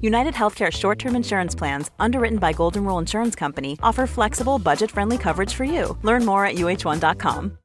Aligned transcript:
United 0.00 0.34
Healthcare 0.34 0.72
short 0.72 0.98
term 0.98 1.16
insurance 1.16 1.58
plans, 1.58 1.90
underwritten 1.98 2.38
by 2.38 2.52
Golden 2.52 2.84
Rule 2.84 3.00
Insurance 3.00 3.38
Company, 3.38 3.72
offer 3.82 4.06
flexible, 4.06 4.58
budget 4.58 4.90
friendly 4.90 5.18
coverage 5.18 5.54
for 5.54 5.64
you. 5.64 5.96
Learn 6.02 6.24
more 6.24 6.46
at 6.46 6.54
uh1.com. 6.54 7.58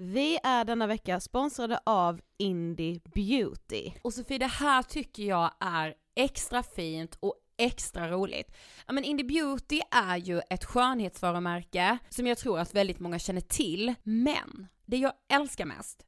Vi 0.00 0.38
är 0.42 0.64
denna 0.64 0.86
vecka 0.86 1.20
sponsrade 1.20 1.80
av 1.86 2.20
Indie 2.38 3.00
Beauty. 3.14 3.92
Och 4.02 4.14
Sofie, 4.14 4.38
det 4.38 4.46
här 4.46 4.82
tycker 4.82 5.22
jag 5.22 5.50
är 5.60 5.94
extra 6.16 6.62
fint 6.62 7.16
och 7.20 7.34
extra 7.58 8.10
roligt. 8.10 8.56
Ja 8.86 8.92
men 8.92 9.04
Indie 9.04 9.26
Beauty 9.26 9.80
är 9.90 10.16
ju 10.16 10.40
ett 10.50 10.64
skönhetsvarumärke 10.64 11.98
som 12.08 12.26
jag 12.26 12.38
tror 12.38 12.58
att 12.58 12.74
väldigt 12.74 13.00
många 13.00 13.18
känner 13.18 13.40
till, 13.40 13.94
men 14.02 14.68
det 14.86 14.96
jag 14.96 15.12
älskar 15.32 15.64
mest 15.64 16.07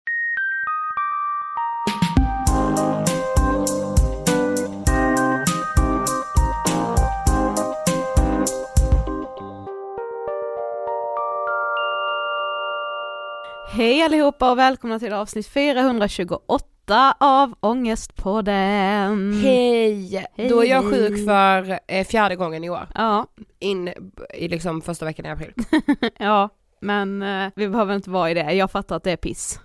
Hej 13.81 14.01
allihopa 14.01 14.51
och 14.51 14.57
välkomna 14.57 14.99
till 14.99 15.13
avsnitt 15.13 15.47
428 15.47 17.15
av 17.19 17.53
Ångestpodden. 17.59 19.33
Hej! 19.43 20.25
Hej. 20.37 20.49
Då 20.49 20.63
är 20.63 20.69
jag 20.69 20.83
sjuk 20.83 21.25
för 21.25 21.79
eh, 21.87 22.05
fjärde 22.05 22.35
gången 22.35 22.63
i 22.63 22.69
år. 22.69 22.87
Ja, 22.95 23.27
In 23.59 23.93
i 24.33 24.47
liksom 24.47 24.81
första 24.81 25.05
veckan 25.05 25.25
i 25.25 25.29
april. 25.29 25.53
ja, 26.17 26.49
men 26.81 27.21
eh, 27.21 27.51
vi 27.55 27.69
behöver 27.69 27.95
inte 27.95 28.09
vara 28.09 28.31
i 28.31 28.33
det. 28.33 28.53
Jag 28.53 28.71
fattar 28.71 28.95
att 28.95 29.03
det 29.03 29.11
är 29.11 29.17
piss. 29.17 29.59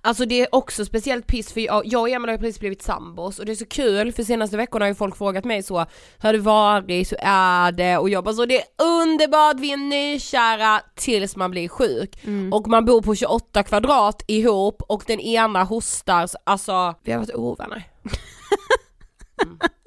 Alltså 0.00 0.24
det 0.24 0.40
är 0.40 0.54
också 0.54 0.84
speciellt 0.84 1.26
piss 1.26 1.52
för 1.52 1.60
jag, 1.60 1.86
jag 1.86 2.00
och 2.00 2.08
Emil 2.08 2.28
har 2.28 2.36
ju 2.36 2.38
precis 2.38 2.60
blivit 2.60 2.82
sambos 2.82 3.38
och 3.38 3.46
det 3.46 3.52
är 3.52 3.56
så 3.56 3.66
kul 3.66 4.12
för 4.12 4.22
senaste 4.22 4.56
veckorna 4.56 4.84
har 4.84 4.88
ju 4.88 4.94
folk 4.94 5.16
frågat 5.16 5.44
mig 5.44 5.62
så 5.62 5.78
Hur 5.78 5.86
har 6.18 6.32
det 6.32 6.38
varit? 6.38 7.12
Hur 7.12 7.18
är 7.22 7.72
det? 7.72 7.98
Och 7.98 8.10
jag 8.10 8.24
bara 8.24 8.34
så 8.34 8.46
det 8.46 8.60
är 8.60 8.66
underbart, 8.82 9.60
vi 9.60 9.72
är 9.72 9.76
nykära 9.76 10.80
tills 10.94 11.36
man 11.36 11.50
blir 11.50 11.68
sjuk. 11.68 12.18
Och 12.52 12.68
man 12.68 12.84
bor 12.84 13.02
på 13.02 13.14
28 13.14 13.62
kvadrat 13.62 14.22
ihop 14.26 14.82
och 14.88 15.04
den 15.06 15.20
ena 15.20 15.64
hostar, 15.64 16.26
så, 16.26 16.38
alltså 16.44 16.94
vi 17.02 17.12
har 17.12 17.18
varit 17.18 17.34
ovänner. 17.34 17.82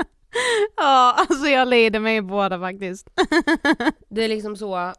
Ja, 0.78 1.16
alltså 1.18 1.48
jag 1.48 1.68
lider 1.68 2.00
mig 2.00 2.16
i 2.16 2.22
båda 2.22 2.60
faktiskt. 2.60 3.08
Det 4.10 4.24
är 4.24 4.28
liksom 4.30 4.56
så, 4.56 4.94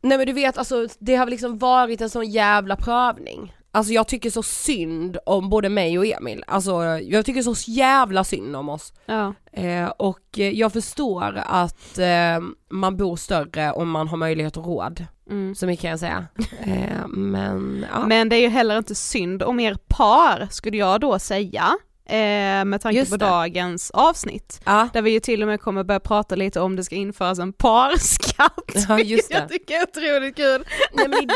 nej 0.00 0.18
men 0.18 0.26
du 0.26 0.32
vet 0.32 0.58
alltså 0.58 0.88
det 0.98 1.16
har 1.16 1.26
liksom 1.26 1.58
varit 1.58 2.00
en 2.00 2.10
sån 2.10 2.30
jävla 2.30 2.76
prövning. 2.76 3.54
Alltså 3.70 3.92
jag 3.92 4.08
tycker 4.08 4.30
så 4.30 4.42
synd 4.42 5.18
om 5.26 5.48
både 5.48 5.68
mig 5.68 5.98
och 5.98 6.06
Emil, 6.06 6.44
alltså 6.46 6.72
jag 6.84 7.26
tycker 7.26 7.42
så 7.42 7.70
jävla 7.70 8.24
synd 8.24 8.56
om 8.56 8.68
oss. 8.68 8.92
Ja. 9.06 9.34
Eh, 9.52 9.88
och 9.88 10.38
jag 10.38 10.72
förstår 10.72 11.42
att 11.46 11.98
eh, 11.98 12.40
man 12.70 12.96
bor 12.96 13.16
större 13.16 13.72
om 13.72 13.90
man 13.90 14.08
har 14.08 14.16
möjlighet 14.16 14.56
och 14.56 14.66
råd. 14.66 15.04
Mm. 15.30 15.54
Så 15.54 15.66
mycket 15.66 15.82
kan 15.82 15.90
jag 15.90 16.00
säga. 16.00 16.26
Eh, 16.60 17.08
men 17.08 17.86
ja. 17.92 18.06
Men 18.06 18.28
det 18.28 18.36
är 18.36 18.40
ju 18.40 18.48
heller 18.48 18.78
inte 18.78 18.94
synd 18.94 19.42
om 19.42 19.60
er 19.60 19.76
par, 19.88 20.48
skulle 20.50 20.76
jag 20.76 21.00
då 21.00 21.18
säga. 21.18 21.76
Eh, 22.08 22.64
med 22.64 22.80
tanke 22.80 22.98
Just 22.98 23.10
på 23.10 23.16
det. 23.16 23.24
dagens 23.26 23.90
avsnitt. 23.90 24.60
ja. 24.64 24.88
Där 24.92 25.02
vi 25.02 25.10
ju 25.10 25.20
till 25.20 25.42
och 25.42 25.48
med 25.48 25.60
kommer 25.60 25.84
börja 25.84 26.00
prata 26.00 26.34
lite 26.34 26.60
om 26.60 26.76
det 26.76 26.84
ska 26.84 26.94
införas 26.94 27.38
en 27.38 27.52
parskatt. 27.52 28.52
Ja, 28.88 28.98
just 28.98 29.10
vilket 29.10 29.30
Jag 29.30 29.42
det. 29.42 29.48
tycker 29.48 29.74
är 29.74 29.82
otroligt 29.82 30.36
kul. 30.36 30.64
Nej, 30.92 31.08
men 31.08 31.28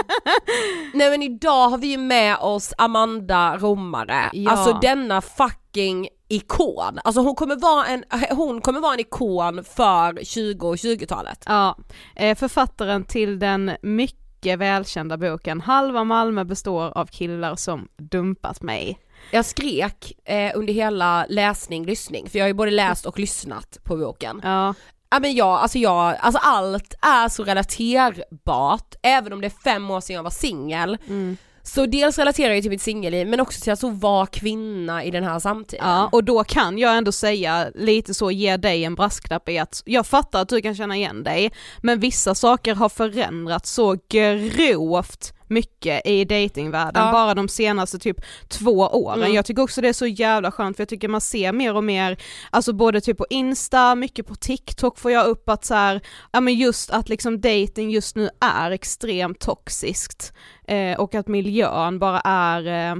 nej 0.94 1.10
men 1.10 1.22
idag 1.22 1.68
har 1.68 1.78
vi 1.78 1.86
ju 1.86 1.98
med 1.98 2.36
oss 2.36 2.74
Amanda 2.78 3.56
Romare, 3.58 4.30
Ja. 4.32 4.50
alltså 4.50 4.78
denna 4.82 5.20
fucking 5.20 6.08
ikon. 6.28 6.98
Alltså 7.04 7.20
hon 7.22 7.34
kommer 7.34 7.56
vara 7.56 7.86
en, 7.86 8.04
hon 8.30 8.60
kommer 8.60 8.80
vara 8.80 8.94
en 8.94 9.00
ikon 9.00 9.64
för 9.64 10.24
20 10.24 10.68
och 10.68 10.76
20-talet. 10.76 11.42
Ja, 11.46 11.78
eh, 12.16 12.38
författaren 12.38 13.04
till 13.04 13.38
den 13.38 13.70
mycket 13.82 14.58
välkända 14.58 15.16
boken 15.16 15.60
Halva 15.60 16.04
Malmö 16.04 16.44
består 16.44 16.98
av 16.98 17.06
killar 17.06 17.56
som 17.56 17.88
dumpat 17.96 18.62
mig. 18.62 18.98
Jag 19.30 19.44
skrek 19.44 20.12
eh, 20.24 20.52
under 20.54 20.72
hela 20.72 21.26
läsning, 21.28 21.86
lyssning, 21.86 22.28
för 22.28 22.38
jag 22.38 22.44
har 22.44 22.48
ju 22.48 22.54
både 22.54 22.70
läst 22.70 23.06
och 23.06 23.18
lyssnat 23.18 23.78
på 23.84 23.96
boken. 23.96 24.40
Ja, 24.44 24.74
Ja 25.12 25.20
men 25.20 25.34
jag, 25.34 25.48
alltså 25.48 25.78
jag, 25.78 26.16
alltså 26.20 26.40
allt 26.42 26.94
är 27.02 27.28
så 27.28 27.44
relaterbart, 27.44 28.94
även 29.02 29.32
om 29.32 29.40
det 29.40 29.46
är 29.46 29.62
fem 29.64 29.90
år 29.90 30.00
sedan 30.00 30.16
jag 30.16 30.22
var 30.22 30.30
singel. 30.30 30.98
mm. 31.06 31.36
Så 31.62 31.86
dels 31.86 32.18
relaterar 32.18 32.54
jag 32.54 32.62
till 32.62 32.70
mitt 32.70 32.82
singelliv 32.82 33.28
men 33.28 33.40
också 33.40 33.60
till 33.60 33.72
att 33.72 33.78
så 33.78 33.88
vara 33.88 34.26
kvinna 34.26 35.04
i 35.04 35.10
den 35.10 35.24
här 35.24 35.38
samtiden. 35.38 35.88
ja, 35.88 36.08
och 36.12 36.24
då 36.24 36.44
kan 36.44 36.78
jag 36.78 36.96
ändå 36.96 37.12
säga 37.12 37.70
lite 37.74 38.14
så, 38.14 38.30
ge 38.30 38.56
dig 38.56 38.84
en 38.84 38.94
brasklapp 38.94 39.48
i 39.48 39.58
att 39.58 39.82
jag 39.84 40.06
fattar 40.06 40.42
att 40.42 40.48
du 40.48 40.60
kan 40.60 40.74
känna 40.74 40.96
igen 40.96 41.22
dig, 41.22 41.52
men 41.82 42.00
vissa 42.00 42.34
saker 42.34 42.74
har 42.74 42.88
förändrats 42.88 43.70
så 43.70 43.96
grovt 44.08 45.32
mycket 45.50 46.06
i 46.06 46.24
datingvärlden 46.24 47.06
Ja. 47.06 47.12
bara 47.12 47.34
de 47.34 47.48
senaste 47.48 47.98
typ 47.98 48.16
två 48.48 48.72
åren. 48.78 49.18
Mm. 49.18 49.34
Jag 49.34 49.44
tycker 49.44 49.62
också 49.62 49.80
det 49.80 49.88
är 49.88 49.92
så 49.92 50.06
jävla 50.06 50.52
skönt 50.52 50.76
för 50.76 50.82
jag 50.82 50.88
tycker 50.88 51.08
man 51.08 51.20
ser 51.20 51.52
mer 51.52 51.76
och 51.76 51.84
mer, 51.84 52.22
alltså 52.50 52.72
både 52.72 53.00
typ 53.00 53.18
på 53.18 53.26
Insta, 53.30 53.94
mycket 53.94 54.26
på 54.26 54.34
TikTok 54.34 54.98
får 54.98 55.10
jag 55.10 55.26
upp 55.26 55.48
att 55.48 55.64
så 55.64 55.74
här, 55.74 56.00
ja 56.32 56.40
men 56.40 56.54
just 56.54 56.90
att 56.90 57.08
liksom 57.08 57.40
dating 57.40 57.90
just 57.90 58.16
nu 58.16 58.30
är 58.40 58.70
extremt 58.70 59.38
toxiskt 59.40 60.32
eh, 60.66 61.00
och 61.00 61.14
att 61.14 61.28
miljön 61.28 61.98
bara 61.98 62.20
är 62.20 62.90
eh, 62.90 62.96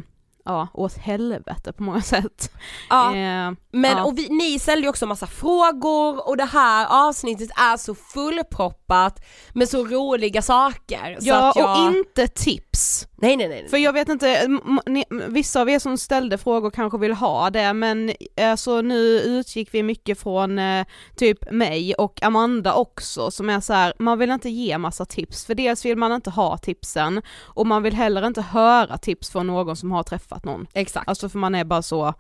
ja, 0.51 0.69
åt 0.75 0.97
helvete 0.97 1.73
på 1.73 1.83
många 1.83 2.03
sätt. 2.15 2.51
Ja. 2.91 3.07
Eh, 3.17 3.53
Men 3.73 3.97
ja. 3.97 4.05
och 4.05 4.19
vi, 4.19 4.29
ni 4.29 4.59
ställde 4.59 4.83
ju 4.83 4.89
också 4.89 5.07
massa 5.07 5.27
frågor 5.27 6.29
och 6.29 6.37
det 6.37 6.45
här 6.45 6.87
avsnittet 7.09 7.51
är 7.57 7.77
så 7.77 7.95
fullproppat 7.95 9.21
med 9.53 9.69
så 9.69 9.85
roliga 9.87 10.43
saker. 10.43 11.17
så 11.21 11.29
Ja, 11.29 11.51
att 11.51 11.57
jag... 11.57 11.71
och 11.87 11.93
inte 11.97 12.29
tips. 12.29 13.07
Nej 13.21 13.37
nej 13.37 13.49
nej. 13.49 13.69
För 13.69 13.77
jag 13.77 13.93
vet 13.93 14.09
inte, 14.09 14.49
ni, 14.87 15.05
vissa 15.29 15.61
av 15.61 15.71
er 15.71 15.79
som 15.79 15.99
ställde 15.99 16.39
frågor 16.39 16.71
kanske 16.71 16.99
vill 16.99 17.13
ha 17.13 17.51
det, 17.51 17.73
men 17.73 18.13
alltså 18.41 18.81
nu 18.81 19.21
utgick 19.21 19.75
vi 19.75 19.83
mycket 19.83 20.21
från 20.21 20.59
eh, 20.59 20.87
typ 21.17 21.51
mig 21.51 21.95
och 21.95 22.23
Amanda 22.23 22.75
också, 22.75 23.31
som 23.31 23.51
är 23.51 23.61
så 23.61 23.73
här, 23.73 23.93
man 23.99 24.19
vill 24.19 24.31
inte 24.31 24.51
ge 24.51 24.79
massa 24.79 25.05
tips, 25.05 25.45
för 25.45 25.55
dels 25.55 25.85
vill 25.85 25.99
man 25.99 26.13
inte 26.13 26.31
ha 26.31 26.59
tipsen, 26.59 27.23
och 27.39 27.67
man 27.67 27.83
vill 27.83 27.95
heller 27.95 28.27
inte 28.27 28.43
höra 28.43 28.99
tips 28.99 29.31
från 29.31 29.47
någon 29.47 29.77
som 29.77 29.93
har 29.93 30.03
träffat 30.03 30.45
någon. 30.45 30.67
Exakt. 30.73 31.09
Alltså 31.09 31.29
för 31.29 31.39
man 31.39 31.55
är 31.55 31.65
bara 31.65 31.83
så, 31.83 32.15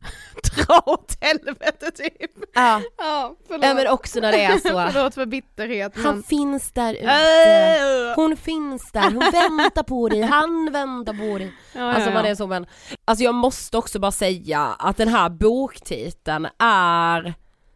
dra 0.42 0.82
åt 0.86 1.16
helvete 1.20 1.90
typ. 1.90 2.30
ja. 2.54 2.82
Ja, 2.98 3.36
förlåt. 3.48 3.64
ja 3.64 3.74
men 3.74 3.88
också 3.88 4.20
när 4.20 4.32
det 4.32 4.44
är 4.44 4.58
så. 4.58 4.90
förlåt 4.92 5.14
för 5.14 5.26
bitterhet 5.26 5.92
Han 5.96 6.14
men... 6.14 6.22
finns 6.22 6.72
där 6.72 6.94
ute. 6.94 7.04
Äh. 7.04 8.14
Hon 8.16 8.36
finns 8.36 8.92
där, 8.92 9.10
hon 9.10 9.58
väntar 9.58 9.82
på 9.82 10.08
dig, 10.08 10.22
han 10.22 10.72
väntar 10.72 11.12
på 11.12 11.38
dig. 11.38 11.52
Ja, 11.72 11.92
Alltså 11.92 12.08
ja, 12.08 12.14
man 12.14 12.24
ja. 12.24 12.30
är 12.30 12.34
så 12.34 12.46
men, 12.46 12.66
alltså 13.04 13.24
jag 13.24 13.34
måste 13.34 13.78
också 13.78 13.98
bara 13.98 14.12
säga 14.12 14.60
att 14.78 14.96
den 14.96 15.08
här 15.08 15.28
boktiteln 15.28 16.48
är 16.58 17.34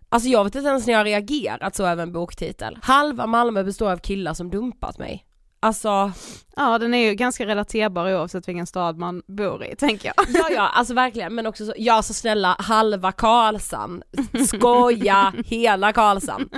Alltså 0.08 0.28
jag 0.28 0.44
vet 0.44 0.54
inte 0.54 0.68
ens 0.68 0.86
när 0.86 0.92
jag 0.92 1.00
har 1.00 1.04
reagerat 1.04 1.76
så 1.76 1.86
över 1.86 2.02
en 2.02 2.12
boktitel. 2.12 2.78
Halva 2.82 3.26
Malmö 3.26 3.64
består 3.64 3.90
av 3.90 3.96
killar 3.98 4.34
som 4.34 4.50
dumpat 4.50 4.98
mig. 4.98 5.26
Alltså, 5.64 6.12
Ja 6.56 6.78
den 6.78 6.94
är 6.94 6.98
ju 7.08 7.14
ganska 7.14 7.46
relaterbar 7.46 8.14
oavsett 8.14 8.48
vilken 8.48 8.66
stad 8.66 8.98
man 8.98 9.22
bor 9.26 9.64
i 9.64 9.76
tänker 9.76 10.12
jag. 10.16 10.26
ja 10.28 10.48
ja 10.50 10.68
alltså 10.68 10.94
verkligen 10.94 11.34
men 11.34 11.46
också 11.46 11.66
så, 11.66 11.72
ja 11.76 12.02
så 12.02 12.14
snälla 12.14 12.56
halva 12.58 13.12
Karlshamn, 13.12 14.02
skoja 14.48 15.32
hela 15.46 15.92
Karlshamn 15.92 16.48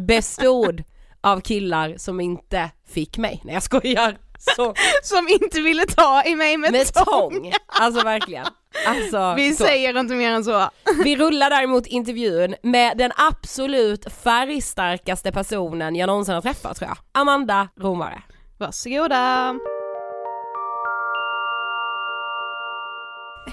bestod 0.00 0.82
av 1.20 1.40
killar 1.40 1.94
som 1.96 2.20
inte 2.20 2.70
fick 2.88 3.18
mig. 3.18 3.40
Nej 3.44 3.54
jag 3.54 3.62
skojar. 3.62 4.18
Så, 4.56 4.74
Som 5.02 5.28
inte 5.28 5.60
ville 5.60 5.86
ta 5.86 6.22
i 6.24 6.34
mig 6.36 6.56
med, 6.56 6.72
med 6.72 6.94
tång. 6.94 7.04
tång. 7.32 7.52
Alltså 7.66 8.04
verkligen. 8.04 8.46
Alltså, 8.86 9.34
Vi 9.36 9.52
så. 9.54 9.64
säger 9.64 10.00
inte 10.00 10.14
mer 10.14 10.30
än 10.32 10.44
så. 10.44 10.70
Vi 11.04 11.16
rullar 11.16 11.50
däremot 11.50 11.86
intervjun 11.86 12.54
med 12.62 12.98
den 12.98 13.12
absolut 13.16 14.12
färgstarkaste 14.22 15.32
personen 15.32 15.96
jag 15.96 16.06
någonsin 16.06 16.34
har 16.34 16.42
träffat 16.42 16.76
tror 16.76 16.88
jag. 16.88 16.98
Amanda 17.20 17.68
Romare. 17.80 18.22
Varsågoda! 18.58 19.54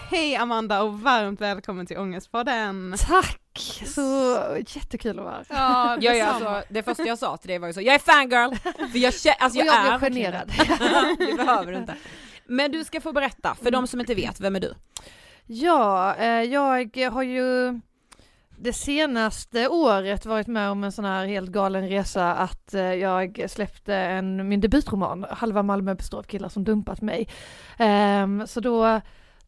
Hej 0.09 0.35
Amanda 0.35 0.83
och 0.83 0.99
varmt 1.01 1.41
välkommen 1.41 1.85
till 1.85 1.97
Ångestpodden! 1.97 2.95
Tack! 3.07 3.81
Så 3.85 4.37
jättekul 4.67 5.19
att 5.19 5.25
vara. 5.25 5.43
Ja, 5.49 5.97
Ja, 6.01 6.13
ja, 6.13 6.25
alltså, 6.25 6.73
det 6.73 6.83
första 6.83 7.03
jag 7.03 7.19
sa 7.19 7.37
till 7.37 7.47
dig 7.47 7.59
var 7.59 7.67
ju 7.67 7.73
så, 7.73 7.81
jag 7.81 7.95
är 7.95 7.99
fangirl! 7.99 8.55
För 8.91 8.97
jag, 8.99 9.13
alltså, 9.39 9.59
Och 9.59 9.65
jag, 9.65 9.85
jag 9.85 9.93
är 9.93 9.99
blev 9.99 10.13
generad. 10.13 10.51
det 11.17 11.37
behöver 11.37 11.71
du 11.71 11.77
inte. 11.77 11.95
Men 12.45 12.71
du 12.71 12.83
ska 12.83 13.01
få 13.01 13.13
berätta, 13.13 13.55
för 13.63 13.71
de 13.71 13.87
som 13.87 13.99
inte 13.99 14.15
vet, 14.15 14.39
vem 14.39 14.55
är 14.55 14.59
du? 14.59 14.73
Ja, 15.45 16.15
eh, 16.15 16.27
jag 16.43 17.11
har 17.11 17.23
ju 17.23 17.79
det 18.57 18.73
senaste 18.73 19.67
året 19.67 20.25
varit 20.25 20.47
med 20.47 20.69
om 20.69 20.83
en 20.83 20.91
sån 20.91 21.05
här 21.05 21.25
helt 21.25 21.51
galen 21.51 21.89
resa 21.89 22.33
att 22.33 22.73
eh, 22.73 22.93
jag 22.93 23.45
släppte 23.49 23.95
en, 23.95 24.47
min 24.47 24.61
debutroman, 24.61 25.25
Halva 25.29 25.63
Malmö 25.63 25.95
består 25.95 26.17
av 26.17 26.23
killar 26.23 26.49
som 26.49 26.63
dumpat 26.63 27.01
mig. 27.01 27.27
Ehm, 27.77 28.47
Så 28.47 28.59
då 28.59 29.01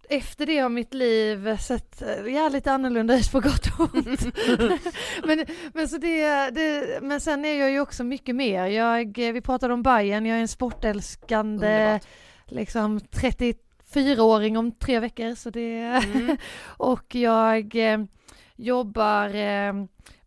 efter 0.09 0.45
det 0.45 0.57
har 0.59 0.69
mitt 0.69 0.93
liv 0.93 1.57
sett 1.57 2.01
eh, 2.01 2.33
ja, 2.33 2.49
lite 2.49 2.71
annorlunda 2.71 3.17
ut 3.17 3.31
på 3.31 3.39
gott 3.39 3.67
och 3.79 3.95
ont. 3.95 4.21
men, 5.25 5.45
men, 5.73 5.87
så 5.87 5.97
det, 5.97 6.49
det, 6.49 6.99
men 7.01 7.21
sen 7.21 7.45
är 7.45 7.59
jag 7.59 7.71
ju 7.71 7.79
också 7.79 8.03
mycket 8.03 8.35
mer. 8.35 8.65
Jag, 8.65 9.17
vi 9.17 9.41
pratade 9.41 9.73
om 9.73 9.83
Bayern. 9.83 10.25
jag 10.25 10.37
är 10.37 10.41
en 10.41 10.47
sportälskande 10.47 11.67
Underbart. 11.67 12.07
liksom 12.45 12.99
34-åring 12.99 14.57
om 14.57 14.71
tre 14.71 14.99
veckor. 14.99 15.35
Så 15.35 15.49
det, 15.49 16.01
och 16.65 17.15
jag 17.15 17.75
eh, 17.75 17.99
jobbar 18.55 19.35
eh, 19.35 19.73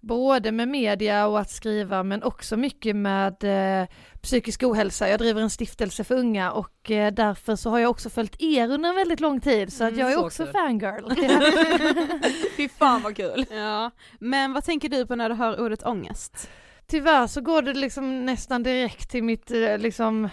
både 0.01 0.53
med 0.53 0.69
media 0.69 1.27
och 1.27 1.41
att 1.41 1.51
skriva 1.51 2.03
men 2.03 2.23
också 2.23 2.57
mycket 2.57 2.97
med 2.97 3.45
eh, 3.83 3.89
psykisk 4.23 4.63
ohälsa. 4.63 5.09
Jag 5.09 5.19
driver 5.19 5.43
en 5.43 5.51
stiftelse 5.51 6.05
för 6.05 6.15
unga 6.15 6.53
och 6.53 6.91
eh, 6.91 7.13
därför 7.13 7.57
så 7.57 7.71
har 7.71 7.79
jag 7.79 7.91
också 7.91 8.11
följt 8.11 8.37
er 8.39 8.71
under 8.71 8.89
en 8.89 8.95
väldigt 8.97 9.21
lång 9.21 9.41
tid 9.41 9.73
så 9.73 9.85
att 9.85 9.91
Mm, 9.93 10.01
jag 10.01 10.11
är 10.11 10.15
så 10.17 10.27
också 10.27 10.45
kul. 10.45 10.53
fangirl. 10.53 11.11
Fy 12.57 12.69
fan 12.69 13.03
vad 13.03 13.17
kul. 13.17 13.45
Ja, 13.51 13.91
men 14.21 14.53
vad 14.53 14.65
tänker 14.65 14.89
du 14.89 15.07
på 15.07 15.15
när 15.17 15.29
du 15.29 15.35
hör 15.35 15.61
ordet 15.61 15.87
ångest? 15.87 16.51
Tyvärr 16.87 17.27
så 17.27 17.41
går 17.41 17.63
det 17.63 17.75
liksom 17.75 18.27
nästan 18.27 18.63
direkt 18.63 19.11
till 19.11 19.25
mitt 19.25 19.51
eh, 19.51 19.79
liksom 19.79 20.29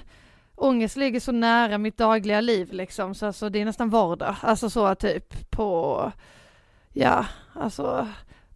Ångest 0.57 0.95
ligger 0.97 1.19
så 1.19 1.31
nära 1.31 1.77
mitt 1.77 1.97
dagliga 1.97 2.41
liv 2.41 2.67
liksom, 2.73 3.15
så 3.15 3.25
alltså, 3.25 3.49
det 3.49 3.61
är 3.61 3.65
nästan 3.65 3.89
vardag. 3.89 4.35
Alltså 4.41 4.69
så 4.69 4.95
typ 4.95 5.51
på, 5.51 6.11
ja, 6.95 7.25
alltså, 7.53 8.07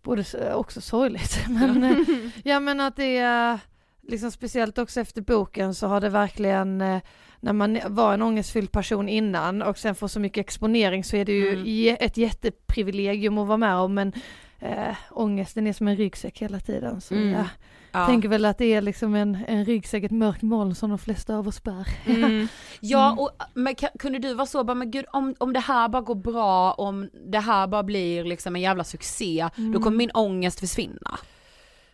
både 0.03 0.23
också 0.53 0.81
sorgligt, 0.81 1.39
men 1.49 1.83
eh, 1.83 1.97
ja 2.43 2.59
men 2.59 2.79
att 2.81 2.95
det 2.95 3.17
är, 3.17 3.59
liksom 4.07 4.31
speciellt 4.31 4.77
också 4.77 4.99
efter 5.01 5.21
boken 5.21 5.73
så 5.75 5.87
har 5.87 6.01
det 6.01 6.09
verkligen, 6.09 6.81
eh, 6.81 6.99
när 7.39 7.53
man 7.53 7.79
var 7.87 8.13
en 8.13 8.21
ångestfylld 8.21 8.71
person 8.71 9.09
innan 9.09 9.61
och 9.61 9.77
sen 9.77 9.95
får 9.95 10.07
så 10.07 10.19
mycket 10.19 10.41
exponering 10.41 11.03
så 11.03 11.15
är 11.15 11.25
det 11.25 11.31
ju 11.31 11.53
Mm. 11.53 11.97
ett 11.99 12.17
jätteprivilegium 12.17 13.37
att 13.37 13.47
vara 13.47 13.57
med 13.57 13.75
om, 13.75 13.93
men 13.93 14.13
eh, 14.59 14.95
ångesten 15.11 15.67
är 15.67 15.73
som 15.73 15.87
en 15.87 15.95
ryggsäck 15.95 16.39
hela 16.41 16.59
tiden. 16.59 17.01
Så 17.01 17.13
Mm. 17.15 17.29
jag 17.33 17.45
Ja. 17.91 18.05
tänker 18.05 18.29
väl 18.29 18.45
att 18.45 18.57
det 18.57 18.73
är 18.73 18.81
liksom 18.81 19.15
en, 19.15 19.37
en 19.47 19.65
ryggsäck, 19.65 20.03
ett 20.03 20.11
mörkt 20.11 20.41
moln 20.41 20.75
som 20.75 20.89
de 20.89 20.99
flesta 20.99 21.35
av 21.35 21.47
oss 21.47 21.63
bär. 21.63 21.87
Mm. 22.05 22.47
Ja, 22.79 23.15
och 23.19 23.31
men, 23.53 23.75
kunde 23.99 24.19
du 24.19 24.33
vara 24.33 24.45
så, 24.45 24.63
bara, 24.63 24.75
men 24.75 24.91
gud 24.91 25.05
om, 25.11 25.35
om 25.37 25.53
det 25.53 25.59
här 25.59 25.89
bara 25.89 26.01
går 26.01 26.15
bra, 26.15 26.71
om 26.71 27.09
det 27.13 27.39
här 27.39 27.67
bara 27.67 27.83
blir 27.83 28.23
liksom 28.23 28.55
en 28.55 28.61
jävla 28.61 28.83
succé, 28.83 29.49
då 29.55 29.79
kommer 29.79 29.97
min 29.97 30.11
ångest 30.11 30.59
försvinna. 30.59 31.19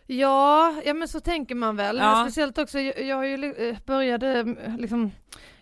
Ja, 0.06 0.74
ja 0.84 0.94
men 0.94 1.08
så 1.08 1.20
tänker 1.20 1.54
man 1.54 1.76
väl. 1.76 1.96
Ja. 1.96 2.24
Speciellt 2.24 2.58
också, 2.58 2.78
jag, 2.78 3.02
jag 3.06 3.16
har 3.16 3.24
ju 3.24 3.54
eh, 3.68 3.76
började 3.86 4.56
eh, 4.66 4.76
liksom 4.78 5.10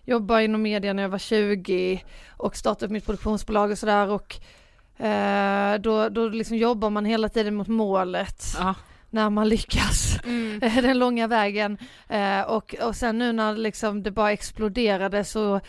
jobba 0.04 0.40
inom 0.40 0.62
media 0.62 0.92
när 0.92 1.02
jag 1.02 1.10
var 1.10 1.18
20 1.18 2.04
och 2.36 2.56
startade 2.56 2.86
upp 2.86 2.92
mitt 2.92 3.06
produktionsbolag 3.06 3.70
och 3.70 3.78
sådär 3.78 4.08
och 4.08 4.36
eh, 5.04 5.80
då, 5.80 6.08
då 6.08 6.28
liksom 6.28 6.56
jobbar 6.56 6.90
man 6.90 7.04
hela 7.04 7.28
tiden 7.28 7.54
mot 7.54 7.68
målet 7.68 8.44
Ja. 8.58 8.74
När 9.14 9.30
man 9.30 9.48
lyckas. 9.48 10.18
Mm. 10.24 10.60
den 10.82 10.98
långa 10.98 11.26
vägen. 11.26 11.78
Eh, 12.08 12.40
och, 12.40 12.74
och 12.82 12.96
sen 12.96 13.18
nu 13.18 13.32
när 13.32 13.56
liksom 13.56 14.02
det 14.02 14.10
bara 14.10 14.32
exploderade 14.32 15.24
så 15.24 15.60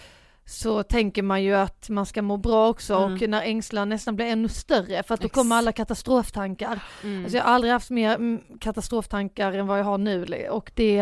så 0.48 0.84
tänker 0.84 1.24
man 1.24 1.44
ju 1.44 1.56
att 1.56 1.90
man 1.90 2.06
ska 2.06 2.22
må 2.22 2.38
bra 2.38 2.70
också 2.70 2.96
Mm. 2.96 3.14
och 3.14 3.30
när 3.30 3.42
ängslan 3.42 3.90
nästan 3.90 4.16
blir 4.16 4.25
ännu 4.25 4.50
större 4.50 5.04
för 5.04 5.14
att 5.14 5.22
då 5.22 5.30
kommer 5.30 5.56
alla 5.56 5.72
katastroftankar. 5.72 6.80
Mm. 7.04 7.24
Alltså 7.24 7.38
jag 7.38 7.44
har 7.44 7.52
aldrig 7.52 7.74
haft 7.74 7.90
mer 7.90 8.16
mm, 8.16 8.42
katastroftankar 8.60 9.52
än 9.52 9.68
vad 9.68 9.80
jag 9.80 9.84
har 9.84 9.98
nu 9.98 10.48
och 10.50 10.72
det 10.75 11.00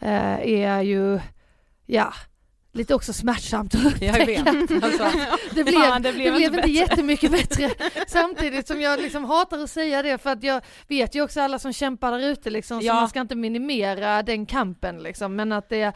eh, 0.00 0.40
är 0.50 0.82
ju, 0.82 1.20
ja, 1.86 2.12
lite 2.72 2.94
också 2.94 3.12
smärtsamt 3.12 3.74
att 3.74 3.84
upptäcka. 3.84 4.18
Jag 4.18 4.26
vet. 4.26 4.46
Alltså, 4.84 5.10
Det 5.54 5.64
blev, 5.64 5.74
Fan, 5.74 6.02
det 6.02 6.12
blev, 6.12 6.34
inte, 6.40 6.70
jättemycket 6.70 7.30
bättre. 7.32 7.70
Samtidigt 8.06 8.68
som 8.68 8.80
jag 8.80 9.00
liksom 9.00 9.24
hatar 9.24 9.58
att 9.58 9.70
säga 9.70 10.02
det 10.02 10.18
för 10.18 10.30
att 10.30 10.42
jag 10.42 10.60
vet 10.88 11.14
ju 11.14 11.22
också 11.22 11.40
alla 11.40 11.58
som 11.58 11.72
kämpar 11.72 12.12
där 12.12 12.28
ute 12.28 12.50
liksom, 12.50 12.80
så 12.80 12.86
Ja. 12.86 12.94
man 12.94 13.08
ska 13.08 13.20
inte 13.20 13.34
minimera 13.34 14.22
den 14.22 14.46
kampen 14.46 15.02
liksom, 15.02 15.36
men 15.36 15.52
att 15.52 15.68
det 15.68 15.92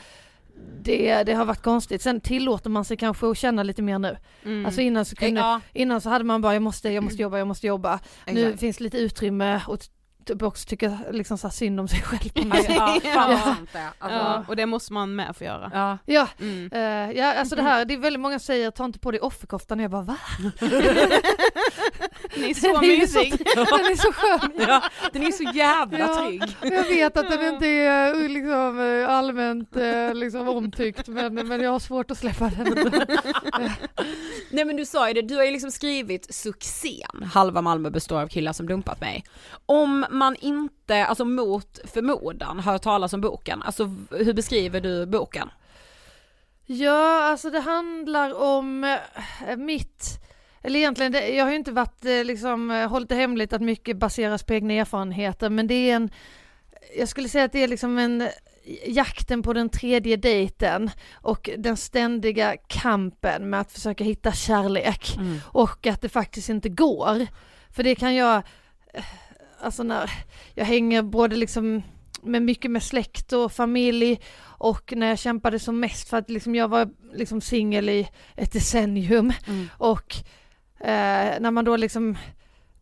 det, 0.82 1.22
det 1.22 1.32
har 1.32 1.44
varit 1.44 1.62
konstigt. 1.62 2.02
Sen 2.02 2.20
tillåter 2.20 2.70
man 2.70 2.84
sig 2.84 2.96
kanske 2.96 3.26
att 3.30 3.38
känna 3.38 3.62
lite 3.62 3.82
mer 3.82 3.98
nu. 3.98 4.16
Mm. 4.44 4.66
Alltså 4.66 4.80
innan 4.80 5.04
så, 5.04 5.16
kunde, 5.16 5.40
Ja. 5.40 5.60
innan 5.72 6.00
så 6.00 6.08
hade 6.10 6.24
man 6.24 6.42
bara 6.42 6.52
jag 6.52 6.62
måste, 6.62 6.88
jag 6.88 7.04
måste 7.04 7.22
jobba, 7.22 7.38
jag 7.38 7.46
måste 7.46 7.66
jobba. 7.66 8.00
Nu 8.26 8.40
Exakt. 8.46 8.60
finns 8.60 8.80
lite 8.80 8.98
utrymme 8.98 9.60
och 9.68 9.78
typ 10.24 10.42
också 10.42 10.66
tycka 10.68 10.98
liksom 11.10 11.38
så 11.38 11.50
synd 11.50 11.80
om 11.80 11.88
sig 11.88 12.02
själv 12.02 12.32
på 12.32 12.40
något 12.48 12.56
sätt. 12.64 12.74
ja, 12.76 12.98
Ja. 13.04 13.54
Alltså, 13.98 14.18
ja, 14.18 14.44
och 14.48 14.56
det 14.56 14.66
måste 14.66 14.92
man 14.92 15.14
med 15.14 15.36
få 15.36 15.44
göra. 15.44 15.70
ja. 15.74 15.98
Ja, 16.04 16.28
Mm. 16.40 16.70
eh, 16.72 17.16
ja 17.18 17.34
alltså 17.34 17.56
det 17.56 17.62
här, 17.62 17.84
det 17.84 17.94
är 17.94 17.98
väldigt 17.98 18.20
många 18.20 18.38
som 18.38 18.44
säger 18.46 18.70
ta 18.70 18.84
inte 18.84 18.98
på 18.98 19.10
dig 19.10 19.20
offerkoftan 19.20 19.78
och 19.78 19.84
jag 19.84 19.90
bara 19.90 20.02
va? 20.02 20.16
Ni 22.40 22.50
är 22.50 22.54
så 22.54 22.66
Den 22.80 22.90
är 22.90 22.94
ju 22.94 23.06
så- 23.06 23.18
mysig. 23.18 23.38
Den 23.54 23.64
är 23.64 23.96
så 23.96 24.12
skön. 24.12 24.52
Ja, 24.68 24.82
den 25.12 25.22
är 25.22 25.30
så 25.30 25.42
jävla 25.54 25.98
Ja. 25.98 26.14
trygg. 26.26 26.42
Jag 26.62 26.84
vet 26.84 27.16
att 27.16 27.30
den 27.30 27.54
inte 27.54 27.66
är 27.66 28.14
eh, 28.24 28.28
liksom, 28.28 28.80
eh, 28.80 29.08
allmänt 29.10 29.76
eh, 29.76 30.14
liksom, 30.14 30.48
omtyckt 30.48 31.08
men, 31.08 31.34
men 31.34 31.60
jag 31.60 31.70
har 31.70 31.78
svårt 31.78 32.10
att 32.10 32.18
släppa 32.18 32.50
den. 32.56 32.92
Nej 34.50 34.64
men 34.64 34.76
du 34.76 34.86
sa 34.86 35.08
ju 35.08 35.14
det, 35.14 35.22
du 35.22 35.36
har 35.36 35.44
ju 35.44 35.50
liksom 35.50 35.70
skrivit 35.70 36.34
succén 36.34 37.22
Halva 37.34 37.62
Malmö 37.62 37.90
består 37.90 38.20
av 38.20 38.28
killar 38.28 38.52
som 38.52 38.66
dumpat 38.66 39.00
mig. 39.00 39.24
Om 39.66 40.06
man 40.10 40.36
inte, 40.40 41.06
alltså 41.06 41.24
mot 41.24 41.78
förmodan, 41.94 42.58
hör 42.60 42.78
talas 42.78 43.12
om 43.12 43.20
boken, 43.20 43.62
alltså 43.62 43.94
hur 44.10 44.32
beskriver 44.32 44.80
du 44.80 45.06
boken? 45.06 45.50
Ja, 46.66 47.22
alltså 47.24 47.50
det 47.50 47.60
handlar 47.60 48.34
om 48.42 48.96
mitt, 49.56 50.20
eller 50.64 50.78
egentligen, 50.78 51.12
det, 51.12 51.28
jag 51.28 51.44
har 51.44 51.50
ju 51.50 51.56
inte 51.56 51.72
varit 51.72 52.04
eh, 52.04 52.24
liksom, 52.24 52.70
eh, 52.70 52.88
hållit 52.88 53.08
det 53.08 53.14
hemligt 53.14 53.52
att 53.52 53.62
mycket 53.62 53.96
baseras 53.96 54.42
på 54.42 54.54
egna 54.54 54.72
erfarenheter, 54.72 55.50
men 55.50 55.66
det 55.66 55.74
är 55.74 55.96
en, 55.96 56.10
jag 56.98 57.08
skulle 57.08 57.28
säga 57.28 57.44
att 57.44 57.52
det 57.52 57.62
är 57.62 57.68
liksom 57.68 57.98
en 57.98 58.20
eh, 58.20 58.28
jakten 58.86 59.42
på 59.42 59.52
den 59.52 59.68
tredje 59.68 60.16
dejten 60.16 60.90
och 61.12 61.50
den 61.58 61.76
ständiga 61.76 62.56
kampen 62.68 63.50
med 63.50 63.60
att 63.60 63.72
försöka 63.72 64.04
hitta 64.04 64.32
kärlek 64.32 65.18
och 65.44 65.86
att 65.86 66.00
det 66.00 66.08
faktiskt 66.08 66.48
inte 66.48 66.68
går. 66.68 67.26
För 67.70 67.82
det 67.82 67.94
kan 67.94 68.14
jag, 68.14 68.42
alltså 69.60 69.82
när 69.82 70.10
jag 70.54 70.64
hänger 70.64 71.02
både 71.02 71.36
liksom 71.36 71.82
med 72.22 72.42
mycket 72.42 72.70
med 72.70 72.82
släkt 72.82 73.32
och 73.32 73.52
familj 73.52 74.20
och 74.42 74.92
när 74.96 75.06
jag 75.06 75.18
kämpade 75.18 75.58
som 75.58 75.80
mest 75.80 76.08
för 76.08 76.16
att 76.16 76.30
liksom 76.30 76.54
jag 76.54 76.68
var 76.68 76.90
liksom 77.14 77.40
singel 77.40 77.88
i 77.88 78.08
ett 78.36 78.52
decennium 78.52 79.32
och 79.78 80.14
eh, 80.84 81.40
när 81.40 81.50
man 81.50 81.64
då 81.64 81.76
liksom 81.76 82.16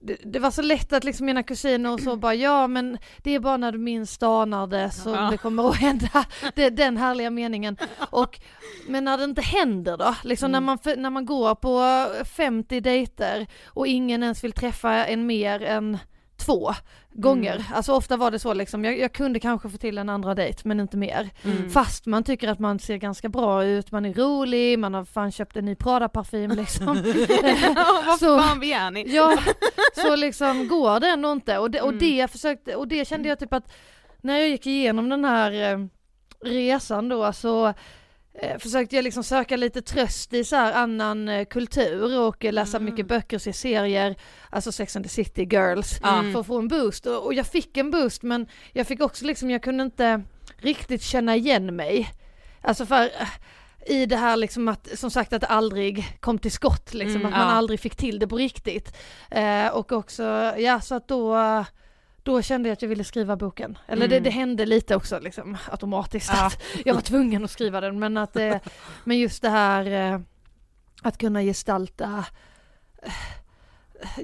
det, 0.04 0.16
det 0.24 0.38
var 0.38 0.50
så 0.50 0.62
lätt 0.62 0.92
att 0.92 1.04
liksom 1.04 1.26
mina 1.26 1.42
kusiner 1.42 1.92
och 1.92 2.00
så 2.00 2.16
bara 2.16 2.34
ja 2.34 2.66
men 2.66 2.98
det 3.22 3.34
är 3.34 3.40
bara 3.40 3.56
när 3.56 3.72
du 3.72 3.78
minst 3.78 4.22
anar 4.22 4.66
det 4.66 4.90
som 4.90 5.12
Ja. 5.14 5.28
det 5.30 5.38
kommer 5.38 5.68
att 5.70 5.76
hända, 5.76 6.24
det, 6.54 6.70
den 6.70 6.96
härliga 6.96 7.30
meningen. 7.30 7.76
Och, 8.10 8.40
men 8.88 9.04
när 9.04 9.18
det 9.18 9.24
inte 9.24 9.42
händer 9.42 9.96
då, 9.96 10.14
liksom 10.24 10.52
när, 10.52 10.60
man, 10.60 10.78
när 10.96 11.10
man 11.10 11.26
går 11.26 11.54
på 11.54 12.06
50 12.24 12.80
dejter 12.80 13.46
och 13.66 13.86
ingen 13.86 14.22
ens 14.22 14.44
vill 14.44 14.52
träffa 14.52 15.06
en 15.06 15.26
mer 15.26 15.62
än 15.62 15.98
två 16.44 16.72
gånger. 17.12 17.64
Alltså 17.74 17.92
ofta 17.92 18.16
var 18.16 18.30
det 18.30 18.38
så 18.38 18.54
liksom, 18.54 18.84
jag, 18.84 18.98
jag 18.98 19.12
kunde 19.12 19.40
kanske 19.40 19.68
få 19.68 19.76
till 19.76 19.98
en 19.98 20.08
andra 20.08 20.34
dejt 20.34 20.60
men 20.64 20.80
inte 20.80 20.96
mer. 20.96 21.30
Fast 21.72 22.06
man 22.06 22.24
tycker 22.24 22.48
att 22.48 22.58
man 22.58 22.78
ser 22.78 22.96
ganska 22.96 23.28
bra 23.28 23.64
ut, 23.64 23.92
man 23.92 24.04
är 24.04 24.14
rolig, 24.14 24.78
man 24.78 24.94
har 24.94 25.04
fan 25.04 25.32
köpt 25.32 25.56
en 25.56 25.64
ny 25.64 25.74
Prada-parfym 25.74 26.50
liksom. 26.50 26.86
Vad 28.06 28.18
Så- 28.18 28.38
fan 28.38 28.60
begär 28.60 28.90
ni? 28.90 29.14
Ja, 29.14 29.38
så 29.96 30.16
liksom 30.16 30.68
går 30.68 31.00
det 31.00 31.08
ändå 31.08 31.32
inte 31.32 31.58
och 31.58 31.70
det, 31.70 31.80
och 31.80 31.88
Mm. 31.88 31.98
det 31.98 32.16
jag 32.16 32.30
försökte, 32.30 32.74
och 32.76 32.88
det 32.88 33.08
kände 33.08 33.28
jag 33.28 33.38
typ 33.38 33.52
att 33.52 33.72
när 34.20 34.38
jag 34.38 34.48
gick 34.48 34.66
igenom 34.66 35.08
den 35.08 35.24
här 35.24 35.72
eh, 35.72 35.78
resan 36.44 37.08
då 37.08 37.32
så 37.32 37.74
försökte 38.58 38.96
jag 38.96 39.02
liksom 39.02 39.24
söka 39.24 39.56
lite 39.56 39.82
tröst 39.82 40.32
i 40.32 40.44
så 40.44 40.56
här 40.56 40.72
annan 40.72 41.28
eh, 41.28 41.44
kultur 41.44 42.20
och 42.20 42.44
eh, 42.44 42.52
läsa 42.52 42.78
mycket 42.78 43.06
böcker, 43.06 43.38
se 43.38 43.52
serier, 43.52 44.16
alltså 44.50 44.72
Sex 44.72 44.96
and 44.96 45.04
the 45.04 45.08
City, 45.08 45.44
Girls, 45.50 46.00
Mm. 46.04 46.32
för 46.32 46.40
att 46.40 46.46
få 46.46 46.58
en 46.58 46.68
boost 46.68 47.06
och, 47.06 47.24
och 47.24 47.34
jag 47.34 47.46
fick 47.46 47.76
en 47.76 47.90
boost 47.90 48.22
men 48.22 48.46
jag 48.72 48.86
fick 48.86 49.00
också 49.02 49.24
liksom, 49.24 49.50
jag 49.50 49.62
kunde 49.62 49.82
inte 49.84 50.22
riktigt 50.56 51.02
känna 51.02 51.36
igen 51.36 51.76
mig. 51.76 52.10
Alltså 52.60 52.86
för 52.86 53.02
eh, 53.02 53.28
i 53.86 54.06
det 54.06 54.16
här 54.16 54.36
liksom 54.36 54.68
att, 54.68 54.88
som 54.98 55.10
sagt 55.10 55.32
att 55.32 55.40
det 55.40 55.46
aldrig 55.46 56.16
kom 56.20 56.38
till 56.38 56.52
skott 56.52 56.94
liksom, 56.94 57.20
Mm, 57.20 57.26
att 57.26 57.38
man 57.38 57.48
ja. 57.48 57.54
aldrig 57.54 57.80
fick 57.80 57.96
till 57.96 58.18
det 58.18 58.26
på 58.26 58.36
riktigt. 58.36 58.96
Eh, 59.30 59.66
och 59.66 59.92
också, 59.92 60.22
ja 60.58 60.80
så 60.80 60.94
att 60.94 61.08
då, 61.08 61.36
då 62.22 62.42
kände 62.42 62.68
jag 62.68 62.72
att 62.72 62.82
jag 62.82 62.88
ville 62.88 63.04
skriva 63.04 63.36
boken. 63.36 63.78
Eller 63.86 64.08
det, 64.08 64.16
Mm. 64.16 64.24
det 64.24 64.30
hände 64.30 64.66
lite 64.66 64.96
också 64.96 65.18
liksom 65.18 65.56
automatiskt 65.70 66.30
Ja. 66.34 66.46
att 66.46 66.62
jag 66.84 66.94
var 66.94 67.00
tvungen 67.00 67.44
att 67.44 67.50
skriva 67.50 67.80
den 67.80 67.98
men 67.98 68.16
att, 68.16 68.36
eh, 68.36 68.56
men 69.04 69.18
just 69.18 69.42
det 69.42 69.48
här 69.50 69.86
eh, 70.14 70.20
att 71.02 71.18
kunna 71.18 71.42
gestalta 71.42 72.24
eh, 73.02 73.12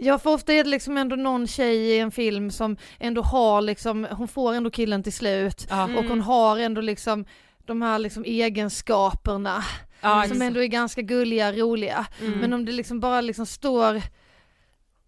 Ja 0.00 0.18
för 0.18 0.30
ofta 0.34 0.52
är 0.52 0.64
det 0.64 0.70
liksom 0.70 0.96
ändå 0.98 1.16
någon 1.16 1.46
tjej 1.46 1.76
i 1.76 1.98
en 1.98 2.10
film 2.10 2.50
som 2.50 2.76
ändå 2.98 3.22
har 3.22 3.62
liksom, 3.62 4.06
hon 4.10 4.28
får 4.28 4.54
ändå 4.54 4.70
killen 4.70 5.02
till 5.02 5.12
slut 5.12 5.66
Ja. 5.70 5.84
och 5.84 6.04
hon 6.04 6.20
har 6.20 6.58
ändå 6.58 6.80
liksom 6.80 7.24
de 7.66 7.82
här 7.82 7.98
liksom 7.98 8.24
egenskaperna 8.24 9.64
Ja, 10.00 10.24
som 10.28 10.42
ändå 10.42 10.62
är 10.62 10.66
ganska 10.66 11.02
gulliga, 11.02 11.52
roliga. 11.52 12.06
Mm. 12.20 12.38
Men 12.38 12.52
om 12.52 12.64
det 12.64 12.72
liksom 12.72 13.00
bara 13.00 13.20
liksom 13.20 13.46
står 13.46 14.02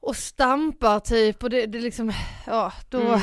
och 0.01 0.17
stampar 0.17 1.01
typ 1.01 1.43
och 1.43 1.51
det, 1.51 1.67
det 1.67 1.79
liksom, 1.81 2.13
ja 2.47 2.73
då, 2.89 3.01
Mm. 3.01 3.21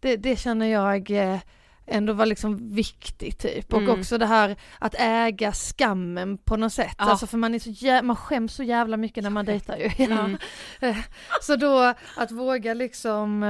det, 0.00 0.16
det 0.16 0.36
känner 0.36 0.66
jag 0.66 1.10
eh, 1.10 1.38
ändå 1.86 2.12
var 2.12 2.26
liksom 2.26 2.74
viktigt 2.74 3.38
typ. 3.38 3.72
Och 3.72 3.82
Mm. 3.82 4.00
också 4.00 4.18
det 4.18 4.26
här 4.26 4.56
att 4.78 4.94
äga 4.98 5.52
skammen 5.52 6.38
på 6.38 6.56
något 6.56 6.72
sätt. 6.72 6.94
Ja. 6.98 7.04
Alltså 7.04 7.26
för 7.26 7.38
man 7.38 7.54
är 7.54 7.58
så 7.58 7.70
jä- 7.70 8.02
man 8.02 8.16
skäms 8.16 8.54
så 8.54 8.62
jävla 8.62 8.96
mycket 8.96 9.22
när 9.22 9.30
man 9.30 9.44
dejtar 9.44 9.76
ju. 9.76 9.90
Mm. 10.04 10.36
Så 11.42 11.56
då 11.56 11.94
att 12.16 12.30
våga 12.30 12.74
liksom 12.74 13.42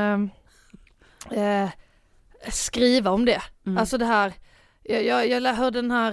eh, 1.30 1.62
eh, 1.62 1.70
skriva 2.48 3.10
om 3.10 3.24
det. 3.24 3.42
Mm. 3.66 3.78
Alltså 3.78 3.98
det 3.98 4.04
här, 4.06 4.32
jag, 4.84 5.04
jag, 5.04 5.42
jag 5.42 5.54
hörde 5.54 5.78
den 5.82 5.90
här 5.90 6.12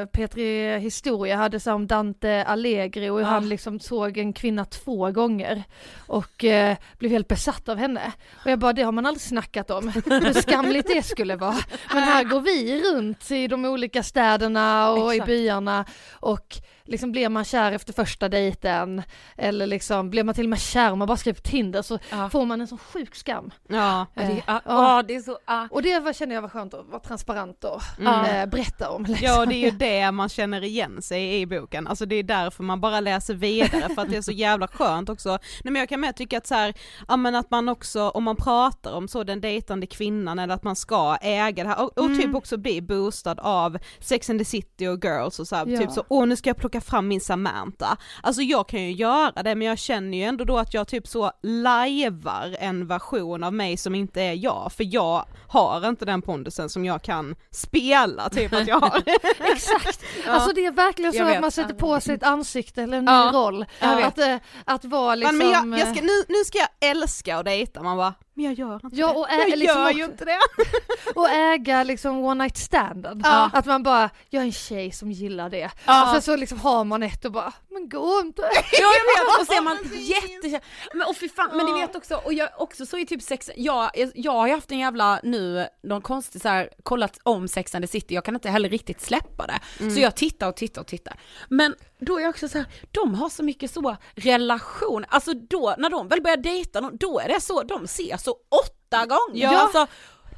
eh, 0.00 0.06
Petri 0.06 0.78
Historia 0.78 1.36
hade 1.36 1.60
så 1.60 1.72
om 1.72 1.86
Dante 1.86 2.44
Allegri 2.44 3.10
och 3.10 3.18
hur 3.18 3.24
Ah. 3.26 3.30
han 3.30 3.48
liksom 3.48 3.80
såg 3.80 4.18
en 4.18 4.32
kvinna 4.32 4.64
två 4.64 5.10
gånger 5.10 5.62
och 6.06 6.44
eh, 6.44 6.76
blev 6.98 7.10
helt 7.10 7.28
besatt 7.28 7.68
av 7.68 7.76
henne. 7.78 8.12
Och 8.44 8.50
jag 8.50 8.58
bara, 8.58 8.72
det 8.72 8.82
har 8.82 8.92
man 8.92 9.06
aldrig 9.06 9.22
snackat 9.22 9.70
om, 9.70 9.88
hur 9.88 10.42
skamligt 10.42 10.86
det 10.88 11.02
skulle 11.02 11.36
vara. 11.36 11.56
Men 11.92 12.02
här 12.02 12.24
går 12.24 12.40
vi 12.40 12.82
runt 12.82 13.30
i 13.30 13.46
de 13.48 13.64
olika 13.64 14.02
städerna 14.02 14.90
och 14.90 15.14
Exakt. 15.14 15.30
i 15.30 15.32
byarna 15.32 15.84
och 16.12 16.46
liksom 16.86 17.12
blir 17.12 17.28
man 17.28 17.44
kär 17.44 17.72
efter 17.72 17.92
första 17.92 18.28
dejten 18.28 19.02
eller 19.36 19.66
liksom 19.66 20.10
blir 20.10 20.24
man 20.24 20.34
till 20.34 20.44
och 20.46 20.50
med 20.50 20.60
kär 20.60 20.92
om 20.92 20.98
man 20.98 21.08
bara 21.08 21.16
skriver 21.16 21.34
på 21.36 21.42
Tinder 21.50 21.82
så 21.82 21.98
Ja. 22.10 22.30
får 22.30 22.44
man 22.46 22.60
en 22.60 22.66
sån 22.66 22.78
sjuk 22.78 23.14
skam. 23.14 23.50
Ja. 23.68 24.06
Ja, 24.14 24.22
det, 24.22 24.42
ja. 24.46 24.60
ja, 24.64 25.02
det 25.08 25.14
är 25.14 25.20
så, 25.20 25.38
ja. 25.46 25.68
Och 25.70 25.82
det 25.82 25.98
var, 26.00 26.12
kände 26.12 26.34
jag 26.34 26.42
var 26.42 26.48
skönt 26.48 26.74
att 26.74 26.86
vara 26.86 27.00
transparent 27.00 27.64
och 27.64 27.80
Mm. 28.00 28.24
eh, 28.24 28.46
berätta 28.46 28.90
om. 28.90 29.04
Liksom. 29.04 29.26
Ja 29.26 29.46
det 29.46 29.54
är 29.54 29.64
ju 29.64 29.70
det 29.70 30.10
man 30.12 30.28
känner 30.28 30.64
igen 30.64 31.02
sig 31.02 31.40
i 31.40 31.46
boken, 31.46 31.86
alltså 31.86 32.06
det 32.06 32.16
är 32.16 32.22
därför 32.22 32.62
man 32.62 32.80
bara 32.80 33.00
läser 33.00 33.34
vidare 33.34 33.94
för 33.94 34.02
att 34.02 34.10
det 34.10 34.16
är 34.16 34.22
så 34.22 34.32
jävla 34.32 34.68
skönt 34.68 35.08
också. 35.08 35.28
Nej 35.64 35.72
men 35.72 35.76
jag 35.76 35.88
kan 35.88 36.00
med 36.00 36.16
tycka 36.16 36.38
att 36.38 36.46
så 36.46 36.54
här, 36.54 36.74
ja 37.08 37.16
men 37.16 37.34
att 37.34 37.50
man 37.50 37.68
också, 37.68 38.08
om 38.08 38.24
man 38.24 38.36
pratar 38.36 38.92
om 38.92 39.08
så 39.08 39.24
den 39.24 39.40
dejtande 39.40 39.86
kvinnan 39.86 40.38
eller 40.38 40.54
att 40.54 40.62
man 40.64 40.76
ska 40.76 41.16
äga 41.20 41.62
det 41.64 41.68
här 41.70 41.82
och, 41.82 41.98
och 41.98 42.04
Mm. 42.04 42.18
typ 42.22 42.34
också 42.34 42.56
bli 42.56 42.82
boostad 42.82 43.40
av 43.40 43.78
Sex 44.00 44.30
and 44.30 44.38
the 44.40 44.44
City 44.44 44.86
och 44.88 45.04
Girls 45.04 45.38
och 45.40 45.48
så 45.48 45.56
här, 45.56 45.66
Ja. 45.66 45.80
typ 45.80 45.90
så, 45.90 46.04
åh 46.08 46.26
nu 46.26 46.36
ska 46.36 46.50
jag 46.50 46.56
plocka 46.56 46.73
fram 46.80 47.08
min 47.08 47.20
Samantha. 47.20 47.96
Alltså 48.22 48.42
jag 48.42 48.68
kan 48.68 48.82
ju 48.82 48.92
göra 48.92 49.42
det 49.42 49.54
men 49.54 49.66
jag 49.68 49.78
känner 49.78 50.18
ju 50.18 50.24
ändå 50.24 50.44
då 50.44 50.58
att 50.58 50.74
jag 50.74 50.88
typ 50.88 51.08
så 51.08 51.32
lajvar 51.42 52.56
en 52.60 52.86
version 52.86 53.44
av 53.44 53.52
mig 53.54 53.76
som 53.76 53.94
inte 53.94 54.22
är 54.22 54.32
jag, 54.32 54.72
för 54.76 54.94
jag 54.94 55.24
har 55.48 55.88
inte 55.88 56.04
den 56.04 56.22
pondusen 56.22 56.68
som 56.68 56.84
jag 56.84 57.02
kan 57.02 57.36
spela 57.50 58.28
typ 58.28 58.52
att 58.52 58.68
jag 58.68 58.80
har. 58.80 59.02
Exakt, 59.52 60.04
alltså 60.26 60.52
det 60.54 60.66
är 60.66 60.72
verkligen 60.72 61.12
så 61.12 61.18
Jag 61.18 61.26
att 61.28 61.34
vet. 61.34 61.40
man 61.40 61.50
sätter 61.50 61.74
på 61.74 62.00
sig 62.00 62.14
ett 62.14 62.22
ansikte 62.22 62.82
eller 62.82 62.98
en 62.98 63.04
ny 63.04 63.10
Ja, 63.12 63.30
roll. 63.34 63.64
jag 63.80 63.96
vet. 63.96 64.04
Att, 64.06 64.18
eh, 64.18 64.36
att 64.64 64.84
vara 64.84 65.14
liksom... 65.14 65.38
men 65.38 65.50
jag, 65.50 65.78
jag 65.78 65.88
ska, 65.88 65.98
eh, 65.98 66.04
nu, 66.06 66.24
nu 66.28 66.44
ska 66.44 66.58
jag 66.58 66.90
älska 66.90 67.38
och 67.38 67.44
dejta, 67.44 67.82
man 67.82 67.96
bara, 67.96 68.14
men 68.34 68.44
jag 68.44 68.54
gör 68.54 68.74
inte 68.74 68.88
Ja, 68.96 69.08
det. 69.08 69.14
och 69.18 69.28
ä- 69.30 69.46
jag 69.48 69.58
liksom 69.58 69.80
gör 69.80 69.86
också- 69.86 69.98
ju 69.98 70.04
inte 70.04 70.24
det. 70.24 70.38
och 71.14 71.28
äga 71.30 71.82
liksom 71.84 72.24
one 72.24 72.44
night 72.44 72.56
standen. 72.56 73.20
Ja. 73.24 73.50
Att 73.52 73.66
man 73.66 73.82
bara, 73.82 74.10
jag 74.30 74.40
är 74.42 74.46
en 74.46 74.52
tjej 74.52 74.92
som 74.92 75.12
gillar 75.12 75.50
det. 75.50 75.70
Ja. 75.86 76.02
Och 76.04 76.12
sen 76.12 76.22
så 76.22 76.36
liksom 76.36 76.60
har 76.60 76.84
man 76.84 77.02
ett 77.02 77.24
och 77.24 77.32
bara, 77.32 77.52
men 77.70 77.88
gå 77.88 78.20
inte. 78.20 78.42
Ja 78.72 78.92
jag 78.94 79.24
vet, 79.26 79.40
och 79.40 79.46
så 79.46 79.52
är 79.52 79.60
man 79.62 79.78
jättekär. 79.92 80.60
Men 80.94 81.06
och 81.08 81.16
fy 81.16 81.28
fan, 81.28 81.56
men 81.56 81.66
ni 81.66 81.80
vet 81.80 81.96
också, 81.96 82.14
och 82.24 82.32
jag 82.32 82.48
också 82.58 82.86
så 82.86 82.98
i 82.98 83.06
typ 83.06 83.22
sex, 83.22 83.50
jag, 83.56 83.90
jag 84.14 84.32
har 84.32 84.46
ju 84.46 84.54
haft 84.54 84.72
en 84.72 84.78
jävla 84.78 85.20
nu, 85.22 85.66
någon 85.82 86.02
konstig 86.02 86.42
så 86.42 86.48
här, 86.48 86.68
kollat 86.82 87.18
om 87.22 87.48
Sex 87.48 87.74
and 87.74 87.84
the 87.84 87.88
City, 87.88 88.14
jag 88.14 88.24
kan 88.24 88.34
inte 88.34 88.48
heller 88.50 88.68
riktigt 88.68 89.00
släppa 89.00 89.46
det. 89.46 89.90
Så 89.94 90.00
jag 90.00 90.16
tittar 90.16 90.48
och 90.48 90.56
tittar 90.56 90.80
och 90.80 90.86
tittar. 90.86 91.14
Men 91.48 91.74
då 92.00 92.16
är 92.18 92.22
jag 92.22 92.30
också 92.30 92.48
så 92.48 92.58
här, 92.58 92.66
de 92.90 93.14
har 93.14 93.28
så 93.28 93.42
mycket 93.42 93.70
så 93.70 93.96
relation, 94.14 95.04
alltså 95.08 95.34
då, 95.34 95.74
när 95.78 95.90
de 95.90 96.08
väl 96.08 96.22
börjar 96.22 96.36
dejta, 96.36 96.80
då 96.80 97.20
är 97.20 97.28
det 97.28 97.40
så, 97.40 97.62
de 97.62 97.84
ses 97.84 98.23
så 98.24 98.30
åtta 98.48 99.06
gånger. 99.06 99.42
Ja. 99.52 99.58
Alltså, 99.58 99.86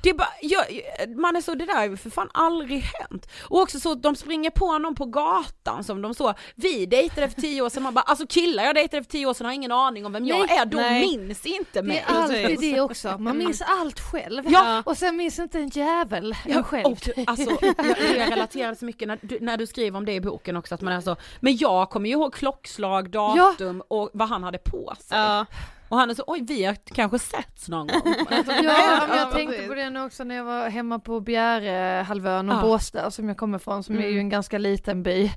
Det 0.02 0.10
är 0.10 0.14
bara, 0.14 0.28
jag, 0.42 0.64
man 1.16 1.36
är 1.36 1.40
så, 1.40 1.54
det 1.54 1.66
där 1.66 1.74
har 1.74 1.84
ju 1.84 1.96
för 1.96 2.10
fan 2.10 2.30
aldrig 2.34 2.80
hänt. 2.82 3.26
Och 3.48 3.60
också 3.60 3.80
så 3.80 3.92
att 3.92 4.02
de 4.02 4.16
springer 4.16 4.50
på 4.50 4.78
någon 4.78 4.94
på 4.94 5.04
gatan 5.04 5.84
som 5.84 6.02
de 6.02 6.14
så, 6.14 6.34
vi 6.54 6.86
dejtade 6.86 7.28
för 7.28 7.40
tio 7.40 7.62
år 7.62 7.68
sedan, 7.68 7.82
man 7.82 7.94
bara 7.94 8.00
alltså 8.02 8.26
killar 8.26 8.64
jag 8.64 8.74
dejtade 8.74 9.02
för 9.02 9.10
tio 9.10 9.26
år 9.26 9.34
sedan 9.34 9.46
har 9.46 9.52
ingen 9.52 9.72
aning 9.72 10.06
om 10.06 10.12
vem 10.12 10.26
jag 10.26 10.38
Nej, 10.48 10.58
är, 10.58 10.66
de 10.66 10.76
nej. 10.76 11.00
minns 11.18 11.46
inte 11.46 11.80
Det 11.80 11.82
mig. 11.82 12.04
är 12.08 12.14
alltid 12.14 12.60
det 12.60 12.80
också, 12.80 13.18
man 13.18 13.38
minns 13.38 13.62
allt 13.80 14.00
själv. 14.00 14.44
Ja. 14.50 14.82
Och 14.86 14.98
sen 14.98 15.16
minns 15.16 15.38
inte 15.38 15.58
en 15.58 15.68
jävel 15.68 16.36
Ja, 16.46 16.54
en 16.56 16.64
själv. 16.64 16.86
och, 16.86 17.08
alltså, 17.26 17.50
jag, 17.60 17.74
jag 18.18 18.30
relaterar 18.32 18.74
så 18.74 18.84
mycket 18.84 19.08
när 19.08 19.18
du, 19.22 19.38
när 19.40 19.56
du 19.56 19.66
skriver 19.66 19.98
om 19.98 20.04
det 20.04 20.12
i 20.12 20.20
boken 20.20 20.56
också, 20.56 20.74
att 20.74 20.80
man 20.80 20.92
är 20.92 21.00
så, 21.00 21.16
men 21.40 21.56
jag 21.56 21.90
kommer 21.90 22.08
ju 22.08 22.12
ihåg 22.12 22.34
klockslag, 22.34 23.10
datum 23.10 23.82
och 23.88 24.10
vad 24.12 24.28
han 24.28 24.42
hade 24.42 24.58
på 24.58 24.94
sig. 25.00 25.18
Ja. 25.18 25.46
Och 25.88 25.96
han 25.96 26.10
är 26.10 26.14
så, 26.14 26.24
oj 26.26 26.44
vi 26.48 26.64
har 26.64 26.74
kanske 26.94 27.18
setts 27.18 27.68
någon 27.68 27.86
gång. 27.86 28.14
Alltså, 28.30 28.52
Ja, 28.52 28.62
men 28.62 28.64
Ja, 29.08 29.16
jag 29.16 29.30
tänkte 29.32 29.62
på 29.68 29.74
det 29.74 29.90
nu 29.90 30.04
också 30.04 30.24
när 30.24 30.34
jag 30.34 30.44
var 30.44 30.68
hemma 30.68 30.98
på 30.98 31.20
Bjärehalvön 31.20 32.50
och 32.50 32.56
Ja. 32.56 32.60
Båstad 32.62 33.10
som 33.10 33.28
jag 33.28 33.36
kommer 33.36 33.58
från, 33.58 33.82
som 33.82 33.94
är 33.96 34.00
ju 34.02 34.06
Mm. 34.08 34.18
en 34.18 34.28
ganska 34.28 34.58
liten 34.58 35.02
by. 35.02 35.30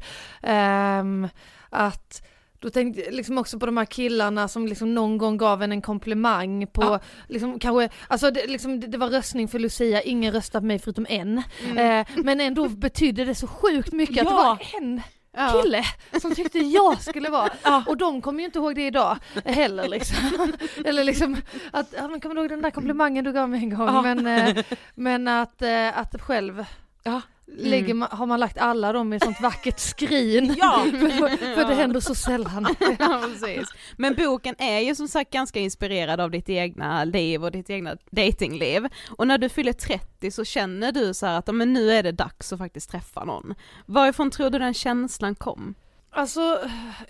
Ehm, 0.44 1.28
att 1.70 2.26
då 2.60 2.70
tänkte 2.70 3.02
jag 3.02 3.14
liksom 3.14 3.38
också 3.38 3.60
på 3.60 3.66
de 3.66 3.78
här 3.78 3.86
killarna 3.86 4.48
som 4.48 4.68
liksom 4.68 4.94
någon 4.96 5.18
gång 5.18 5.38
gav 5.38 5.64
en 5.64 5.72
en 5.72 5.82
komplimang 5.82 6.68
på, 6.68 6.84
Ja. 6.84 7.00
liksom 7.28 7.60
kanske, 7.60 7.90
alltså 8.08 8.32
det, 8.32 8.48
liksom, 8.48 8.80
det, 8.80 8.98
var 8.98 9.08
röstning 9.10 9.48
för 9.48 9.60
Lucia, 9.60 10.02
ingen 10.02 10.34
röstade 10.34 10.62
på 10.62 10.66
mig 10.66 10.80
förutom 10.80 11.06
en. 11.10 11.44
Mm. 11.70 11.78
Eh, 12.02 12.08
men 12.24 12.42
ändå 12.42 12.70
betydde 12.70 13.26
det 13.26 13.36
så 13.36 13.48
sjukt 13.48 13.94
mycket 13.94 14.18
att 14.22 14.28
det 14.28 14.34
Ja. 14.34 14.58
var 14.58 14.78
en 14.82 15.02
Ja. 15.40 15.62
kille 15.62 15.84
som 16.22 16.36
tyckte 16.36 16.60
jag 16.60 17.02
skulle 17.02 17.30
vara. 17.30 17.50
Ja. 17.64 17.84
Och 17.88 17.98
de 17.98 18.22
kommer 18.22 18.40
ju 18.40 18.46
inte 18.46 18.60
ihåg 18.60 18.76
det 18.76 18.86
idag 18.86 19.18
heller 19.46 19.88
liksom. 19.88 20.52
Eller 20.86 21.04
liksom 21.04 21.38
att, 21.72 21.94
ja 21.98 22.08
men 22.08 22.22
kommer 22.22 22.36
du 22.36 22.42
ihåg 22.42 22.50
den 22.50 22.62
där 22.62 22.72
komplimangen 22.72 23.26
du 23.26 23.34
gav 23.34 23.50
mig 23.50 23.60
en 23.60 23.70
gång? 23.78 24.02
Men, 24.04 24.28
eh, 24.28 24.64
men 24.96 25.28
att, 25.28 25.62
eh, 25.62 25.98
att 26.00 26.22
själv 26.22 26.66
Ja. 27.04 27.22
Lägger 27.58 27.94
man, 27.94 28.10
har 28.12 28.26
man 28.26 28.40
lagt 28.40 28.58
alla 28.58 28.94
dem 28.94 29.14
i 29.14 29.16
ett 29.16 29.24
sånt 29.24 29.42
vackert 29.42 29.80
skrin. 29.80 30.56
Ja. 30.60 30.86
för, 30.92 31.56
för 31.56 31.66
det 31.70 31.76
händer 31.76 32.00
så 32.00 32.16
sällan. 32.16 32.76
Ja, 33.00 33.22
precis. 33.24 33.70
Men 33.98 34.16
boken 34.16 34.56
är 34.58 34.80
ju 34.80 34.96
som 34.96 35.08
sagt 35.08 35.32
ganska 35.32 35.60
inspirerad 35.60 36.20
av 36.20 36.32
ditt 36.32 36.50
egna 36.50 37.04
liv 37.04 37.44
och 37.44 37.52
ditt 37.52 37.70
egna 37.70 37.98
datingliv. 38.12 38.88
Och 39.10 39.28
när 39.28 39.38
du 39.38 39.50
fyller 39.50 39.74
30 39.74 40.32
så 40.32 40.46
känner 40.46 40.92
du 40.92 41.14
så 41.14 41.26
att 41.26 41.56
men 41.56 41.74
nu 41.74 41.92
är 41.92 42.04
det 42.04 42.12
dags 42.12 42.54
att 42.54 42.60
faktiskt 42.60 42.92
träffa 42.92 43.26
någon. 43.26 43.56
Varifrån 43.86 44.32
tror 44.32 44.50
du 44.50 44.60
den 44.60 44.74
känslan 44.74 45.36
kom? 45.36 45.76
Alltså, 46.12 46.60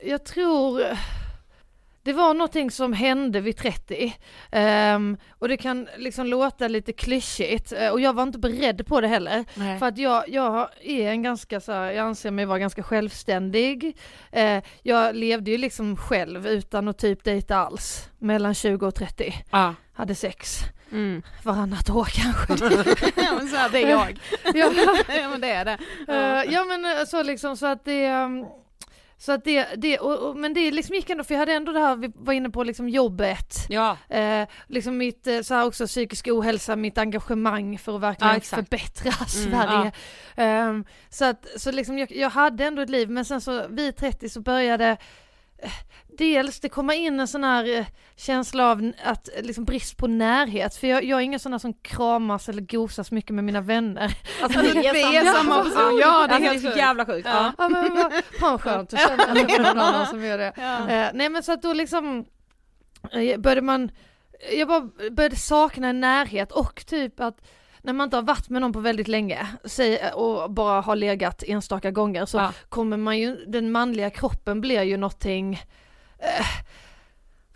jag 0.03 0.25
tror 0.25 0.83
det 2.03 2.13
var 2.13 2.33
någonting 2.33 2.71
som 2.71 2.93
hände 2.93 3.41
vid 3.41 3.57
30 3.57 4.15
Ehm, 4.51 5.17
och 5.39 5.47
det 5.47 5.57
kan 5.57 5.87
liksom 5.97 6.27
låta 6.27 6.67
lite 6.67 6.93
klyschigt 6.93 7.71
eh, 7.71 7.89
och 7.89 8.01
jag 8.01 8.13
var 8.13 8.23
inte 8.23 8.39
beredd 8.39 8.87
på 8.87 9.01
det 9.01 9.07
heller. 9.07 9.45
För 9.79 9.85
att 9.85 9.97
jag, 9.97 10.29
jag 10.29 10.69
är 10.81 11.09
en 11.09 11.23
ganska 11.23 11.59
så 11.59 11.71
här, 11.71 11.91
jag 11.91 12.05
anser 12.05 12.31
mig 12.31 12.45
vara 12.45 12.59
ganska 12.59 12.83
självständig. 12.83 13.97
Eh, 14.31 14.63
jag 14.83 15.15
levde 15.15 15.51
ju 15.51 15.57
liksom 15.57 15.97
själv 15.97 16.47
utan 16.47 16.87
att 16.87 16.97
typ 16.97 17.23
dejta 17.23 17.55
alls 17.55 18.09
mellan 18.17 18.53
20 18.55 18.87
och 18.87 18.95
30. 18.95 19.33
Ja. 19.51 19.75
Hade 19.93 20.15
sex 20.15 20.59
Mm. 20.91 21.21
varannat 21.43 21.89
år 21.89 22.05
kanske. 22.13 22.53
ja 23.21 23.35
men 23.37 23.47
så 23.47 23.55
här, 23.55 23.69
det 23.69 23.83
är 23.83 23.89
jag. 23.89 24.19
ja, 24.53 24.69
men 25.29 25.41
det 25.41 25.49
är 25.51 25.65
det. 25.65 25.77
Eh, 26.07 26.53
ja 26.53 26.63
men 26.65 27.07
så 27.07 27.23
liksom 27.23 27.57
så 27.57 27.65
att 27.65 27.85
det 27.85 28.11
um, 28.11 28.45
så 29.19 29.31
att 29.31 29.43
det, 29.43 29.67
det 29.77 29.99
och, 29.99 30.29
och, 30.29 30.35
men 30.37 30.53
det 30.53 30.71
liksom 30.71 30.95
gick 30.95 31.09
ändå 31.09 31.23
för 31.23 31.33
jag 31.33 31.39
hade 31.39 31.53
ändå 31.53 31.71
det 31.71 31.79
här 31.79 31.95
vi 31.95 32.11
var 32.15 32.33
inne 32.33 32.49
på 32.49 32.63
liksom 32.63 32.89
jobbet. 32.89 33.65
Ja. 33.69 33.97
Eh, 34.09 34.47
liksom 34.67 34.97
mitt 34.97 35.27
eh, 35.27 35.41
så 35.41 35.53
här 35.53 35.65
också 35.65 35.87
psykisk 35.87 36.27
ohälsa, 36.27 36.75
mitt 36.75 36.97
engagemang 36.97 37.77
för 37.77 37.95
att 37.95 38.01
verkligen 38.01 38.33
Ja, 38.33 38.39
förbättra 38.39 39.11
Mm, 39.11 39.27
Sverige. 39.27 39.91
Ehm, 40.35 40.85
så 41.09 41.25
att 41.25 41.45
så 41.55 41.71
liksom 41.71 41.97
jag, 41.97 42.11
jag 42.11 42.29
hade 42.29 42.65
ändå 42.65 42.81
ett 42.81 42.89
liv 42.89 43.09
men 43.09 43.25
sen 43.25 43.41
så 43.41 43.67
vid 43.67 43.95
30 43.95 44.29
så 44.29 44.41
började 44.41 44.97
eh, 45.57 45.71
Dels 46.19 46.59
det 46.59 46.69
komma 46.69 46.93
in 46.95 47.19
en 47.19 47.27
sån 47.27 47.43
här 47.43 47.77
eh, 47.77 47.85
känsla 48.15 48.71
av 48.71 48.91
att 49.03 49.29
eh, 49.37 49.43
liksom 49.43 49.65
brist 49.65 49.97
på 49.97 50.07
närhet, 50.07 50.75
för 50.75 50.87
jag, 50.87 51.03
jag 51.03 51.19
är 51.19 51.23
ingen 51.23 51.39
sån 51.39 51.51
här 51.51 51.59
som 51.59 51.73
kramas 51.73 52.49
eller 52.49 52.61
gosas 52.61 53.11
mycket 53.11 53.35
med 53.35 53.43
mina 53.43 53.61
vänner. 53.61 54.17
Alltså, 54.41 54.59
vi 54.59 54.69
är 54.87 55.33
samma 55.33 55.63
person, 55.63 55.99
ja 56.01 56.27
det 56.27 56.33
är 56.33 56.35
alltså, 56.35 56.51
helt 56.51 56.73
så 56.73 56.79
jävla 56.79 57.05
sjukt. 57.05 57.27
Ja. 57.27 57.53
Ja 57.57 57.69
men 57.69 57.95
vad 57.95 58.13
fan 58.39 58.59
skönt 58.59 58.93
att 58.93 58.99
känna 58.99 59.23
att 59.23 59.33
det 59.33 59.53
är 59.55 59.59
någon 59.59 59.79
annan 59.79 60.07
som 60.07 60.25
gör 60.25 60.37
det. 60.37 60.53
Ja. 60.57 60.89
Eh, 60.89 61.09
nej 61.13 61.29
men 61.29 61.43
så 61.43 61.51
att 61.51 61.61
då 61.61 61.73
liksom 61.73 62.25
började 63.37 63.61
man, 63.61 63.91
jag 64.51 64.67
bara 64.67 64.89
började 65.11 65.35
sakna 65.35 65.87
en 65.87 65.99
närhet 65.99 66.51
och 66.51 66.85
typ 66.85 67.19
att 67.19 67.41
när 67.81 67.93
man 67.93 68.05
inte 68.05 68.17
har 68.17 68.23
varit 68.23 68.49
med 68.49 68.61
någon 68.61 68.73
på 68.73 68.79
väldigt 68.79 69.07
länge 69.07 69.47
säg, 69.65 70.11
och 70.13 70.51
bara 70.51 70.81
har 70.81 70.95
legat 70.95 71.43
enstaka 71.47 71.91
gånger 71.91 72.25
så 72.25 72.37
Ja. 72.37 72.53
kommer 72.69 72.97
man 72.97 73.17
ju, 73.19 73.35
den 73.35 73.71
manliga 73.71 74.09
kroppen 74.09 74.61
blir 74.61 74.83
ju 74.83 74.97
någonting 74.97 75.59
eh, 76.19 76.45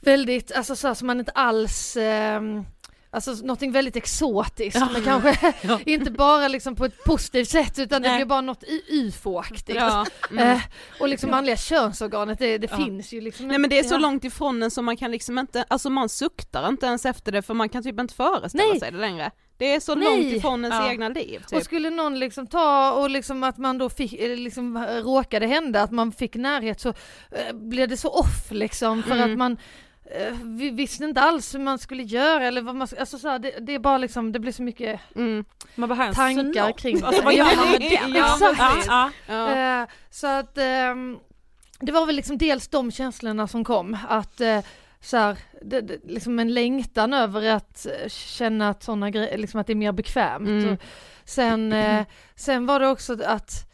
väldigt, 0.01 0.51
alltså 0.51 0.75
så 0.75 0.95
som 0.95 1.07
man 1.07 1.19
inte 1.19 1.31
alls 1.31 1.97
ehm, 1.97 2.65
Alltså 3.13 3.31
någonting 3.31 3.71
väldigt 3.71 3.95
exotiskt, 3.95 4.79
Ja. 4.79 4.89
men 4.93 5.03
kanske 5.03 5.53
Ja. 5.61 5.79
inte 5.85 6.11
bara 6.11 6.47
liksom 6.47 6.75
på 6.75 6.85
ett 6.85 7.03
positivt 7.03 7.49
sätt 7.49 7.79
utan 7.79 8.01
det 8.01 8.07
Nej. 8.07 8.17
blir 8.17 8.25
bara 8.25 8.41
något 8.41 8.63
ufo-aktigt. 8.89 9.75
Ja. 9.75 10.05
Mm. 10.31 10.47
Eh, 10.47 10.61
och 10.99 11.09
liksom 11.09 11.31
manliga 11.31 11.57
könsorganet, 11.57 12.39
det, 12.39 12.57
det 12.57 12.67
finns 12.67 13.13
ju 13.13 13.21
liksom 13.21 13.47
Nej 13.47 13.57
men 13.57 13.69
det 13.69 13.79
är 13.79 13.83
så 13.83 13.97
långt 13.97 14.23
ifrån 14.23 14.63
en 14.63 14.71
så 14.71 14.81
man 14.81 14.97
kan 14.97 15.11
liksom 15.11 15.39
inte, 15.39 15.65
alltså 15.67 15.89
man 15.89 16.09
suktar 16.09 16.67
inte 16.67 16.85
ens 16.85 17.05
efter 17.05 17.31
det 17.31 17.41
för 17.41 17.53
man 17.53 17.69
kan 17.69 17.83
typ 17.83 17.99
inte 17.99 18.13
föreställa 18.13 18.63
Nej. 18.63 18.79
sig 18.79 18.91
det 18.91 18.97
längre. 18.97 19.31
Det 19.57 19.75
är 19.75 19.79
så 19.79 19.95
Nej. 19.95 20.05
långt 20.09 20.25
ifrån 20.37 20.65
ens 20.65 20.79
Ja. 20.85 20.91
egna 20.91 21.09
liv 21.09 21.41
Och 21.43 21.49
typ. 21.49 21.63
skulle 21.63 21.89
någon 21.89 22.19
liksom 22.19 22.47
ta 22.47 22.91
och 22.91 23.09
liksom 23.09 23.43
att 23.43 23.57
man 23.57 23.77
då 23.77 23.89
fick, 23.89 24.13
eller 24.13 24.35
liksom 24.37 24.85
råkade 25.03 25.47
hända 25.47 25.81
att 25.81 25.91
man 25.91 26.11
fick 26.11 26.35
närhet 26.35 26.79
så 26.81 26.89
eh, 27.31 27.53
blev 27.53 27.87
det 27.89 27.97
så 27.97 28.09
off 28.09 28.51
liksom 28.51 29.03
för 29.03 29.11
Mm. 29.15 29.31
att 29.31 29.37
man 29.37 29.57
eh, 30.05 30.33
vi 30.43 30.69
visste 30.69 31.03
inte 31.03 31.21
alls 31.21 31.55
hur 31.55 31.59
man 31.59 31.79
skulle 31.79 32.03
göra 32.03 32.43
eller 32.45 32.61
vad 32.61 32.75
man, 32.75 32.87
alltså 32.99 33.17
så 33.17 33.27
här, 33.29 33.39
det, 33.39 33.51
det 33.59 33.75
är 33.75 33.79
bara 33.79 33.97
liksom, 33.97 34.31
det 34.31 34.39
blir 34.39 34.51
så 34.51 34.63
mycket 34.63 34.99
Mm. 35.15 35.45
Man 35.75 35.89
bara 35.89 36.13
tankar 36.13 36.71
kring 36.77 36.99
det. 36.99 37.05
Alltså 37.07 37.21
vad 37.23 37.33
gör 37.33 37.55
man 37.55 37.71
med 37.71 37.81
den? 38.01 38.13
Ja, 38.15 38.33
exakt. 38.51 38.85
Ja, 38.87 39.09
ja. 39.27 39.81
Eh, 39.81 39.87
så 40.11 40.27
att 40.27 40.57
ehm, 40.57 41.17
det 41.79 41.91
var 41.91 42.05
väl 42.05 42.15
liksom 42.15 42.37
dels 42.37 42.67
de 42.67 42.91
känslorna 42.91 43.47
som 43.47 43.63
kom, 43.63 43.97
att 44.09 44.41
eh, 44.41 44.59
så 45.03 45.17
här, 45.17 45.37
det, 45.61 45.81
det, 45.81 45.97
liksom 46.03 46.39
en 46.39 46.53
längtan 46.53 47.13
över 47.13 47.49
att 47.49 47.85
eh, 47.85 48.09
känna 48.09 48.69
att 48.69 48.83
sådana 48.83 49.09
grejer, 49.09 49.37
liksom 49.37 49.59
att 49.59 49.67
det 49.67 49.73
är 49.73 49.75
mer 49.75 49.91
bekvämt. 49.91 50.47
Mm. 50.47 50.77
Sen, 51.23 51.73
eh, 51.73 52.05
sen 52.35 52.65
var 52.65 52.79
det 52.79 52.87
också 52.87 53.23
att 53.25 53.69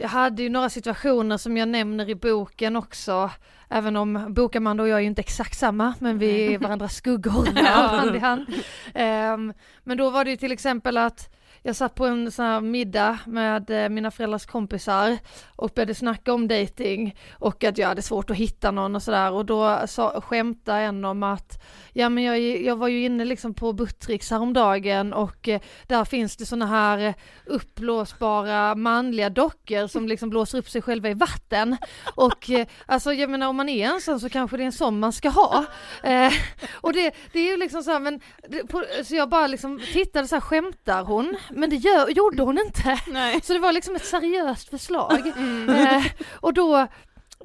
jag 0.00 0.08
hade 0.08 0.42
ju 0.42 0.48
några 0.48 0.70
situationer 0.70 1.36
som 1.36 1.56
jag 1.56 1.68
nämner 1.68 2.08
i 2.10 2.14
boken 2.14 2.76
också, 2.76 3.30
även 3.68 3.96
om 3.96 4.34
Bokamanda 4.34 4.82
och 4.82 4.88
jag 4.88 4.96
är 4.96 5.00
ju 5.00 5.06
inte 5.06 5.20
exakt 5.20 5.58
samma, 5.58 5.94
men 5.98 6.18
vi 6.18 6.54
är 6.54 6.58
varandras 6.58 6.94
skuggor 6.94 7.46
hand 7.64 8.16
i 8.16 8.18
hand. 8.18 8.46
Ehm, 8.94 9.52
men 9.84 9.96
då 9.96 10.10
var 10.10 10.24
det 10.24 10.30
ju 10.30 10.36
till 10.36 10.52
exempel 10.52 10.96
att 10.96 11.34
jag 11.66 11.76
satt 11.76 11.94
på 11.94 12.06
en 12.06 12.32
sån 12.32 12.44
här 12.44 12.60
middag 12.60 13.18
med 13.26 13.70
eh, 13.70 13.88
mina 13.88 14.10
föräldrars 14.10 14.46
kompisar 14.46 15.18
och 15.56 15.70
började 15.74 15.94
snacka 15.94 16.32
om 16.34 16.48
dating 16.48 17.16
och 17.32 17.64
att 17.64 17.78
jag 17.78 17.88
hade 17.88 18.02
svårt 18.02 18.30
att 18.30 18.36
hitta 18.36 18.70
någon 18.70 18.96
och 18.96 19.02
sådär. 19.02 19.32
Och 19.32 19.46
då 19.46 19.80
sa, 19.86 20.20
skämtade 20.20 20.80
en 20.80 21.04
om 21.04 21.22
att 21.22 21.62
ja 21.96 22.08
men 22.08 22.24
jag, 22.24 22.38
jag 22.62 22.76
var 22.76 22.88
ju 22.88 23.04
inne 23.04 23.24
liksom 23.24 23.54
på 23.54 23.72
Buttricks 23.72 24.30
häromdagen 24.30 25.12
och 25.12 25.48
eh, 25.48 25.60
där 25.86 26.04
finns 26.04 26.36
det 26.36 26.46
såna 26.46 26.66
här 26.66 26.98
eh, 26.98 27.14
uppblåsbara 27.46 28.74
manliga 28.74 29.30
dockor 29.30 29.86
som 29.86 30.08
liksom 30.08 30.30
blåser 30.30 30.58
upp 30.58 30.70
sig 30.70 30.82
själva 30.82 31.08
i 31.10 31.14
vatten 31.14 31.76
och 32.14 32.50
eh, 32.50 32.66
alltså 32.86 33.12
jag 33.12 33.30
menar 33.30 33.48
om 33.48 33.56
man 33.56 33.68
är 33.68 33.86
ensam 33.86 34.20
så 34.20 34.28
kanske 34.28 34.56
det 34.56 34.62
är 34.62 34.66
en 34.66 34.72
sån 34.72 35.00
man 35.00 35.12
ska 35.12 35.28
ha 35.28 35.64
eh, 36.02 36.32
och 36.72 36.92
det, 36.92 37.14
det 37.32 37.38
är 37.38 37.50
ju 37.50 37.56
liksom 37.56 37.82
så 37.82 37.90
här, 37.90 38.00
men 38.00 38.20
det, 38.48 38.66
på, 38.66 38.84
så 39.04 39.14
jag 39.14 39.28
bara 39.28 39.46
liksom 39.46 39.80
tittade 39.92 40.28
så 40.28 40.36
här 40.36 40.40
skämtar 40.40 41.04
hon? 41.04 41.36
Men 41.50 41.70
det 41.70 41.76
gör, 41.76 42.08
gjorde 42.08 42.42
hon 42.42 42.58
inte. 42.58 43.00
Nej. 43.06 43.40
Så 43.42 43.52
det 43.52 43.58
var 43.58 43.72
liksom 43.72 43.96
ett 43.96 44.04
seriöst 44.04 44.68
förslag. 44.68 45.32
Eh, 45.66 46.04
och 46.40 46.54
då, 46.54 46.86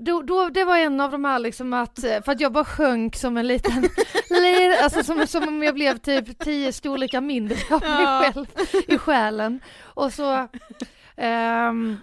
då, 0.02 0.22
då, 0.22 0.50
det 0.50 0.64
var 0.64 0.78
en 0.78 1.02
av 1.02 1.12
de 1.12 1.26
här 1.26 1.40
liksom 1.40 1.74
att, 1.74 2.04
eh, 2.04 2.22
för 2.26 2.32
att 2.32 2.40
jag 2.42 2.52
bara 2.52 2.66
sjönk 2.66 3.16
som 3.16 3.38
en 3.38 3.48
liten, 3.48 3.82
li- 4.30 4.78
alltså 4.84 5.04
som, 5.04 5.28
som 5.28 5.48
om 5.48 5.64
jag 5.64 5.74
blev 5.76 5.98
typ 5.98 6.40
tio 6.40 6.74
storlekar 6.74 7.22
mindre 7.22 7.58
av 7.72 7.82
mig 7.82 7.90
Ja. 8.04 8.32
själv 8.34 8.46
i 8.88 8.98
själen. 8.98 9.60
Och 9.82 10.14
så, 10.14 10.48
ehm, 11.18 11.98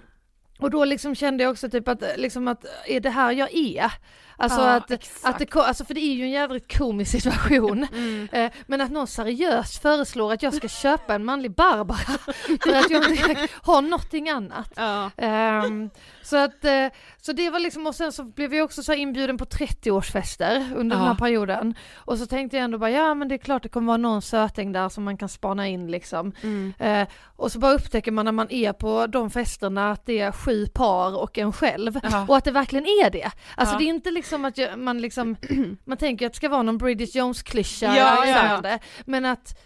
och 0.59 0.71
då 0.71 0.85
liksom 0.85 1.15
kände 1.15 1.43
jag 1.45 1.51
också 1.51 1.71
typ 1.71 1.89
att, 1.89 2.03
liksom 2.17 2.49
att 2.49 2.65
är 2.87 3.01
det 3.01 3.11
här 3.11 3.33
jag 3.33 3.55
är? 3.55 3.93
Alltså 4.41 4.61
Ja, 4.61 4.75
att, 4.77 4.91
exakt. 4.91 5.25
att 5.25 5.39
det, 5.53 5.61
alltså 5.61 5.85
för 5.85 5.95
det 5.95 6.01
är 6.01 6.15
ju 6.15 6.23
en 6.23 6.31
jävligt 6.31 6.79
komisk 6.79 7.11
situation. 7.11 7.87
Mm. 7.99 8.29
Eh, 8.33 8.51
men 8.67 8.81
att 8.81 8.91
någon 8.91 9.07
seriöst 9.07 9.83
föreslår 9.83 10.33
att 10.33 10.43
jag 10.43 10.55
ska 10.55 10.69
köpa 10.69 11.15
en 11.15 11.25
manlig 11.25 11.51
Barbara 11.55 11.99
för 12.63 12.75
att 12.79 12.91
jag 12.91 13.11
inte 13.11 13.49
har 13.63 13.83
någonting 13.83 14.29
annat. 14.31 14.73
Ja. 14.77 15.11
Ehm, 15.17 15.91
så 16.23 16.37
att, 16.37 16.65
eh, 16.65 16.87
så 17.23 17.33
det 17.33 17.51
var 17.51 17.59
liksom, 17.59 17.87
och 17.87 17.95
sen 17.95 18.13
så 18.13 18.25
blev 18.25 18.55
jag 18.55 18.65
också 18.65 18.83
så 18.83 18.93
inbjuden 18.93 19.39
på 19.39 19.45
30-årsfester 19.45 20.75
under 20.77 20.97
den 20.97 21.05
Ja. 21.05 21.11
här 21.13 21.19
perioden. 21.19 21.75
Och 21.95 22.19
så 22.19 22.27
tänkte 22.27 22.57
jag 22.57 22.65
ändå 22.65 22.79
bara, 22.79 22.91
ja 22.91 23.15
men 23.15 23.29
det 23.29 23.35
är 23.35 23.39
klart 23.39 23.63
det 23.63 23.69
kommer 23.69 23.87
vara 23.87 23.97
någon 23.97 24.23
söting 24.23 24.73
där 24.73 24.89
som 24.89 25.05
man 25.05 25.17
kan 25.17 25.29
spana 25.29 25.69
in 25.69 25.91
liksom. 25.91 26.33
Mm. 26.43 26.73
Eh, 26.79 27.09
och 27.37 27.53
så 27.53 27.59
bara 27.59 27.73
upptäcker 27.73 28.13
man 28.13 28.25
när 28.25 28.33
man 28.33 28.51
är 28.51 28.73
på 28.73 29.07
de 29.07 29.31
festerna 29.31 29.91
att 29.91 30.07
det 30.07 30.19
är 30.19 30.33
sju 30.33 30.67
par 30.67 31.17
och 31.23 31.39
en 31.39 31.53
själv. 31.53 32.01
Ja. 32.03 32.25
Och 32.29 32.37
att 32.37 32.45
det 32.45 32.51
verkligen 32.51 32.85
är 32.87 33.11
det. 33.11 33.31
Alltså 33.57 33.79
det 33.79 33.85
är 33.85 33.89
inte 33.89 34.11
liksom 34.11 34.28
att 34.37 34.59
jag, 34.59 34.79
man 34.79 35.01
liksom, 35.01 35.37
man 35.85 35.99
tänker 35.99 36.27
att 36.27 36.33
det 36.33 36.37
ska 36.37 36.49
vara 36.49 36.63
någon 36.63 36.79
Bridget 36.79 37.15
Jones-klyscha 37.15 37.87
Ja, 37.87 38.23
eller 38.23 38.33
ja, 38.33 38.37
ja. 38.37 38.43
liknande. 38.43 38.79
Men 39.05 39.25
att 39.25 39.59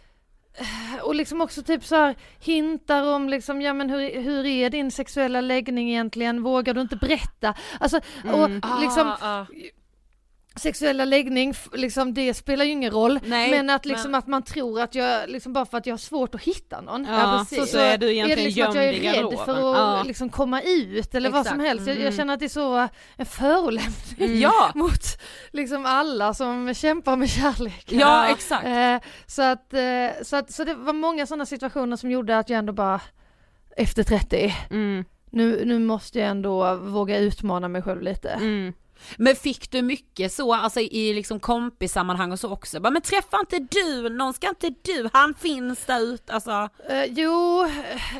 och 1.02 1.14
liksom 1.14 1.40
också 1.40 1.62
typ 1.62 1.84
så 1.84 1.96
här 1.96 2.14
hintar 2.40 3.14
om 3.14 3.28
liksom, 3.28 3.62
ja 3.62 3.72
men 3.72 3.90
hur, 3.90 4.22
hur 4.22 4.46
är 4.46 4.70
din 4.70 4.90
sexuella 4.90 5.40
läggning 5.40 5.90
egentligen, 5.90 6.42
vågar 6.42 6.74
du 6.74 6.80
inte 6.80 6.96
berätta? 6.96 7.54
Alltså, 7.80 8.00
och 8.32 8.50
liksom 8.80 9.08
Ah, 9.08 9.16
ah. 9.20 9.46
Sexuella 10.56 11.04
läggning, 11.04 11.54
liksom 11.72 12.14
det 12.14 12.34
spelar 12.34 12.64
ju 12.64 12.70
ingen 12.70 12.90
roll, 12.90 13.20
Nej, 13.24 13.50
men 13.50 13.70
att 13.70 13.86
liksom 13.86 14.10
men- 14.10 14.18
att 14.18 14.26
man 14.26 14.42
tror 14.42 14.80
att 14.80 14.94
jag, 14.94 15.30
liksom 15.30 15.52
bara 15.52 15.66
för 15.66 15.78
att 15.78 15.86
jag 15.86 15.92
har 15.92 15.98
svårt 15.98 16.34
att 16.34 16.42
hitta 16.42 16.80
någon, 16.80 17.04
Ja, 17.10 17.46
så, 17.50 17.66
så 17.66 17.78
är 17.78 17.98
du 17.98 18.12
egentligen 18.12 18.30
är 18.30 18.36
det 18.36 18.44
liksom 18.44 18.68
att 18.68 18.74
jag 18.74 18.84
är 18.84 18.92
rädd 18.92 19.38
för 19.44 19.52
att 19.52 19.76
Ja. 19.78 20.02
liksom 20.06 20.30
komma 20.30 20.62
ut 20.62 21.14
eller 21.14 21.30
vad 21.30 21.40
Exakt. 21.40 21.56
som 21.56 21.64
helst. 21.66 21.86
Jag, 21.86 21.96
jag 21.96 22.02
Mm. 22.02 22.16
känner 22.16 22.34
att 22.34 22.40
det 22.40 22.46
är 22.46 22.48
så 22.48 22.88
en 23.16 23.26
förolämpning 23.26 24.40
Ja. 24.40 24.70
mot 24.74 25.02
liksom 25.50 25.86
alla 25.86 26.34
som 26.34 26.74
kämpar 26.74 27.16
med 27.16 27.30
kärlek. 27.30 27.84
Ja, 27.88 28.26
exakt. 28.28 28.66
Eh, 28.66 28.96
så, 29.26 29.42
att, 29.42 29.74
eh, 29.74 30.22
så, 30.22 30.36
att, 30.36 30.52
så 30.52 30.64
det 30.64 30.74
var 30.74 30.92
många 30.92 31.26
sådana 31.26 31.46
situationer 31.46 31.96
som 31.96 32.10
gjorde 32.10 32.38
att 32.38 32.48
jag 32.50 32.58
ändå 32.58 32.72
bara 32.72 33.00
efter 33.76 34.02
30, 34.02 34.54
Mm. 34.70 35.04
nu, 35.30 35.62
nu 35.64 35.78
måste 35.78 36.18
jag 36.18 36.28
ändå 36.28 36.74
våga 36.74 37.18
utmana 37.18 37.68
mig 37.68 37.82
själv 37.82 38.02
lite. 38.02 38.38
Mm. 39.08 39.14
Men 39.18 39.36
fick 39.36 39.70
du 39.70 39.82
mycket 39.82 40.32
så, 40.32 40.54
alltså 40.54 40.80
i 40.80 41.14
liksom 41.14 41.40
kompissammanhang 41.40 42.32
och 42.32 42.40
så 42.40 42.50
också? 42.50 42.80
Bara, 42.80 42.90
men 42.90 43.02
träffar 43.02 43.40
inte 43.40 43.58
du 43.58 44.08
någon, 44.08 44.34
ska 44.34 44.48
inte 44.48 44.74
du, 44.82 45.10
han 45.12 45.34
finns 45.34 45.86
där 45.86 46.00
ute, 46.00 46.32
alltså. 46.32 46.68
Eh, 46.88 47.04
jo, 47.04 47.68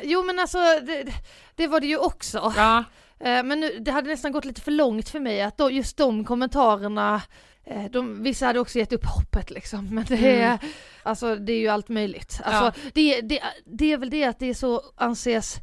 jo 0.03 0.23
men 0.23 0.39
alltså 0.39 0.57
det, 0.57 1.13
det 1.55 1.67
var 1.67 1.79
det 1.79 1.87
ju 1.87 1.97
också. 1.97 2.53
Ja. 2.55 2.83
Eh, 3.19 3.43
men 3.43 3.59
nu, 3.59 3.79
det 3.79 3.91
hade 3.91 4.09
nästan 4.09 4.31
gått 4.31 4.45
lite 4.45 4.61
för 4.61 4.71
långt 4.71 5.09
för 5.09 5.19
mig 5.19 5.41
att 5.41 5.57
då, 5.57 5.71
just 5.71 5.97
de 5.97 6.25
kommentarerna 6.25 7.21
eh, 7.65 7.85
de, 7.91 8.23
vissa 8.23 8.45
hade 8.45 8.59
också 8.59 8.79
gett 8.79 8.93
upp 8.93 9.05
hoppet 9.05 9.51
liksom, 9.51 9.95
men 9.95 10.05
det 10.05 10.41
är, 10.41 10.59
alltså, 11.03 11.35
det 11.35 11.53
är 11.53 11.59
ju 11.59 11.67
allt 11.67 11.89
möjligt. 11.89 12.39
Alltså, 12.43 12.81
det, 12.93 13.21
det, 13.21 13.43
det 13.65 13.93
är 13.93 13.97
väl 13.97 14.09
det 14.09 14.23
att 14.23 14.39
det 14.39 14.49
är 14.49 14.53
så 14.53 14.81
anses 14.95 15.57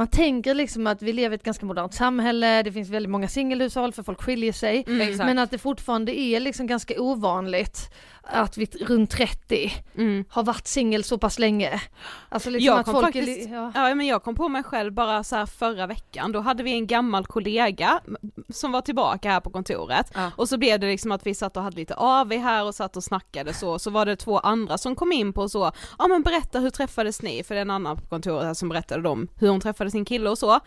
man 0.00 0.08
tänker 0.08 0.54
liksom 0.54 0.86
att 0.86 1.02
vi 1.02 1.12
lever 1.12 1.34
i 1.34 1.36
ett 1.36 1.42
ganska 1.42 1.66
modernt 1.66 1.94
samhälle, 1.94 2.62
det 2.62 2.72
finns 2.72 2.88
väldigt 2.88 3.10
många 3.10 3.28
singelhushåll 3.28 3.92
för 3.92 4.02
folk 4.02 4.22
skiljer 4.22 4.52
sig. 4.52 4.78
Exakt. 4.78 5.18
Men 5.18 5.38
att 5.38 5.50
det 5.50 5.58
fortfarande 5.58 6.20
är 6.20 6.40
liksom 6.40 6.66
ganska 6.66 7.00
ovanligt 7.00 7.90
att 8.22 8.56
vi 8.58 8.66
runt 8.66 9.10
30 9.10 9.72
Mm. 9.94 10.24
har 10.30 10.42
varit 10.42 10.66
singel 10.66 11.04
så 11.04 11.18
pass 11.18 11.38
länge. 11.38 11.80
Alltså 12.28 12.50
liksom 12.50 12.66
Jag 12.66 12.78
att 12.78 12.86
folk 12.90 13.04
faktiskt, 13.06 13.48
är, 13.48 13.54
ja. 13.54 13.72
ja. 13.74 13.94
men 13.94 14.06
jag 14.06 14.22
kom 14.22 14.34
på 14.34 14.48
mig 14.48 14.62
själv 14.62 14.92
bara 14.92 15.24
så 15.24 15.46
förra 15.46 15.86
veckan, 15.86 16.32
då 16.32 16.40
hade 16.40 16.62
vi 16.62 16.72
en 16.72 16.86
gammal 16.86 17.26
kollega 17.26 18.00
som 18.48 18.72
var 18.72 18.80
tillbaka 18.80 19.30
här 19.30 19.40
på 19.40 19.50
kontoret 19.50 20.10
Ja. 20.14 20.30
och 20.36 20.48
så 20.48 20.58
blev 20.58 20.80
det 20.80 20.86
liksom 20.86 21.12
att 21.12 21.26
vi 21.26 21.34
satt 21.34 21.56
och 21.56 21.62
hade 21.62 21.76
lite 21.76 21.94
AV 21.94 22.32
här 22.32 22.64
och 22.64 22.74
satt 22.74 22.96
och 22.96 23.04
snackade 23.04 23.54
så, 23.54 23.78
så 23.78 23.90
var 23.90 24.06
det 24.06 24.16
två 24.16 24.38
andra 24.38 24.78
som 24.78 24.96
kom 24.96 25.12
in 25.12 25.32
på 25.32 25.48
så, 25.48 25.72
ja 25.98 26.06
men 26.08 26.22
berätta 26.22 26.58
hur 26.60 26.70
träffades 26.70 27.22
ni? 27.22 27.42
För 27.44 27.54
det 27.54 27.58
är 27.58 27.62
en 27.62 27.70
annan 27.70 27.96
på 27.96 28.02
kontoret 28.06 28.44
här 28.44 28.54
som 28.54 28.68
berättade 28.68 29.08
om 29.08 29.28
hur 29.40 29.48
hon 29.48 29.60
träffade 29.60 29.90
sin 29.90 30.04
kille 30.04 30.30
och 30.30 30.38
så. 30.38 30.60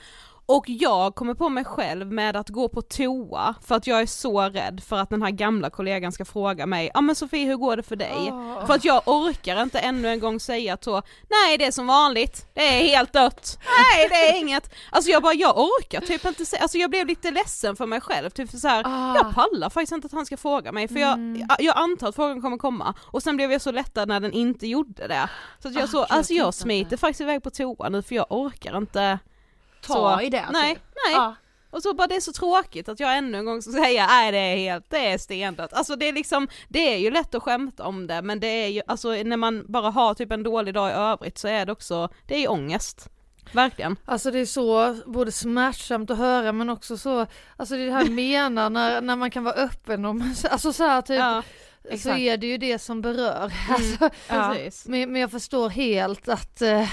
Och 0.46 0.70
jag 0.70 1.16
kommer 1.16 1.34
på 1.34 1.50
mig 1.50 1.66
själv 1.66 2.12
med 2.12 2.36
att 2.36 2.50
gå 2.50 2.70
på 2.70 2.82
toa 2.82 3.56
för 3.62 3.76
att 3.76 3.88
jag 3.88 4.02
är 4.02 4.06
så 4.06 4.42
rädd 4.42 4.84
för 4.88 4.96
att 5.00 5.10
den 5.10 5.22
här 5.22 5.30
gamla 5.32 5.70
kollegan 5.70 6.12
ska 6.12 6.26
fråga 6.26 6.66
mig, 6.66 6.92
ja 6.94 7.02
men 7.02 7.16
Sofie 7.16 7.46
hur 7.48 7.56
går 7.56 7.78
det 7.78 7.84
för 7.84 7.96
dig? 7.96 8.32
För 8.68 8.74
att 8.74 8.86
jag 8.86 9.02
orkar 9.06 9.62
inte 9.64 9.80
ännu 9.80 10.08
en 10.08 10.20
gång 10.20 10.40
säga 10.40 10.78
så, 10.82 11.02
nej 11.30 11.58
det 11.58 11.66
är 11.66 11.72
som 11.72 11.88
vanligt, 11.88 12.46
det 12.54 12.62
är 12.62 12.88
helt 12.88 13.14
dött, 13.14 13.60
nej 13.66 14.08
det 14.10 14.16
är 14.16 14.40
inget. 14.40 14.74
Alltså 14.92 15.12
jag 15.12 15.22
bara, 15.24 15.34
jag 15.34 15.58
orkar 15.58 16.02
typ 16.02 16.26
inte 16.26 16.46
säga, 16.46 16.62
alltså 16.62 16.78
jag 16.78 16.90
blev 16.90 17.08
lite 17.08 17.32
ledsen 17.32 17.76
för 17.76 17.86
mig 17.86 18.02
själv, 18.02 18.30
typ 18.30 18.50
så 18.50 18.68
här, 18.68 18.84
Ah. 18.86 19.16
jag 19.16 19.34
pallar 19.36 19.70
faktiskt 19.70 19.92
inte 19.92 20.06
att 20.06 20.12
han 20.14 20.26
ska 20.26 20.38
fråga 20.38 20.72
mig 20.72 20.88
för 20.88 21.00
jag, 21.00 21.14
Mm. 21.14 21.48
jag, 21.60 21.78
antar 21.78 22.08
att 22.10 22.16
frågan 22.16 22.42
kommer 22.42 22.58
komma 22.58 22.94
och 23.02 23.24
sen 23.24 23.36
blev 23.36 23.52
jag 23.52 23.62
så 23.62 23.72
lättad 23.72 24.08
när 24.08 24.20
den 24.20 24.34
inte 24.34 24.68
gjorde 24.68 25.08
det. 25.08 25.30
Så 25.60 25.68
att 25.68 25.74
jag 25.74 25.84
Ah, 25.84 25.88
så, 25.88 26.04
alltså 26.04 26.34
jag 26.34 26.54
smiter 26.54 26.98
faktiskt 26.98 27.22
iväg 27.22 27.44
på 27.44 27.50
toa 27.50 27.90
nu 27.90 28.02
för 28.02 28.16
jag 28.16 28.26
orkar 28.30 28.78
inte 28.78 29.20
Ta 29.88 30.18
så. 30.18 30.22
i 30.22 30.30
det. 30.30 30.46
Nej, 30.52 30.74
typ. 30.74 30.84
nej. 31.08 31.16
Ja. 31.16 31.36
Och 31.70 31.84
så 31.84 31.94
bara 31.94 32.08
det 32.08 32.16
är 32.16 32.20
så 32.20 32.34
tråkigt 32.34 32.90
att 32.90 33.00
jag 33.00 33.18
ännu 33.18 33.38
en 33.38 33.46
gång 33.46 33.62
ska 33.62 33.72
säga 33.72 34.08
nej 34.08 34.32
det 34.32 34.38
är 34.38 34.58
helt, 34.58 34.90
det 34.90 35.08
är 35.12 35.18
stendött. 35.18 35.74
Alltså 35.74 35.96
det 35.96 36.08
är 36.08 36.14
liksom, 36.14 36.48
det 36.68 36.94
är 36.94 36.98
ju 36.98 37.12
lätt 37.12 37.36
att 37.36 37.44
skämta 37.44 37.84
om 37.84 38.08
det 38.08 38.22
men 38.22 38.40
det 38.40 38.48
är 38.48 38.68
ju, 38.68 38.82
alltså 38.88 39.10
när 39.10 39.38
man 39.38 39.66
bara 39.68 39.90
har 39.90 40.14
typ 40.14 40.32
en 40.32 40.44
dålig 40.44 40.74
dag 40.74 40.90
i 40.90 40.94
övrigt 40.94 41.38
så 41.38 41.48
är 41.48 41.66
det 41.66 41.72
också, 41.72 42.10
det 42.28 42.36
är 42.36 42.40
ju 42.40 42.48
ångest. 42.48 43.10
Verkligen. 43.52 43.96
Alltså 44.06 44.32
det 44.32 44.40
är 44.40 44.46
så 44.46 44.96
både 45.06 45.32
smärtsamt 45.32 46.10
att 46.10 46.18
höra 46.18 46.52
men 46.52 46.70
också 46.70 46.98
så, 46.98 47.26
alltså 47.58 47.76
det 47.76 47.82
är 47.82 47.86
det 47.86 47.92
här 47.94 48.10
menar 48.10 48.70
när, 48.70 49.02
när 49.02 49.16
man 49.16 49.32
kan 49.32 49.44
vara 49.44 49.56
öppen 49.56 50.06
om, 50.06 50.34
alltså 50.52 50.74
så 50.74 50.84
här 50.84 51.02
typ, 51.02 51.20
Ja, 51.20 51.44
så 51.98 52.10
är 52.10 52.38
det 52.38 52.48
ju 52.48 52.58
det 52.58 52.80
som 52.80 53.02
berör. 53.02 53.54
Alltså, 53.70 54.10
Ja. 54.30 54.54
precis. 54.54 54.88
men, 54.88 55.12
men 55.12 55.22
jag 55.22 55.32
förstår 55.32 55.70
helt 55.70 56.30
att, 56.30 56.62
eh, 56.62 56.90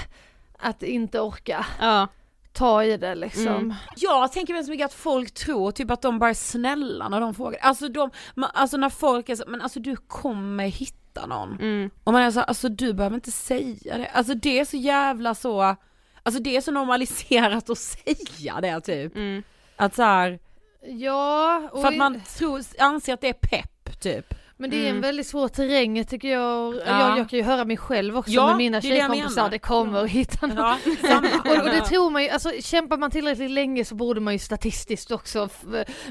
att 0.57 0.83
inte 0.83 1.19
orka 1.19 1.65
Ja. 1.79 2.07
Ta 2.53 2.83
i 2.83 2.97
det 2.97 3.15
liksom. 3.15 3.47
Mm. 3.47 3.73
Jag 3.95 4.31
tänker 4.31 4.53
väldigt 4.53 4.69
mycket 4.69 4.85
att 4.85 4.93
folk 4.93 5.33
tror 5.33 5.71
typ 5.71 5.91
att 5.91 6.01
de 6.01 6.19
bara 6.19 6.29
är 6.29 6.33
snälla 6.33 7.09
när 7.09 7.21
de 7.21 7.33
frågar, 7.33 7.59
alltså 7.59 7.87
de, 7.87 8.09
alltså 8.35 8.77
när 8.77 8.89
folk 8.89 9.29
är 9.29 9.35
så, 9.35 9.43
men 9.47 9.61
alltså 9.61 9.79
du 9.79 9.95
kommer 9.95 10.67
hitta 10.67 11.25
någon. 11.25 11.57
Mm. 11.59 11.89
Och 12.03 12.13
man 12.13 12.21
är 12.21 12.31
så 12.31 12.41
alltså 12.41 12.69
du 12.69 12.93
behöver 12.93 13.15
inte 13.15 13.31
säga 13.31 13.97
det, 13.97 14.07
alltså 14.07 14.33
det 14.33 14.59
är 14.59 14.65
så 14.65 14.77
jävla 14.77 15.35
så, 15.35 15.75
alltså 16.23 16.41
det 16.41 16.57
är 16.57 16.61
så 16.61 16.71
normaliserat 16.71 17.69
att 17.69 17.77
säga 17.77 18.61
det 18.61 18.81
typ. 18.81 19.15
Mm. 19.15 19.43
Att 19.75 19.95
så 19.95 20.03
här, 20.03 20.39
Ja, 20.83 21.69
och 21.71 21.81
för 21.81 21.87
att 21.87 21.97
man 21.97 22.21
tror, 22.37 22.61
anser 22.79 23.13
att 23.13 23.21
det 23.21 23.29
är 23.29 23.33
pepp 23.33 24.01
typ. 24.01 24.33
Men 24.61 24.69
det 24.69 24.75
är 24.77 24.83
en 24.83 24.89
Mm. 24.89 25.01
väldigt 25.01 25.27
svår 25.27 25.47
terräng 25.47 26.05
tycker 26.05 26.27
jag. 26.27 26.75
Ja. 26.75 26.81
Jag, 27.09 27.19
jag 27.19 27.29
kan 27.29 27.39
ju 27.39 27.45
höra 27.45 27.65
mig 27.65 27.77
själv 27.77 28.17
också 28.17 28.31
Ja, 28.31 28.47
med 28.47 28.57
mina 28.57 28.79
det 28.79 28.89
det 28.89 28.95
tjejkompisar, 28.95 29.35
menar. 29.35 29.49
det 29.49 29.59
kommer 29.59 30.03
att 30.03 30.09
hitta 30.09 30.47
någon. 30.47 30.57
Ja, 30.57 30.77
och, 31.45 31.57
och 31.65 31.69
det 31.69 31.81
tror 31.81 32.09
man 32.09 32.23
ju, 32.23 32.29
alltså 32.29 32.51
kämpar 32.61 32.97
man 32.97 33.11
tillräckligt 33.11 33.51
länge 33.51 33.85
så 33.85 33.95
borde 33.95 34.19
man 34.19 34.33
ju 34.33 34.39
statistiskt 34.39 35.11
också, 35.11 35.49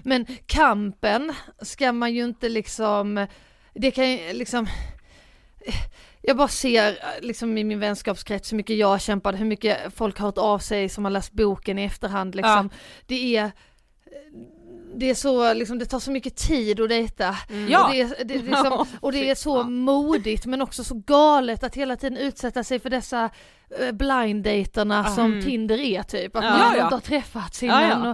men 0.03 0.27
kampen 0.47 1.33
ska 1.63 1.93
man 1.93 2.15
ju 2.15 2.25
inte 2.25 2.49
liksom, 2.49 3.27
det 3.75 3.91
kan 3.91 4.11
ju 4.11 4.33
liksom, 4.33 4.67
jag 6.23 6.37
bara 6.37 6.49
ser 6.49 6.99
liksom 7.21 7.59
i 7.59 7.65
min 7.65 7.81
vänskapskrets 7.81 8.53
hur 8.53 8.57
mycket 8.57 8.77
jag 8.77 9.01
kämpade, 9.01 9.39
hur 9.39 9.45
mycket 9.47 9.79
folk 9.97 10.19
har 10.19 10.27
hört 10.27 10.39
av 10.39 10.59
sig 10.59 10.89
som 10.89 11.05
har 11.05 11.11
läst 11.11 11.33
boken 11.33 11.79
i 11.79 11.85
efterhand 11.85 12.35
liksom. 12.35 12.71
Det 13.07 13.37
är 13.37 13.51
det 14.97 15.11
är 15.11 15.15
så, 15.15 15.53
liksom, 15.55 15.79
det 15.79 15.85
tar 15.87 15.99
så 15.99 16.11
mycket 16.11 16.37
tid 16.37 16.81
att 16.81 16.89
dejta. 16.89 17.37
Ja. 17.69 17.85
Och, 17.87 17.93
det 17.93 18.01
är, 18.01 18.25
det, 18.25 18.35
liksom, 18.39 18.87
och 19.01 19.13
det 19.13 19.31
är 19.31 19.35
så 19.35 19.63
modigt 19.63 20.47
men 20.47 20.63
också 20.63 20.85
så 20.85 20.95
galet 20.95 21.65
att 21.65 21.75
hela 21.75 21.97
tiden 21.97 22.19
utsätta 22.19 22.65
sig 22.65 22.79
för 22.81 22.91
dessa 22.91 23.31
eh, 23.81 23.93
blind 23.93 24.45
daterna 24.45 25.05
som 25.05 25.25
Mm. 25.33 25.45
Tinder 25.45 25.79
är 25.81 26.03
typ. 26.03 26.37
Att 26.37 26.45
Ja, 26.45 26.51
man 26.51 26.77
ja. 26.77 26.83
inte 26.85 26.95
har 26.95 27.01
träffats 27.01 27.63
innan. 27.63 27.83
ja. 28.05 28.11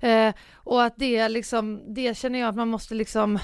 Och, 0.00 0.04
eh, 0.08 0.32
och 0.54 0.84
att 0.84 0.94
det 0.96 1.28
liksom, 1.28 1.94
det 1.94 2.16
känner 2.18 2.38
jag 2.38 2.48
att 2.48 2.56
man 2.56 2.68
måste 2.68 2.94
liksom 2.94 3.36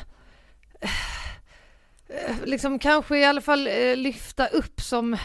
eh, 0.80 2.36
liksom 2.44 2.78
kanske 2.78 3.18
i 3.18 3.24
alla 3.24 3.40
fall 3.40 3.66
eh, 3.66 3.96
lyfta 3.96 4.46
upp 4.46 4.80
som 4.80 5.16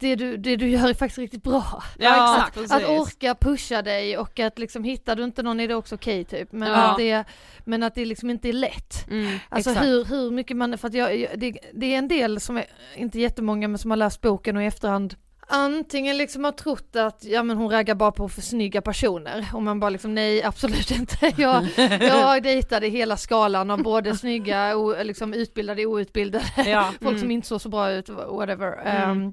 det 0.00 0.16
du, 0.16 0.36
det 0.36 0.56
du 0.56 0.68
gör 0.68 0.88
är 0.88 0.94
faktiskt 0.94 1.18
riktigt 1.18 1.42
bra. 1.42 1.82
Ja, 1.98 2.34
exakt. 2.36 2.54
precis. 2.54 2.72
Att 2.72 2.88
orka 2.88 3.34
pusha 3.34 3.82
dig 3.82 4.18
och 4.18 4.40
att 4.40 4.58
liksom 4.58 4.84
hittar 4.84 5.16
du 5.16 5.24
inte 5.24 5.42
någon 5.42 5.60
är 5.60 5.68
det 5.68 5.74
också 5.74 5.94
okej 5.94 6.24
typ. 6.24 6.52
Men, 6.52 6.68
Ja. 6.68 6.76
att 6.76 6.96
det, 6.98 7.24
men 7.64 7.82
att 7.82 7.94
det 7.94 8.04
liksom 8.04 8.30
inte 8.30 8.48
är 8.48 8.52
lätt. 8.52 9.06
Mm. 9.10 9.38
Alltså 9.48 9.70
Exakt. 9.70 9.86
hur, 9.86 10.04
hur 10.04 10.30
mycket 10.30 10.56
man, 10.56 10.78
för 10.78 10.88
att 10.88 10.94
jag, 10.94 11.26
det, 11.36 11.58
det 11.74 11.94
är 11.94 11.98
en 11.98 12.08
del 12.08 12.40
som 12.40 12.56
är, 12.56 12.64
inte 12.96 13.20
jättemånga 13.20 13.68
men 13.68 13.78
som 13.78 13.90
har 13.90 13.96
läst 13.98 14.20
boken 14.20 14.56
och 14.56 14.62
i 14.62 14.66
efterhand 14.66 15.14
antingen 15.52 16.16
liksom 16.16 16.44
har 16.44 16.52
trott 16.52 16.96
att 16.96 17.24
ja 17.24 17.42
men 17.42 17.56
hon 17.56 17.70
raggar 17.70 17.94
bara 17.94 18.12
på 18.12 18.28
för 18.28 18.40
snygga 18.40 18.80
personer 18.82 19.46
och 19.54 19.62
man 19.62 19.80
bara 19.80 19.90
liksom 19.90 20.14
nej 20.14 20.42
absolut 20.42 20.90
inte. 20.90 21.32
Jag, 21.42 21.66
jag 22.00 22.42
dejtade 22.42 22.88
hela 22.88 23.16
skalan 23.16 23.70
av 23.70 23.82
både 23.82 24.16
snygga, 24.16 24.76
o, 24.76 24.94
liksom 25.02 25.34
utbildade, 25.34 25.86
outbildade, 25.86 26.44
Ja. 26.66 26.92
folk 27.02 27.18
som 27.20 27.30
inte 27.30 27.48
såg 27.48 27.60
så 27.60 27.68
bra 27.68 27.90
ut, 27.92 28.08
whatever. 28.08 28.72
Mm. 28.84 29.10
Ehm, 29.10 29.32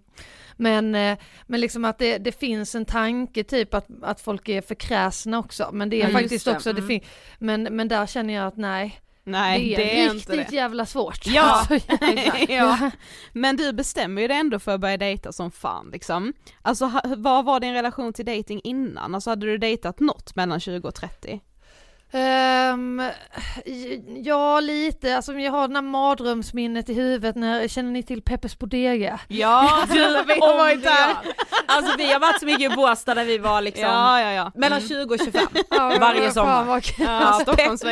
Men, 0.57 0.95
eh, 0.95 1.17
men 1.47 1.59
liksom 1.61 1.85
att 1.85 1.97
det, 1.97 2.17
det 2.17 2.31
finns 2.31 2.75
en 2.75 2.85
tanke 2.85 3.43
typ 3.43 3.73
att, 3.73 3.87
att 4.01 4.21
folk 4.21 4.49
är 4.49 4.61
för 4.61 4.75
kräsna 4.75 5.39
också, 5.39 5.69
men 5.73 5.89
det 5.89 6.01
är 6.01 6.09
Mm, 6.09 6.21
faktiskt 6.21 6.45
det, 6.45 6.51
också, 6.51 6.73
det 6.73 6.81
mm. 6.81 6.87
fin- 6.87 7.09
men, 7.39 7.63
men 7.63 7.87
där 7.87 8.05
känner 8.05 8.33
jag 8.33 8.47
att 8.47 8.57
nej, 8.57 9.01
Nej 9.23 9.75
det 9.75 9.75
är, 9.75 9.77
det 9.77 10.01
är 10.01 10.13
riktigt 10.13 10.51
jävla 10.51 10.85
svårt. 10.85 11.25
Ja, 11.25 11.67
Alltså, 11.69 11.87
ja. 12.49 12.91
Men 13.33 13.57
du 13.57 13.73
bestämmer 13.73 14.21
ju 14.21 14.27
dig 14.27 14.37
ändå 14.37 14.59
för 14.59 14.73
att 14.73 14.81
börja 14.81 14.97
dejta 14.97 15.31
som 15.31 15.51
fan 15.51 15.89
liksom. 15.93 16.33
Alltså 16.61 16.91
vad 17.17 17.45
var 17.45 17.59
din 17.59 17.73
relation 17.73 18.13
till 18.13 18.25
dating 18.25 18.61
innan? 18.63 19.15
Alltså 19.15 19.29
hade 19.29 19.45
du 19.45 19.57
dejtat 19.57 19.99
något 19.99 20.35
mellan 20.35 20.59
20 20.59 20.87
och 20.87 20.95
30? 20.95 21.39
Ehm, 22.11 23.01
ja 24.23 24.59
lite, 24.59 25.15
alltså 25.15 25.33
jag 25.33 25.51
har 25.51 25.67
den 25.67 25.75
här 25.75 25.83
mardrömsminnet 25.83 26.89
i 26.89 26.93
huvudet 26.93 27.35
när, 27.35 27.67
känner 27.67 27.91
ni 27.91 28.03
till 28.03 28.21
Peppes 28.21 28.59
Bodega? 28.59 29.19
Ja, 29.27 29.83
Du, 29.89 29.99
vi 30.27 30.39
har 30.39 30.57
varit 30.57 30.83
där. 30.83 31.15
Alltså 31.65 31.97
vi 31.97 32.13
har 32.13 32.19
varit 32.19 32.39
så 32.39 32.45
mycket 32.45 32.71
i 32.71 32.75
Båstad 32.75 33.15
där 33.15 33.25
vi 33.25 33.37
var 33.37 33.61
liksom 33.61 33.83
Ja, 33.85 34.21
ja, 34.21 34.31
ja. 34.31 34.51
mellan 34.55 34.81
20 34.81 35.13
och 35.13 35.19
25 35.19 35.47
Ja, 35.69 35.97
varje 36.01 36.31
sommar. 36.31 36.81
Ja. 36.99 37.41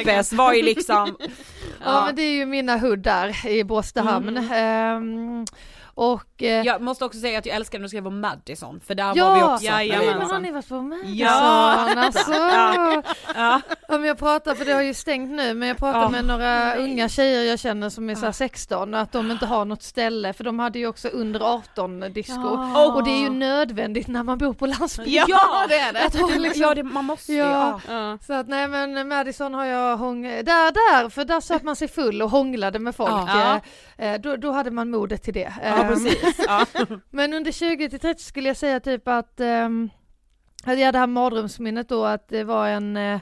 Peppes 0.03 0.33
var 0.33 0.53
ju 0.53 0.61
liksom, 0.61 1.17
Ja. 1.85 2.03
men 2.05 2.15
det 2.15 2.21
är 2.21 2.31
ju 2.35 2.45
mina 2.45 2.77
hood 2.77 2.99
där 2.99 3.47
i 3.47 3.63
Båstahamn. 3.63 4.37
Ehm, 4.53 5.45
och 5.97 6.34
eh, 6.41 6.47
jag 6.61 6.81
måste 6.81 7.05
också 7.05 7.19
säga 7.19 7.39
att 7.39 7.45
jag 7.45 7.55
älskar 7.55 7.79
när 7.79 7.83
du 7.83 7.89
skrev 7.89 8.07
om 8.07 8.19
Madison 8.19 8.79
för 8.79 8.95
där 8.95 9.13
Ja, 9.15 9.29
var 9.29 9.35
vi 9.35 9.43
också. 9.43 9.65
ja, 9.65 9.83
jajamensan. 9.83 10.17
men 10.19 10.27
har 10.31 10.39
ni 10.39 10.51
varit 10.51 10.69
på 10.69 10.81
Madison? 10.81 11.15
Ja. 11.17 11.93
Alltså. 11.97 12.31
Ja. 12.33 13.01
Ja. 13.35 13.61
men 13.89 14.03
jag 14.03 14.17
pratar, 14.17 14.55
för 14.55 14.65
det 14.65 14.71
har 14.73 14.81
ju 14.81 14.93
stängt 14.93 15.31
nu, 15.31 15.53
men 15.53 15.67
jag 15.67 15.77
pratar 15.77 16.01
Ja. 16.01 16.09
med 16.09 16.25
några 16.25 16.75
unga 16.75 17.09
tjejer 17.09 17.43
jag 17.43 17.59
känner 17.59 17.89
som 17.89 18.09
är 18.09 18.15
så 18.15 18.25
här 18.25 18.31
16 18.31 18.93
och 18.93 18.99
att 18.99 19.11
de 19.11 19.31
inte 19.31 19.45
har 19.45 19.65
något 19.65 19.83
ställe, 19.83 20.33
för 20.33 20.43
de 20.43 20.59
hade 20.59 20.79
ju 20.79 20.87
också 20.87 21.07
under 21.07 21.39
18 21.53 21.99
disco. 21.99 22.33
Ja. 22.43 22.93
Och 22.93 23.03
det 23.03 23.11
är 23.11 23.19
ju 23.21 23.29
nödvändigt 23.29 24.07
när 24.07 24.23
man 24.23 24.37
bor 24.37 24.53
på 24.53 24.65
landsbygden. 24.65 25.25
Ja, 25.27 25.65
det 25.69 25.75
är 25.79 25.93
det. 25.93 26.05
Att 26.05 26.39
liksom, 26.41 26.61
Ja 26.61 26.73
det, 26.75 26.83
man 26.83 27.05
måste 27.05 27.33
ju, 27.33 27.39
Ja. 27.39 27.79
ja. 27.87 27.93
Ja. 27.93 28.17
Så 28.27 28.33
att 28.33 28.47
nej 28.47 28.67
men 28.67 29.07
Madison 29.07 29.53
har 29.53 29.65
jag 29.65 29.97
hång... 29.97 30.23
Där, 30.23 30.43
där, 30.71 31.09
för 31.09 31.25
där 31.25 31.39
söp 31.41 31.63
man 31.63 31.75
sig 31.75 31.87
full 31.87 32.21
och 32.21 32.29
hånglade 32.29 32.79
med 32.79 32.95
folk. 32.95 33.11
Ja. 33.27 33.59
Eh, 33.97 34.13
eh, 34.13 34.21
då, 34.21 34.35
då 34.35 34.51
hade 34.51 34.71
man 34.71 34.89
modet 34.89 35.23
till 35.23 35.33
det. 35.33 35.53
Ja 35.63 35.69
Ehm, 35.69 36.07
precis. 36.25 36.45
Ja. 36.47 36.65
Men 37.09 37.33
under 37.33 37.51
20 37.51 37.89
till 37.89 37.99
30 37.99 38.23
skulle 38.23 38.47
jag 38.47 38.57
säga 38.57 38.79
typ 38.79 39.07
att, 39.07 39.39
um, 39.39 39.89
jag 40.63 40.69
hade 40.69 40.91
det 40.91 40.97
här 40.99 41.07
mardrömsminnet 41.07 41.89
då 41.89 42.05
att 42.05 42.27
det 42.29 42.43
var 42.43 42.67
en 42.67 42.97
eh, 42.97 43.19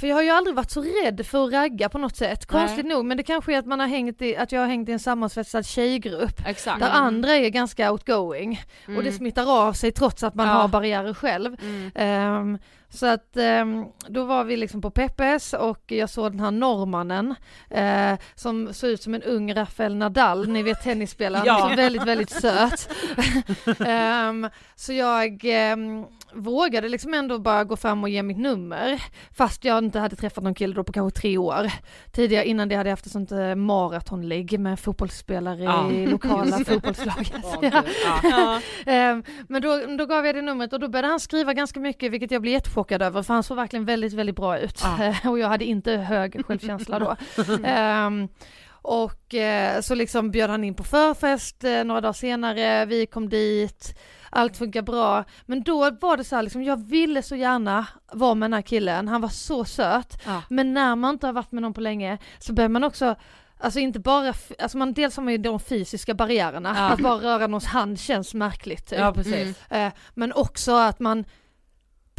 för 0.00 0.06
jag 0.06 0.16
har 0.16 0.22
ju 0.22 0.30
aldrig 0.30 0.56
varit 0.56 0.70
så 0.70 0.82
rädd 1.04 1.26
för 1.26 1.44
att 1.46 1.52
ragga 1.52 1.88
på 1.88 1.98
något 1.98 2.16
sätt, 2.16 2.46
konstigt 2.46 2.86
nog, 2.86 3.04
men 3.04 3.16
det 3.16 3.22
kanske 3.22 3.54
är 3.54 3.58
att 3.58 3.66
man 3.66 3.80
har 3.80 3.86
hängt 3.86 4.22
i, 4.22 4.36
att 4.36 4.52
jag 4.52 4.60
har 4.60 4.66
hängt 4.68 4.88
i 4.88 4.92
en 4.92 4.98
sammansvetsad 4.98 5.66
tjejgrupp 5.66 6.46
Exakt. 6.46 6.80
där 6.80 6.90
andra 6.90 7.30
är 7.32 7.48
ganska 7.48 7.92
outgoing 7.92 8.60
och 8.96 9.02
det 9.02 9.12
smittar 9.12 9.66
av 9.68 9.72
sig 9.72 9.92
trots 9.92 10.22
att 10.22 10.34
man 10.34 10.46
Mm. 10.46 10.56
Ja. 10.56 10.62
har 10.62 10.68
barriärer 10.68 11.14
själv. 11.14 11.56
Mm. 11.62 11.90
Ehm, 11.94 12.58
så 12.94 13.06
att 13.06 13.36
ehm, 13.36 13.84
då 14.08 14.24
var 14.24 14.44
vi 14.44 14.56
liksom 14.56 14.80
på 14.80 14.90
Peppes 14.90 15.52
och 15.52 15.82
jag 15.86 16.10
såg 16.10 16.32
den 16.32 16.40
här 16.40 16.50
norrmannen 16.50 17.34
eh, 17.70 18.14
som 18.34 18.74
såg 18.74 18.90
ut 18.90 19.02
som 19.02 19.14
en 19.14 19.22
ung 19.22 19.54
Rafael 19.54 19.96
Nadal, 19.96 20.48
ni 20.48 20.62
vet 20.62 20.82
tennisspelaren, 20.82 21.46
Ja. 21.46 21.72
väldigt 21.76 22.06
väldigt 22.06 22.30
söt. 22.30 22.88
Ehm, 23.86 24.48
så 24.76 24.92
jag 24.92 25.40
ehm, 25.44 26.04
vågade 26.34 26.88
liksom 26.88 27.14
ändå 27.14 27.38
bara 27.38 27.64
gå 27.64 27.76
fram 27.76 28.02
och 28.02 28.08
ge 28.08 28.22
mitt 28.22 28.38
nummer 28.38 29.02
fast 29.36 29.64
jag 29.64 29.78
inte 29.78 29.98
hade 29.98 30.16
träffat 30.16 30.44
någon 30.44 30.54
kille 30.54 30.74
då 30.74 30.84
på 30.84 30.92
kanske 30.92 31.20
tre 31.20 31.38
år. 31.38 31.70
Tidigare 32.12 32.44
innan 32.44 32.68
det 32.68 32.74
hade 32.74 32.88
jag 32.88 32.92
haft 32.92 33.06
ett 33.06 33.12
sånt 33.12 33.32
eh, 33.32 33.54
maratonligg 33.54 34.60
med 34.60 34.80
fotbollsspelare 34.80 35.62
Ja. 35.62 35.90
i 35.90 36.06
lokala 36.06 36.58
fotbollslaget. 36.66 37.32
Ja. 37.62 37.82
ja. 38.22 38.60
Ehm, 38.92 39.22
men 39.48 39.62
då, 39.62 39.80
då 39.98 40.06
gav 40.06 40.26
jag 40.26 40.34
det 40.34 40.42
numret 40.42 40.72
och 40.72 40.80
då 40.80 40.88
började 40.88 41.08
han 41.08 41.20
skriva 41.20 41.52
ganska 41.54 41.80
mycket 41.80 42.12
vilket 42.12 42.30
jag 42.30 42.42
blev 42.42 42.52
jättechockad 42.52 43.02
över 43.02 43.22
för 43.22 43.34
han 43.34 43.42
såg 43.42 43.56
verkligen 43.56 43.84
väldigt, 43.84 44.12
väldigt 44.12 44.36
bra 44.36 44.58
ut. 44.58 44.82
Och 45.24 45.38
jag 45.38 45.48
hade 45.48 45.64
inte 45.64 45.92
hög 45.92 46.46
självkänsla 46.46 46.98
då. 46.98 47.16
Ehm, 47.64 48.28
och 48.84 49.34
eh, 49.34 49.80
så 49.80 49.94
liksom 49.94 50.30
bjöd 50.30 50.50
han 50.50 50.64
in 50.64 50.74
på 50.74 50.84
förfest 50.84 51.64
eh, 51.64 51.84
några 51.84 52.00
dagar 52.00 52.12
senare, 52.12 52.86
vi 52.86 53.06
kom 53.06 53.28
dit, 53.28 53.98
allt 54.32 54.56
funkar 54.56 54.82
bra. 54.82 55.24
Men 55.46 55.62
då 55.62 55.90
var 56.00 56.16
det 56.16 56.24
så 56.24 56.36
här 56.36 56.42
liksom, 56.42 56.62
jag 56.64 56.88
ville 56.88 57.22
så 57.22 57.36
gärna 57.36 57.86
vara 58.12 58.34
med 58.34 58.46
den 58.50 58.54
här 58.54 58.62
killen, 58.62 59.08
han 59.08 59.20
var 59.20 59.28
så 59.28 59.64
söt. 59.64 60.22
Ja. 60.26 60.42
Men 60.50 60.74
när 60.74 60.96
man 60.96 61.14
inte 61.14 61.26
har 61.26 61.32
varit 61.32 61.52
med 61.52 61.62
någon 61.62 61.74
på 61.74 61.80
länge 61.80 62.18
så 62.38 62.52
börjar 62.52 62.68
man 62.68 62.84
också 62.84 63.14
Alltså 63.64 63.80
inte 63.80 63.98
bara, 64.00 64.32
alltså 64.58 64.78
man, 64.78 64.92
dels 64.92 65.16
har 65.16 65.24
man 65.24 65.32
ju 65.32 65.38
de 65.38 65.60
fysiska 65.60 66.14
barriärerna, 66.14 66.74
Ja. 66.76 66.88
att 66.88 67.00
bara 67.00 67.14
röra 67.14 67.46
någons 67.46 67.64
hand 67.64 68.00
känns 68.00 68.34
märkligt. 68.34 68.86
Typ. 68.86 68.98
ja 68.98 69.12
precis. 69.12 69.70
Eh, 69.70 69.92
men 70.14 70.32
också 70.32 70.72
att 70.76 71.00
man 71.00 71.24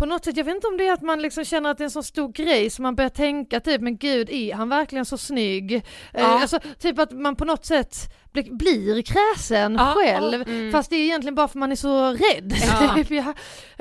på 0.04 0.08
något 0.08 0.26
sätt, 0.26 0.38
jag 0.38 0.44
vet 0.44 0.56
inte 0.56 0.68
om 0.68 0.78
det 0.78 0.88
är 0.88 0.94
att 0.94 1.02
man 1.02 1.22
liksom 1.22 1.46
känner 1.46 1.70
att 1.70 1.78
det 1.78 1.82
är 1.82 1.86
en 1.86 1.92
så 1.92 2.04
stor 2.04 2.32
grej 2.32 2.70
så 2.70 2.82
man 2.82 2.96
börjar 2.96 3.10
tänka 3.10 3.60
typ, 3.60 3.82
men 3.82 3.98
gud 3.98 4.30
är 4.30 4.54
han 4.54 4.70
verkligen 4.70 5.06
så 5.06 5.18
snygg? 5.18 5.76
Eh, 5.76 5.82
Ja. 6.14 6.42
Alltså 6.42 6.60
typ 6.80 7.00
att 7.00 7.12
man 7.12 7.36
på 7.36 7.46
något 7.46 7.66
sätt 7.66 7.96
blir, 8.34 8.54
blir 8.54 9.02
kräsen 9.02 9.76
Ja, 9.76 9.94
själv, 9.96 10.44
ja, 10.48 10.54
mm. 10.54 10.72
fast 10.72 10.90
det 10.90 10.96
är 10.96 11.04
egentligen 11.04 11.36
bara 11.36 11.48
för 11.48 11.60
man 11.60 11.72
är 11.72 11.76
så 11.76 12.10
rädd. 12.10 12.54
Ja. 12.68 12.96
Typ, 12.96 13.12
ja. 13.12 13.34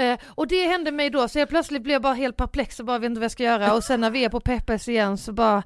eh, 0.04 0.18
och 0.28 0.46
det 0.46 0.66
hände 0.66 0.92
mig 0.92 1.11
då, 1.11 1.28
så 1.28 1.38
jag 1.38 1.48
plötsligt 1.48 1.82
blev 1.82 2.00
bara 2.00 2.14
helt 2.14 2.37
perplex 2.37 2.80
och 2.80 2.87
bara 2.87 2.98
vet 2.98 3.06
inte 3.08 3.20
vad 3.20 3.24
jag 3.24 3.32
ska 3.32 3.42
göra 3.42 3.74
och 3.74 3.85
sen 3.85 4.00
när 4.00 4.11
vi 4.11 4.24
är 4.24 4.28
på 4.28 4.40
Peppes 4.40 4.88
igen 4.88 5.18
så 5.18 5.32
bara 5.32 5.62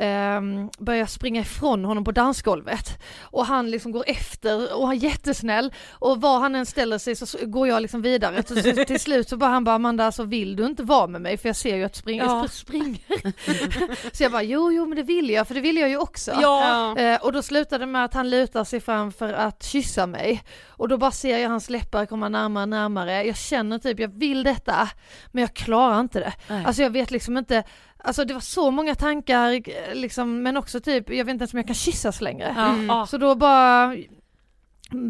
Um, 0.00 0.70
börjar 0.78 1.06
springa 1.06 1.40
ifrån 1.40 1.84
honom 1.84 2.04
på 2.04 2.12
dansgolvet 2.12 3.02
och 3.20 3.46
han 3.46 3.70
liksom 3.70 3.92
går 3.92 4.04
efter 4.06 4.76
och 4.76 4.86
han 4.86 4.96
är 4.96 5.00
jättesnäll 5.00 5.72
och 5.92 6.20
var 6.20 6.38
han 6.38 6.54
än 6.54 6.66
ställer 6.66 6.98
sig 6.98 7.16
så 7.16 7.38
går 7.46 7.68
jag 7.68 7.82
liksom 7.82 8.02
vidare 8.02 8.42
så, 8.46 8.54
så, 8.54 8.84
till 8.84 9.00
slut 9.00 9.28
så 9.28 9.36
bara 9.36 9.50
han 9.50 9.64
bara 9.64 9.74
Amanda 9.74 10.04
alltså 10.06 10.22
vill 10.24 10.56
du 10.56 10.66
inte 10.66 10.82
vara 10.82 11.06
med 11.06 11.20
mig 11.20 11.36
för 11.36 11.48
jag 11.48 11.56
ser 11.56 11.76
ju 11.76 11.84
att 11.84 11.92
du 11.92 11.98
spring, 11.98 12.18
Ja. 12.18 12.44
sp- 12.44 12.48
springer 12.50 14.16
så 14.16 14.22
jag 14.22 14.32
bara 14.32 14.42
jo 14.42 14.72
jo 14.72 14.86
men 14.86 14.96
det 14.96 15.02
vill 15.02 15.30
jag 15.30 15.48
för 15.48 15.54
det 15.54 15.60
vill 15.60 15.76
jag 15.76 15.88
ju 15.88 15.96
också 15.98 16.32
Ja. 16.40 16.98
Eh, 16.98 17.20
och 17.22 17.32
då 17.32 17.42
slutade 17.42 17.82
det 17.82 17.86
med 17.92 18.04
att 18.04 18.14
han 18.14 18.30
lutar 18.30 18.64
sig 18.64 18.80
fram 18.80 19.12
för 19.12 19.32
att 19.32 19.62
kyssa 19.62 20.06
mig. 20.06 20.42
Och 20.68 20.88
då 20.88 20.98
bara 20.98 21.10
ser 21.10 21.38
jag 21.38 21.48
hans 21.50 21.70
läppar 21.70 22.06
komma 22.06 22.28
närmare 22.28 22.62
och 22.62 22.68
närmare. 22.68 23.24
Jag 23.24 23.36
känner 23.36 23.78
typ, 23.78 23.98
jag 24.00 24.08
vill 24.18 24.42
detta, 24.42 24.88
men 25.32 25.40
jag 25.40 25.54
klarar 25.54 26.00
inte 26.00 26.20
det. 26.20 26.32
Nej. 26.48 26.64
Alltså 26.64 26.82
jag 26.82 26.90
vet 26.90 27.10
liksom 27.10 27.36
inte, 27.36 27.62
alltså 27.98 28.24
det 28.24 28.34
var 28.34 28.40
så 28.40 28.70
många 28.70 28.94
tankar 28.94 29.52
eh, 29.52 29.94
liksom, 29.94 30.42
men 30.42 30.56
också 30.56 30.80
typ, 30.80 31.10
jag 31.10 31.24
vet 31.24 31.32
inte 31.32 31.42
ens 31.42 31.52
om 31.52 31.58
jag 31.58 31.66
kan 31.66 31.74
kyssas 31.74 32.20
längre. 32.20 32.74
Ja. 32.88 33.06
Så 33.06 33.18
då 33.18 33.34
bara 33.34 33.96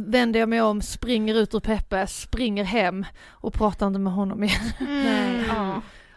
vänder 0.06 0.40
jag 0.40 0.48
mig 0.48 0.62
om, 0.62 0.82
springer 0.82 1.34
ut 1.34 1.54
ur 1.54 1.60
Peppe, 1.60 2.06
springer 2.06 2.64
hem 2.64 3.06
och 3.28 3.54
pratar 3.54 3.86
inte 3.86 3.98
med 3.98 4.12
honom 4.12 4.44
igen. 4.44 4.60
Nej. 4.80 5.44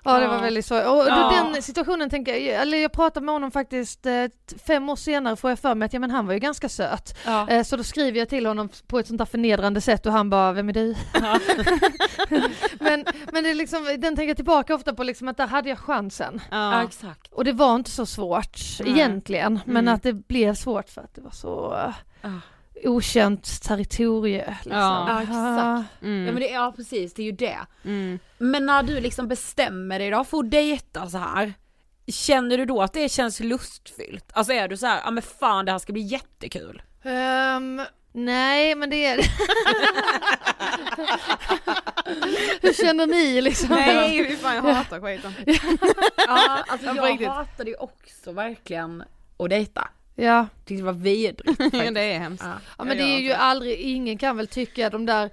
Ja. 0.09 0.15
Ja 0.15 0.19
det 0.21 0.27
var 0.27 0.35
Ja. 0.35 0.41
väldigt 0.41 0.65
så. 0.65 0.75
Och 0.91 1.05
då 1.05 1.09
Ja. 1.09 1.43
den 1.53 1.61
situationen 1.63 2.09
tänker 2.09 2.35
jag, 2.35 2.61
eller 2.61 2.77
jag 2.77 2.91
pratade 2.91 3.25
med 3.25 3.35
honom 3.35 3.51
faktiskt 3.51 4.05
eh, 4.05 4.25
fem 4.67 4.89
år 4.89 4.95
senare 4.95 5.35
får 5.35 5.49
jag 5.49 5.59
för 5.59 5.75
mig 5.75 5.85
att 5.85 5.93
ja 5.93 5.99
men 5.99 6.11
han 6.11 6.25
var 6.27 6.33
ju 6.33 6.39
ganska 6.39 6.69
söt. 6.69 7.17
Ja. 7.25 7.49
Eh, 7.49 7.63
Så 7.63 7.77
då 7.77 7.83
skriver 7.83 8.19
jag 8.19 8.29
till 8.29 8.45
honom 8.45 8.69
på 8.87 8.99
ett 8.99 9.07
sånt 9.07 9.17
där 9.17 9.25
förnedrande 9.25 9.81
sätt 9.81 10.05
och 10.05 10.11
han 10.11 10.29
bara, 10.29 10.51
vem 10.51 10.69
är 10.69 10.73
du? 10.73 10.95
men, 12.79 13.05
men 13.31 13.43
det 13.43 13.49
är 13.49 13.55
liksom, 13.55 13.83
den 13.85 14.15
tänker 14.15 14.27
jag 14.27 14.35
tillbaka 14.35 14.75
ofta 14.75 14.93
på 14.93 15.03
liksom 15.03 15.27
att 15.27 15.37
där 15.37 15.47
hade 15.47 15.69
jag 15.69 15.77
chansen. 15.79 16.41
Ja, 16.51 16.73
Ja. 16.73 16.83
exakt. 16.83 17.33
Och 17.33 17.43
det 17.45 17.51
var 17.53 17.75
inte 17.75 17.89
så 17.91 18.05
svårt 18.05 18.57
Nej. 18.79 18.89
egentligen, 18.89 19.59
men 19.65 19.77
Mm. 19.77 19.93
att 19.93 20.03
det 20.03 20.13
blev 20.13 20.53
svårt 20.55 20.89
för 20.89 21.01
att 21.01 21.15
det 21.15 21.21
var 21.21 21.31
så 21.31 21.73
eh, 21.73 21.93
Ja. 22.21 22.29
Okänt 22.83 23.61
territorie. 23.61 24.57
Liksom. 24.63 24.71
Ja. 24.71 25.05
Ja, 25.09 25.21
exakt. 25.21 26.01
Mm. 26.03 26.25
Ja 26.25 26.31
men 26.31 26.35
det, 26.35 26.49
ja 26.49 26.73
precis, 26.75 27.13
det 27.13 27.21
är 27.21 27.25
ju 27.25 27.31
det. 27.31 27.57
Mm. 27.85 28.19
Men 28.37 28.65
när 28.65 28.83
du 28.83 28.99
liksom 28.99 29.27
bestämmer 29.27 29.99
dig 29.99 30.09
då 30.09 30.23
för 30.23 30.37
att 30.39 30.51
dejta 30.51 31.09
så 31.09 31.17
här 31.17 31.53
Känner 32.07 32.57
du 32.57 32.65
då 32.65 32.81
att 32.81 32.93
det 32.93 33.09
känns 33.11 33.39
lustfyllt? 33.39 34.25
Alltså 34.33 34.53
är 34.53 34.67
du 34.67 34.77
så 34.77 34.87
här, 34.87 35.01
ja 35.05 35.11
men 35.11 35.23
fan 35.23 35.65
det 35.65 35.71
här 35.71 35.79
ska 35.79 35.93
bli 35.93 36.01
jättekul? 36.01 36.81
Ehm, 37.03 37.81
nej 38.11 38.75
men 38.75 38.89
det 38.89 39.05
är 39.05 39.17
det. 39.17 39.23
Hur 42.61 42.73
känner 42.73 43.07
ni 43.07 43.41
liksom? 43.41 43.69
Nej 43.69 44.27
fy 44.27 44.35
fan 44.35 44.55
jag 44.55 44.61
hatar 44.61 44.99
skiten. 45.01 45.33
Ja 46.17 46.63
alltså 46.67 46.87
jag 46.87 47.09
riktigt. 47.09 47.27
hatade 47.27 47.69
ju 47.69 47.75
också 47.75 48.31
verkligen 48.31 49.03
att 49.37 49.49
dejta. 49.49 49.87
Ja. 50.19 50.47
Tyckte 50.65 50.81
det 50.81 50.85
var 50.85 50.93
vidrigt 50.93 51.41
Ja, 51.45 51.53
faktiskt. 51.71 51.93
det 51.93 52.01
är 52.01 52.19
hemskt. 52.19 52.43
Ja. 52.43 52.53
Ja 52.77 52.83
men 52.83 52.97
det 52.97 53.03
är 53.03 53.19
ju 53.19 53.31
aldrig, 53.31 53.79
ingen 53.79 54.17
kan 54.17 54.37
väl 54.37 54.47
tycka 54.47 54.89
de 54.89 55.05
där 55.05 55.29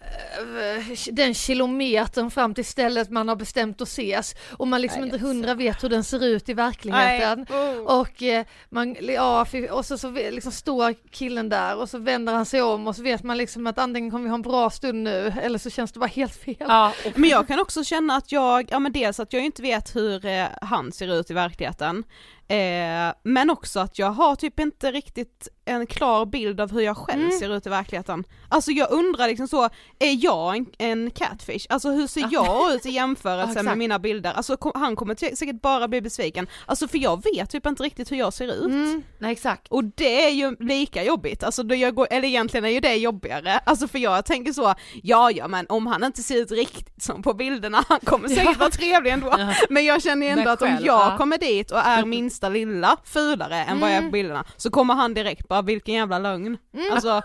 eh, 0.00 0.84
den 1.12 1.34
kilometern 1.34 2.30
fram 2.30 2.54
till 2.54 2.64
stället 2.64 3.10
man 3.10 3.28
har 3.28 3.36
bestämt 3.36 3.80
att 3.80 3.88
ses 3.88 4.34
och 4.52 4.68
man 4.68 4.80
liksom 4.82 5.00
Nej, 5.00 5.10
inte 5.10 5.26
hundra 5.26 5.54
vet 5.54 5.84
hur 5.84 5.88
den 5.88 6.04
ser 6.04 6.24
ut 6.24 6.48
i 6.48 6.54
verkligheten. 6.54 7.46
Oh. 7.50 8.00
Och 8.00 8.22
eh, 8.22 8.44
man, 8.68 8.96
ja, 9.00 9.46
och 9.70 9.86
så, 9.86 9.98
så 9.98 10.10
liksom 10.10 10.52
står 10.52 10.94
killen 11.10 11.48
där 11.48 11.76
och 11.76 11.88
så 11.88 11.98
vänder 11.98 12.32
han 12.34 12.46
sig 12.46 12.62
om 12.62 12.86
och 12.88 12.96
så 12.96 13.02
vet 13.02 13.22
man 13.22 13.38
liksom 13.38 13.66
att 13.66 13.78
antingen 13.78 14.10
kommer 14.10 14.24
vi 14.24 14.28
ha 14.30 14.34
en 14.34 14.42
bra 14.42 14.70
stund 14.70 15.02
nu 15.02 15.32
eller 15.42 15.58
så 15.58 15.70
känns 15.70 15.92
det 15.92 15.98
bara 16.00 16.06
helt 16.06 16.36
fel. 16.36 16.56
Ja, 16.58 16.92
Men 17.14 17.30
jag 17.30 17.46
kan 17.48 17.60
också 17.60 17.84
känna 17.84 18.16
att 18.16 18.32
jag, 18.32 18.68
ja 18.70 18.78
men 18.78 18.92
dels 18.92 19.20
att 19.20 19.32
jag 19.32 19.44
inte 19.44 19.62
vet 19.62 19.96
hur 19.96 20.26
eh, 20.26 20.46
han 20.62 20.92
ser 20.92 21.14
ut 21.20 21.30
i 21.30 21.34
verkligheten. 21.34 22.04
Eh, 22.48 23.14
men 23.22 23.50
också 23.50 23.80
att 23.80 23.98
jag 23.98 24.10
har 24.10 24.34
typ 24.36 24.60
inte 24.60 24.92
riktigt 24.92 25.48
en 25.64 25.86
klar 25.86 26.26
bild 26.26 26.60
av 26.60 26.72
hur 26.72 26.80
jag 26.80 26.96
själv 26.96 27.22
Mm. 27.22 27.38
ser 27.38 27.56
ut 27.56 27.66
i 27.66 27.70
verkligheten. 27.70 28.24
Alltså 28.48 28.70
jag 28.70 28.90
undrar 28.90 29.28
liksom 29.28 29.48
så, 29.48 29.64
är 29.98 30.24
jag 30.24 30.56
en, 30.56 30.66
en 30.78 31.10
catfish? 31.10 31.66
Alltså 31.68 31.90
hur 31.90 32.06
ser 32.06 32.28
jag 32.30 32.74
ut 32.74 32.86
i 32.86 32.90
jämförelse 32.90 33.52
Ja, 33.56 33.62
med 33.62 33.78
mina 33.78 33.98
bilder? 33.98 34.32
Alltså 34.32 34.56
kom, 34.56 34.72
han 34.74 34.96
kommer 34.96 35.34
säkert 35.36 35.62
bara 35.62 35.88
bli 35.88 36.00
besviken. 36.00 36.46
Alltså 36.66 36.88
för 36.88 36.98
jag 36.98 37.22
vet 37.34 37.50
typ 37.50 37.66
inte 37.66 37.82
riktigt 37.82 38.12
hur 38.12 38.16
jag 38.16 38.32
ser 38.32 38.54
ut. 38.54 38.64
Mm. 38.64 39.02
Nej 39.18 39.32
exakt. 39.32 39.68
Och 39.68 39.84
det 39.84 40.24
är 40.24 40.30
ju 40.30 40.56
lika 40.60 41.04
jobbigt, 41.04 41.42
alltså 41.44 41.62
då 41.62 41.74
jag 41.74 41.94
går, 41.94 42.06
eller 42.10 42.28
egentligen 42.28 42.64
är 42.64 42.68
ju 42.68 42.80
det 42.80 42.94
jobbigare, 42.96 43.58
alltså 43.58 43.88
för 43.88 43.98
jag 43.98 44.24
tänker 44.24 44.52
så, 44.52 44.74
ja 45.02 45.30
ja 45.30 45.48
men 45.48 45.66
om 45.68 45.86
han 45.86 46.04
inte 46.04 46.22
ser 46.22 46.36
ut 46.36 46.50
riktigt 46.50 47.02
som 47.02 47.22
på 47.22 47.34
bilderna, 47.34 47.84
han 47.88 48.00
kommer 48.00 48.28
säkert 48.36 48.58
vara 48.58 48.70
trevlig 48.70 49.10
ändå. 49.10 49.34
Men 49.70 49.84
jag 49.84 50.02
känner 50.02 50.26
ändå 50.26 50.42
Men 50.44 50.52
att 50.52 50.62
om 50.62 50.68
själv, 50.68 50.86
jag 50.86 51.12
ja. 51.12 51.16
kommer 51.16 51.38
dit 51.38 51.70
och 51.70 51.78
är 51.78 52.04
minsta 52.38 52.48
lilla 52.48 52.96
fulare 53.04 53.64
än 53.64 53.80
vad 53.80 53.90
jag 53.90 53.96
är 53.96 54.02
på 54.02 54.10
bilderna, 54.10 54.44
så 54.56 54.70
kommer 54.70 54.94
han 54.94 55.14
direkt 55.14 55.48
bara, 55.48 55.62
vilken 55.62 55.94
jävla 55.94 56.18
lögn. 56.18 56.58
Alltså, 56.92 57.22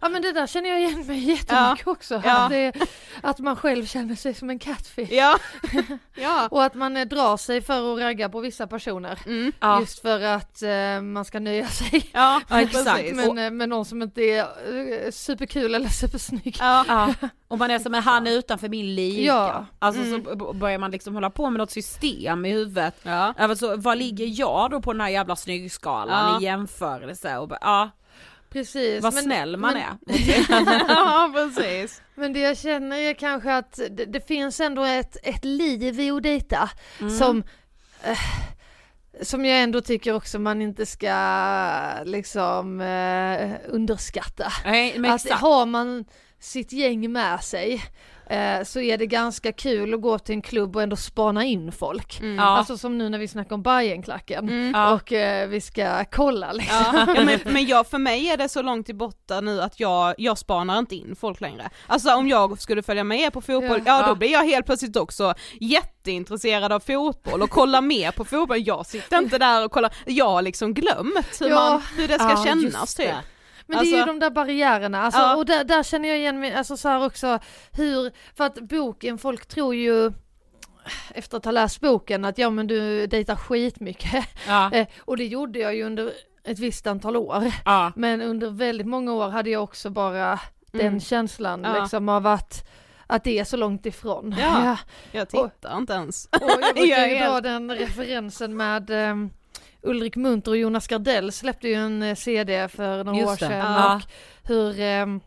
Ja 0.00 0.08
men 0.08 0.22
det 0.22 0.32
där 0.32 0.46
känner 0.46 0.68
jag 0.70 0.80
igen 0.80 1.06
mig 1.06 1.18
jättemycket 1.18 1.86
också. 1.86 2.22
Ja. 2.24 2.36
Att, 2.44 2.50
det, 2.50 2.72
att 3.22 3.38
man 3.38 3.56
själv 3.56 3.86
känner 3.86 4.14
sig 4.14 4.34
som 4.34 4.50
en 4.50 4.58
catfish. 4.58 5.12
ja. 5.12 5.38
ja. 6.14 6.48
Och 6.50 6.64
att 6.64 6.74
man 6.74 6.96
eh, 6.96 7.04
drar 7.04 7.36
sig 7.36 7.62
för 7.62 7.92
att 7.94 8.00
ragga 8.00 8.28
på 8.28 8.40
vissa 8.40 8.66
personer. 8.66 9.18
Mm. 9.26 9.52
Ja. 9.60 9.80
Just 9.80 10.00
för 10.02 10.20
att 10.22 10.62
eh, 10.62 11.00
man 11.02 11.24
ska 11.24 11.40
nöja 11.40 11.66
sig 11.68 12.10
Ja, 12.12 12.40
Ja, 12.48 12.60
exakt. 12.60 12.84
precis. 13.00 13.16
med, 13.16 13.46
eh, 13.46 13.50
med 13.50 13.68
någon 13.68 13.84
som 13.84 14.02
inte 14.02 14.22
är 14.22 14.40
eh, 15.06 15.10
superkul 15.10 15.74
eller 15.74 15.88
supersnygg. 15.88 16.56
Ja. 16.60 16.84
Ja, 16.88 17.14
och 17.48 17.58
man 17.58 17.70
är 17.70 17.78
som 17.78 17.94
en 17.94 18.02
han 18.02 18.26
är 18.26 18.30
utanför 18.30 18.68
min 18.68 18.94
liga. 18.94 19.24
Ja. 19.34 19.66
Alltså 19.78 20.02
så 20.04 20.18
b- 20.36 20.58
börjar 20.58 20.78
man 20.78 20.90
liksom 20.90 21.14
hålla 21.14 21.30
på 21.30 21.50
med 21.50 21.58
något 21.58 21.70
system 21.70 22.44
i 22.44 22.50
huvudet. 22.50 22.94
Ja. 23.02 23.34
Alltså, 23.38 23.76
vad 23.76 23.98
ligger 23.98 24.26
jag 24.40 24.70
då 24.70 24.80
på 24.80 24.92
den 24.92 25.00
här 25.00 25.08
jävla 25.08 25.36
snyggskalan 25.36 26.32
Ja. 26.34 26.40
i 26.40 26.44
jämförelse? 26.44 27.38
Och, 27.38 27.50
ja, 27.60 27.90
Precis. 28.50 29.02
vad 29.02 29.14
men- 29.14 29.22
snäll 29.22 29.56
man 29.56 29.72
men, 29.74 29.82
är. 29.82 30.84
ja, 30.88 31.30
precis. 31.34 32.02
Men 32.14 32.32
det 32.32 32.40
jag 32.40 32.58
känner 32.58 32.96
är 32.98 33.14
kanske 33.14 33.54
att 33.54 33.80
det, 33.90 34.04
det 34.04 34.26
finns 34.28 34.60
ändå 34.60 34.84
ett, 34.84 35.16
ett 35.22 35.44
liv 35.44 36.00
i 36.00 36.10
att 36.10 36.22
dejta 36.22 36.70
Mm. 37.00 37.18
som 37.18 37.42
eh, 38.02 38.18
som 39.22 39.44
jag 39.44 39.62
ändå 39.62 39.80
tycker 39.80 40.14
också 40.14 40.38
man 40.38 40.62
inte 40.62 40.86
ska 40.86 41.14
liksom 42.04 42.80
eh, 42.80 43.50
underskatta. 43.68 44.52
Nej 44.64 44.98
men 44.98 45.10
Att 45.10 45.24
exakt. 45.24 45.40
har 45.40 45.66
man 45.66 46.04
sitt 46.38 46.72
gäng 46.72 47.12
med 47.12 47.40
sig 47.44 47.82
eh, 48.30 48.64
så 48.64 48.80
är 48.80 48.98
det 48.98 49.06
ganska 49.06 49.52
kul 49.52 49.94
att 49.94 50.00
gå 50.00 50.18
till 50.18 50.34
en 50.34 50.42
klubb 50.42 50.76
och 50.76 50.82
ändå 50.82 50.96
spana 50.96 51.44
in 51.44 51.72
folk. 51.72 52.20
Mm. 52.20 52.36
Ja. 52.36 52.42
Alltså 52.42 52.78
som 52.78 52.98
nu 52.98 53.08
när 53.08 53.18
vi 53.18 53.28
snackar 53.28 53.54
om 53.54 53.62
Bajenklacken 53.62 54.48
Mm. 54.48 54.72
Ja. 54.74 54.92
och 54.94 55.12
eh, 55.12 55.48
vi 55.48 55.60
ska 55.60 56.04
kolla 56.04 56.52
liksom. 56.52 56.76
Ja, 56.92 57.04
ja, 57.16 57.24
men, 57.24 57.38
men 57.52 57.66
jag, 57.66 57.86
för 57.86 57.98
mig 57.98 58.28
är 58.28 58.36
det 58.36 58.48
så 58.48 58.62
långt 58.62 58.88
i 58.88 58.94
botten 58.94 59.44
nu 59.44 59.62
att 59.62 59.80
jag, 59.80 60.14
jag 60.18 60.38
spanar 60.38 60.78
inte 60.78 60.94
in 60.96 61.16
folk 61.20 61.40
längre. 61.40 61.70
Alltså 61.86 62.14
om 62.14 62.28
jag 62.28 62.60
skulle 62.60 62.82
följa 62.82 63.04
med 63.04 63.20
er 63.20 63.30
på 63.30 63.40
fotboll, 63.40 63.82
Ja. 63.86 63.96
ja, 64.00 64.02
då 64.06 64.10
Ja. 64.10 64.14
blir 64.14 64.32
jag 64.32 64.44
helt 64.44 64.66
plötsligt 64.66 64.96
också 64.96 65.34
jätteintresserad 65.60 66.72
av 66.72 66.80
fotboll 66.80 67.42
och 67.42 67.50
kollar 67.50 67.80
mer 67.80 68.10
på 68.10 68.24
fotboll. 68.24 68.62
Jag 68.66 68.86
sitter 68.86 69.18
inte 69.18 69.38
där 69.46 69.64
och 69.64 69.72
kollar, 69.72 69.94
jag 70.06 70.28
har 70.28 70.42
liksom 70.42 70.74
glömt 70.74 71.40
hur, 71.40 71.48
Ja. 71.48 71.54
man, 71.70 71.82
hur 71.96 72.08
det 72.08 72.14
ska 72.14 72.30
Ja, 72.30 72.44
kännas 72.44 72.94
typ. 72.94 73.10
Men 73.70 73.78
det 73.84 73.90
är 73.90 73.90
ju 73.90 73.96
Alltså- 73.96 74.06
de 74.12 74.20
där 74.20 74.30
barriärerna, 74.30 75.02
alltså, 75.02 75.20
Ja. 75.20 75.36
och 75.36 75.46
där, 75.46 75.64
där 75.64 75.82
känner 75.82 76.08
jag 76.08 76.18
igen 76.18 76.40
mig, 76.40 76.54
alltså 76.54 76.76
så 76.76 76.88
här 76.88 77.04
också 77.06 77.38
hur, 77.72 78.12
för 78.36 78.44
att 78.44 78.54
boken, 78.54 79.18
folk 79.18 79.46
tror 79.46 79.74
ju 79.74 80.12
efter 81.14 81.36
att 81.36 81.44
ha 81.44 81.52
läst 81.52 81.80
boken 81.80 82.24
att 82.24 82.38
ja 82.38 82.50
men 82.50 82.66
du 82.66 83.06
dejtar 83.06 83.36
skitmycket. 83.36 84.24
Ja. 84.48 84.70
Eh, 84.74 84.86
och 85.00 85.16
det 85.16 85.24
gjorde 85.26 85.58
jag 85.58 85.74
ju 85.76 85.82
under 85.84 86.12
ett 86.44 86.58
visst 86.58 86.86
antal 86.86 87.16
år. 87.16 87.52
Ja. 87.64 87.92
Men 87.96 88.20
under 88.22 88.50
väldigt 88.50 88.86
många 88.86 89.12
år 89.12 89.28
hade 89.28 89.50
jag 89.50 89.62
också 89.62 89.90
bara 89.90 90.40
den 90.72 90.80
Mm. 90.86 91.00
känslan 91.00 91.62
Ja. 91.64 91.80
liksom 91.82 92.08
av 92.08 92.26
att, 92.26 92.68
att 93.06 93.24
det 93.24 93.38
är 93.38 93.44
så 93.44 93.56
långt 93.56 93.86
ifrån. 93.86 94.34
Ja. 94.38 94.76
Jag 95.12 95.28
tittar 95.28 95.76
inte 95.78 95.92
ens. 95.92 96.26
Och 96.26 96.50
jag 96.50 96.58
brukar 96.74 97.06
ju 97.06 97.18
dra 97.18 97.40
den 97.40 97.74
referensen 97.74 98.56
med 98.56 98.90
ehm, 98.90 99.30
Ulrik 99.82 100.16
Munter 100.16 100.50
och 100.50 100.56
Jonas 100.56 100.86
Gardell 100.86 101.32
släppte 101.32 101.68
ju 101.68 101.74
en 101.74 102.02
eh, 102.02 102.14
CD 102.14 102.68
för 102.68 103.04
några 103.04 103.18
Just 103.18 103.30
år 103.32 103.36
sedan 103.36 103.52
Ja. 103.74 103.94
och 103.96 104.02
hur 104.48 104.80
ehm, 104.80 105.20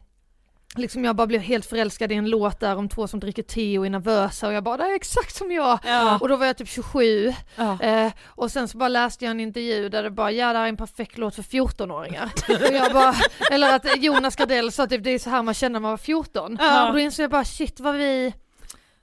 Liksom 0.76 1.06
jag 1.06 1.16
bara 1.16 1.28
blev 1.28 1.42
helt 1.42 1.66
förälskad 1.66 2.12
i 2.12 2.16
en 2.16 2.30
låt 2.30 2.60
där 2.60 2.76
om 2.76 2.90
två 2.90 3.08
som 3.08 3.20
dricker 3.20 3.44
te 3.44 3.80
och 3.80 3.86
är 3.86 3.90
nervösa 3.90 4.48
och 4.48 4.54
jag 4.54 4.64
bara 4.64 4.78
det 4.78 4.84
är 4.84 4.96
exakt 4.96 5.36
som 5.36 5.52
jag. 5.52 5.80
Ja. 5.86 6.18
Och 6.22 6.30
då 6.30 6.36
var 6.36 6.46
jag 6.46 6.58
typ 6.58 6.68
27 6.70 7.34
Ja. 7.56 7.82
eh, 7.82 8.12
och 8.26 8.52
sen 8.52 8.68
så 8.68 8.78
bara 8.78 8.90
läste 8.90 9.26
jag 9.26 9.32
en 9.32 9.40
intervju 9.40 9.90
där 9.90 10.04
det 10.04 10.10
bara 10.12 10.32
ja 10.32 10.54
det 10.54 10.58
här 10.60 10.66
är 10.66 10.70
en 10.70 10.78
perfekt 10.78 11.18
låt 11.18 11.36
för 11.36 11.44
14-åringar. 11.44 12.30
och 12.50 12.74
jag 12.76 12.94
bara, 12.94 13.16
eller 13.52 13.76
att 13.76 14.04
Jonas 14.04 14.36
Gardell 14.36 14.72
sa 14.72 14.88
typ 14.88 15.04
det 15.04 15.10
är 15.10 15.20
så 15.20 15.30
här 15.30 15.44
man 15.44 15.54
känner 15.54 15.74
när 15.74 15.80
man 15.80 15.92
var 15.92 15.98
14. 15.98 16.58
Ja. 16.62 16.88
Och 16.88 16.94
då 16.94 17.00
insåg 17.00 17.24
jag 17.24 17.32
bara 17.32 17.46
shit 17.46 17.80
vad 17.80 17.96
vi, 17.96 18.34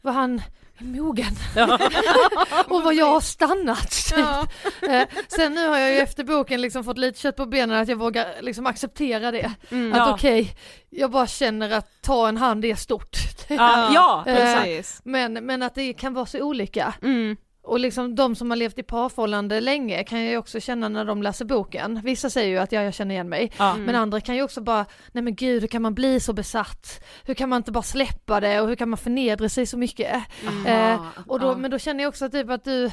vad 0.03 0.15
han 0.15 0.43
mogen. 0.81 1.37
och 2.69 2.83
vad 2.83 2.95
jag 2.95 3.07
har 3.07 3.21
stannat. 3.21 3.91
Typ. 3.91 4.19
Ja. 4.19 4.47
Eh, 4.89 5.09
sen 5.29 5.55
nu 5.55 5.69
har 5.69 5.79
jag 5.79 5.91
ju 5.91 5.99
efter 5.99 6.25
boken 6.25 6.61
liksom 6.61 6.85
fått 6.85 6.99
lite 6.99 7.21
kött 7.21 7.37
på 7.37 7.47
benen 7.47 7.83
att 7.83 7.89
jag 7.89 7.97
vågar 7.97 8.27
liksom 8.41 8.67
acceptera 8.67 9.31
det. 9.31 9.53
Mm. 9.71 9.93
Att 9.93 9.99
Ja. 9.99 10.15
okej, 10.15 10.55
jag 10.91 11.11
bara 11.11 11.27
känner 11.27 11.71
att 11.71 12.03
ta 12.03 12.29
en 12.29 12.37
hand 12.37 12.65
är 12.65 12.75
stort. 12.75 13.17
Ja, 13.49 13.91
ja. 13.95 14.25
Eh, 14.27 14.35
precis. 14.37 15.01
Men, 15.05 15.33
men 15.33 15.63
att 15.63 15.75
det 15.75 15.93
kan 15.93 16.15
vara 16.15 16.27
så 16.27 16.41
olika. 16.43 16.95
Mm. 17.03 17.37
Och 17.63 17.81
liksom 17.81 18.15
de 18.15 18.35
som 18.35 18.51
har 18.51 18.57
levt 18.57 18.79
i 18.79 18.83
parförhållande 18.83 19.61
länge 19.61 20.05
kan 20.05 20.21
jag 20.21 20.31
ju 20.31 20.37
också 20.37 20.61
känna 20.61 20.89
när 20.89 21.05
de 21.05 21.23
läser 21.23 21.45
boken. 21.45 22.01
Vissa 22.05 22.31
säger 22.31 22.49
ju 22.49 22.59
att 22.59 22.73
ja, 22.73 22.83
jag 22.83 22.95
känner 22.95 23.15
igen 23.15 23.29
mig. 23.29 23.53
Ja. 23.59 23.77
Men 23.77 23.95
andra 23.95 24.21
kan 24.21 24.37
ju 24.37 24.43
också 24.43 24.61
bara, 24.61 24.87
nej 25.13 25.25
men 25.25 25.35
gud 25.35 25.61
hur 25.61 25.69
kan 25.69 25.83
man 25.83 25.95
bli 25.95 26.21
så 26.21 26.33
besatt? 26.33 27.05
Hur 27.25 27.35
kan 27.35 27.49
man 27.49 27.57
inte 27.57 27.73
bara 27.73 27.83
släppa 27.83 28.41
det 28.41 28.61
och 28.61 28.69
hur 28.69 28.77
kan 28.77 28.89
man 28.89 28.99
förnedra 28.99 29.49
sig 29.49 29.67
så 29.67 29.79
mycket? 29.79 30.23
Eh, 30.67 31.03
och 31.27 31.41
då, 31.41 31.47
ja. 31.47 31.57
Men 31.57 31.71
då 31.71 31.79
känner 31.79 32.05
jag 32.05 32.09
också 32.09 32.31
typ 32.31 32.51
att 32.51 32.65
du, 32.65 32.91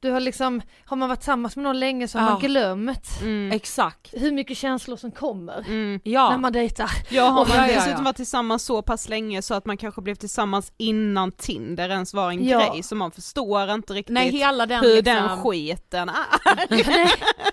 du 0.00 0.10
har 0.10 0.20
liksom, 0.20 0.62
har 0.84 0.96
man 0.96 1.08
varit 1.08 1.18
tillsammans 1.20 1.56
med 1.56 1.62
någon 1.62 1.78
länge 1.80 2.08
så 2.08 2.18
har 2.18 2.26
Ja. 2.26 2.32
man 2.32 2.40
glömt 2.40 3.08
Mm. 3.22 3.52
Exakt. 3.52 4.10
hur 4.12 4.32
mycket 4.32 4.56
känslor 4.56 4.96
som 4.96 5.10
kommer 5.10 5.58
Mm. 5.68 6.00
Ja. 6.04 6.30
när 6.30 6.38
man 6.38 6.52
dejtar. 6.52 6.90
Ja, 7.10 7.22
har 7.24 7.46
Ja, 7.46 7.48
man 7.48 7.56
ja, 7.56 7.68
ja. 7.74 7.80
dessutom 7.80 8.04
varit 8.04 8.16
tillsammans 8.16 8.62
så 8.64 8.82
pass 8.82 9.08
länge 9.08 9.42
så 9.42 9.54
att 9.54 9.64
man 9.66 9.76
kanske 9.76 10.00
blev 10.02 10.14
tillsammans 10.14 10.72
innan 10.76 11.32
Tinder 11.32 11.88
ens 11.88 12.14
var 12.14 12.30
en 12.30 12.44
Ja. 12.44 12.58
grej, 12.72 12.82
så 12.82 12.94
man 12.94 13.10
förstår 13.10 13.70
inte 13.70 13.92
riktigt 13.92 14.14
Nej 14.14 14.30
hela 14.30 14.66
den 14.66 14.80
hur 14.84 14.96
liksom... 14.96 15.14
den 15.14 15.38
skiten 15.42 16.08
är. 16.08 16.68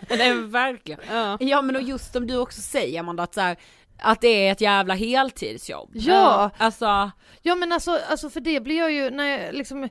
Nej 0.17 0.33
verkligen. 0.33 0.99
Ja. 1.11 1.37
Ja 1.39 1.61
men 1.61 1.75
och 1.75 1.81
just 1.81 2.13
som 2.13 2.27
du 2.27 2.37
också 2.37 2.61
säger 2.61 2.99
Amanda 2.99 3.23
att 3.23 3.33
så 3.33 3.41
här, 3.41 3.57
att 4.01 4.21
det 4.21 4.47
är 4.47 4.51
ett 4.51 4.61
jävla 4.61 4.93
heltidsjobb. 4.93 5.89
Ja. 5.93 6.49
Alltså, 6.57 7.11
Ja 7.41 7.55
men 7.55 7.71
alltså, 7.71 7.99
alltså 8.09 8.29
för 8.29 8.39
det 8.39 8.59
blir 8.59 8.77
jag 8.77 8.91
ju, 8.91 9.09
när 9.09 9.25
jag 9.25 9.53
liksom 9.55 9.89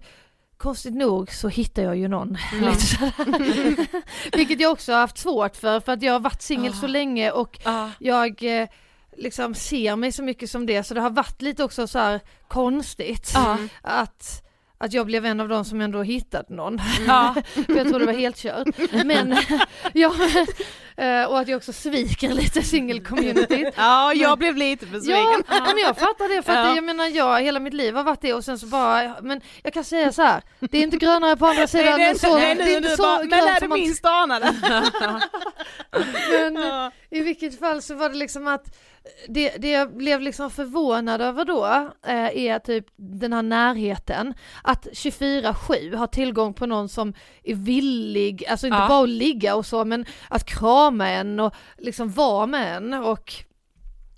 Konstigt 0.65 0.95
nog 0.95 1.31
så 1.33 1.49
hittar 1.49 1.83
jag 1.83 1.97
ju 1.97 2.09
någon. 2.09 2.37
Mm. 2.53 2.75
Sådär. 2.79 3.17
Vilket 4.37 4.61
jag 4.61 4.73
också 4.73 4.93
har 4.93 5.01
haft 5.01 5.19
svårt 5.19 5.57
för, 5.57 5.81
för 5.81 5.93
att 5.93 6.03
jag 6.03 6.13
har 6.13 6.21
varit 6.21 6.43
singel 6.43 6.73
Ah. 6.73 6.81
så 6.81 6.87
länge 6.87 7.31
och 7.31 7.59
ja. 7.65 7.91
jag 7.99 8.61
eh, 8.61 8.69
liksom 9.17 9.55
ser 9.55 9.97
mig 9.97 10.13
så 10.13 10.23
mycket 10.23 10.51
som 10.51 10.67
det, 10.67 10.83
så 10.85 10.95
det 10.95 11.01
har 11.01 11.11
varit 11.11 11.43
lite 11.43 11.65
också 11.65 11.87
så 11.87 11.99
här 11.99 12.21
konstigt. 12.49 13.31
Ja. 13.35 13.59
Att, 13.83 14.44
att 14.85 14.93
jag 14.93 15.07
blev 15.07 15.27
en 15.27 15.41
av 15.41 15.49
de 15.49 15.65
som 15.65 15.81
ändå 15.81 16.03
hittat 16.03 16.49
någon. 16.49 16.79
ja. 17.07 17.35
för 17.55 17.77
jag 17.77 17.89
tror 17.89 17.99
det 17.99 18.07
var 18.07 18.13
helt 18.13 18.37
kört. 18.37 18.67
Men, 19.05 19.37
ja, 19.93 20.15
eh, 20.97 21.25
och 21.25 21.39
att 21.39 21.49
jag 21.49 21.57
också 21.57 21.73
sviker 21.73 22.29
lite 22.33 22.61
singel-communityt. 22.63 23.73
ja, 23.77 24.13
jag 24.15 24.39
blev 24.39 24.57
lite 24.57 24.87
besviken. 24.87 25.43
Ja, 25.49 25.61
men 25.67 25.79
jag 25.79 25.97
fattar 25.97 26.37
det 26.37 26.43
för 26.43 26.53
att 26.53 26.59
Ja. 26.69 26.75
jag 26.75 26.85
menar 26.85 27.07
jag 27.07 27.41
hela 27.41 27.61
mitt 27.61 27.75
liv 27.75 27.95
har 27.95 28.05
varit 28.05 28.21
det 28.21 28.35
och 28.35 28.45
sen 28.45 28.59
så 28.59 28.67
bara, 28.67 29.15
men 29.23 29.41
jag 29.63 29.73
kan 29.73 29.85
säga 29.85 30.13
så 30.13 30.23
här, 30.23 30.43
det 30.61 30.79
är 30.79 30.83
inte 30.83 30.97
grönare 30.97 31.37
på 31.37 31.47
andra 31.47 31.67
sidan 31.67 31.87
Nej, 31.87 31.95
det 31.99 32.03
är 32.03 32.07
men 32.07 32.15
inte, 32.15 32.27
så, 32.27 32.35
nej, 32.39 32.55
det 32.55 32.63
är 32.63 32.67
nu, 32.67 32.77
inte 32.77 32.89
nu 32.89 32.97
så 32.97 33.03
bara, 33.03 33.19
men 33.19 33.29
grönt 33.29 33.43
är 33.43 33.55
det 33.55 33.61
som 33.61 33.69
man 33.69 33.79
minst 33.81 34.05
anade. 34.05 34.55
men 36.31 36.91
i 37.11 37.21
vilket 37.21 37.59
fall 37.59 37.83
så 37.83 37.95
var 37.95 38.09
det 38.09 38.15
liksom 38.17 38.47
att 38.47 38.77
det, 39.29 39.57
det 39.59 39.71
jag 39.71 39.97
blev 39.97 40.21
liksom 40.21 40.51
förvånad 40.51 41.21
över 41.21 41.45
då 41.45 41.65
eh, 42.07 42.37
är 42.47 42.59
typ 42.59 42.87
den 42.97 43.33
här 43.33 43.43
närheten, 43.43 44.35
att 44.63 44.87
24-7 44.93 45.97
har 45.97 46.07
tillgång 46.07 46.55
på 46.55 46.67
någon 46.67 46.89
som 46.89 47.15
är 47.45 47.55
villig, 47.55 48.45
alltså 48.47 48.67
inte 48.67 48.79
Ja. 48.79 48.89
bara 48.89 49.03
att 49.03 49.09
ligga 49.09 49.55
och 49.55 49.67
så 49.67 49.85
men 49.85 50.07
att 50.29 50.45
krama 50.47 51.09
en 51.11 51.41
och 51.41 51.55
liksom 51.79 52.11
vara 52.11 52.47
med 52.47 52.77
en 52.77 52.95
och 52.95 53.33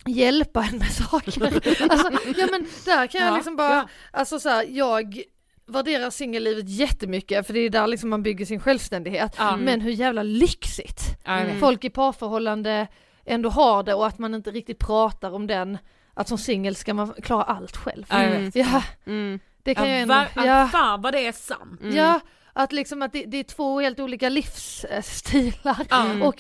hjälpa 0.07 0.65
en 0.73 0.79
med 0.79 0.93
saker. 0.93 1.43
alltså, 1.91 2.11
ja 2.37 2.49
men 2.51 2.67
där 2.85 3.07
kan 3.07 3.21
jag 3.21 3.31
Ja, 3.31 3.35
liksom 3.37 3.57
bara, 3.57 3.75
ja. 3.75 3.89
alltså 4.11 4.39
så 4.41 4.49
här, 4.49 4.67
jag 4.71 5.23
värderar 5.69 6.11
singellivet 6.11 6.69
jättemycket 6.69 7.47
för 7.47 7.55
det 7.55 7.61
är 7.61 7.71
där 7.71 7.87
liksom 7.87 8.11
man 8.11 8.23
bygger 8.23 8.45
sin 8.47 8.61
självständighet. 8.61 9.35
Ja. 9.39 9.57
Men 9.57 9.81
hur 9.81 9.91
jävla 9.91 10.23
lyxigt 10.23 11.01
vet. 11.47 11.61
folk 11.61 11.85
i 11.85 11.91
parförhållande 11.91 12.87
ändå 13.27 13.49
har 13.51 13.83
det 13.83 13.95
och 13.95 14.07
att 14.07 14.19
man 14.19 14.35
inte 14.35 14.51
riktigt 14.51 14.79
pratar 14.79 15.31
om 15.35 15.47
den, 15.47 15.79
att 16.15 16.29
som 16.29 16.39
singel 16.39 16.77
ska 16.77 16.95
man 16.95 17.15
klara 17.23 17.43
allt 17.43 17.77
själv. 17.77 18.07
Ja, 18.11 18.23
jag 18.23 18.35
Mm. 18.37 18.51
Ja, 18.55 18.83
Mm. 19.07 19.41
det 19.63 19.75
kan 19.75 19.89
jag 19.91 19.97
Ja, 19.99 20.03
ändå, 20.03 20.15
ver- 20.15 20.47
ja, 20.47 20.69
Fan 20.73 21.03
vad 21.03 21.15
det 21.15 21.27
är 21.27 21.33
sant. 21.33 21.81
Mm. 21.81 21.97
ja, 21.97 22.21
att 22.53 22.73
liksom 22.73 23.03
att 23.03 23.13
det, 23.13 23.25
det 23.25 23.37
är 23.37 23.45
två 23.45 23.81
helt 23.81 24.01
olika 24.01 24.29
livsstilar 24.29 25.87
Mm. 25.91 26.23
och 26.23 26.35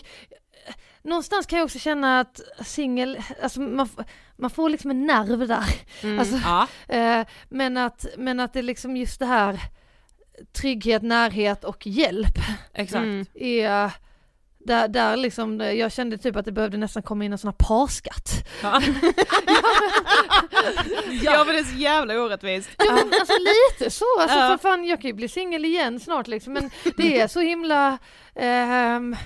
eh, 0.66 0.74
någonstans 1.02 1.46
kan 1.46 1.58
jag 1.58 1.64
också 1.64 1.78
känna 1.78 2.20
att 2.20 2.40
singel, 2.64 3.18
alltså 3.42 3.60
man, 3.60 3.88
man 4.36 4.50
får 4.50 4.68
liksom 4.70 4.90
en 4.90 5.06
nerv 5.06 5.48
där. 5.48 5.64
Mm. 6.02 6.18
Alltså, 6.18 6.36
Ja. 6.44 6.66
eh, 6.94 7.26
men, 7.48 7.76
att, 7.76 8.06
men 8.18 8.40
att 8.40 8.52
det 8.52 8.62
liksom 8.62 8.96
just 8.96 9.18
det 9.20 9.26
här 9.26 9.60
trygghet, 10.52 11.02
närhet 11.02 11.64
och 11.64 11.86
hjälp 11.86 12.38
Exakt. 12.74 13.02
Mm. 13.04 13.26
är 13.34 13.90
där, 14.66 14.88
där 14.88 15.16
liksom, 15.16 15.60
jag 15.60 15.92
kände 15.92 16.18
typ 16.18 16.36
att 16.36 16.44
det 16.44 16.52
behövde 16.52 16.76
nästan 16.76 17.02
komma 17.02 17.24
in 17.24 17.32
en 17.32 17.38
sån 17.38 17.48
här 17.48 17.66
parskatt. 17.68 18.48
Ja. 18.62 18.80
Ja 21.22 21.44
men 21.44 21.54
det 21.54 21.60
är 21.60 21.64
så 21.64 21.76
jävla 21.76 22.14
orättvist. 22.22 22.70
Ja, 22.78 22.84
men 22.92 23.20
alltså 23.20 23.32
lite 23.38 23.90
så, 23.90 24.04
alltså 24.20 24.38
Ja. 24.38 24.48
för 24.48 24.58
fan 24.68 24.84
jag 24.84 25.00
kan 25.00 25.08
ju 25.08 25.14
bli 25.14 25.28
singel 25.28 25.64
igen 25.64 26.00
snart 26.00 26.26
liksom 26.28 26.52
men 26.52 26.70
det 26.96 27.20
är 27.20 27.28
så 27.28 27.40
himla, 27.40 27.98
ehm, 28.34 29.16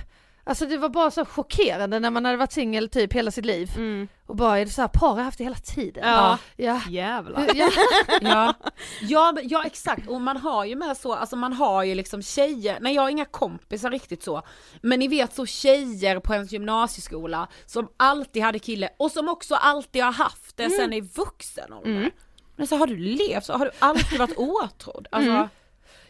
alltså 0.43 0.65
det 0.65 0.77
var 0.77 0.89
bara 0.89 1.11
så 1.11 1.25
chockerande 1.25 1.99
när 1.99 2.09
man 2.11 2.25
hade 2.25 2.37
varit 2.37 2.51
singel 2.51 2.89
typ 2.89 3.13
hela 3.13 3.31
sitt 3.31 3.45
liv 3.45 3.71
Mm. 3.75 4.07
och 4.25 4.35
bara 4.35 4.59
är 4.59 4.65
det 4.65 4.71
så 4.71 4.81
här, 4.81 4.87
par 4.87 5.07
har 5.15 5.21
haft 5.23 5.37
det 5.37 5.43
hela 5.43 5.55
tiden. 5.55 6.07
Ja. 6.07 6.37
Ja. 6.55 6.81
Jävlar. 6.89 7.49
Ja. 7.55 7.69
Ja. 8.21 8.53
Ja, 9.01 9.31
men- 9.35 9.47
ja 9.49 9.63
exakt, 9.65 10.07
och 10.09 10.21
man 10.21 10.37
har 10.37 10.65
ju 10.65 10.75
med 10.75 10.97
så, 10.97 11.13
alltså 11.13 11.35
man 11.35 11.53
har 11.53 11.83
ju 11.83 11.95
liksom 11.95 12.21
tjejer, 12.21 12.77
nej 12.81 12.95
jag 12.95 13.01
har 13.01 13.09
inga 13.09 13.25
kompisar 13.25 13.89
riktigt 13.89 14.23
så, 14.23 14.41
men 14.81 14.99
ni 14.99 15.07
vet 15.07 15.35
så 15.35 15.45
tjejer 15.45 16.19
på 16.19 16.33
ens 16.33 16.51
gymnasieskola 16.51 17.47
som 17.65 17.87
alltid 17.97 18.43
hade 18.43 18.59
kille 18.59 18.89
och 18.99 19.11
som 19.11 19.29
också 19.29 19.55
alltid 19.55 20.03
har 20.03 20.11
haft 20.11 20.57
det 20.57 20.69
sen 20.69 20.93
i 20.93 21.01
vuxen 21.01 21.73
ålder. 21.73 22.11
Men 22.55 22.67
så 22.67 22.75
har 22.77 22.87
du 22.87 22.97
levt 22.97 23.45
så, 23.45 23.53
har 23.53 23.65
du 23.65 23.71
alltid 23.79 24.19
varit 24.19 24.37
åtrådd? 24.37 25.07
Alltså, 25.11 25.31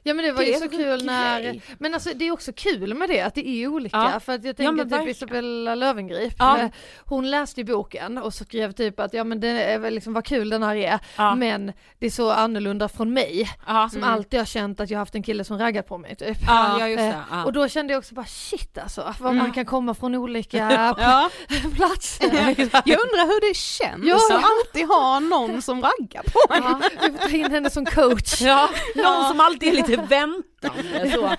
Ja 0.04 0.14
men 0.14 0.26
det 0.26 0.32
var 0.32 0.42
Det 0.42 0.48
ju 0.50 0.54
så 0.54 0.70
kul 0.70 1.06
när, 1.06 1.42
grej. 1.42 1.62
men 1.80 1.94
alltså 1.94 2.10
det 2.16 2.28
är 2.28 2.32
också 2.32 2.52
kul 2.56 2.94
med 2.94 3.10
det 3.10 3.22
att 3.22 3.36
det 3.36 3.48
är 3.48 3.68
olika 3.68 3.98
Ja. 4.14 4.20
för 4.20 4.34
att 4.34 4.44
jag 4.44 4.50
Ja, 4.52 4.54
tänker 4.54 4.86
men 4.86 5.00
typ. 5.06 5.10
Isabella 5.16 5.76
Löwengrip, 5.76 6.34
Ja. 6.40 6.70
hon 7.06 7.30
läste 7.32 7.62
ju 7.62 7.66
boken 7.66 8.18
och 8.18 8.34
så 8.34 8.44
skrev 8.44 8.72
typ 8.72 9.00
att 9.00 9.14
ja 9.14 9.24
men 9.24 9.40
det 9.40 9.48
är 9.48 9.80
väl 9.80 9.94
liksom 9.94 10.14
vad 10.14 10.26
kul 10.26 10.50
den 10.50 10.64
här 10.64 10.76
är 10.76 11.00
Ja. 11.18 11.36
men 11.36 11.74
det 12.00 12.06
är 12.06 12.10
så 12.10 12.32
annorlunda 12.32 12.90
från 12.90 13.14
mig 13.14 13.50
ja. 13.68 13.90
som 13.90 14.04
alltid 14.04 14.40
har 14.40 14.46
känt 14.46 14.80
att 14.80 14.90
jag 14.90 14.98
har 14.98 15.02
haft 15.02 15.16
en 15.16 15.24
kille 15.24 15.44
som 15.44 15.58
raggar 15.60 15.82
på 15.82 15.98
mig 15.98 16.16
typ. 16.16 16.38
Ja, 16.48 16.80
ja 16.80 16.88
just 16.88 17.02
Eh, 17.02 17.08
det. 17.08 17.20
Ja. 17.32 17.46
Och 17.46 17.54
då 17.54 17.68
kände 17.68 17.94
jag 17.94 17.98
också 18.00 18.16
bara 18.16 18.26
shit 18.26 18.78
alltså, 18.78 19.14
vad 19.20 19.32
Mm. 19.32 19.44
man 19.44 19.52
kan 19.54 19.66
komma 19.66 19.94
från 19.94 20.16
olika 20.16 20.58
Ja. 20.98 21.30
platser. 21.76 22.26
Jag 22.86 23.00
undrar 23.02 23.26
hur 23.28 23.50
det 23.50 23.56
känns 23.56 24.06
Ja. 24.06 24.16
att 24.38 24.44
alltid 24.44 24.88
ha 24.88 25.20
någon 25.20 25.62
som 25.62 25.82
raggar 25.82 26.24
på 26.24 26.54
en. 26.54 26.64
Ja, 26.64 26.82
vi 27.02 27.12
får 27.18 27.30
ta 27.30 27.38
in 27.38 27.52
henne 27.52 27.70
som 27.70 27.86
coach. 27.86 28.42
Ja, 28.42 28.70
någon 28.96 29.28
som 29.28 29.40
alltid 29.40 29.70
är 29.70 29.74
lite 29.74 29.91
väntande 29.98 31.12
så. 31.14 31.30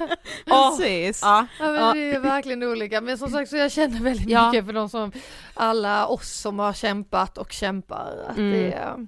Ja. 0.47 0.77
Precis. 0.79 1.21
Ja. 1.23 1.47
Ja 1.59 1.73
men 1.73 1.97
det 1.97 2.15
är 2.15 2.21
verkligen 2.21 2.63
olika, 2.63 3.01
men 3.01 3.19
som 3.19 3.31
sagt 3.31 3.51
så 3.51 3.57
jag 3.57 3.73
känner 3.73 4.01
väldigt 4.01 4.29
Ja. 4.31 4.51
mycket 4.51 4.67
för 4.67 4.73
de 4.73 4.89
som, 4.89 5.13
alla 5.55 6.07
oss 6.07 6.31
som 6.41 6.59
har 6.59 6.73
kämpat 6.73 7.39
och 7.39 7.53
kämpar. 7.53 8.25
Att 8.31 8.37
Mm. 8.39 8.53
det 8.53 8.73
är, 8.73 9.07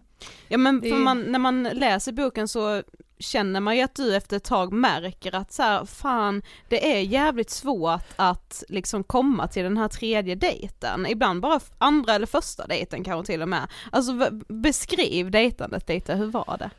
Ja 0.49 0.59
men 0.59 0.81
Det- 0.81 0.91
för 0.91 0.97
man, 0.97 1.21
när 1.23 1.39
man 1.39 1.63
läser 1.63 2.13
boken 2.13 2.49
så 2.49 2.83
känner 3.19 3.61
man 3.61 3.77
ju 3.77 3.83
att 3.83 3.95
du 3.95 4.17
efter 4.17 4.37
ett 4.37 4.45
tag 4.45 4.73
märker 4.73 5.35
att 5.35 5.53
så 5.53 5.63
här, 5.63 5.85
fan 5.85 6.43
det 6.69 6.93
är 6.97 7.01
jävligt 7.01 7.51
svårt 7.51 8.07
att 8.17 8.65
liksom 8.69 9.05
komma 9.05 9.49
till 9.49 9.63
den 9.63 9.77
här 9.77 9.89
tredje 9.89 10.35
dejten, 10.35 11.07
ibland 11.07 11.41
bara 11.41 11.61
andra 11.79 12.15
eller 12.15 12.27
första 12.27 12.67
dejten 12.67 13.05
kanske 13.05 13.33
till 13.33 13.43
och 13.43 13.49
med. 13.49 13.69
Alltså 13.93 14.13
beskriv 14.49 15.31
dejtandet 15.31 15.89
lite, 15.89 16.15
hur 16.15 16.27
var 16.27 16.57
det? 16.59 16.71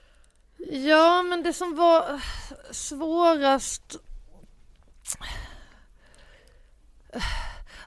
Ja 0.72 1.24
men 1.24 1.44
det 1.44 1.54
som 1.54 1.76
var 1.76 2.22
svårast 2.72 3.96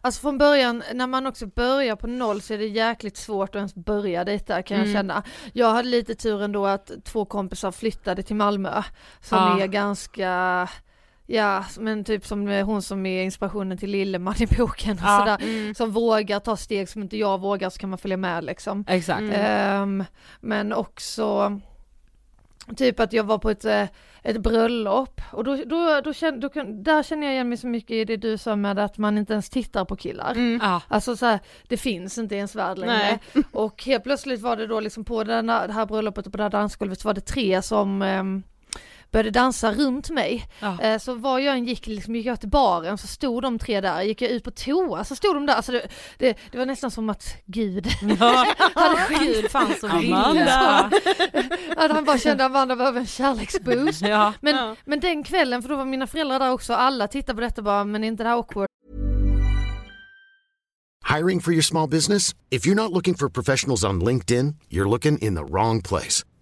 Alltså 0.00 0.20
från 0.20 0.38
början, 0.38 0.82
när 0.94 1.06
man 1.06 1.26
också 1.26 1.46
börjar 1.46 1.96
på 1.96 2.06
noll 2.06 2.42
så 2.42 2.54
är 2.54 2.58
det 2.58 2.66
jäkligt 2.66 3.16
svårt 3.16 3.48
att 3.48 3.54
ens 3.56 3.74
börja 3.74 4.24
dejta 4.24 4.62
kan 4.62 4.76
jag 4.76 4.86
Mm. 4.86 4.96
känna. 4.98 5.22
Jag 5.52 5.70
hade 5.72 5.88
lite 5.88 6.14
tur 6.14 6.42
ändå 6.42 6.66
att 6.66 6.90
två 7.04 7.24
kompisar 7.24 7.70
flyttade 7.72 8.22
till 8.22 8.36
Malmö 8.36 8.82
som 9.20 9.38
Ja. 9.38 9.60
är 9.62 9.66
ganska 9.66 10.68
Ja 11.26 11.64
men 11.78 12.04
typ 12.04 12.26
som 12.26 12.48
hon 12.48 12.82
som 12.82 13.06
är 13.06 13.22
inspirationen 13.22 13.78
till 13.78 13.90
Lilleman 13.90 14.34
i 14.42 14.46
boken 14.46 14.92
och 14.96 15.02
Ja. 15.04 15.18
sådär. 15.18 15.74
Som 15.74 15.90
vågar 15.92 16.40
ta 16.40 16.56
steg 16.56 16.88
som 16.88 17.02
inte 17.02 17.16
jag 17.16 17.40
vågar 17.40 17.70
så 17.70 17.78
kan 17.78 17.90
man 17.90 17.98
följa 17.98 18.16
med 18.16 18.44
liksom. 18.44 18.84
Exakt. 18.88 19.20
Mm. 19.20 19.32
Ehm, 19.34 20.04
men 20.40 20.72
också 20.72 21.60
typ 22.76 23.00
att 23.00 23.12
jag 23.12 23.24
var 23.24 23.38
på 23.38 23.50
ett, 23.50 23.64
eh, 23.64 23.84
ett 24.22 24.40
bröllop 24.40 25.20
och 25.32 25.44
då, 25.44 25.56
då, 25.66 26.00
då, 26.04 26.12
kände, 26.12 26.48
då 26.48 26.62
där 26.64 27.02
känner 27.02 27.26
jag 27.26 27.34
igen 27.34 27.48
mig 27.48 27.58
så 27.58 27.66
mycket 27.66 27.90
i 27.90 28.04
det 28.04 28.16
du 28.16 28.38
sa 28.38 28.56
med 28.56 28.78
att 28.78 28.98
man 28.98 29.18
inte 29.18 29.32
ens 29.32 29.50
tittar 29.50 29.84
på 29.84 29.96
killar. 29.96 30.30
Mm. 30.30 30.60
Ja. 30.62 30.82
Alltså 30.88 31.16
så 31.16 31.26
här, 31.26 31.40
det 31.68 31.76
finns 31.76 32.18
inte 32.18 32.36
ens 32.36 32.54
värld 32.54 32.78
längre. 32.78 33.18
Nej. 33.32 33.44
Och 33.52 33.84
helt 33.84 34.04
plötsligt 34.04 34.40
var 34.40 34.56
det 34.56 34.66
då 34.66 34.80
liksom 34.80 35.04
på 35.04 35.24
den 35.24 35.48
här, 35.48 35.66
det 35.66 35.72
här 35.72 35.86
bröllopet 35.86 36.26
och 36.26 36.32
på 36.32 36.36
det 36.36 36.42
här 36.42 36.50
dansgolvet 36.50 37.00
så 37.00 37.08
var 37.08 37.14
det 37.14 37.20
tre 37.20 37.62
som 37.62 38.02
ehm, 38.02 38.42
började 39.10 39.30
dansa 39.30 39.72
runt 39.72 40.10
mig. 40.10 40.46
Ja. 40.60 40.80
Eh, 40.80 40.98
så 40.98 41.14
var 41.14 41.38
jag 41.38 41.54
än 41.56 41.64
gick, 41.64 41.86
liksom, 41.86 42.16
gick 42.16 42.26
jag 42.26 42.40
till 42.40 42.48
baren 42.48 42.98
så 42.98 43.06
stod 43.06 43.42
de 43.42 43.58
tre 43.58 43.80
där, 43.80 44.02
gick 44.02 44.22
jag 44.22 44.30
ut 44.30 44.44
på 44.44 44.50
toa 44.50 45.04
så 45.04 45.16
stod 45.16 45.36
de 45.36 45.46
där, 45.46 45.54
alltså 45.54 45.72
det, 45.72 45.88
det, 46.18 46.36
det 46.52 46.58
var 46.58 46.66
nästan 46.66 46.90
som 46.90 47.10
att 47.10 47.24
gud 47.46 47.86
Ja, 48.20 48.46
Gud 49.20 49.50
fanns 49.50 49.80
som 49.80 49.90
Amanda. 49.90 50.90
Att 51.76 51.90
han 51.90 52.04
bara 52.04 52.18
kände 52.18 52.44
att 52.44 52.50
Amanda 52.50 52.76
behöver 52.76 53.00
en 53.00 53.06
kärleksboost. 53.06 54.00
Ja. 54.02 54.32
Men, 54.40 54.56
Ja. 54.56 54.76
men 54.84 55.00
den 55.00 55.24
kvällen, 55.24 55.62
för 55.62 55.68
då 55.68 55.76
var 55.76 55.84
mina 55.84 56.06
föräldrar 56.06 56.38
där 56.38 56.50
också, 56.52 56.72
alla 56.74 57.08
tittade 57.08 57.34
på 57.34 57.40
detta 57.40 57.62
bara, 57.62 57.84
men 57.84 58.04
är 58.04 58.08
inte 58.08 58.22
det 58.22 58.28
här 58.28 58.36
awkward? 58.36 58.68
Hiring 61.16 61.40
for 61.40 61.52
your 61.52 61.62
small 61.62 61.88
business? 61.88 62.34
If 62.50 62.66
you're 62.66 62.74
not 62.74 62.90
looking 62.92 63.14
for 63.14 63.28
professionals 63.28 63.84
on 63.84 64.00
LinkedIn, 64.04 64.54
you're 64.70 64.88
looking 64.90 65.18
in 65.18 65.36
the 65.36 65.42
wrong 65.44 65.82
place. 65.82 66.24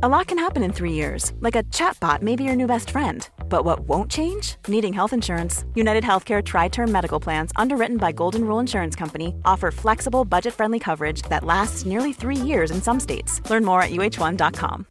A 0.00 0.08
lot 0.08 0.26
can 0.26 0.38
happen 0.38 0.62
in 0.62 0.72
three 0.72 0.92
years, 0.92 1.32
like 1.40 1.54
a 1.54 1.62
chatbot 1.64 2.22
may 2.22 2.34
be 2.36 2.44
your 2.44 2.56
new 2.56 2.66
best 2.66 2.90
friend. 2.90 3.28
But 3.48 3.64
what 3.64 3.80
won't 3.80 4.10
change? 4.10 4.56
Needing 4.66 4.92
health 4.94 5.12
insurance. 5.12 5.64
United 5.74 6.02
Healthcare 6.04 6.42
Tri 6.42 6.68
Term 6.68 6.90
Medical 6.90 7.20
Plans, 7.20 7.52
underwritten 7.56 7.98
by 7.98 8.10
Golden 8.12 8.44
Rule 8.44 8.58
Insurance 8.60 8.96
Company, 8.96 9.34
offer 9.44 9.70
flexible, 9.70 10.24
budget 10.24 10.54
friendly 10.54 10.78
coverage 10.78 11.22
that 11.28 11.44
lasts 11.44 11.84
nearly 11.84 12.12
three 12.14 12.36
years 12.36 12.70
in 12.70 12.80
some 12.82 13.00
states. 13.00 13.40
Learn 13.50 13.64
more 13.64 13.82
at 13.82 13.90
uh1.com. 13.90 14.86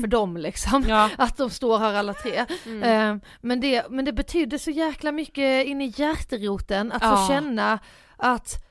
för 0.00 0.06
dem 0.06 0.36
liksom. 0.36 0.84
Ja. 0.88 1.10
Att 1.18 1.36
de 1.36 1.50
står 1.50 1.78
här 1.78 1.94
alla 1.94 2.14
tre. 2.14 2.36
Eh, 2.82 3.16
men, 3.40 3.60
det, 3.60 3.86
men 3.90 4.04
det 4.04 4.12
betydde 4.12 4.58
så 4.58 4.70
jäkla 4.70 5.12
mycket 5.12 5.66
in 5.66 5.80
i 5.80 5.92
hjärteroten 5.96 6.92
att 6.92 7.02
Ja. 7.02 7.16
få 7.16 7.28
känna 7.32 7.78
att 8.16 8.65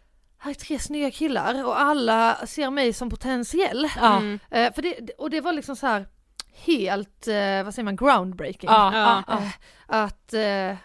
här 0.45 0.51
är 0.51 0.55
tre 0.55 0.79
snygga 0.79 1.11
killar 1.11 1.65
och 1.65 1.79
alla 1.81 2.35
ser 2.45 2.69
mig 2.69 2.93
som 2.93 3.09
potentiell. 3.09 3.87
Ja. 3.95 4.21
Eh, 4.51 4.73
för 4.73 4.81
det, 4.81 5.09
och 5.17 5.29
det 5.29 5.41
var 5.41 5.53
liksom 5.53 5.75
så 5.75 5.87
här 5.87 6.07
helt, 6.53 7.27
eh, 7.27 7.63
vad 7.63 7.73
säger 7.73 7.83
man, 7.83 7.95
groundbreaking. 7.95 8.69
Ja, 8.69 8.91
Ja. 8.93 9.23
ja, 9.27 9.37
Eh, 9.37 10.03
att, 10.03 10.33
eh, 10.33 10.77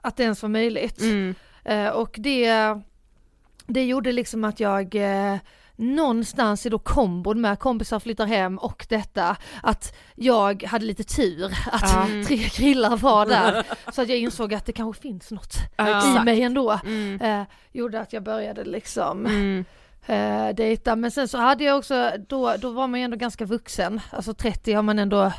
att 0.00 0.16
det 0.16 0.22
ens 0.22 0.42
var 0.42 0.48
möjligt. 0.48 1.00
Mm. 1.00 1.34
Eh, 1.64 1.88
och 1.88 2.14
det, 2.18 2.52
det 3.66 3.84
gjorde 3.84 4.12
liksom 4.12 4.44
att 4.44 4.60
jag 4.60 4.94
eh, 4.94 5.36
någonstans 5.78 6.66
i 6.66 6.68
då 6.68 6.78
kombon 6.78 7.40
med 7.40 7.58
kompisar 7.58 8.00
flyttar 8.00 8.26
hem 8.26 8.58
och 8.58 8.86
detta, 8.88 9.36
att 9.62 9.96
jag 10.14 10.62
hade 10.62 10.84
lite 10.84 11.04
tur 11.04 11.44
att 11.72 11.82
Ja. 11.82 12.06
tre 12.26 12.36
killar 12.38 12.96
var 12.96 13.26
där. 13.26 13.66
så 13.92 14.02
att 14.02 14.08
jag 14.08 14.18
insåg 14.18 14.54
att 14.54 14.66
det 14.66 14.72
kanske 14.72 15.02
finns 15.02 15.30
något 15.30 15.54
Ja, 15.76 16.20
i 16.20 16.24
mig 16.24 16.42
ändå. 16.42 16.80
Mm. 16.84 17.20
Eh, 17.20 17.46
gjorde 17.72 18.00
att 18.00 18.12
jag 18.12 18.22
började 18.22 18.64
liksom 18.64 19.26
Mm. 19.26 19.64
eh, 20.06 20.54
dejta. 20.54 20.96
Men 20.96 21.10
sen 21.10 21.28
så 21.28 21.38
hade 21.38 21.64
jag 21.64 21.78
också, 21.78 22.10
då, 22.28 22.54
då 22.58 22.70
var 22.70 22.86
man 22.86 23.00
ju 23.00 23.04
ändå 23.04 23.16
ganska 23.16 23.44
vuxen, 23.44 24.00
alltså 24.10 24.34
30 24.34 24.72
har 24.72 24.82
man 24.82 24.98
ändå 24.98 25.32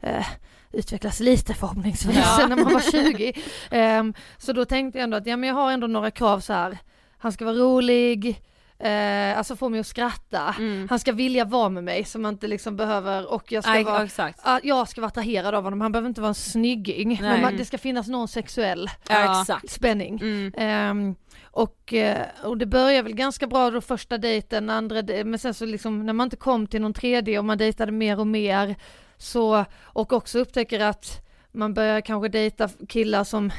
eh, 0.00 0.26
utvecklats 0.72 1.20
lite 1.20 1.54
förhoppningsvis 1.54 2.16
Ja. 2.38 2.46
när 2.48 2.56
man 2.56 2.72
var 2.72 2.80
20. 3.12 3.32
Ehm, 3.70 4.14
så 4.38 4.52
då 4.52 4.64
tänkte 4.64 4.98
jag 4.98 5.04
ändå 5.04 5.16
att 5.16 5.26
ja, 5.26 5.36
men 5.36 5.48
jag 5.48 5.56
har 5.56 5.72
ändå 5.72 5.86
några 5.86 6.10
krav 6.10 6.40
så 6.40 6.52
här. 6.52 6.78
han 7.18 7.32
ska 7.32 7.44
vara 7.44 7.56
rolig, 7.56 8.42
eh, 8.80 9.38
alltså 9.38 9.56
få 9.56 9.68
mig 9.68 9.80
att 9.80 9.86
skratta, 9.86 10.54
Mm. 10.58 10.86
han 10.90 10.98
ska 10.98 11.12
vilja 11.12 11.44
vara 11.44 11.68
med 11.68 11.84
mig 11.84 12.04
så 12.04 12.18
man 12.18 12.34
inte 12.34 12.46
liksom 12.48 12.76
behöver, 12.76 13.32
och 13.32 13.52
jag 13.52 13.64
ska 13.64 13.72
Nej, 13.72 13.84
vara 13.84 14.04
exakt. 14.04 14.40
Ja, 14.44 14.60
jag 14.62 14.88
ska 14.88 15.00
vara 15.00 15.08
attraherad 15.08 15.54
av 15.54 15.64
honom, 15.64 15.80
han 15.80 15.92
behöver 15.92 16.08
inte 16.08 16.20
vara 16.20 16.28
en 16.28 16.34
snygging, 16.34 17.18
men 17.20 17.30
Nej. 17.32 17.42
man, 17.42 17.56
det 17.56 17.64
ska 17.64 17.78
finnas 17.78 18.08
någon 18.08 18.28
sexuell 18.28 18.90
Ja, 19.08 19.40
exakt. 19.40 19.70
spänning. 19.70 20.20
Mm. 20.20 20.52
Ehm, 20.56 21.14
och, 21.52 21.92
eh, 21.94 22.26
och 22.44 22.58
det 22.58 22.66
började 22.66 23.02
väl 23.02 23.14
ganska 23.14 23.46
bra 23.46 23.70
då 23.70 23.80
första 23.80 24.18
dejten, 24.18 24.70
andra 24.70 25.02
de- 25.02 25.24
men 25.24 25.38
sen 25.38 25.54
så 25.54 25.66
liksom 25.66 26.06
när 26.06 26.12
man 26.12 26.24
inte 26.26 26.36
kom 26.36 26.66
till 26.66 26.80
någon 26.80 26.94
tredje 26.94 27.38
och 27.38 27.44
man 27.44 27.58
dejtade 27.58 27.92
mer 27.92 28.20
och 28.20 28.26
mer 28.26 28.76
så, 29.18 29.64
och 29.82 30.12
också 30.12 30.38
upptäcker 30.38 30.80
att 30.80 31.26
man 31.52 31.74
börjar 31.74 32.00
kanske 32.00 32.28
dejta 32.28 32.68
killar 32.88 33.24
som, 33.24 33.50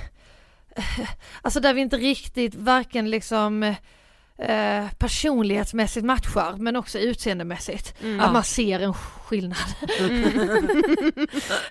alltså 1.41 1.59
där 1.59 1.73
vi 1.73 1.81
inte 1.81 1.97
riktigt 1.97 2.55
varken 2.55 3.09
liksom 3.09 3.75
eh, 4.37 4.85
personlighetsmässigt 4.97 6.05
matchar 6.05 6.55
men 6.57 6.75
också 6.75 6.99
utseendemässigt. 6.99 8.01
Mm. 8.03 8.19
Att 8.19 8.33
man 8.33 8.43
ser 8.43 8.79
en 8.79 8.93
skillnad. 8.93 9.57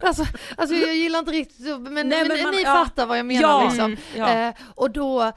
alltså, 0.01 0.25
alltså 0.57 0.75
jag 0.77 0.97
gillar 0.97 1.19
inte 1.19 1.33
riktigt 1.33 1.67
men, 1.67 1.85
Nej, 1.95 2.05
men, 2.05 2.29
men 2.29 2.43
man- 2.43 2.55
ni 2.55 2.63
ja. 2.63 2.85
fattar 2.85 3.07
vad 3.07 3.19
jag 3.19 3.27
menar 3.27 3.43
Ja, 3.49 3.63
liksom. 3.65 3.85
mm, 3.85 3.99
ja. 4.17 4.29
Eh, 4.49 4.55
och 4.75 4.91
då, 4.91 5.33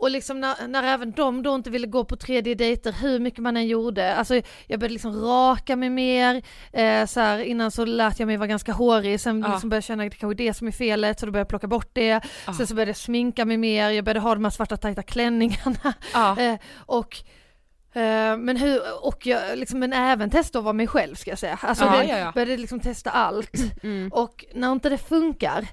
och 0.00 0.10
liksom 0.10 0.40
när, 0.40 0.68
när 0.68 0.82
även 0.82 1.12
de 1.12 1.42
då 1.42 1.54
inte 1.54 1.70
ville 1.70 1.86
gå 1.86 2.04
på 2.04 2.16
tredje 2.16 2.54
dejter, 2.54 2.92
hur 2.92 3.18
mycket 3.18 3.38
man 3.40 3.56
än 3.56 3.66
gjorde, 3.66 4.14
alltså 4.14 4.34
jag 4.66 4.80
började 4.80 4.92
liksom 4.92 5.20
raka 5.24 5.76
mig 5.76 5.90
mer, 5.90 6.42
eh, 6.72 7.06
så 7.06 7.20
här, 7.20 7.38
innan 7.38 7.70
så 7.70 7.84
lät 7.84 8.18
jag 8.20 8.26
mig 8.26 8.36
vara 8.36 8.46
ganska 8.46 8.72
hårig, 8.72 9.20
sen 9.20 9.40
Ja. 9.40 9.48
liksom 9.52 9.70
började 9.70 9.76
jag 9.78 9.84
känna 9.84 10.04
att 10.04 10.10
det 10.10 10.16
kanske 10.16 10.42
är 10.42 10.46
det 10.46 10.54
som 10.54 10.66
är 10.68 10.72
felet, 10.72 11.20
så 11.20 11.26
då 11.26 11.32
började 11.32 11.40
jag 11.42 11.48
plocka 11.48 11.66
bort 11.66 11.90
det, 11.92 12.20
Ja. 12.46 12.54
sen 12.56 12.66
så 12.66 12.74
började 12.74 12.90
jag 12.90 12.96
sminka 12.96 13.44
mig 13.44 13.56
mer, 13.56 13.90
jag 13.90 14.04
började 14.04 14.20
ha 14.20 14.34
de 14.34 14.44
här 14.44 14.50
svarta 14.50 14.76
tajta 14.76 15.02
klänningarna, 15.02 15.94
Ja. 16.14 16.36
eh, 16.40 16.58
och 16.76 17.16
eh, 17.92 18.36
men 18.36 18.56
hur, 18.56 18.80
och 19.06 19.26
jag, 19.26 19.58
liksom, 19.58 19.78
men 19.78 19.92
även 19.92 20.30
testa 20.30 20.58
att 20.58 20.64
vara 20.64 20.72
mig 20.72 20.86
själv 20.86 21.14
ska 21.14 21.30
jag 21.30 21.38
säga. 21.38 21.58
Alltså 21.62 21.84
Ja, 21.84 21.90
det, 21.98 22.04
ja, 22.04 22.18
ja. 22.18 22.32
började 22.34 22.56
liksom 22.56 22.80
testa 22.80 23.10
allt. 23.10 23.56
Mm. 23.82 24.08
Och 24.12 24.44
när 24.54 24.72
inte 24.72 24.88
det 24.88 24.98
funkar, 24.98 25.66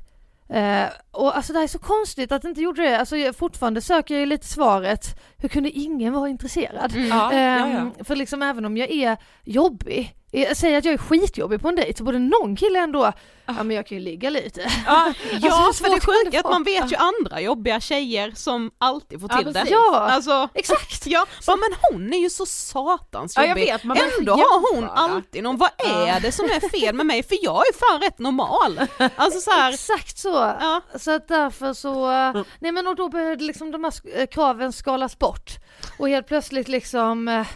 eh, 0.49 0.85
och 1.11 1.37
alltså 1.37 1.53
det 1.53 1.59
här 1.59 1.63
är 1.63 1.67
så 1.67 1.79
konstigt 1.79 2.31
att 2.31 2.41
det 2.41 2.49
inte 2.49 2.61
gjorde 2.61 2.81
det, 2.81 2.99
alltså 2.99 3.17
jag, 3.17 3.35
fortfarande 3.35 3.81
söker 3.81 4.13
jag 4.13 4.19
ju 4.19 4.25
lite 4.25 4.47
svaret, 4.47 5.19
hur 5.37 5.49
kunde 5.49 5.69
ingen 5.69 6.13
vara 6.13 6.29
intresserad? 6.29 6.95
Mm. 6.95 7.07
Ja, 7.07 7.33
ja, 7.33 7.39
ja. 7.39 7.65
Ehm, 7.65 7.91
För 8.05 8.15
liksom 8.15 8.41
även 8.41 8.65
om 8.65 8.77
jag 8.77 8.91
är 8.91 9.17
jobbig, 9.43 10.15
säger 10.57 10.77
att 10.77 10.85
jag 10.85 10.93
är 10.93 10.97
skitjobbig 10.97 11.61
på 11.61 11.67
en 11.69 11.75
dejt 11.75 11.97
så 11.97 12.03
borde 12.03 12.19
någon 12.19 12.55
kille 12.55 12.79
ändå, 12.79 13.11
ja 13.45 13.53
men 13.63 13.71
jag 13.71 13.87
kan 13.87 13.97
ju 13.97 14.03
ligga 14.03 14.29
lite. 14.29 14.61
Ja, 14.85 15.13
Ja, 15.41 15.65
Alltså, 15.67 15.83
för 15.83 15.91
det 15.95 16.01
sjuka 16.01 16.37
är 16.37 16.39
att 16.39 16.51
man 16.51 16.63
vet 16.63 16.91
ju 16.91 16.95
andra 16.95 17.41
jobbiga 17.41 17.79
tjejer 17.79 18.31
som 18.35 18.71
alltid 18.77 19.19
får 19.21 19.29
Ja, 19.31 19.37
till 19.37 19.45
det. 19.45 19.53
precis. 19.53 19.71
Ja, 19.71 19.99
Alltså, 20.11 20.49
exakt! 20.53 21.07
ja, 21.07 21.25
bara, 21.47 21.55
men 21.57 21.69
hon 21.91 22.13
är 22.13 22.17
ju 22.17 22.29
så 22.29 22.45
satans 22.45 23.33
Ja, 23.35 23.41
jag 23.41 23.49
jobbig. 23.49 23.65
vet, 23.65 23.83
man 23.83 23.97
Ändå 24.19 24.31
har 24.33 24.73
hon 24.73 24.81
jämföra. 24.81 24.97
alltid 24.99 25.43
någon, 25.43 25.57
vad 25.57 25.69
är 25.77 26.19
det 26.19 26.31
som 26.31 26.45
är 26.45 26.69
fel 26.69 26.95
med 26.95 27.05
mig? 27.05 27.23
För 27.23 27.37
jag 27.41 27.55
är 27.67 27.73
fan 27.73 28.01
rätt 28.01 28.19
normal. 28.19 28.79
Alltså 29.15 29.39
så 29.39 29.51
här, 29.51 29.73
Exakt 29.73 30.17
så! 30.17 30.29
ja. 30.59 30.81
Så 30.99 31.11
att 31.11 31.27
därför 31.27 31.73
så, 31.73 32.11
eh, 32.11 32.43
nej 32.59 32.71
men 32.71 32.87
och 32.87 32.95
då 32.95 33.09
började 33.09 33.43
liksom 33.43 33.71
de 33.71 33.83
här 33.83 33.93
eh, 34.19 34.25
kraven 34.27 34.73
skalas 34.73 35.19
bort. 35.19 35.51
Och 35.99 36.09
helt 36.09 36.27
plötsligt 36.27 36.67
liksom, 36.67 37.27
eh, 37.27 37.47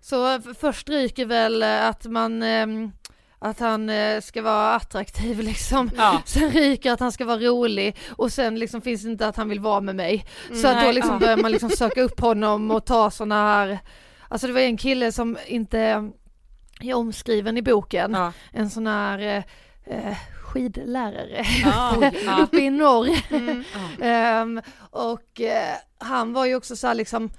så 0.00 0.40
först 0.60 0.88
ryker 0.88 1.26
väl 1.26 1.62
eh, 1.62 1.86
att 1.86 2.04
man, 2.04 2.42
ehm, 2.42 2.92
att 3.38 3.60
han 3.60 3.90
eh, 3.90 4.20
ska 4.20 4.42
vara 4.42 4.74
attraktiv 4.74 5.40
liksom. 5.42 5.90
Ja. 5.96 6.22
Sen 6.26 6.50
ryker 6.50 6.92
att 6.92 7.00
han 7.00 7.12
ska 7.12 7.24
vara 7.24 7.38
rolig 7.38 7.96
och 8.16 8.32
sen 8.32 8.58
liksom 8.58 8.80
finns 8.80 9.02
det 9.02 9.10
inte 9.10 9.26
att 9.28 9.36
han 9.36 9.48
vill 9.48 9.60
vara 9.60 9.80
med 9.80 9.96
mig. 9.96 10.26
Så 10.48 10.68
att 10.68 10.74
då 10.76 10.84
Nej, 10.84 10.92
liksom 10.92 11.12
ja. 11.12 11.18
börjar 11.18 11.36
man 11.36 11.52
liksom 11.52 11.70
söka 11.76 12.02
upp 12.02 12.20
honom 12.20 12.70
och 12.70 12.84
ta 12.84 13.10
såna 13.10 13.34
här, 13.34 13.78
alltså 14.28 14.46
det 14.46 14.52
var 14.52 14.60
en 14.60 14.76
kille 14.76 15.12
som 15.12 15.38
inte 15.46 15.78
är 16.80 16.94
omskriven 16.94 17.56
i 17.56 17.62
boken, 17.62 18.12
Ja. 18.14 18.32
en 18.52 18.70
sån 18.70 18.86
här 18.86 19.18
eh, 19.18 19.44
eh, 19.96 20.16
skidlärare 20.42 21.44
ja. 21.64 22.42
uppe 22.42 22.56
i 22.58 22.70
norr. 22.70 23.08
Mm. 23.30 23.64
Ehm, 24.00 24.60
och 24.90 25.40
eh, 25.40 25.74
han 25.98 26.32
var 26.32 26.46
ju 26.46 26.54
också 26.54 26.76
så 26.76 26.86
här 26.86 26.94
liksom 26.94 27.30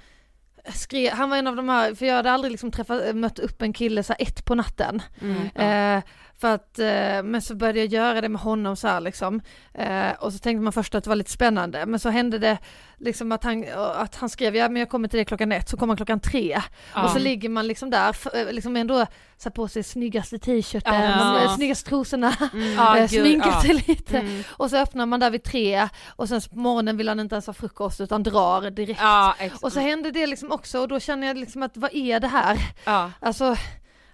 skrev, 0.68 1.12
han 1.12 1.30
var 1.30 1.36
en 1.36 1.46
av 1.46 1.56
de 1.56 1.68
här, 1.68 1.94
för 1.94 2.06
jag 2.06 2.14
hade 2.14 2.30
aldrig 2.30 2.50
liksom 2.50 2.70
träffat, 2.70 3.16
mött 3.16 3.38
upp 3.38 3.62
en 3.62 3.72
kille 3.72 4.02
så 4.02 4.12
här 4.12 4.22
ett 4.22 4.44
på 4.44 4.54
natten. 4.54 5.02
Mm. 5.20 5.96
Eh, 5.96 6.02
för 6.42 6.54
att, 6.54 6.78
eh, 6.78 7.22
men 7.22 7.42
så 7.42 7.54
började 7.54 7.78
jag 7.78 7.88
göra 7.88 8.20
det 8.20 8.28
med 8.28 8.40
honom 8.40 8.76
så 8.76 8.88
här 8.88 9.00
liksom. 9.00 9.40
Eh, 9.74 10.10
och 10.20 10.32
så 10.32 10.38
tänkte 10.38 10.62
man 10.62 10.72
först 10.72 10.94
att 10.94 11.04
det 11.04 11.10
var 11.10 11.16
lite 11.16 11.30
spännande, 11.30 11.86
men 11.86 12.00
så 12.00 12.08
hände 12.08 12.38
det 12.38 12.58
liksom 12.98 13.32
att 13.32 13.44
han, 13.44 13.64
att 13.96 14.16
han 14.16 14.28
skrev, 14.28 14.56
ja 14.56 14.68
men 14.68 14.80
jag 14.80 14.88
kommer 14.88 15.08
till 15.08 15.18
det 15.18 15.24
klockan 15.24 15.52
ett, 15.52 15.68
så 15.68 15.76
kommer 15.76 15.90
han 15.90 15.96
klockan 15.96 16.20
tre. 16.20 16.60
Och 16.94 17.10
så 17.10 17.18
ligger 17.18 17.48
man 17.48 17.66
liksom 17.66 17.90
där, 17.90 18.16
eh, 18.34 18.52
liksom 18.52 18.76
ändå 18.76 19.06
satt 19.36 19.54
på 19.54 19.68
sig 19.68 19.82
snyggaste 19.82 20.38
t-shirten, 20.38 20.94
Ja. 20.94 21.52
snyggaste 21.56 21.88
trosorna, 21.88 22.34
Ja, 22.76 23.08
sminkat 23.08 23.52
ja. 23.54 23.62
sig 23.62 23.74
lite. 23.74 24.18
Mm. 24.18 24.42
Och 24.48 24.70
så 24.70 24.76
öppnar 24.76 25.06
man 25.06 25.20
där 25.20 25.30
vid 25.30 25.42
tre 25.42 25.88
och 26.16 26.28
sen 26.28 26.40
på 26.40 26.58
morgonen 26.58 26.96
vill 26.96 27.08
han 27.08 27.20
inte 27.20 27.34
ens 27.34 27.46
ha 27.46 27.54
frukost 27.54 28.00
utan 28.00 28.22
drar 28.22 28.70
direkt. 28.70 29.00
Ja. 29.00 29.34
Och 29.60 29.72
så 29.72 29.80
hände 29.80 30.10
det 30.10 30.26
liksom 30.26 30.52
också 30.52 30.80
och 30.80 30.88
då 30.88 31.00
känner 31.00 31.26
jag 31.26 31.36
liksom 31.36 31.62
att 31.62 31.76
vad 31.76 31.94
är 31.94 32.20
det 32.20 32.28
här? 32.28 32.58
ja. 32.84 33.10
Alltså 33.20 33.56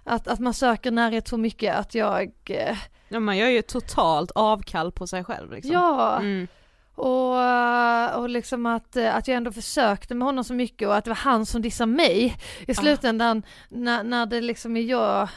att, 0.03 0.27
att 0.27 0.39
man 0.39 0.53
söker 0.53 0.91
närhet 0.91 1.27
så 1.27 1.37
mycket 1.37 1.75
att 1.75 1.95
jag, 1.95 2.31
eh, 2.45 2.77
Ja, 3.11 3.19
man 3.19 3.37
gör 3.37 3.47
ju 3.47 3.61
totalt 3.61 4.31
avkall 4.35 4.91
på 4.91 5.07
sig 5.07 5.23
själv 5.23 5.51
liksom. 5.53 5.71
ja, 5.73 6.17
Mm. 6.19 6.47
och, 6.95 8.19
och 8.21 8.29
liksom 8.29 8.65
att, 8.65 8.95
eh, 8.95 9.15
att 9.15 9.27
jag 9.27 9.37
ändå 9.37 9.51
försökte 9.51 10.15
med 10.15 10.25
honom 10.25 10.43
så 10.43 10.53
mycket 10.53 10.87
och 10.87 10.95
att 10.95 11.03
det 11.05 11.09
var 11.09 11.15
han 11.15 11.45
som 11.45 11.61
dissade 11.61 11.91
mig 11.91 12.37
i 12.67 12.75
slutändan 12.75 13.43
när, 13.69 14.03
när 14.03 14.25
det 14.25 14.41
liksom 14.41 14.77
är 14.77 14.81
jag 14.81 15.29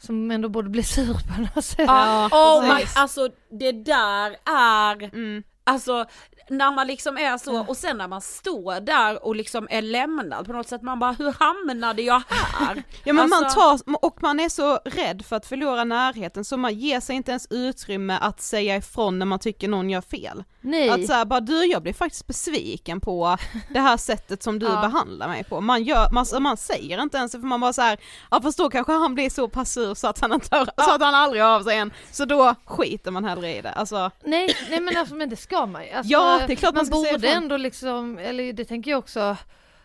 som 0.00 0.30
ändå 0.30 0.48
borde 0.48 0.68
bli 0.68 0.82
sur 0.82 1.14
på 1.36 1.40
något 1.54 1.64
sätt. 1.64 1.84
Ja, 1.86 2.28
oh 2.32 2.62
my, 2.76 2.82
alltså 2.96 3.28
det 3.50 3.72
där 3.72 4.36
är, 4.44 5.02
Mm. 5.14 5.42
Alltså 5.68 6.04
när 6.50 6.70
man 6.72 6.86
liksom 6.86 7.18
är 7.18 7.38
så 7.38 7.60
och 7.66 7.76
sen 7.76 7.98
när 7.98 8.08
man 8.08 8.20
står 8.20 8.80
där 8.80 9.24
och 9.26 9.36
liksom 9.36 9.66
är 9.70 9.82
lämnad 9.82 10.46
på 10.46 10.52
något 10.52 10.68
sätt, 10.68 10.82
man 10.82 10.98
bara 10.98 11.12
hur 11.12 11.32
hamnade 11.38 12.02
jag 12.02 12.22
här? 12.28 12.82
Ja 13.04 13.12
men 13.12 13.28
man 13.30 13.44
Alltså- 13.44 13.60
tar, 13.60 13.80
och 14.06 14.22
man 14.22 14.40
är 14.40 14.48
så 14.48 14.76
rädd 14.84 15.24
för 15.26 15.36
att 15.36 15.46
förlora 15.46 15.84
närheten 15.84 16.44
så 16.44 16.56
man 16.56 16.74
ger 16.74 17.00
sig 17.00 17.16
inte 17.16 17.30
ens 17.30 17.46
utrymme 17.50 18.18
att 18.20 18.40
säga 18.40 18.76
ifrån 18.76 19.18
när 19.18 19.26
man 19.26 19.38
tycker 19.38 19.68
någon 19.68 19.90
gör 19.90 20.00
fel. 20.00 20.44
Nej. 20.60 20.88
Att 20.90 21.06
säga 21.06 21.24
bara 21.24 21.40
du 21.40 21.64
jag 21.64 21.82
blir 21.82 21.92
faktiskt 21.92 22.26
besviken 22.26 23.00
på 23.00 23.36
det 23.70 23.80
här 23.80 23.96
sättet 23.96 24.42
som 24.42 24.58
du 24.58 24.66
Ja. 24.66 24.80
behandlar 24.80 25.28
mig 25.28 25.44
på. 25.44 25.60
Man, 25.60 25.84
gör, 25.84 26.10
man, 26.12 26.26
man 26.42 26.56
säger 26.56 27.02
inte 27.02 27.16
ens 27.18 27.32
för 27.32 27.38
man 27.38 27.60
bara 27.60 27.72
så 27.72 27.82
här, 27.82 27.98
ja 28.30 28.40
fast 28.42 28.58
då 28.58 28.70
kanske 28.70 28.92
han 28.92 29.14
blir 29.14 29.30
så 29.30 29.48
pass 29.48 29.72
sur 29.72 29.94
så 29.94 30.06
att 30.08 30.20
han 30.20 30.32
inte 30.32 30.56
hör, 30.56 30.64
så 30.84 30.90
att 30.94 31.00
han 31.02 31.14
aldrig 31.14 31.42
hör 31.42 31.54
av 31.56 31.62
sig 31.62 31.76
än. 31.78 31.92
Så 32.10 32.24
då 32.24 32.54
skiter 32.64 33.10
man 33.10 33.24
hellre 33.24 33.56
i 33.56 33.60
det. 33.60 33.70
Alltså, 33.72 34.10
Nej, 34.24 34.56
nej 34.70 34.80
men 34.80 34.96
alltså 34.96 35.14
men 35.14 35.28
det 35.28 35.36
ska 35.36 35.57
man 35.66 35.84
ju. 35.84 35.90
Alltså, 35.90 36.12
Ja, 36.12 36.40
det 36.46 36.52
är 36.52 36.56
klart 36.56 36.74
man 36.74 36.86
man 36.90 37.00
säga 37.02 37.12
borde 37.12 37.28
ändå 37.32 37.56
liksom, 37.56 38.18
eller 38.18 38.52
det 38.52 38.64
tänker 38.64 38.90
jag 38.90 38.98
också, 38.98 39.36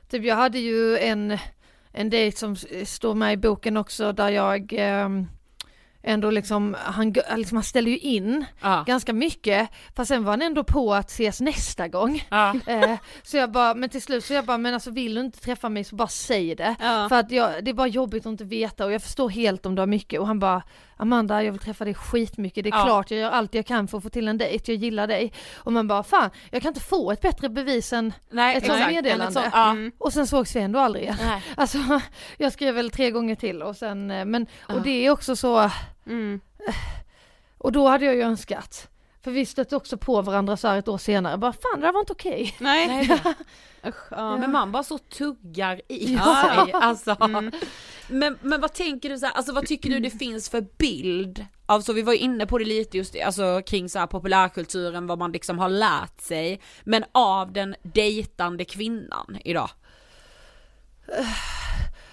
typ 0.09 0.24
jag 0.26 0.36
hade 0.36 0.59
ju 0.59 0.97
en, 0.97 1.38
en 1.91 2.09
dejt 2.09 2.38
som 2.38 2.55
står 2.86 3.13
med 3.13 3.34
i 3.34 3.38
boken 3.38 3.78
också 3.78 4.11
där 4.13 4.30
jag 4.30 4.74
ehm, 4.78 5.28
ändå 6.05 6.30
liksom, 6.32 6.76
han, 6.80 7.13
liksom, 7.36 7.57
han 7.57 7.63
ställer 7.63 7.91
ju 7.91 7.97
in 7.97 8.45
Ja. 8.61 8.84
ganska 8.88 9.13
mycket, 9.13 9.69
fast 9.95 10.07
sen 10.07 10.24
var 10.24 10.32
han 10.32 10.41
ändå 10.41 10.63
på 10.63 10.93
att 10.93 11.09
ses 11.09 11.41
nästa 11.41 11.88
gång. 11.88 12.26
Ja. 12.30 12.53
Eh, 12.67 12.95
så 13.24 13.38
jag 13.38 13.51
bara, 13.51 13.74
men 13.74 13.89
till 13.89 14.01
slut 14.01 14.26
så 14.26 14.34
jag 14.34 14.45
bara, 14.45 14.57
men 14.57 14.74
alltså 14.74 14.91
vill 14.91 15.15
du 15.15 15.21
inte 15.21 15.39
träffa 15.39 15.69
mig 15.69 15.84
så 15.84 15.95
bara 15.95 16.07
säg 16.07 16.55
det. 16.55 16.76
Ja. 16.80 17.09
För 17.09 17.19
att 17.19 17.32
jag, 17.32 17.63
det 17.65 17.71
är 17.71 17.74
bara 17.74 17.88
jobbigt 17.88 18.26
att 18.26 18.30
inte 18.32 18.43
veta 18.43 18.86
och 18.86 18.91
jag 18.91 19.01
förstår 19.03 19.30
helt 19.30 19.65
om 19.65 19.76
du 19.76 19.82
har 19.82 19.88
mycket 19.88 20.19
och 20.19 20.28
han 20.28 20.39
bara 20.39 20.63
Amanda 21.04 21.43
jag 21.43 21.51
vill 21.51 21.62
träffa 21.62 21.86
dig 21.86 21.93
skitmycket, 21.93 22.64
det 22.64 22.70
är 22.70 22.78
Ja. 22.78 22.86
klart 22.86 23.12
jag 23.12 23.20
gör 23.20 23.32
allt 23.32 23.54
jag 23.54 23.66
kan 23.66 23.88
för 23.88 23.97
att 23.97 24.04
få 24.04 24.10
till 24.10 24.28
en 24.28 24.38
dejt, 24.38 24.72
jag 24.72 24.82
gillar 24.82 25.08
dig. 25.08 25.34
Och 25.56 25.74
man 25.74 25.88
bara 25.88 26.04
fan, 26.04 26.30
jag 26.51 26.62
kan 26.62 26.70
inte 26.70 26.80
få 26.82 27.12
ett 27.12 27.22
bättre 27.22 27.49
bevis 27.49 27.93
än 27.93 28.14
Nej, 28.32 28.56
ett 28.58 28.66
sånt 28.66 28.88
meddelande. 28.88 29.26
En 29.26 29.32
sån- 29.34 29.43
ja. 29.54 29.70
Mm. 29.72 29.91
Och 29.97 30.14
sen 30.14 30.28
sågs 30.28 30.56
vi 30.56 30.60
ändå 30.60 30.80
aldrig 30.80 31.04
igen. 31.04 31.18
Nej. 31.22 31.43
Alltså 31.58 31.78
jag 32.38 32.54
skrev 32.54 32.76
väl 32.76 32.89
tre 32.91 33.12
gånger 33.12 33.36
till 33.36 33.62
och 33.62 33.76
sen, 33.76 34.12
eh, 34.12 34.26
men 34.26 34.47
Ja. 34.68 34.74
och 34.76 34.82
det 34.82 35.06
är 35.06 35.10
också 35.10 35.36
så, 35.36 35.70
Mm. 36.08 36.39
och 37.58 37.72
då 37.72 37.88
hade 37.88 38.06
jag 38.06 38.16
ju 38.16 38.22
önskat 38.22 38.89
för 39.24 39.32
vi 39.32 39.45
stötte 39.45 39.76
också 39.76 39.97
på 39.97 40.21
varandra 40.21 40.57
så 40.57 40.67
här 40.67 40.78
ett 40.78 40.88
år 40.88 40.97
senare, 40.97 41.38
bara 41.38 41.53
fan 41.53 41.80
det 41.80 41.86
där 41.88 41.93
var 41.93 41.99
inte 41.99 42.13
okej. 42.13 42.55
Nej. 42.59 42.88
Nej, 42.88 43.09
Usch, 43.88 43.95
ja. 44.11 44.38
Men 44.38 44.51
man 44.51 44.71
bara 44.71 44.84
så 44.84 44.97
tuggar 44.97 45.82
i 45.89 46.13
Ja. 46.13 46.63
sig. 46.65 46.74
Alltså. 46.82 47.15
Mm. 47.21 47.51
Men, 48.07 48.38
men 48.41 48.61
vad 48.61 48.74
tänker 48.74 49.09
du 49.09 49.17
så 49.17 49.26
här, 49.26 49.34
alltså 49.34 49.53
vad 49.53 49.65
tycker 49.67 49.89
du 49.89 49.99
det 49.99 50.09
finns 50.09 50.49
för 50.49 50.61
bild? 50.78 51.45
Alltså 51.65 51.93
vi 51.93 52.01
var 52.01 52.13
inne 52.13 52.45
på 52.45 52.57
det 52.57 52.65
lite 52.65 52.97
just 52.97 53.15
alltså 53.26 53.61
kring 53.65 53.89
så 53.89 53.99
här 53.99 54.07
populärkulturen, 54.07 55.07
vad 55.07 55.19
man 55.19 55.32
liksom 55.32 55.59
har 55.59 55.69
lärt 55.69 56.21
sig. 56.21 56.61
Men 56.84 57.03
av 57.11 57.51
den 57.51 57.76
dejtande 57.84 58.65
kvinnan 58.65 59.38
idag. 59.45 59.69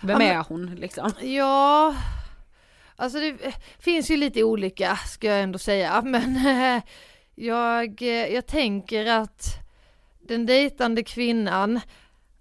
Vem 0.00 0.20
är 0.20 0.44
hon 0.48 0.74
liksom? 0.74 1.12
Ja, 1.20 1.94
alltså 3.00 3.18
det 3.20 3.28
eh, 3.28 3.54
finns 3.78 4.10
ju 4.10 4.16
lite 4.16 4.42
olika 4.44 4.96
ska 4.96 5.26
jag 5.26 5.40
ändå 5.42 5.58
säga, 5.58 6.02
men 6.04 6.46
eh, 6.46 6.82
jag, 7.34 8.02
eh, 8.02 8.08
jag 8.34 8.46
tänker 8.46 9.06
att 9.06 9.42
den 10.28 10.46
dejtande 10.46 11.02
kvinnan, 11.02 11.80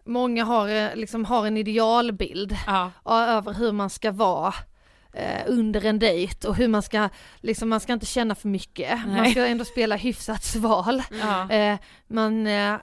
många 0.05 0.43
har, 0.43 0.95
liksom, 0.95 1.26
har 1.26 1.47
en 1.47 1.57
idealbild 1.57 2.55
Ja. 2.68 2.91
över 3.05 3.53
hur 3.53 3.72
man 3.72 3.89
ska 3.89 4.12
vara 4.12 4.53
eh, 5.14 5.41
under 5.47 5.86
en 5.86 5.99
dejt 5.99 6.47
och 6.47 6.55
hur 6.55 6.68
man 6.68 6.82
ska, 6.82 7.10
liksom 7.41 7.70
man 7.70 7.80
ska 7.80 7.93
inte 7.93 8.05
känna 8.05 8.36
för 8.36 8.47
mycket, 8.47 8.99
man 9.05 9.16
Nej. 9.16 9.32
ska 9.32 9.45
ändå 9.45 9.66
spela 9.66 9.95
hyfsat 9.95 10.43
sval. 10.43 11.03
Ja. 11.22 11.51
Eh, 11.51 11.78
man, 12.07 12.47
eh, 12.47 12.76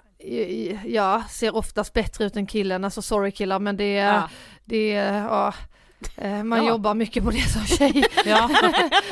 ja, 0.86 1.22
ser 1.30 1.56
oftast 1.56 1.92
bättre 1.92 2.24
ut 2.24 2.36
än 2.36 2.46
killen, 2.46 2.84
alltså 2.84 3.02
sorry 3.02 3.30
killar 3.30 3.58
men 3.58 3.76
det, 3.76 3.92
Ja. 3.92 4.28
det, 4.64 4.88
ja, 4.88 5.54
man 6.44 6.64
Ja. 6.64 6.68
jobbar 6.68 6.94
mycket 6.94 7.24
på 7.24 7.30
det 7.30 7.40
som 7.48 7.66
tjej. 7.66 8.04
ja, 8.24 8.50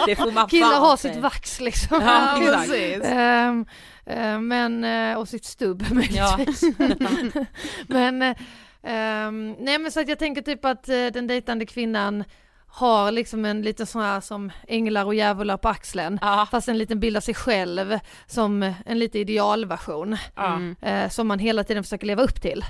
det 0.06 0.16
får 0.16 0.32
man 0.32 0.48
Killar 0.48 0.80
har 0.80 0.96
sitt 0.96 1.16
vax 1.16 1.60
liksom. 1.60 2.00
Ja, 2.02 2.42
exakt. 2.62 3.04
Ehm, 3.04 3.66
eh, 4.06 4.38
men, 4.38 4.84
eh, 4.84 5.18
och 5.18 5.28
sitt 5.28 5.44
stubb 5.44 5.84
möjligtvis. 5.92 6.62
men, 7.86 8.22
eh, 8.22 8.36
ehm, 8.82 9.56
nej 9.58 9.78
men 9.78 9.92
så 9.92 10.00
att 10.00 10.08
jag 10.08 10.18
tänker 10.18 10.42
typ 10.42 10.64
att 10.64 10.88
eh, 10.88 11.06
den 11.06 11.26
dejtande 11.26 11.66
kvinnan 11.66 12.24
har 12.66 13.10
liksom 13.10 13.44
en 13.44 13.62
liten 13.62 13.86
sån 13.86 14.02
här 14.02 14.20
som 14.20 14.52
änglar 14.68 15.04
och 15.04 15.14
djävular 15.14 15.56
på 15.56 15.68
axeln. 15.68 16.18
Ja. 16.22 16.46
Fast 16.50 16.68
en 16.68 16.78
liten 16.78 17.00
bild 17.00 17.16
av 17.16 17.20
sig 17.20 17.34
själv 17.34 17.98
som 18.26 18.74
en 18.86 18.98
lite 18.98 19.18
idealversion. 19.18 20.16
Ja. 20.34 20.60
Eh, 20.82 21.08
som 21.08 21.28
man 21.28 21.38
hela 21.38 21.64
tiden 21.64 21.82
försöker 21.84 22.06
leva 22.06 22.22
upp 22.22 22.42
till. 22.42 22.64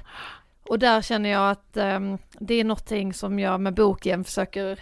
Och 0.65 0.79
där 0.79 1.03
känner 1.03 1.31
jag 1.31 1.51
att 1.51 1.77
ehm, 1.77 2.19
det 2.33 2.55
är 2.55 2.65
någonting 2.65 3.15
som 3.15 3.39
jag 3.39 3.61
med 3.61 3.75
boken 3.75 4.25
försöker 4.25 4.81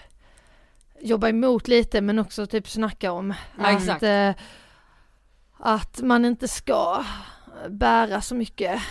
jobba 1.00 1.28
emot 1.28 1.68
lite 1.68 2.00
men 2.00 2.18
också 2.18 2.46
typ 2.46 2.68
snacka 2.68 3.12
om. 3.12 3.34
Ja, 3.58 3.66
att, 3.66 3.82
exakt. 3.82 4.02
eh, 4.02 4.30
att 5.58 6.00
man 6.02 6.24
inte 6.24 6.48
ska 6.48 7.04
bära 7.68 8.20
så 8.20 8.34
mycket 8.34 8.82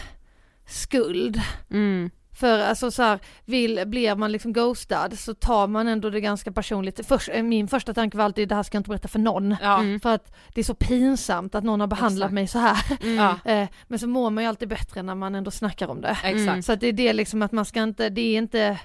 skuld. 0.65 1.41
Mm. 1.69 2.11
För 2.41 2.59
alltså 2.59 2.91
så 2.91 3.03
här, 3.03 3.19
vill, 3.45 3.83
blir 3.85 4.15
man 4.15 4.31
liksom 4.31 4.53
ghostad 4.53 5.19
så 5.19 5.33
tar 5.33 5.67
man 5.67 5.87
ändå 5.87 6.09
det 6.09 6.21
ganska 6.21 6.51
personligt. 6.51 7.05
Först, 7.07 7.29
eh, 7.33 7.43
min 7.43 7.67
första 7.67 7.93
tanke 7.93 8.17
var 8.17 8.25
alltid 8.25 8.49
det 8.49 8.55
här 8.55 8.63
ska 8.63 8.75
jag 8.75 8.79
inte 8.79 8.89
berätta 8.89 9.07
för 9.07 9.19
någon. 9.19 9.55
Ja. 9.61 9.79
Mm. 9.79 9.99
För 9.99 10.13
att 10.13 10.33
det 10.53 10.61
är 10.61 10.65
så 10.65 10.73
pinsamt 10.73 11.55
att 11.55 11.63
någon 11.63 11.79
har 11.79 11.87
behandlat 11.87 12.27
Exakt. 12.27 12.33
mig 12.33 12.47
så 12.47 12.59
här. 12.59 12.77
Ja. 13.17 13.51
Eh, 13.51 13.67
Men 13.87 13.99
så 13.99 14.07
mår 14.07 14.29
man 14.29 14.43
ju 14.43 14.49
alltid 14.49 14.69
bättre 14.69 15.01
när 15.03 15.15
man 15.15 15.35
ändå 15.35 15.51
snackar 15.51 15.87
om 15.87 16.01
det. 16.01 16.17
Exakt. 16.23 16.65
Så 16.65 16.73
att 16.73 16.79
det 16.79 16.87
är 16.87 16.93
det 16.93 17.13
liksom 17.13 17.41
att 17.41 17.51
man 17.51 17.65
ska 17.65 17.83
inte, 17.83 18.09
det 18.09 18.21
är 18.21 18.37
inte, 18.37 18.79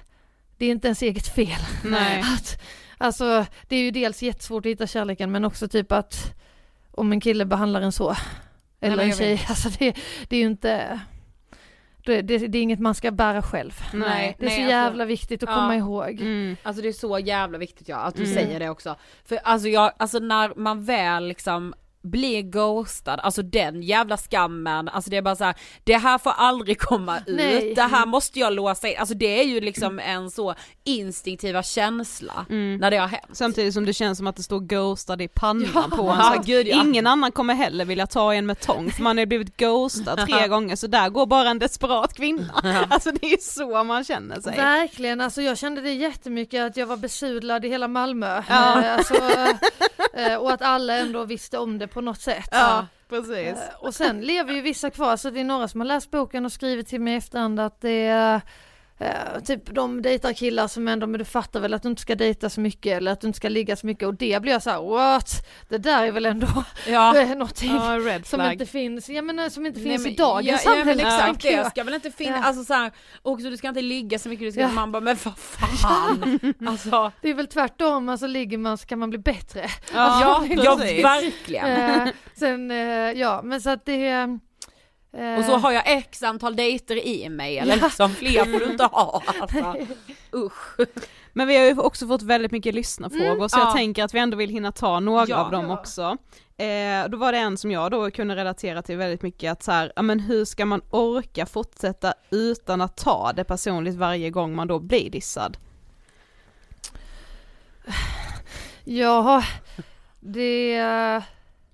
det 0.57 0.65
är 0.65 0.71
inte 0.71 0.87
ens 0.87 1.01
eget 1.01 1.27
fel. 1.27 1.61
Nej. 1.83 2.23
Att, 2.35 2.61
alltså 2.97 3.45
det 3.67 3.75
är 3.75 3.81
ju 3.81 3.91
dels 3.91 4.21
jättesvårt 4.23 4.65
att 4.65 4.69
hitta 4.69 4.87
kärleken 4.87 5.31
men 5.31 5.45
också 5.45 5.67
typ 5.67 5.91
att 5.91 6.33
om 6.91 7.11
en 7.11 7.21
kille 7.21 7.45
behandlar 7.45 7.81
en 7.81 7.91
så, 7.91 8.15
eller 8.81 8.95
men 8.95 9.05
en 9.05 9.17
tjej, 9.17 9.45
alltså 9.49 9.69
det, 9.69 9.95
det 10.27 10.35
är 10.35 10.39
ju 10.39 10.47
inte, 10.47 10.99
det, 12.07 12.21
det, 12.21 12.57
är 12.57 12.61
inget 12.61 12.79
man 12.79 12.95
ska 12.95 13.11
bära 13.11 13.41
själv. 13.41 13.71
Nej. 13.93 14.35
Det 14.39 14.45
är 14.45 14.49
Nej, 14.49 14.55
så 14.55 14.61
alltså- 14.61 14.71
jävla 14.71 15.05
viktigt 15.05 15.43
att 15.43 15.49
Ja. 15.49 15.55
komma 15.55 15.75
ihåg. 15.75 16.21
Mm. 16.21 16.55
Alltså 16.63 16.81
det 16.81 16.87
är 16.87 16.93
så 16.93 17.19
jävla 17.19 17.57
viktigt 17.57 17.87
ja, 17.89 17.97
att 17.97 18.15
du 18.15 18.23
Mm. 18.23 18.35
säger 18.35 18.59
det 18.59 18.69
också. 18.69 18.95
För 19.25 19.35
alltså 19.43 19.67
jag, 19.67 19.91
alltså 19.97 20.19
när 20.19 20.53
man 20.55 20.83
väl 20.85 21.27
liksom 21.27 21.73
blir 22.09 22.41
ghostad, 22.41 23.19
alltså 23.19 23.41
den 23.41 23.81
jävla 23.83 24.17
skammen, 24.17 24.89
alltså 24.89 25.09
det 25.09 25.17
är 25.17 25.21
bara 25.21 25.35
så 25.35 25.43
här, 25.43 25.55
det 25.83 25.97
här 25.97 26.17
får 26.17 26.31
aldrig 26.37 26.79
komma 26.79 27.17
ut, 27.17 27.23
Nej. 27.37 27.73
det 27.75 27.81
här 27.81 28.05
måste 28.05 28.39
jag 28.39 28.53
låsa 28.53 28.87
in, 28.87 28.95
alltså 28.99 29.15
det 29.15 29.39
är 29.39 29.43
ju 29.43 29.59
liksom 29.61 29.99
en 29.99 30.31
så 30.31 30.55
instinktiva 30.83 31.63
känsla 31.63 32.45
Mm. 32.49 32.77
när 32.77 32.91
det 32.91 32.97
har 32.97 33.07
hänt. 33.07 33.23
Samtidigt 33.31 33.73
som 33.73 33.85
det 33.85 33.93
känns 33.93 34.17
som 34.17 34.27
att 34.27 34.35
det 34.35 34.43
står 34.43 34.59
ghostad 34.59 35.21
i 35.21 35.27
pannan 35.27 35.69
Ja. 35.75 35.97
på 35.97 36.09
en. 36.09 36.21
Så 36.35 36.41
gud, 36.45 36.67
ja. 36.67 36.83
Ingen 36.83 37.07
annan 37.07 37.31
kommer 37.31 37.53
heller 37.53 37.85
vilja 37.85 38.07
ta 38.07 38.33
en 38.33 38.45
med 38.45 38.59
tång 38.59 38.91
för 38.91 39.03
man 39.03 39.17
har 39.17 39.25
blivit 39.25 39.57
ghostad 39.57 40.27
tre 40.27 40.47
gånger 40.47 40.75
så 40.75 40.87
där 40.87 41.09
går 41.09 41.25
bara 41.25 41.49
en 41.49 41.59
desperat 41.59 42.13
kvinna. 42.13 42.53
Alltså 42.89 43.11
det 43.11 43.25
är 43.25 43.31
ju 43.31 43.37
så 43.37 43.83
man 43.83 44.03
känner 44.03 44.41
sig. 44.41 44.55
Verkligen, 44.57 45.21
alltså 45.21 45.41
jag 45.41 45.57
kände 45.57 45.81
det 45.81 45.93
jättemycket 45.93 46.61
att 46.63 46.77
jag 46.77 46.85
var 46.87 46.97
besudlad 46.97 47.65
i 47.65 47.69
hela 47.69 47.87
Malmö. 47.87 48.43
Ja. 48.49 48.83
Eh, 48.83 48.93
Alltså, 48.97 49.15
eh, 50.13 50.35
och 50.35 50.51
att 50.51 50.61
alla 50.61 50.97
ändå 50.97 51.25
visste 51.25 51.57
om 51.57 51.77
det 51.77 51.87
på 51.97 52.01
något 52.01 52.21
sätt. 52.21 52.47
Ja, 52.51 52.87
precis. 53.09 53.35
Eh, 53.35 53.75
Och 53.79 53.93
sen 53.95 54.21
lever 54.21 54.53
ju 54.53 54.61
vissa 54.61 54.89
kvar, 54.89 55.17
så 55.17 55.29
det 55.29 55.39
är 55.39 55.43
några 55.43 55.67
som 55.67 55.79
har 55.81 55.85
läst 55.85 56.11
boken 56.11 56.45
och 56.45 56.51
skrivit 56.51 56.87
till 56.87 57.01
mig 57.01 57.13
i 57.13 57.17
efterhand 57.17 57.59
att 57.59 57.81
det 57.81 58.41
är 59.05 59.35
eh, 59.35 59.41
typ 59.41 59.75
de 59.75 60.01
dejtar 60.01 60.33
killar 60.33 60.67
som 60.67 60.87
ändå, 60.87 61.07
men 61.07 61.19
du 61.19 61.25
fattar 61.25 61.59
väl 61.59 61.73
att 61.73 61.83
du 61.83 61.89
inte 61.89 62.01
ska 62.01 62.15
dejta 62.15 62.49
så 62.49 62.61
mycket 62.61 62.97
eller 62.97 63.11
att 63.11 63.21
du 63.21 63.27
inte 63.27 63.37
ska 63.37 63.49
ligga 63.49 63.75
så 63.75 63.87
mycket 63.87 64.07
och 64.07 64.13
det 64.13 64.41
blir 64.41 64.51
jag 64.51 64.63
så 64.63 64.69
här: 64.69 64.81
what? 64.81 65.47
Det 65.69 65.77
där 65.77 66.03
är 66.03 66.11
väl 66.11 66.25
ändå 66.25 66.47
Ja. 66.87 67.13
någonting 67.35 67.71
Ja, 67.71 68.19
som 68.25 68.41
inte 68.51 68.65
finns, 68.65 69.09
ja 69.09 69.21
men 69.21 69.39
eh, 69.39 69.49
som 69.49 69.65
inte 69.65 69.79
Nej, 69.79 69.89
finns 69.89 70.03
men- 70.03 70.11
i 70.13 70.15
dagens 70.15 70.65
ja, 70.65 70.71
ja, 70.71 70.77
samhälle. 70.77 71.03
men 71.03 71.13
exakt 71.13 71.41
det, 71.41 71.69
ska 71.69 71.83
väl 71.83 71.93
inte 71.93 72.11
finnas, 72.11 72.39
Ja. 72.41 72.47
alltså 72.47 72.63
såhär, 72.63 72.91
också 73.21 73.49
du 73.49 73.57
ska 73.57 73.67
inte 73.67 73.81
ligga 73.81 74.19
så 74.19 74.29
mycket, 74.29 74.47
du 74.47 74.51
ska, 74.51 74.61
Ja. 74.61 74.67
man 74.71 74.91
bara 74.91 75.01
men 75.01 75.17
vad 75.23 75.37
fan, 75.37 76.39
alltså. 76.67 77.11
Det 77.21 77.29
är 77.29 77.33
väl 77.33 77.47
tvärtom, 77.47 78.09
alltså 78.09 78.27
ligger 78.27 78.57
man 78.57 78.77
så 78.77 78.85
kan 78.85 78.99
man 78.99 79.09
bli 79.09 79.19
bättre. 79.19 79.61
Ja, 79.93 80.21
Ja, 80.21 80.55
ja 80.63 80.75
verkligen. 80.75 81.67
Eh, 81.67 82.07
sen, 82.35 82.71
eh, 82.71 82.77
ja 83.11 83.41
men 83.43 83.61
så 83.61 83.69
att 83.69 83.85
det 83.85 84.07
eh, 84.07 84.27
Och 85.37 85.45
så 85.45 85.57
har 85.57 85.71
jag 85.71 85.83
x 85.85 86.23
antal 86.23 86.55
dejter 86.55 87.05
i 87.07 87.29
mig, 87.29 87.57
eller 87.57 87.77
Ja. 87.77 87.83
liksom 87.85 88.09
fler 88.09 88.45
får 88.45 88.59
du 88.59 88.71
inte 88.71 88.83
ha. 88.83 89.23
Alltså. 89.25 89.75
Usch. 90.35 90.77
Men 91.33 91.47
vi 91.47 91.57
har 91.57 91.65
ju 91.65 91.79
också 91.79 92.07
fått 92.07 92.21
väldigt 92.21 92.51
mycket 92.51 92.75
lyssnarfrågor 92.75 93.47
så 93.47 93.57
ja. 93.59 93.63
jag 93.63 93.75
tänker 93.75 94.03
att 94.03 94.13
vi 94.13 94.19
ändå 94.19 94.37
vill 94.37 94.49
hinna 94.49 94.71
ta 94.71 94.99
några 94.99 95.25
Ja. 95.27 95.35
av 95.37 95.51
dem 95.51 95.69
också. 95.71 96.17
Eh, 96.57 97.09
då 97.09 97.17
var 97.17 97.31
det 97.31 97.37
en 97.37 97.57
som 97.57 97.71
jag 97.71 97.91
då 97.91 98.11
kunde 98.11 98.35
relatera 98.35 98.81
till 98.81 98.97
väldigt 98.97 99.21
mycket 99.21 99.51
att 99.51 99.63
så 99.63 99.71
här, 99.71 99.93
ja 99.95 100.01
men 100.01 100.19
hur 100.19 100.45
ska 100.45 100.65
man 100.65 100.81
orka 100.89 101.45
fortsätta 101.45 102.13
utan 102.29 102.81
att 102.81 102.97
ta 102.97 103.33
det 103.35 103.43
personligt 103.43 103.95
varje 103.95 104.29
gång 104.29 104.55
man 104.55 104.67
då 104.67 104.79
blir 104.79 105.09
dissad? 105.09 105.57
Ja, 108.83 109.43
det... 110.19 111.23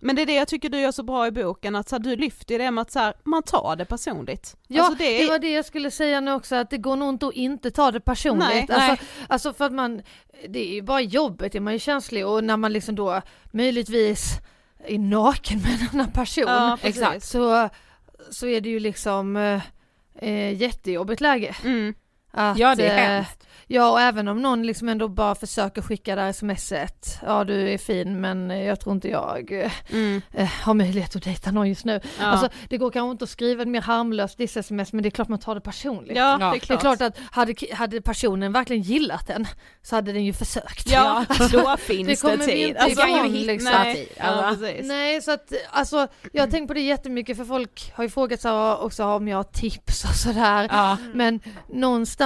Men 0.04 0.16
det 0.16 0.22
är 0.22 0.26
det 0.26 0.34
jag 0.34 0.48
tycker 0.48 0.70
du 0.70 0.80
gör 0.80 0.92
så 0.92 1.04
bra 1.04 1.28
i 1.28 1.32
boken, 1.32 1.76
att 1.76 1.90
så 1.90 1.96
här, 1.96 2.04
du 2.04 2.16
lyfter 2.16 2.60
det 2.60 2.72
med 2.72 2.82
att 2.82 2.92
så 2.92 3.00
här, 3.00 3.14
man 3.24 3.44
tar 3.44 3.76
det 3.76 3.86
personligt. 3.86 4.56
Ja, 4.68 4.84
Alltså, 4.84 4.98
det, 5.04 5.28
var 5.28 5.40
det 5.40 5.52
jag 5.52 5.66
skulle 5.66 5.92
säga 5.92 6.20
nu 6.20 6.34
också, 6.34 6.56
att 6.56 6.70
det 6.70 6.78
går 6.78 6.96
nog 6.96 7.10
inte 7.10 7.28
att 7.28 7.34
inte 7.34 7.72
ta 7.72 7.92
det 7.92 8.00
personligt. 8.00 8.48
Nej, 8.48 8.60
alltså, 8.62 8.92
nej. 8.92 9.00
alltså 9.28 9.54
för 9.54 9.66
att 9.66 9.74
man, 9.74 10.02
det 10.50 10.60
är 10.60 10.74
ju 10.74 10.82
bara 10.82 11.02
jobbet 11.02 11.56
är 11.56 11.60
man 11.60 11.74
ju 11.74 11.80
känslig 11.80 12.28
och 12.28 12.44
när 12.44 12.58
man 12.58 12.74
liksom 12.74 12.96
då 12.96 13.22
möjligtvis 13.52 14.40
är 14.86 15.00
naken 15.00 15.62
med 15.62 15.72
en 15.72 15.88
annan 15.94 16.12
person. 16.12 16.44
Ja. 16.48 16.78
Exakt. 16.82 17.26
Så, 17.26 17.70
så 18.30 18.48
är 18.48 18.62
det 18.62 18.70
ju 18.70 18.80
liksom 18.80 19.36
eh, 19.36 19.62
eh, 20.16 20.62
jättejobbigt 20.62 21.22
läge. 21.22 21.56
Mm. 21.64 21.94
Att, 22.34 22.58
Ja 22.58 22.76
det 22.76 22.88
är 22.88 22.98
eh, 22.98 23.14
hemskt. 23.16 23.48
Ja 23.68 23.92
och 23.92 24.02
även 24.02 24.28
om 24.28 24.42
någon 24.42 24.64
liksom 24.64 24.90
ändå 24.90 25.08
bara 25.08 25.36
försöker 25.36 25.82
skicka 25.82 26.16
det 26.16 26.22
här 26.22 26.32
smset, 26.34 27.20
ja 27.26 27.44
du 27.44 27.70
är 27.70 27.78
fin 27.78 28.22
men 28.22 28.50
jag 28.50 28.80
tror 28.80 28.96
inte 28.96 29.08
jag 29.10 29.70
Mm. 29.92 30.22
eh, 30.32 30.46
har 30.62 30.74
möjlighet 30.74 31.16
att 31.16 31.24
dejta 31.24 31.52
någon 31.52 31.70
just 31.70 31.86
nu. 31.86 32.00
Ja. 32.20 32.26
Alltså 32.26 32.50
det 32.70 32.78
går 32.78 32.92
kanske 32.92 33.12
inte 33.12 33.24
att 33.24 33.30
skriva 33.30 33.62
en 33.64 33.72
mer 33.72 33.82
harmlös 33.82 34.36
diss-sms 34.36 34.94
men 34.94 35.04
det 35.04 35.10
är 35.10 35.12
klart 35.12 35.28
man 35.28 35.40
tar 35.40 35.56
det 35.56 35.62
personligt. 35.62 36.18
ja, 36.18 36.32
Ja. 36.32 36.38
det 36.38 36.46
är 36.46 36.52
Det 36.52 36.58
är 36.58 36.60
klart. 36.60 36.82
klart 36.82 37.02
att 37.02 37.18
hade, 37.32 37.54
hade 37.74 38.02
personen 38.02 38.52
verkligen 38.54 38.82
gillat 38.82 39.28
den 39.28 39.48
så 39.84 39.96
hade 39.96 40.12
den 40.14 40.26
ju 40.26 40.34
försökt. 40.34 40.90
Ja, 40.92 41.26
Alltså, 41.30 41.48
då 41.62 41.78
finns 41.78 42.08
det 42.08 42.16
kommer 42.22 42.38
det 42.38 42.46
vi 42.46 42.52
tid. 42.52 42.68
inte 42.68 42.80
Alltså, 42.82 43.02
ifrån, 43.02 43.16
kan 43.20 43.32
ju 43.34 43.38
hitta 43.40 43.52
liksom. 43.52 43.72
nej, 43.74 43.96
tid, 43.96 44.08
ja, 44.18 44.24
alltså. 44.26 44.66
Nej 44.84 45.22
så 45.22 45.32
att 45.32 45.54
alltså 45.72 46.08
jag 46.32 46.44
har 46.44 46.48
tänkt 46.52 46.68
på 46.68 46.74
det 46.74 46.82
jättemycket 46.82 47.38
för 47.38 47.46
folk 47.46 47.92
har 47.96 48.04
ju 48.04 48.10
frågat 48.10 48.42
så 48.42 48.48
här 48.48 48.82
också 48.84 49.04
om 49.06 49.28
jag 49.28 49.38
har 49.38 49.44
tips 49.44 50.04
och 50.04 50.16
sådär. 50.16 50.68
Ja. 50.72 50.98
Men 51.14 51.40
någonstans 51.70 52.23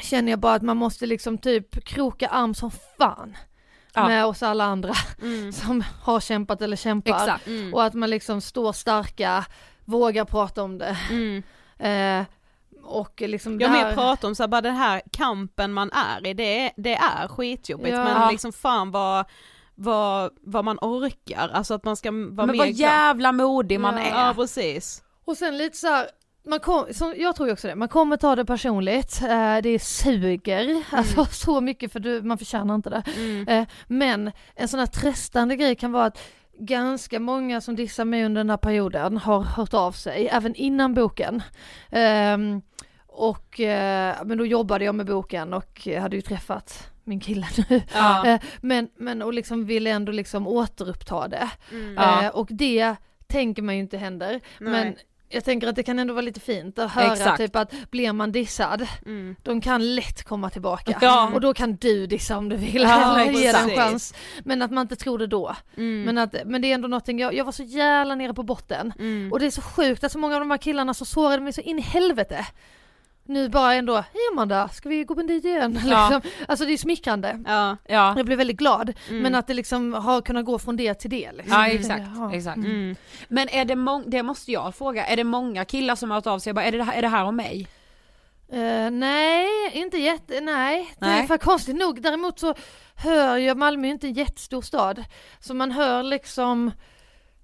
känner 0.00 0.30
jag 0.32 0.38
bara 0.38 0.54
att 0.54 0.62
man 0.62 0.76
måste 0.76 1.06
liksom 1.06 1.38
typ 1.38 1.84
kroka 1.84 2.28
arm 2.28 2.54
som 2.54 2.70
fan 2.98 3.36
Ja. 3.94 4.06
med 4.08 4.26
oss 4.26 4.42
alla 4.42 4.64
andra 4.64 4.94
Mm. 5.22 5.52
som 5.62 5.84
har 6.02 6.20
kämpat 6.20 6.62
eller 6.62 6.76
kämpar. 6.76 7.10
Exakt. 7.14 7.46
Mm. 7.46 7.74
Och 7.74 7.84
att 7.84 7.94
man 7.94 8.10
liksom 8.10 8.40
står 8.40 8.72
starka, 8.72 9.44
vågar 9.84 10.24
prata 10.24 10.62
om 10.62 10.78
det. 10.78 10.96
Mm. 11.10 11.42
Eh, 11.78 12.26
och 12.84 13.20
liksom 13.26 13.60
Jag 13.60 13.70
det 13.70 13.74
mer 13.74 13.84
här- 13.84 13.94
prata 13.94 14.26
om 14.26 14.34
så 14.34 14.42
här, 14.42 14.48
bara 14.48 14.60
den 14.60 14.76
här 14.76 15.02
kampen 15.12 15.72
man 15.72 15.90
är 15.92 16.26
i, 16.26 16.34
det 16.34 16.58
är, 16.66 16.72
det 16.76 16.94
är 16.94 17.28
skitjobbigt 17.28 17.90
Ja. 17.96 18.04
men 18.04 18.32
liksom 18.32 18.52
fan 18.52 18.90
vad 18.90 19.24
vad, 19.74 20.30
vad 20.40 20.64
man 20.64 20.78
orkar, 20.80 21.48
alltså 21.48 21.74
att 21.74 21.84
man 21.84 21.96
ska 21.96 22.10
vara 22.10 22.46
Men 22.46 22.50
mer 22.50 22.58
vad 22.58 22.70
jävla 22.70 23.32
modig 23.32 23.80
man 23.80 23.94
Ja. 23.96 24.02
är. 24.02 24.26
Ja 24.26 24.34
precis. 24.34 25.02
Och 25.24 25.36
sen 25.36 25.58
lite 25.58 25.76
så 25.76 25.86
här, 25.86 26.06
man 26.44 26.60
kom, 26.60 26.86
som, 26.92 27.14
jag 27.16 27.36
tror 27.36 27.48
ju 27.48 27.52
också 27.52 27.68
det, 27.68 27.74
man 27.74 27.88
kommer 27.88 28.16
ta 28.16 28.36
det 28.36 28.44
personligt, 28.44 29.22
eh, 29.22 29.58
det 29.62 29.78
suger, 29.78 30.82
alltså 30.90 31.24
så 31.30 31.60
mycket 31.60 31.92
för 31.92 32.00
du, 32.00 32.22
man 32.22 32.38
förtjänar 32.38 32.74
inte 32.74 32.90
det. 32.90 33.02
Eh, 33.52 33.64
men 33.86 34.32
en 34.54 34.68
sån 34.68 34.80
här 34.80 34.86
tröstande 34.86 35.56
grej 35.56 35.74
kan 35.74 35.92
vara 35.92 36.04
att 36.04 36.18
ganska 36.58 37.20
många 37.20 37.60
som 37.60 37.76
dissar 37.76 38.04
mig 38.04 38.24
under 38.24 38.40
den 38.40 38.50
här 38.50 38.56
perioden 38.56 39.16
har 39.16 39.40
hört 39.40 39.74
av 39.74 39.92
sig, 39.92 40.28
även 40.32 40.54
innan 40.54 40.94
boken. 40.94 41.42
Ehm, 41.90 42.62
och, 43.06 43.60
eh, 43.60 44.16
men 44.24 44.38
då 44.38 44.46
jobbade 44.46 44.84
jag 44.84 44.94
med 44.94 45.06
boken 45.06 45.52
och 45.54 45.88
hade 46.00 46.16
ju 46.16 46.22
träffat 46.22 46.90
min 47.04 47.20
kille 47.20 47.46
nu. 47.68 47.82
Ja. 47.94 48.26
Eh, 48.26 48.40
men, 48.60 48.88
men 48.96 49.22
och 49.22 49.34
liksom 49.34 49.64
ville 49.64 49.90
ändå 49.90 50.12
liksom 50.12 50.46
återuppta 50.46 51.28
det. 51.28 51.50
Ja. 51.96 52.24
Eh, 52.24 52.28
och 52.28 52.48
det 52.50 52.96
tänker 53.26 53.62
man 53.62 53.74
ju 53.74 53.80
inte 53.80 53.98
händer. 53.98 54.40
Men 54.58 54.72
Nej. 54.72 54.96
Jag 55.32 55.44
tänker 55.44 55.68
att 55.68 55.76
det 55.76 55.82
kan 55.82 55.98
ändå 55.98 56.14
vara 56.14 56.22
lite 56.22 56.40
fint 56.40 56.78
att 56.78 56.90
höra 56.90 57.12
Exakt. 57.12 57.36
typ 57.38 57.56
att 57.56 57.72
blir 57.90 58.12
man 58.12 58.32
dissad, 58.32 58.86
Mm. 59.06 59.36
de 59.42 59.60
kan 59.60 59.94
lätt 59.94 60.22
komma 60.22 60.50
tillbaka. 60.50 60.98
Ja. 61.00 61.30
Och 61.34 61.40
då 61.40 61.54
kan 61.54 61.76
du 61.76 62.06
dissa 62.06 62.36
om 62.38 62.48
du 62.48 62.56
vill, 62.56 62.82
Ja, 62.82 63.20
eller 63.20 63.32
ge 63.40 63.52
den 63.52 63.70
en 63.70 63.76
chans. 63.76 64.14
Men 64.44 64.62
att 64.62 64.70
man 64.70 64.82
inte 64.82 64.96
tror 64.96 65.18
det 65.18 65.26
då. 65.26 65.56
Mm. 65.76 66.02
Men, 66.02 66.18
att, 66.18 66.34
men 66.44 66.62
det 66.62 66.70
är 66.70 66.74
ändå 66.74 66.88
någonting, 66.88 67.18
jag, 67.18 67.34
jag 67.34 67.44
var 67.44 67.52
så 67.52 67.62
jävla 67.62 68.14
nere 68.14 68.34
på 68.34 68.42
botten. 68.42 68.92
Mm. 68.98 69.32
Och 69.32 69.40
det 69.40 69.46
är 69.46 69.50
så 69.50 69.62
sjukt 69.62 70.04
att 70.04 70.12
så 70.12 70.18
många 70.18 70.34
av 70.34 70.40
de 70.40 70.50
här 70.50 70.58
killarna 70.58 70.94
så 70.94 71.04
sårade 71.04 71.42
mig 71.42 71.52
så 71.52 71.60
in 71.60 71.78
i 71.78 71.82
helvete. 71.82 72.46
Nu 73.30 73.48
bara 73.48 73.74
ändå, 73.74 73.94
hej 73.94 74.20
Amanda, 74.32 74.68
ska 74.68 74.88
vi 74.88 75.04
gå 75.04 75.14
på 75.14 75.20
en 75.20 75.26
dejt 75.26 75.48
igen? 75.48 75.80
Ja. 75.86 76.08
Liksom. 76.12 76.30
Alltså 76.48 76.64
det 76.64 76.72
är 76.72 76.76
smickrande. 76.76 77.40
Ja. 77.46 77.76
Ja. 77.86 78.14
Jag 78.16 78.26
blev 78.26 78.38
väldigt 78.38 78.56
glad, 78.56 78.92
Mm. 79.08 79.22
men 79.22 79.34
att 79.34 79.46
det 79.46 79.54
liksom 79.54 79.92
har 79.94 80.20
kunnat 80.22 80.44
gå 80.44 80.58
från 80.58 80.76
det 80.76 80.94
till 80.94 81.10
det. 81.10 81.30
Liksom. 81.32 81.52
Ja 81.58 81.66
exakt, 81.68 82.02
Ja. 82.16 82.34
exakt. 82.34 82.56
Mm. 82.56 82.96
Men 83.28 83.48
är 83.48 83.64
det 83.64 83.76
många, 83.76 84.04
det 84.06 84.22
måste 84.22 84.52
jag 84.52 84.74
fråga, 84.74 85.06
är 85.06 85.16
det 85.16 85.24
många 85.24 85.64
killar 85.64 85.94
som 85.96 86.10
har 86.10 86.16
hört 86.16 86.26
av 86.26 86.38
sig 86.38 86.50
och 86.50 86.54
bara, 86.54 86.64
är 86.64 86.72
det, 86.72 86.82
här- 86.84 86.94
är 86.94 87.02
det 87.02 87.08
här 87.08 87.24
om 87.24 87.36
mig? 87.36 87.68
Eh, 88.52 88.90
nej, 88.90 89.48
inte 89.72 89.98
jätte, 89.98 90.40
nej. 90.40 90.94
Det 90.98 91.06
är 91.06 91.10
Nej. 91.10 91.26
för 91.26 91.38
konstigt 91.38 91.76
nog. 91.76 92.02
Däremot 92.02 92.38
så 92.38 92.54
hör 92.94 93.36
jag, 93.36 93.56
Malmö 93.56 93.86
är 93.86 93.90
inte 93.90 94.06
en 94.06 94.12
jättestor 94.14 94.62
stad. 94.62 95.04
Så 95.40 95.54
man 95.54 95.70
hör 95.72 96.02
liksom 96.02 96.70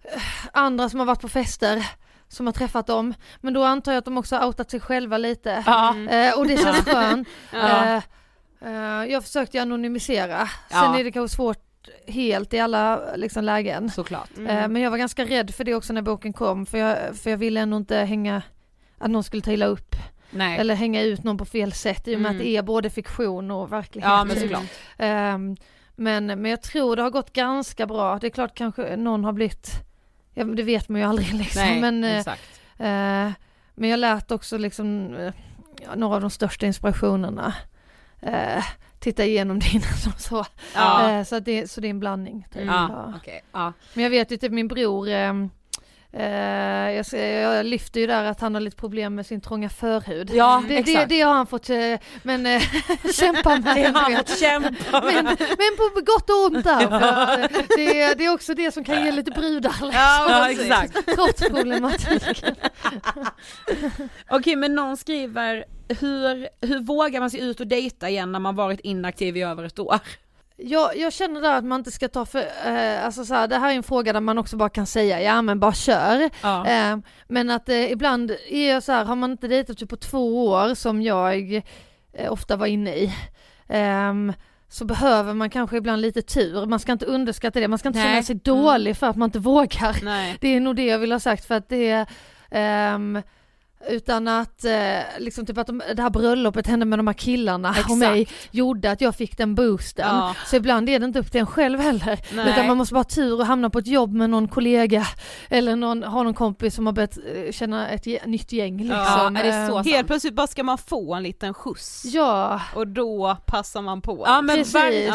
eh, 0.04 0.22
andra 0.52 0.88
som 0.88 0.98
har 0.98 1.06
varit 1.06 1.20
på 1.20 1.28
fester 1.28 1.86
som 2.28 2.46
har 2.46 2.52
träffat 2.52 2.86
dem. 2.86 3.14
Men 3.40 3.54
då 3.54 3.64
antar 3.64 3.92
jag 3.92 3.98
att 3.98 4.04
de 4.04 4.18
också 4.18 4.36
har 4.36 4.46
outat 4.46 4.70
sig 4.70 4.80
själva 4.80 5.18
lite. 5.18 5.62
Ja. 5.66 5.94
Eh, 6.10 6.38
och 6.38 6.46
det 6.46 6.56
känns 6.56 6.84
skönt. 6.84 7.28
Ja. 7.52 7.84
Eh, 7.84 8.02
eh, 9.00 9.12
jag 9.12 9.22
försökte 9.24 9.62
anonymisera. 9.62 10.38
Sen 10.46 10.78
Ja. 10.78 10.98
är 10.98 11.04
det 11.04 11.12
kanske 11.12 11.36
svårt 11.36 11.62
helt 12.06 12.54
i 12.54 12.58
alla 12.60 13.00
liksom, 13.16 13.44
lägen. 13.44 13.90
Såklart. 13.90 14.30
Eh, 14.38 14.68
men 14.68 14.76
jag 14.76 14.90
var 14.90 14.98
ganska 14.98 15.24
rädd 15.24 15.54
för 15.54 15.64
det 15.64 15.74
också 15.74 15.92
när 15.92 16.02
boken 16.02 16.32
kom. 16.32 16.66
För 16.66 16.78
jag, 16.78 17.16
för 17.16 17.30
jag 17.30 17.36
ville 17.38 17.60
ändå 17.60 17.76
inte 17.76 17.96
hänga, 17.96 18.42
att 18.98 19.10
någon 19.10 19.24
skulle 19.24 19.42
ta 19.42 19.52
illa 19.52 19.66
upp. 19.66 19.94
Nej. 20.30 20.58
Eller 20.58 20.74
hänga 20.74 21.02
ut 21.02 21.22
någon 21.24 21.38
på 21.38 21.44
fel 21.44 21.72
sätt 21.72 22.08
i 22.08 22.16
och 22.16 22.20
med 22.20 22.30
Mm. 22.30 22.40
att 22.40 22.44
det 22.44 22.56
är 22.56 22.62
både 22.62 22.90
fiktion 22.90 23.50
och 23.50 23.72
verklighet. 23.72 24.10
Ja 24.10 24.24
men 24.24 24.40
såklart. 24.40 24.62
Ehm, 24.98 25.56
men, 25.96 26.26
men 26.26 26.44
jag 26.44 26.62
tror 26.62 26.96
det 26.96 27.02
har 27.02 27.10
gått 27.10 27.32
ganska 27.32 27.86
bra. 27.86 28.18
Det 28.18 28.26
är 28.26 28.30
klart 28.30 28.54
kanske 28.54 28.96
någon 28.96 29.24
har 29.24 29.32
blivit, 29.32 29.70
ja 30.36 30.44
det 30.44 30.62
vet 30.62 30.88
man 30.88 31.00
ju 31.00 31.06
aldrig 31.06 31.34
liksom. 31.42 31.62
Nej, 31.62 31.80
men, 31.80 32.04
eh, 32.04 32.18
exakt. 32.18 32.60
eh, 32.78 33.30
men 33.74 33.90
jag 33.90 33.98
lät 33.98 34.30
också 34.30 34.58
liksom 34.58 35.14
eh, 35.14 35.32
ja, 35.82 35.94
några 35.94 36.14
av 36.14 36.20
de 36.20 36.30
största 36.30 36.66
inspirationerna 36.66 37.54
eh, 38.22 38.64
titta 38.98 39.24
igenom 39.24 39.58
dina 39.72 39.84
som 39.86 40.12
så. 40.18 40.44
Ja. 40.74 41.10
Eh, 41.10 41.24
så, 41.24 41.40
det, 41.40 41.70
så 41.70 41.80
det 41.80 41.88
är 41.88 41.90
en 41.90 42.00
blandning. 42.00 42.46
Typ. 42.52 42.66
Ja, 42.66 43.12
Ja. 43.26 43.32
Ja. 43.52 43.72
Men 43.94 44.02
jag 44.04 44.10
vet 44.10 44.32
ju 44.32 44.36
typ 44.36 44.52
min 44.52 44.68
bror, 44.68 45.08
eh, 46.18 46.92
jag, 46.92 47.06
jag 47.42 47.66
lyfter 47.66 48.00
ju 48.00 48.06
där 48.06 48.24
att 48.24 48.40
han 48.40 48.54
har 48.54 48.60
lite 48.60 48.76
problem 48.76 49.14
med 49.14 49.26
sin 49.26 49.40
trånga 49.40 49.68
förhud. 49.68 50.30
Ja, 50.34 50.62
det, 50.68 50.82
det, 50.82 51.04
det 51.04 51.20
har 51.20 51.34
han 51.34 51.46
fått, 51.46 51.70
eh, 51.70 51.94
men 52.22 52.46
eh, 52.46 52.62
kämpa 53.12 53.50
med. 53.50 53.76
Det 53.76 53.84
har 53.84 54.00
han 54.00 54.16
fått 54.16 54.38
kämpa 54.38 55.00
med. 55.00 55.14
men, 55.14 55.24
men 55.24 55.76
på 55.94 56.00
gott 56.00 56.30
och 56.30 56.46
ont 56.46 56.64
där. 56.64 56.92
Att, 56.92 57.50
det, 57.76 58.14
det 58.14 58.24
är 58.24 58.34
också 58.34 58.54
det 58.54 58.72
som 58.72 58.84
kan 58.84 59.04
ge 59.04 59.12
lite 59.12 59.30
brudar 59.30 59.70
liksom, 59.70 59.90
Ja, 59.92 60.50
exakt. 60.50 61.06
trots 61.14 61.48
problematiken. 61.48 62.54
Okej 64.30 64.56
men 64.56 64.74
någon 64.74 64.96
skriver, 64.96 65.64
hur, 65.88 66.48
hur 66.66 66.80
vågar 66.80 67.20
man 67.20 67.30
sig 67.30 67.40
ut 67.40 67.60
och 67.60 67.66
dejta 67.66 68.08
igen 68.08 68.32
när 68.32 68.38
man 68.38 68.56
varit 68.56 68.80
inaktiv 68.80 69.36
i 69.36 69.42
över 69.42 69.64
ett 69.64 69.78
år? 69.78 70.00
Jag, 70.58 70.96
jag 70.96 71.12
känner 71.12 71.40
där 71.40 71.52
att 71.52 71.64
man 71.64 71.80
inte 71.80 71.90
ska 71.90 72.08
ta 72.08 72.26
för, 72.26 72.38
eh, 72.66 73.04
alltså 73.04 73.24
så 73.24 73.34
här, 73.34 73.48
det 73.48 73.58
här 73.58 73.70
är 73.70 73.74
en 73.74 73.82
fråga 73.82 74.12
där 74.12 74.20
man 74.20 74.38
också 74.38 74.56
bara 74.56 74.68
kan 74.68 74.86
säga 74.86 75.22
ja 75.22 75.42
men 75.42 75.60
bara 75.60 75.72
kör. 75.72 76.30
Ja. 76.42 76.66
Eh, 76.66 76.98
men 77.28 77.50
att 77.50 77.68
eh, 77.68 77.92
ibland 77.92 78.30
är 78.48 78.70
jag 78.70 78.82
så 78.82 78.92
här, 78.92 79.04
har 79.04 79.16
man 79.16 79.30
inte 79.30 79.48
dejtat 79.48 79.78
typ 79.78 79.88
på 79.90 79.96
två 79.96 80.46
år 80.46 80.74
som 80.74 81.02
jag 81.02 81.62
eh, 82.12 82.32
ofta 82.32 82.56
var 82.56 82.66
inne 82.66 82.94
i, 82.94 83.12
ehm, 83.68 84.32
så 84.68 84.84
behöver 84.84 85.34
man 85.34 85.50
kanske 85.50 85.76
ibland 85.76 86.02
lite 86.02 86.22
tur. 86.22 86.66
Man 86.66 86.78
ska 86.80 86.92
inte 86.92 87.06
underskatta 87.06 87.60
det, 87.60 87.68
man 87.68 87.78
ska 87.78 87.88
inte 87.88 87.98
Nej. 87.98 88.08
känna 88.08 88.22
sig 88.22 88.34
dålig 88.34 88.96
för 88.96 89.06
att 89.06 89.16
man 89.16 89.28
inte 89.28 89.38
vågar. 89.38 89.96
Nej. 90.02 90.36
Det 90.40 90.48
är 90.48 90.60
nog 90.60 90.76
det 90.76 90.84
jag 90.86 90.98
vill 90.98 91.12
ha 91.12 91.20
sagt 91.20 91.44
för 91.44 91.54
att 91.54 91.68
det 91.68 91.90
är 91.90 92.06
ehm, 92.50 93.22
utan 93.88 94.28
att, 94.28 94.64
eh, 94.64 94.98
liksom 95.18 95.46
typ 95.46 95.58
att 95.58 95.66
de, 95.66 95.82
det 95.94 96.02
här 96.02 96.10
bröllopet 96.10 96.66
hände 96.66 96.86
med 96.86 96.98
de 96.98 97.06
här 97.06 97.14
killarna 97.14 97.70
och 97.70 97.76
Exakt. 97.76 97.98
mig 97.98 98.28
gjorde 98.50 98.90
att 98.90 99.00
jag 99.00 99.14
fick 99.14 99.36
den 99.38 99.54
boosten. 99.54 100.06
Ja. 100.08 100.34
Så 100.46 100.56
ibland 100.56 100.88
är 100.88 100.98
det 100.98 101.04
inte 101.06 101.18
upp 101.18 101.30
till 101.32 101.40
en 101.40 101.46
själv 101.46 101.80
heller. 101.80 102.18
Nej. 102.34 102.50
Utan 102.50 102.66
man 102.66 102.76
måste 102.76 102.94
bara 102.94 102.98
ha 102.98 103.04
tur 103.04 103.40
och 103.40 103.46
hamna 103.46 103.70
på 103.70 103.78
ett 103.78 103.86
jobb 103.86 104.12
med 104.14 104.30
någon 104.30 104.48
kollega 104.48 105.06
eller 105.48 105.76
någon, 105.76 106.02
ha 106.02 106.22
någon 106.22 106.34
kompis 106.34 106.74
som 106.74 106.86
har 106.86 106.92
börjat 106.92 107.18
eh, 107.46 107.52
känna 107.52 107.88
ett 107.88 108.06
nytt 108.26 108.52
gäng 108.52 108.76
liksom. 108.78 108.96
Ja, 109.34 109.40
är 109.40 109.44
det 109.44 109.66
så 109.68 109.78
Ehm, 109.78 109.84
Helt 109.84 110.06
plötsligt 110.06 110.34
bara 110.34 110.46
ska 110.46 110.62
man 110.62 110.78
få 110.78 111.14
en 111.14 111.22
liten 111.22 111.54
skjuts. 111.54 112.04
Ja, 112.04 112.60
Och 112.74 112.86
då 112.88 113.36
passar 113.46 113.82
man 113.82 114.02
på. 114.02 114.22
Ja 114.26 114.42
men 114.42 114.56
Precis. 114.56 114.74
verkligen. 114.74 115.14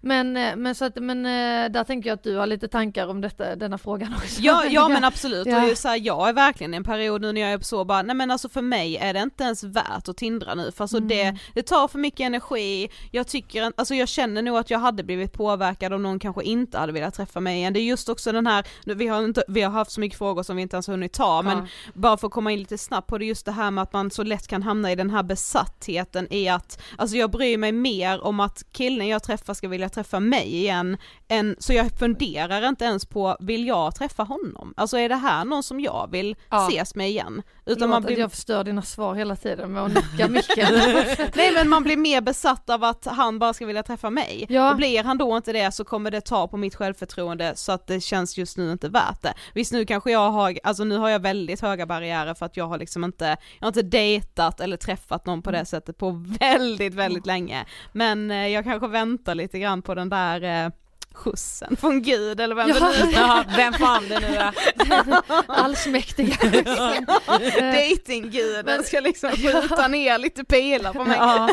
men, 0.00 0.36
eh, 0.36 0.56
men, 0.56 0.74
så 0.74 0.84
att, 0.84 0.96
men 0.96 1.26
eh, 1.26 1.70
där 1.70 1.84
tänker 1.84 2.10
jag 2.10 2.14
att 2.16 2.22
du 2.22 2.36
har 2.36 2.46
lite 2.46 2.68
tankar 2.68 3.06
om 3.08 3.20
detta, 3.20 3.56
denna 3.56 3.78
frågan 3.78 4.14
också. 4.14 4.40
Ja, 4.40 4.64
ja 4.64 4.88
men 4.94 5.04
absolut, 5.04 5.46
Ja. 5.46 5.70
och 5.70 5.78
så 5.78 5.88
här, 5.88 5.96
jag 5.96 6.28
är 6.28 6.32
verkligen 6.32 6.74
i 6.74 6.76
en 6.76 6.84
period 6.84 7.20
nu 7.20 7.32
när 7.32 7.40
jag 7.40 7.52
är 7.52 7.58
så 7.60 7.84
bara, 7.84 8.02
nej 8.08 8.16
men 8.16 8.30
alltså 8.30 8.48
för 8.48 8.62
mig 8.62 8.96
är 8.96 9.14
det 9.14 9.20
inte 9.20 9.44
ens 9.44 9.64
värt 9.64 10.08
att 10.08 10.16
tindra 10.16 10.54
nu 10.54 10.72
för 10.72 10.84
alltså 10.84 10.96
Mm. 10.96 11.08
det, 11.08 11.38
det 11.54 11.62
tar 11.62 11.88
för 11.88 11.98
mycket 11.98 12.20
energi, 12.20 12.88
jag 13.10 13.26
tycker, 13.26 13.72
alltså 13.76 13.94
jag 13.94 14.08
känner 14.08 14.42
nog 14.42 14.56
att 14.56 14.70
jag 14.70 14.78
hade 14.78 15.02
blivit 15.04 15.32
påverkad 15.32 15.92
om 15.92 16.02
någon 16.02 16.18
kanske 16.18 16.42
inte 16.42 16.78
hade 16.78 16.92
velat 16.92 17.14
träffa 17.14 17.40
mig 17.40 17.56
igen, 17.58 17.72
det 17.72 17.80
är 17.80 17.84
just 17.84 18.08
också 18.08 18.32
den 18.32 18.46
här, 18.46 18.66
vi 18.84 19.06
har 19.06 19.24
inte, 19.24 19.44
vi 19.48 19.62
har 19.62 19.70
haft 19.70 19.90
så 19.90 20.00
mycket 20.00 20.18
frågor 20.18 20.42
som 20.42 20.56
vi 20.56 20.62
inte 20.62 20.76
ens 20.76 20.86
har 20.86 20.92
hunnit 20.94 21.12
ta 21.12 21.42
men 21.42 21.58
Ja. 21.58 21.66
bara 21.94 22.16
för 22.16 22.26
att 22.26 22.32
komma 22.32 22.52
in 22.52 22.58
lite 22.58 22.78
snabbt 22.78 23.06
på 23.06 23.18
det, 23.18 23.24
just 23.24 23.46
det 23.46 23.52
här 23.52 23.70
med 23.70 23.82
att 23.82 23.92
man 23.92 24.10
så 24.10 24.22
lätt 24.22 24.46
kan 24.46 24.62
hamna 24.62 24.92
i 24.92 24.94
den 24.94 25.10
här 25.10 25.22
besattheten 25.22 26.32
i 26.32 26.48
att, 26.48 26.82
alltså 26.98 27.16
jag 27.16 27.30
bryr 27.30 27.58
mig 27.58 27.72
mer 27.72 28.24
om 28.24 28.40
att 28.40 28.62
killen 28.72 29.08
jag 29.08 29.22
träffar 29.22 29.54
ska 29.54 29.68
vilja 29.68 29.88
träffa 29.88 30.20
mig 30.20 30.56
igen, 30.56 30.96
än, 31.28 31.56
så 31.58 31.72
jag 31.72 31.90
funderar 31.98 32.68
inte 32.68 32.84
ens 32.84 33.06
på, 33.06 33.36
vill 33.40 33.66
jag 33.66 33.94
träffa 33.94 34.22
honom? 34.22 34.74
Alltså 34.76 34.98
är 34.98 35.08
det 35.08 35.14
här 35.16 35.44
någon 35.44 35.62
som 35.62 35.80
jag 35.80 36.08
vill 36.12 36.36
Ja. 36.50 36.68
ses 36.68 36.94
med 36.94 37.08
igen? 37.10 37.42
Utan 37.66 37.87
Utan 37.88 37.90
man 37.90 38.02
att 38.02 38.06
blir, 38.06 38.18
jag 38.18 38.30
förstör 38.30 38.64
dina 38.64 38.82
svar 38.82 39.14
hela 39.14 39.36
tiden 39.36 39.72
med 39.72 39.82
att 39.82 39.94
nicka 39.94 40.28
micken. 40.28 40.74
nej 41.34 41.52
men 41.54 41.68
man 41.68 41.82
blir 41.82 41.96
mer 41.96 42.20
besatt 42.20 42.70
av 42.70 42.84
att 42.84 43.04
han 43.04 43.38
bara 43.38 43.54
ska 43.54 43.66
vilja 43.66 43.82
träffa 43.82 44.10
mig. 44.10 44.46
Ja. 44.48 44.70
Och 44.70 44.76
blir 44.76 45.04
han 45.04 45.18
då 45.18 45.36
inte 45.36 45.52
det 45.52 45.72
så 45.72 45.84
kommer 45.84 46.10
det 46.10 46.20
ta 46.20 46.48
på 46.48 46.56
mitt 46.56 46.74
självförtroende 46.74 47.52
så 47.56 47.72
att 47.72 47.86
det 47.86 48.00
känns 48.00 48.38
just 48.38 48.56
nu 48.56 48.72
inte 48.72 48.88
värt 48.88 49.22
det. 49.22 49.34
Visst 49.54 49.72
nu 49.72 49.86
kanske 49.86 50.12
jag 50.12 50.30
har, 50.30 50.58
alltså 50.62 50.84
nu 50.84 50.96
har 50.96 51.08
jag 51.08 51.20
väldigt 51.20 51.60
höga 51.60 51.86
barriärer 51.86 52.34
för 52.34 52.46
att 52.46 52.56
jag 52.56 52.66
har 52.66 52.78
liksom 52.78 53.04
inte, 53.04 53.36
jag 53.58 53.66
har 53.66 53.68
inte 53.68 53.82
dejtat 53.82 54.60
eller 54.60 54.76
träffat 54.76 55.26
någon 55.26 55.42
på 55.42 55.50
det 55.50 55.64
sättet 55.64 55.98
på 55.98 56.24
väldigt, 56.40 56.94
väldigt 56.94 57.26
länge. 57.26 57.66
Men 57.92 58.30
eh, 58.30 58.48
jag 58.48 58.64
kanske 58.64 58.88
väntar 58.88 59.34
lite 59.34 59.58
grann 59.58 59.82
på 59.82 59.94
den 59.94 60.08
där 60.08 60.64
eh, 60.64 60.70
skjutsen 61.18 61.76
från 61.76 62.02
gud 62.02 62.40
eller 62.40 62.54
vem 62.54 62.68
Ja. 62.68 62.74
det 62.74 62.80
nu 62.80 63.10
är. 63.10 63.12
Ja, 63.20 63.44
vem 63.56 63.72
fan 63.72 64.08
det 64.08 64.20
nu 64.20 64.26
är. 64.36 64.54
Allsmäktiga. 65.46 66.36
Eh, 66.42 67.72
Datingguden 67.72 68.84
ska 68.84 69.00
liksom 69.00 69.30
skjuta 69.36 69.88
ner 69.88 70.18
lite 70.18 70.44
pilar 70.44 70.92
på 70.92 71.04
mig. 71.04 71.16
Ja. 71.16 71.48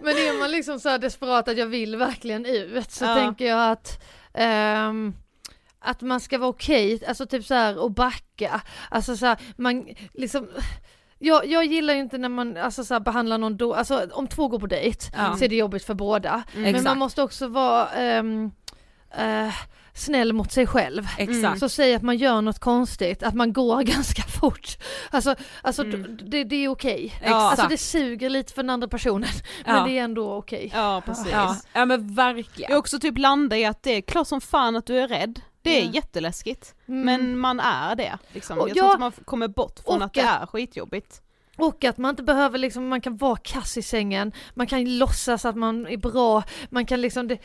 Men 0.00 0.12
är 0.16 0.38
man 0.40 0.50
liksom 0.50 0.80
så 0.80 0.88
här 0.88 0.98
desperat 0.98 1.48
att 1.48 1.58
jag 1.58 1.66
vill 1.66 1.96
verkligen 1.96 2.46
ut 2.46 2.90
så 2.90 3.04
Ja. 3.04 3.14
tänker 3.14 3.44
jag 3.46 3.70
att 3.72 4.02
ehm, 4.34 5.14
att 5.86 6.00
man 6.02 6.20
ska 6.20 6.38
vara 6.38 6.50
okej, 6.50 7.02
alltså 7.08 7.26
typ 7.26 7.44
så 7.46 7.54
här 7.54 7.78
och 7.78 7.90
backa, 7.90 8.60
alltså 8.90 9.16
så 9.16 9.26
här, 9.26 9.38
man 9.56 9.88
liksom 10.14 10.48
jag, 11.18 11.46
jag 11.46 11.64
gillar 11.64 11.94
ju 11.94 12.00
inte 12.00 12.18
när 12.18 12.28
man 12.28 12.56
alltså 12.56 12.84
så 12.84 12.94
här, 12.94 13.00
behandlar 13.00 13.38
någon 13.38 13.56
då, 13.56 13.74
alltså 13.74 14.08
om 14.12 14.26
två 14.28 14.48
går 14.48 14.58
på 14.58 14.66
dejt 14.66 15.06
Ja. 15.16 15.36
så 15.38 15.44
är 15.44 15.48
det 15.48 15.56
jobbigt 15.56 15.84
för 15.84 15.94
båda. 15.94 16.42
Men 16.54 16.64
Exakt. 16.64 16.84
man 16.84 16.98
måste 16.98 17.22
också 17.22 17.48
vara 17.48 17.88
ehm, 17.88 18.50
eh, 19.18 19.54
snäll 19.94 20.32
mot 20.32 20.52
sig 20.52 20.66
själv. 20.66 21.08
Exakt. 21.18 21.60
Så 21.60 21.68
säg 21.68 21.94
att 21.94 22.02
man 22.02 22.16
gör 22.16 22.40
något 22.42 22.58
konstigt, 22.58 23.22
att 23.22 23.34
man 23.34 23.52
går 23.52 23.82
ganska 23.94 24.22
fort. 24.22 24.76
Alltså, 25.10 25.34
alltså 25.62 25.82
d- 25.82 25.96
det, 26.22 26.44
det 26.44 26.56
är 26.56 26.68
okej. 26.68 27.14
Alltså 27.26 27.52
Exakt. 27.52 27.70
det 27.70 27.78
suger 27.78 28.30
lite 28.30 28.52
för 28.52 28.62
den 28.62 28.70
andra 28.70 28.88
personen, 28.88 29.28
men 29.66 29.76
Ja. 29.76 29.84
det 29.84 29.98
är 29.98 30.04
ändå 30.04 30.34
okej. 30.34 30.70
Ja 30.74 31.02
precis. 31.06 31.32
Ja, 31.32 31.56
ja 31.72 31.84
men 31.84 32.14
verkligen. 32.14 32.70
Jag 32.70 32.78
också 32.78 32.98
typ 33.00 33.18
landa 33.18 33.56
i 33.56 33.64
att 33.64 33.82
det 33.82 33.90
är 33.96 34.00
klart 34.00 34.26
som 34.26 34.40
fan 34.40 34.76
att 34.76 34.86
du 34.86 34.98
är 35.00 35.08
rädd. 35.08 35.40
Det 35.62 35.82
är 35.82 35.90
jätteläskigt. 35.94 36.74
Mm. 36.88 37.04
Men 37.04 37.38
man 37.38 37.60
är 37.60 37.94
det 37.96 38.18
liksom. 38.32 38.58
Jag 38.58 38.68
ja, 38.68 38.74
tror 38.74 38.86
inte 38.86 38.98
man 39.00 39.12
kommer 39.24 39.48
bort 39.48 39.80
från 39.84 39.96
och 39.96 40.04
att 40.04 40.14
det 40.14 40.20
är 40.20 40.46
skitjobbigt. 40.46 41.20
Och 41.56 41.84
att 41.84 41.98
man 41.98 42.10
inte 42.10 42.22
behöver 42.22 42.58
liksom, 42.58 42.88
man 42.88 43.00
kan 43.00 43.16
vara 43.16 43.36
kass 43.36 43.76
i 43.76 43.82
sängen, 43.82 44.32
man 44.54 44.66
kan 44.66 44.98
låtsas 44.98 45.44
att 45.44 45.56
man 45.56 45.86
är 45.86 45.96
bra, 45.96 46.42
man 46.70 46.86
kan 46.86 47.00
liksom 47.00 47.28
det, 47.28 47.38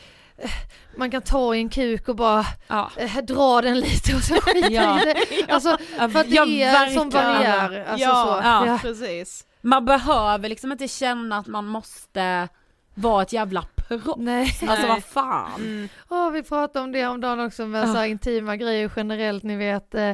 man 0.96 1.10
kan 1.10 1.22
ta 1.22 1.54
i 1.54 1.58
en 1.58 1.68
kuk 1.68 2.08
och 2.08 2.16
bara 2.16 2.46
Ja. 2.68 2.90
eh, 2.96 3.16
dra 3.16 3.60
den 3.60 3.80
lite 3.80 4.14
och 4.14 4.22
sen 4.22 4.40
skita 4.40 4.68
Ja. 4.70 5.00
Alltså 5.48 5.76
för 5.98 6.04
att 6.04 6.30
det 6.30 6.36
är 6.62 6.86
sån 6.94 7.08
verkligen. 7.08 7.10
barriär. 7.10 7.84
Alltså, 7.90 8.06
ja, 8.08 8.24
så. 8.24 8.46
ja. 8.48 8.66
Ja. 8.66 8.78
precis. 8.82 9.46
Man 9.62 9.84
behöver 9.84 10.48
liksom 10.48 10.72
inte 10.72 10.88
känna 10.88 11.38
att 11.38 11.46
man 11.46 11.66
måste 11.66 12.48
vara 12.94 13.22
ett 13.22 13.32
jävla 13.32 13.62
proffs. 13.76 14.16
Nej. 14.16 14.54
Alltså 14.68 14.86
vad 14.86 15.04
fan. 15.04 15.54
Mm. 15.56 15.88
Ja, 16.10 16.28
vi 16.30 16.42
pratade 16.42 16.84
om 16.84 16.92
det 16.92 17.06
om 17.06 17.20
dagen 17.20 17.40
också 17.40 17.66
med 17.66 17.88
Ja. 17.88 17.94
så 17.94 18.04
intima 18.04 18.56
grejer 18.56 18.90
generellt, 18.96 19.42
ni 19.42 19.56
vet 19.56 19.94
eh, 19.94 20.12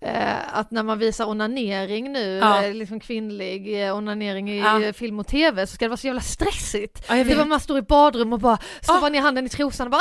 eh, 0.00 0.58
att 0.58 0.70
när 0.70 0.82
man 0.82 0.98
visar 0.98 1.28
onanering 1.28 2.12
nu, 2.12 2.38
Ja. 2.42 2.62
eh, 2.64 2.74
liksom 2.74 3.00
kvinnlig 3.00 3.86
eh, 3.86 3.96
onanering 3.96 4.50
i 4.50 4.58
Ja. 4.58 4.92
film 4.92 5.18
och 5.20 5.26
tv 5.26 5.66
så 5.66 5.74
ska 5.74 5.84
det 5.84 5.88
vara 5.88 5.96
så 5.96 6.06
jävla 6.06 6.20
stressigt. 6.22 7.04
Ja, 7.08 7.14
det 7.24 7.34
var 7.34 7.44
man 7.44 7.60
står 7.60 7.78
i 7.78 7.82
badrum 7.82 8.32
och 8.32 8.38
bara 8.38 8.58
stoppar 8.80 9.10
ner 9.10 9.20
handen 9.20 9.46
i 9.46 9.48
trosan 9.48 9.86
och 9.86 9.90
bara 9.90 10.00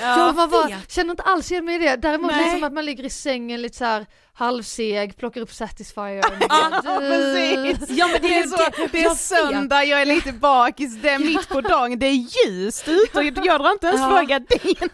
ah! 0.00 0.32
Man 0.32 0.50
bara, 0.50 0.68
känner 0.88 1.10
inte 1.10 1.22
alls 1.22 1.50
igen 1.52 1.64
mig 1.64 1.74
i 1.74 1.78
det. 1.78 1.96
Däremot 1.96 2.30
Nej. 2.32 2.44
liksom 2.44 2.64
att 2.64 2.72
man 2.72 2.84
ligger 2.84 3.04
i 3.04 3.10
sängen 3.10 3.62
lite 3.62 3.76
så 3.78 3.84
här 3.84 4.06
halvseg, 4.34 5.16
plockar 5.16 5.40
upp 5.40 5.52
Satisfyer. 5.52 6.24
Ja, 6.48 6.70
precis. 6.98 7.88
Ja 7.98 8.08
men 8.12 8.22
Det 8.22 8.34
är, 8.38 8.46
så, 8.46 8.56
det 8.56 8.98
är 8.98 9.02
jag 9.02 9.10
vet. 9.10 9.18
söndag, 9.18 9.84
jag 9.84 10.00
är 10.02 10.06
lite 10.06 10.32
bakis, 10.32 10.96
det 11.02 11.08
är 11.08 11.18
mitt 11.18 11.48
på 11.48 11.60
dagen, 11.60 11.98
det 11.98 12.06
är 12.06 12.46
ljust 12.46 12.88
ute 12.88 13.18
och 13.18 13.24
jag 13.24 13.34
drar 13.34 13.72
inte 13.72 13.86
ens 13.86 14.00
Ja. 14.00 14.08
för 14.16 14.22
gardin. 14.24 14.88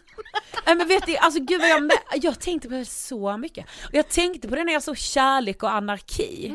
Nej 0.66 0.74
men 0.76 0.88
vet 0.88 1.06
du, 1.06 1.16
alltså 1.16 1.40
gud 1.40 1.60
vad 1.60 1.70
jag, 1.70 1.82
med, 1.82 1.96
jag 2.14 2.40
tänkte 2.40 2.68
på 2.68 2.74
det 2.74 2.84
så 2.84 3.36
mycket. 3.36 3.66
Jag 3.92 4.08
tänkte 4.08 4.37
Tänkte 4.38 4.48
på 4.48 4.56
det 4.56 4.64
när 4.64 4.72
jag 4.72 4.82
såg 4.82 4.96
Kärlek 4.96 5.62
och 5.62 5.72
anarki. 5.72 6.54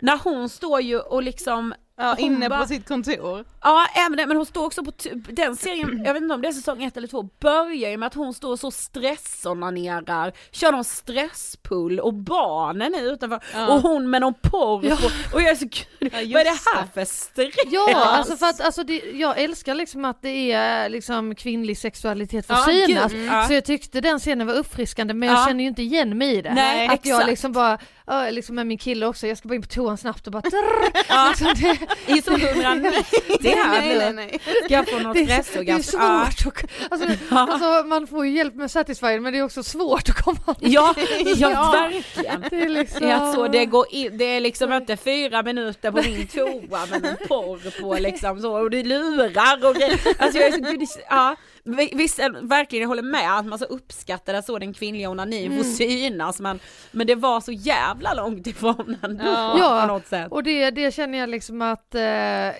När 0.00 0.18
hon 0.18 0.48
står 0.48 0.80
ju 0.80 0.98
och 1.00 1.22
liksom 1.22 1.74
Ja, 1.96 2.16
inne 2.18 2.48
bara- 2.48 2.60
på 2.60 2.66
sitt 2.66 2.88
kontor. 2.88 3.44
Ja 3.62 3.86
men 4.26 4.36
hon 4.36 4.46
står 4.46 4.66
också 4.66 4.84
på, 4.84 4.92
den 5.30 5.56
serien, 5.56 6.02
jag 6.04 6.14
vet 6.14 6.22
inte 6.22 6.34
om 6.34 6.42
det 6.42 6.48
är 6.48 6.52
säsong 6.52 6.84
ett 6.84 6.96
eller 6.96 7.08
två, 7.08 7.22
börjar 7.40 7.90
ju 7.90 7.96
med 7.96 8.06
att 8.06 8.14
hon 8.14 8.34
står 8.34 8.56
så 8.56 8.70
stressonanerar, 8.70 10.32
kör 10.50 10.72
någon 10.72 10.84
stresspull 10.84 12.00
och 12.00 12.14
barnen 12.14 12.94
är 12.94 13.12
utanför 13.12 13.40
och 13.68 13.80
hon 13.82 14.10
med 14.10 14.20
någon 14.20 14.34
porr 14.34 14.84
Ja. 14.84 14.96
på, 14.96 15.36
och 15.36 15.42
jag 15.42 15.50
är 15.50 15.54
så 15.54 15.64
gud, 15.64 15.74
Ja, 16.00 16.08
vad 16.12 16.40
är 16.40 16.44
det 16.44 16.50
här 16.74 16.86
för 16.94 17.04
stress? 17.04 17.54
Ja, 17.66 18.04
alltså 18.04 18.36
för 18.36 18.46
att 18.46 18.60
alltså 18.60 18.82
det, 18.84 19.02
jag 19.14 19.38
älskar 19.40 19.74
liksom 19.74 20.04
att 20.04 20.22
det 20.22 20.52
är 20.52 20.88
liksom 20.88 21.34
kvinnlig 21.34 21.78
sexualitet 21.78 22.46
får 22.46 22.56
Ja, 22.56 22.64
synas. 22.64 23.12
gud, 23.12 23.26
ja. 23.26 23.46
Så 23.46 23.52
jag 23.54 23.64
tyckte 23.64 24.00
den 24.00 24.18
scenen 24.18 24.46
var 24.46 24.54
uppfriskande 24.54 25.14
men 25.14 25.28
jag 25.28 25.38
Ja. 25.38 25.46
känner 25.46 25.64
ju 25.64 25.68
inte 25.68 25.82
igen 25.82 26.18
mig 26.18 26.34
i 26.36 26.42
det. 26.42 26.54
Nej, 26.54 26.86
att 26.88 27.06
jag 27.06 27.16
exakt. 27.16 27.30
liksom 27.30 27.52
bara, 27.52 27.78
ja, 28.06 28.30
liksom 28.30 28.54
med 28.56 28.66
min 28.66 28.78
kille 28.78 29.06
också, 29.06 29.26
jag 29.26 29.38
ska 29.38 29.48
bara 29.48 29.54
in 29.54 29.62
på 29.62 29.68
toan 29.68 29.98
snabbt 29.98 30.26
och 30.26 30.32
bara 30.32 30.42
trrr, 30.50 31.28
liksom 31.28 31.46
det, 31.56 31.83
I 32.06 32.22
så 32.22 32.30
190 32.36 33.54
här 33.56 33.80
nej, 33.80 33.98
nej, 33.98 34.12
nej. 34.12 34.40
ska 34.64 34.74
jag 34.74 34.88
få 34.88 34.98
det, 34.98 35.20
är- 35.20 35.64
det 35.64 35.70
är 35.72 35.82
svårt 35.82 36.46
och, 36.46 36.64
alltså, 36.90 37.08
alltså 37.30 37.84
man 37.88 38.06
får 38.06 38.26
ju 38.26 38.36
hjälp 38.36 38.54
med 38.54 38.70
Satisfyer 38.70 39.20
men 39.20 39.32
det 39.32 39.38
är 39.38 39.42
också 39.42 39.62
svårt 39.62 40.08
att 40.08 40.24
komma 40.24 40.38
Ja, 40.60 40.94
ja, 41.36 41.70
verkligen. 41.72 42.44
Det 42.50 42.56
är 42.62 42.68
liksom... 42.68 43.00
Det 43.00 43.10
är 43.10 43.16
att 43.16 43.34
så 43.34 43.48
det 43.48 43.66
går 43.66 43.86
in, 43.90 44.18
det 44.18 44.24
är 44.24 44.40
liksom 44.40 44.72
inte 44.72 44.96
fyra 44.96 45.42
minuter 45.42 45.90
på 45.90 46.00
din 46.00 46.26
toa 46.26 46.86
med 46.90 47.04
en 47.04 47.28
porr 47.28 47.80
på 47.80 47.94
liksom 47.94 48.40
så 48.40 48.52
och 48.62 48.70
det 48.70 48.82
lurar 48.82 49.64
och 49.68 49.74
grejer. 49.74 50.00
Alltså 50.18 50.38
jag 50.38 50.48
är 50.48 50.52
så, 50.52 50.58
det- 50.58 51.04
ja. 51.10 51.36
Vi- 51.66 51.92
Visst, 51.94 52.18
eh, 52.18 52.28
verkligen 52.42 52.82
jag 52.82 52.88
håller 52.88 53.02
med 53.02 53.38
att 53.38 53.46
man 53.46 53.58
så 53.58 53.64
uppskattar 53.64 54.34
att 54.34 54.44
så 54.44 54.58
den 54.58 54.74
kvinnliga 54.74 55.10
onanin 55.10 55.52
Mm. 55.52 55.58
får 55.64 55.70
synas 55.70 56.40
men, 56.40 56.58
men 56.92 57.06
det 57.06 57.14
var 57.14 57.40
så 57.40 57.52
jävla 57.52 58.14
långt 58.14 58.46
ifrån 58.46 58.96
ändå 59.02 59.24
Ja. 59.58 59.78
på 59.80 59.86
något 59.92 60.06
sätt. 60.06 60.32
Och 60.32 60.42
det, 60.42 60.70
det 60.70 60.94
känner 60.94 61.18
jag 61.18 61.28
liksom 61.28 61.62
att 61.62 61.94
eh, 61.94 62.00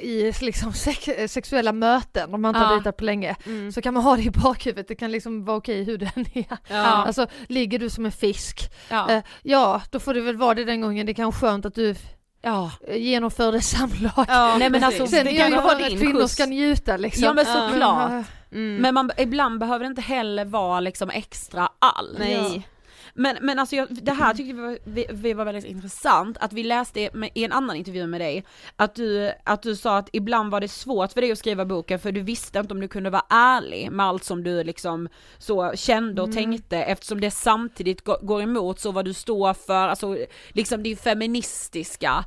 i 0.05 0.33
liksom 0.41 0.73
sex, 0.87 1.33
sexuella 1.33 1.73
möten, 1.73 2.35
om 2.35 2.43
man 2.43 2.49
inte 2.49 2.61
Ja. 2.61 2.67
har 2.67 2.75
dejtat 2.75 2.97
på 2.97 3.05
länge, 3.05 3.37
Mm. 3.47 3.73
så 3.73 3.83
kan 3.83 3.95
man 3.95 4.03
ha 4.03 4.17
det 4.17 4.23
i 4.23 4.31
bakhuvudet, 4.31 4.89
det 4.89 4.95
kan 4.95 5.13
liksom 5.13 5.45
vara 5.45 5.57
okej 5.57 5.85
hur 5.85 5.99
den 5.99 6.09
är. 6.35 6.57
Ja. 6.69 6.83
Alltså 6.85 7.27
ligger 7.49 7.79
du 7.79 7.91
som 7.91 8.05
en 8.07 8.13
fisk, 8.13 8.71
Ja. 8.91 9.11
eh, 9.11 9.23
ja 9.43 9.83
då 9.91 10.01
får 10.01 10.15
det 10.15 10.21
väl 10.21 10.37
vara 10.37 10.55
det 10.55 10.65
den 10.65 10.81
gången, 10.81 11.07
det 11.07 11.15
kan 11.15 11.25
vara 11.25 11.35
skönt 11.37 11.67
att 11.67 11.75
du 11.75 11.95
ja. 12.43 12.71
eh, 12.89 12.97
genomförde 12.97 13.61
samlag. 13.61 14.25
Ja, 14.29 14.57
Nej, 14.59 14.71
men 14.71 14.85
alltså, 14.85 15.07
Sen 15.07 15.25
det 15.25 15.33
kan 15.35 15.51
ju 15.51 15.57
vara 15.57 15.73
att 15.87 15.99
kvinnor 15.99 16.27
ska 16.27 16.47
njuta 16.47 16.97
liksom. 16.97 17.23
ja 17.25 17.33
men 17.35 17.45
Ja. 17.49 17.69
såklart. 17.71 18.25
Mm. 18.55 18.77
Men 18.77 18.95
man, 18.95 19.11
ibland 19.17 19.61
behöver 19.61 19.85
det 19.85 19.87
inte 19.87 20.03
heller 20.03 20.45
vara 20.45 20.81
liksom 20.81 21.11
extra 21.11 21.69
allt. 21.79 22.19
Nej. 22.19 22.69
Men, 23.17 23.37
men 23.41 23.59
alltså 23.59 23.77
jag, 23.77 23.89
det 23.91 24.13
här 24.13 24.35
tyckte 24.35 24.53
vi 24.53 24.61
var, 24.61 24.79
vi, 24.85 25.07
vi 25.11 25.33
var 25.33 25.45
väldigt 25.45 25.65
intressant, 25.65 26.37
att 26.41 26.53
vi 26.53 26.63
läste 26.63 27.11
med, 27.13 27.31
i 27.35 27.45
en 27.45 27.53
annan 27.53 27.77
intervju 27.77 28.07
med 28.07 28.21
dig, 28.21 28.45
att 28.77 28.95
du, 28.95 29.33
att 29.45 29.63
du 29.63 29.77
sa 29.77 29.99
att 29.99 30.09
ibland 30.13 30.51
var 30.51 30.61
det 30.61 30.69
svårt 30.69 31.13
för 31.13 31.21
dig 31.21 31.33
att 31.33 31.39
skriva 31.39 31.65
boken 31.65 31.99
för 31.99 32.13
du 32.13 32.21
visste 32.21 32.59
inte 32.59 32.75
om 32.75 32.81
du 32.81 32.89
kunde 32.89 33.11
vara 33.11 33.27
ärlig 33.31 33.91
med 33.93 34.07
allt 34.07 34.25
som 34.25 34.45
du 34.45 34.65
liksom 34.65 35.09
så 35.39 35.73
kände 35.75 36.23
och 36.23 36.33
tänkte 36.33 36.79
eftersom 36.79 37.21
det 37.21 37.31
samtidigt 37.31 38.05
går, 38.05 38.19
går 38.23 38.43
emot 38.43 38.81
så 38.81 38.93
vad 38.93 39.05
du 39.05 39.13
står 39.13 39.55
för, 39.55 39.89
alltså 39.89 40.17
liksom 40.53 40.83
din 40.83 40.97
feministiska 40.97 42.25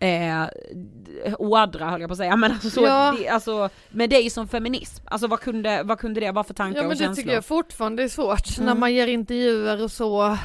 eh, 0.00 0.44
ådra 1.38 1.90
höll 1.90 2.00
jag 2.00 2.08
på 2.08 2.12
att 2.12 2.18
säga, 2.18 2.36
men 2.36 2.52
alltså, 2.52 2.70
så, 2.70 2.80
Ja. 2.82 3.14
det, 3.18 3.28
alltså 3.28 3.68
med 3.90 4.10
dig 4.10 4.30
som 4.30 4.48
feminism, 4.48 5.04
alltså 5.06 5.26
vad 5.26 5.40
kunde, 5.40 5.82
vad 5.82 5.98
kunde 5.98 6.20
det 6.20 6.32
vara 6.32 6.44
för 6.44 6.54
tankar 6.54 6.76
Ja 6.78 6.82
men 6.82 6.90
och 6.90 6.96
det 6.96 7.04
känslor? 7.04 7.22
tycker 7.22 7.34
jag 7.34 7.44
fortfarande 7.44 8.02
är 8.02 8.08
svårt 8.08 8.58
när 8.58 8.66
Mm. 8.66 8.80
man 8.80 8.94
ger 8.94 9.06
intervjuer 9.06 9.82
och 9.82 9.90
så. 9.92 10.36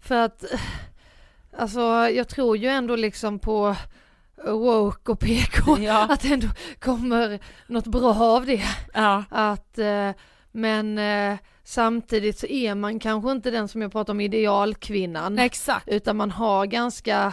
För 0.00 0.14
att, 0.16 0.44
alltså 1.58 1.80
jag 2.08 2.28
tror 2.28 2.56
ju 2.56 2.68
ändå 2.68 2.96
liksom 2.96 3.38
på 3.38 3.76
woke 4.46 5.12
och 5.12 5.18
PK, 5.20 5.78
Ja. 5.80 6.06
att 6.10 6.20
det 6.20 6.28
ändå 6.32 6.46
kommer 6.80 7.40
något 7.66 7.86
bra 7.86 8.14
av 8.22 8.46
det. 8.46 8.62
Ja. 8.94 9.24
Att, 9.30 9.78
eh, 9.78 10.10
men 10.52 10.98
eh, 10.98 11.36
samtidigt 11.64 12.38
så 12.38 12.46
är 12.46 12.74
man 12.74 12.98
kanske 12.98 13.30
inte 13.30 13.50
den 13.50 13.68
som 13.68 13.82
jag 13.82 13.92
pratar 13.92 14.12
om 14.12 14.20
idealkvinnan. 14.20 15.38
Exakt. 15.38 15.88
Utan 15.88 16.16
man 16.16 16.30
har 16.30 16.66
ganska 16.66 17.32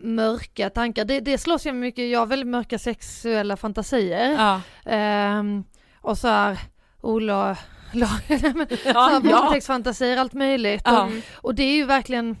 mörka 0.00 0.70
tankar. 0.70 1.04
Det, 1.04 1.20
det 1.20 1.38
slåss 1.38 1.66
jag 1.66 1.74
mycket, 1.74 2.10
jag 2.10 2.18
har 2.18 2.26
väldigt 2.26 2.48
mörka 2.48 2.78
sexuella 2.78 3.56
fantasier. 3.56 4.30
Ja. 4.32 4.60
Ehm, 4.92 5.64
och 6.00 6.18
så 6.18 6.28
här, 6.28 6.58
Ola, 7.00 7.56
la, 7.92 8.08
men, 8.28 8.66
så 8.68 8.76
Ja, 8.84 9.00
här, 9.12 9.20
ja. 9.30 9.40
våldtäktsfantasier, 9.40 10.16
allt 10.16 10.32
möjligt. 10.32 10.82
Ja. 10.84 11.02
Och, 11.04 11.10
och 11.44 11.54
det 11.54 11.62
är 11.62 11.74
ju 11.74 11.84
verkligen 11.84 12.36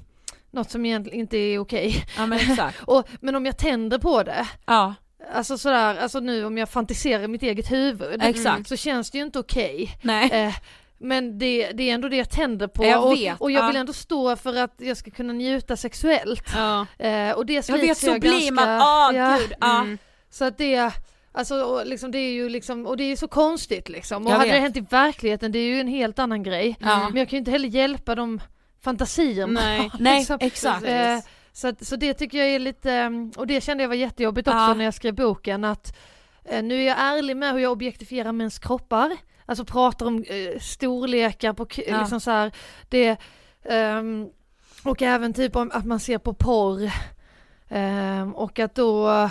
något 0.50 0.70
som 0.70 0.86
egentligen 0.86 1.20
inte 1.20 1.36
är 1.36 1.58
okej. 1.58 2.04
ja 2.16 2.26
men 2.26 2.38
exakt. 2.38 2.82
Och, 2.86 3.08
men 3.20 3.34
om 3.34 3.46
jag 3.46 3.58
tänder 3.58 3.98
på 3.98 4.22
det, 4.22 4.46
Ja. 4.66 4.94
alltså 5.34 5.58
sådär, 5.58 5.96
alltså 5.96 6.20
nu 6.20 6.44
om 6.44 6.58
jag 6.58 6.68
fantiserar 6.68 7.22
i 7.22 7.28
mitt 7.28 7.42
eget 7.42 7.72
huvud, 7.72 8.22
Exakt. 8.22 8.68
så 8.68 8.76
känns 8.76 9.10
det 9.10 9.18
ju 9.18 9.24
inte 9.24 9.38
okej. 9.38 9.98
Nej. 10.02 10.30
Eh, 10.32 10.54
men 10.98 11.38
det, 11.38 11.70
det 11.72 11.90
är 11.90 11.94
ändå 11.94 12.08
det 12.08 12.16
jag 12.16 12.30
tänder 12.30 12.66
på 12.66 12.84
Jag 12.84 13.04
och, 13.04 13.12
vet, 13.12 13.40
och 13.40 13.50
jag 13.50 13.62
ja. 13.62 13.66
vill 13.66 13.76
ändå 13.76 13.92
stå 13.92 14.36
för 14.36 14.56
att 14.56 14.74
jag 14.78 14.96
ska 14.96 15.10
kunna 15.10 15.32
njuta 15.32 15.76
sexuellt. 15.76 16.44
Ja. 16.54 16.86
Eh, 16.98 17.30
och 17.30 17.46
det 17.46 17.68
Jag 17.68 17.78
vet 17.78 17.98
så 17.98 18.06
jag 18.06 18.20
blir 18.20 18.30
ganska, 18.30 18.54
man, 18.54 18.68
ah 18.80 19.12
ja, 19.12 19.36
gud, 19.40 19.52
ja. 19.60 19.80
Mm. 19.80 19.98
Så 20.30 20.44
att 20.44 20.58
det, 20.58 20.90
alltså 21.32 21.54
och 21.64 21.86
liksom 21.86 22.10
det 22.10 22.18
är 22.18 22.32
ju 22.32 22.48
liksom, 22.48 22.86
och 22.86 22.96
det 22.96 23.04
är 23.04 23.16
så 23.16 23.28
konstigt 23.28 23.88
liksom. 23.88 24.26
Och 24.26 24.32
Jag 24.32 24.36
hade 24.36 24.48
det 24.48 24.52
vet. 24.54 24.62
hänt 24.62 24.76
i 24.76 24.80
verkligheten, 24.80 25.52
det 25.52 25.58
är 25.58 25.66
ju 25.66 25.80
en 25.80 25.88
helt 25.88 26.18
annan 26.18 26.42
grej. 26.42 26.76
Ja. 26.80 27.08
Men 27.08 27.16
jag 27.18 27.28
kan 27.28 27.36
ju 27.36 27.38
inte 27.38 27.50
heller 27.50 27.68
hjälpa 27.68 28.14
de 28.14 28.40
fantasierna. 28.84 29.60
Nej. 29.60 29.90
Nej, 29.98 30.18
Liksom. 30.18 30.38
exakt. 30.40 30.84
Eh, 30.86 31.18
så, 31.52 31.68
att, 31.68 31.86
så 31.86 31.96
det 31.96 32.14
tycker 32.14 32.38
jag 32.38 32.48
är 32.48 32.58
lite, 32.58 32.92
mm, 32.92 33.32
och 33.36 33.46
det 33.46 33.60
kände 33.60 33.82
jag 33.84 33.88
var 33.88 33.94
jättejobbigt 33.96 34.48
också 34.48 34.58
Ja. 34.58 34.74
när 34.74 34.84
jag 34.84 34.94
skrev 34.94 35.14
boken 35.14 35.64
att 35.64 35.96
eh, 36.44 36.62
nu 36.62 36.80
är 36.82 36.86
jag 36.86 36.96
ärlig 36.98 37.36
med 37.36 37.52
hur 37.52 37.58
jag 37.60 37.72
objektifierar 37.72 38.32
mäns 38.32 38.58
kroppar, 38.58 39.16
alltså 39.46 39.64
pratar 39.64 40.06
om 40.06 40.24
eh, 40.28 40.60
storlekar 40.60 41.52
på, 41.52 41.66
Ja. 41.86 42.00
liksom 42.00 42.20
så 42.20 42.30
här, 42.30 42.52
det, 42.88 43.16
ehm, 43.64 44.28
och 44.82 45.02
även 45.02 45.32
typ 45.34 45.56
om 45.56 45.70
att 45.74 45.84
man 45.86 46.00
ser 46.00 46.18
på 46.18 46.34
porr 46.34 46.90
ehm, 47.68 48.34
och 48.34 48.58
att 48.58 48.74
då 48.74 49.28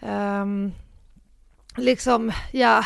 ehm, 0.00 0.72
liksom, 1.76 2.32
ja, 2.52 2.84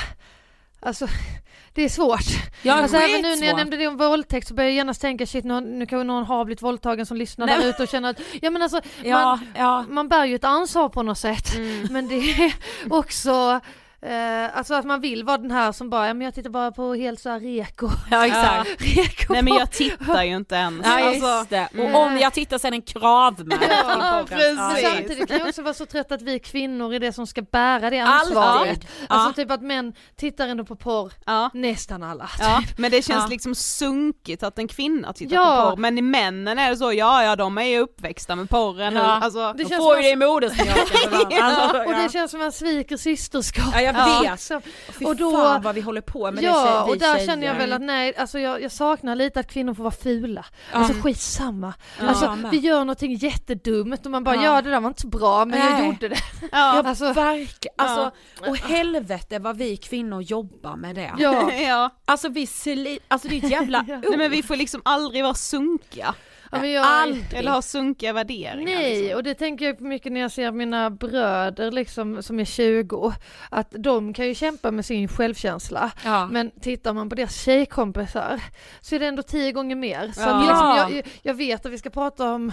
alltså 0.80 1.06
det 1.74 1.82
är 1.82 1.88
svårt. 1.88 2.20
Ja, 2.62 2.74
alltså 2.74 2.96
även 2.96 3.22
nu 3.22 3.36
när 3.36 3.46
jag 3.46 3.56
nämnde 3.56 3.76
det 3.76 3.86
om 3.86 3.96
våldtäkt 3.96 4.48
så 4.48 4.54
börjar 4.54 4.68
jag 4.70 4.74
genast 4.74 5.00
tänka 5.00 5.26
shit 5.26 5.44
nu, 5.44 5.60
nu 5.60 5.86
kanske 5.86 6.04
någon 6.04 6.24
har 6.24 6.44
blivit 6.44 6.62
våldtagen 6.62 7.06
som 7.06 7.16
lyssnar 7.16 7.46
Nej, 7.46 7.58
där 7.62 7.68
ute 7.68 7.82
och 7.82 7.88
känner 7.88 8.10
att, 8.10 8.20
ja 8.42 8.50
men 8.50 8.62
alltså 8.62 8.80
Ja, 9.04 9.24
man, 9.24 9.46
ja. 9.56 9.84
man 9.88 10.08
bär 10.08 10.24
ju 10.24 10.34
ett 10.34 10.44
ansvar 10.44 10.88
på 10.88 11.02
något 11.02 11.18
sätt 11.18 11.54
Mm. 11.56 11.86
men 11.90 12.08
det 12.08 12.14
är 12.14 12.54
också 12.90 13.60
Eh, 14.02 14.56
alltså 14.58 14.74
att 14.74 14.84
man 14.84 15.00
vill 15.00 15.24
vara 15.24 15.38
den 15.38 15.50
här 15.50 15.72
som 15.72 15.90
bara, 15.90 16.06
ja 16.06 16.14
men 16.14 16.24
jag 16.24 16.34
tittar 16.34 16.50
bara 16.50 16.72
på 16.72 16.94
helt 16.94 17.20
såhär 17.20 17.40
reko. 17.40 17.88
Ja 18.10 18.26
exakt. 18.26 18.70
reko 18.96 19.32
Nej 19.32 19.42
men 19.42 19.54
jag 19.54 19.70
tittar 19.70 20.22
ju 20.24 20.36
inte 20.36 20.54
ens. 20.54 20.86
Ja 20.86 21.08
Alltså, 21.08 21.46
det, 21.48 21.68
och 21.72 21.78
mm. 21.78 21.94
om 21.94 22.18
jag 22.18 22.32
tittar 22.32 22.58
sen 22.58 22.72
en 22.72 22.82
krav 22.82 23.46
med 23.46 23.58
Ja, 23.82 24.24
precis. 24.28 24.56
Men 24.56 24.76
samtidigt 24.76 25.28
kan 25.28 25.38
jag 25.38 25.48
också 25.48 25.62
vara 25.62 25.74
så 25.74 25.86
trött 25.86 26.12
att 26.12 26.22
vi 26.22 26.38
kvinnor 26.38 26.94
är 26.94 27.00
det 27.00 27.12
som 27.12 27.26
ska 27.26 27.42
bära 27.42 27.90
det 27.90 27.98
ansvaret. 27.98 28.68
Alltid. 28.70 28.86
Alltså 29.08 29.28
Ja. 29.28 29.32
typ 29.44 29.50
att 29.50 29.62
män 29.62 29.92
tittar 30.16 30.48
ändå 30.48 30.64
på 30.64 30.76
porr, 30.76 31.12
ja. 31.26 31.50
nästan 31.54 32.02
alla. 32.02 32.30
Ja, 32.40 32.62
men 32.76 32.90
det 32.90 33.02
känns 33.02 33.24
Ja. 33.24 33.28
liksom 33.30 33.54
sunkigt 33.54 34.42
att 34.42 34.58
en 34.58 34.68
kvinna 34.68 35.12
tittar 35.12 35.36
Ja. 35.36 35.62
på 35.64 35.70
porr, 35.70 35.80
men 35.80 35.98
i 35.98 36.02
männen 36.02 36.58
är 36.58 36.70
det 36.70 36.76
så, 36.76 36.92
ja 36.92 37.22
ja 37.24 37.36
de 37.36 37.58
är 37.58 37.62
ju 37.64 37.78
uppväxta 37.78 38.36
med 38.36 38.50
porren 38.50 38.94
Ja. 38.94 39.02
alltså, 39.02 39.52
Det 39.52 39.68
känns 39.68 39.76
får 39.84 39.96
ju 39.96 40.02
det 40.02 40.10
i 40.10 40.16
modersmjölken. 40.16 41.42
Alltså, 41.42 41.78
Och 41.78 41.92
ja. 41.92 42.02
det 42.02 42.12
känns 42.12 42.30
som 42.30 42.40
att 42.40 42.44
man 42.44 42.52
sviker 42.52 42.96
systerskap. 42.96 43.74
Ja, 43.94 44.08
jag 44.08 44.16
Ja. 44.16 44.20
vet. 44.22 44.30
Liksom. 44.30 44.62
Fy 44.98 45.04
och 45.04 45.16
då- 45.16 45.30
fan 45.32 45.62
vad 45.62 45.74
vi 45.74 45.80
håller 45.80 46.00
på 46.00 46.30
med 46.30 46.44
det 46.44 46.46
Ja, 46.46 46.64
tjej, 46.64 46.82
vi 46.86 46.92
och 46.92 46.98
där 46.98 47.14
tjejer. 47.14 47.26
känner 47.26 47.46
jag 47.46 47.54
väl 47.54 47.72
att 47.72 47.80
nej, 47.82 48.16
alltså 48.16 48.38
jag, 48.38 48.62
jag 48.62 48.72
saknar 48.72 49.14
lite 49.14 49.40
att 49.40 49.52
kvinnor 49.52 49.74
får 49.74 49.82
vara 49.82 49.94
fula. 49.94 50.44
Ja. 50.72 50.78
Alltså 50.78 50.94
skitsamma. 51.02 51.74
Ja, 52.00 52.08
alltså 52.08 52.24
jag 52.24 52.50
vi 52.50 52.56
gör 52.58 52.78
någonting 52.78 53.14
jättedumt 53.14 54.04
och 54.06 54.10
man 54.12 54.24
bara 54.24 54.34
Ja. 54.36 54.42
ja, 54.42 54.62
det 54.62 54.70
där 54.70 54.80
var 54.80 54.88
inte 54.88 55.00
så 55.00 55.08
bra 55.08 55.44
men 55.44 55.60
jag 55.60 55.72
Nej. 55.72 55.86
gjorde 55.86 56.08
det. 56.08 56.18
Ja, 56.52 56.82
Alltså- 56.86 57.12
verkligen. 57.12 57.74
Alltså, 57.78 58.10
och 58.48 58.56
helvete 58.56 59.38
vad 59.38 59.56
vi 59.56 59.76
kvinnor 59.76 60.22
jobbar 60.22 60.76
med 60.76 60.94
det. 60.94 61.10
Ja. 61.18 61.52
ja. 61.52 61.90
Alltså 62.04 62.28
vi 62.28 62.46
sli... 62.46 62.98
alltså 63.08 63.28
det 63.28 63.34
är 63.34 63.44
ett 63.44 63.50
jävla 63.50 63.82
Nej 63.88 64.16
men 64.16 64.30
vi 64.30 64.42
får 64.42 64.56
liksom 64.56 64.80
aldrig 64.84 65.22
vara 65.22 65.34
sunkiga, 65.34 66.14
Ja, 66.52 66.66
jag, 66.66 66.86
Aldrig. 66.86 67.32
eller 67.34 67.50
ha 67.50 67.62
sunkiga 67.62 68.12
värderingar. 68.12 68.74
Nej, 68.78 69.00
liksom. 69.00 69.16
och 69.16 69.22
det 69.22 69.34
tänker 69.34 69.64
jag 69.66 69.80
mycket 69.80 70.12
när 70.12 70.20
jag 70.20 70.30
ser 70.32 70.50
mina 70.52 70.90
bröder 70.90 71.70
liksom 71.70 72.22
som 72.22 72.40
är 72.40 72.44
20, 72.44 73.12
att 73.50 73.74
de 73.78 74.12
kan 74.14 74.26
ju 74.26 74.34
kämpa 74.34 74.70
med 74.70 74.84
sin 74.86 75.08
självkänsla. 75.08 75.90
Ja. 76.04 76.26
Men 76.26 76.50
tittar 76.60 76.92
man 76.92 77.08
på 77.08 77.14
deras 77.14 77.42
tjejkompisar 77.42 78.40
så 78.80 78.94
är 78.94 78.98
det 78.98 79.06
ändå 79.06 79.22
tio 79.22 79.52
gånger 79.52 79.76
mer. 79.76 80.12
Så 80.14 80.20
Ja. 80.20 80.40
liksom, 80.40 80.96
jag, 80.96 81.06
jag 81.22 81.34
vet 81.34 81.66
att 81.66 81.72
vi 81.72 81.78
ska 81.78 81.90
prata 81.90 82.32
om 82.32 82.52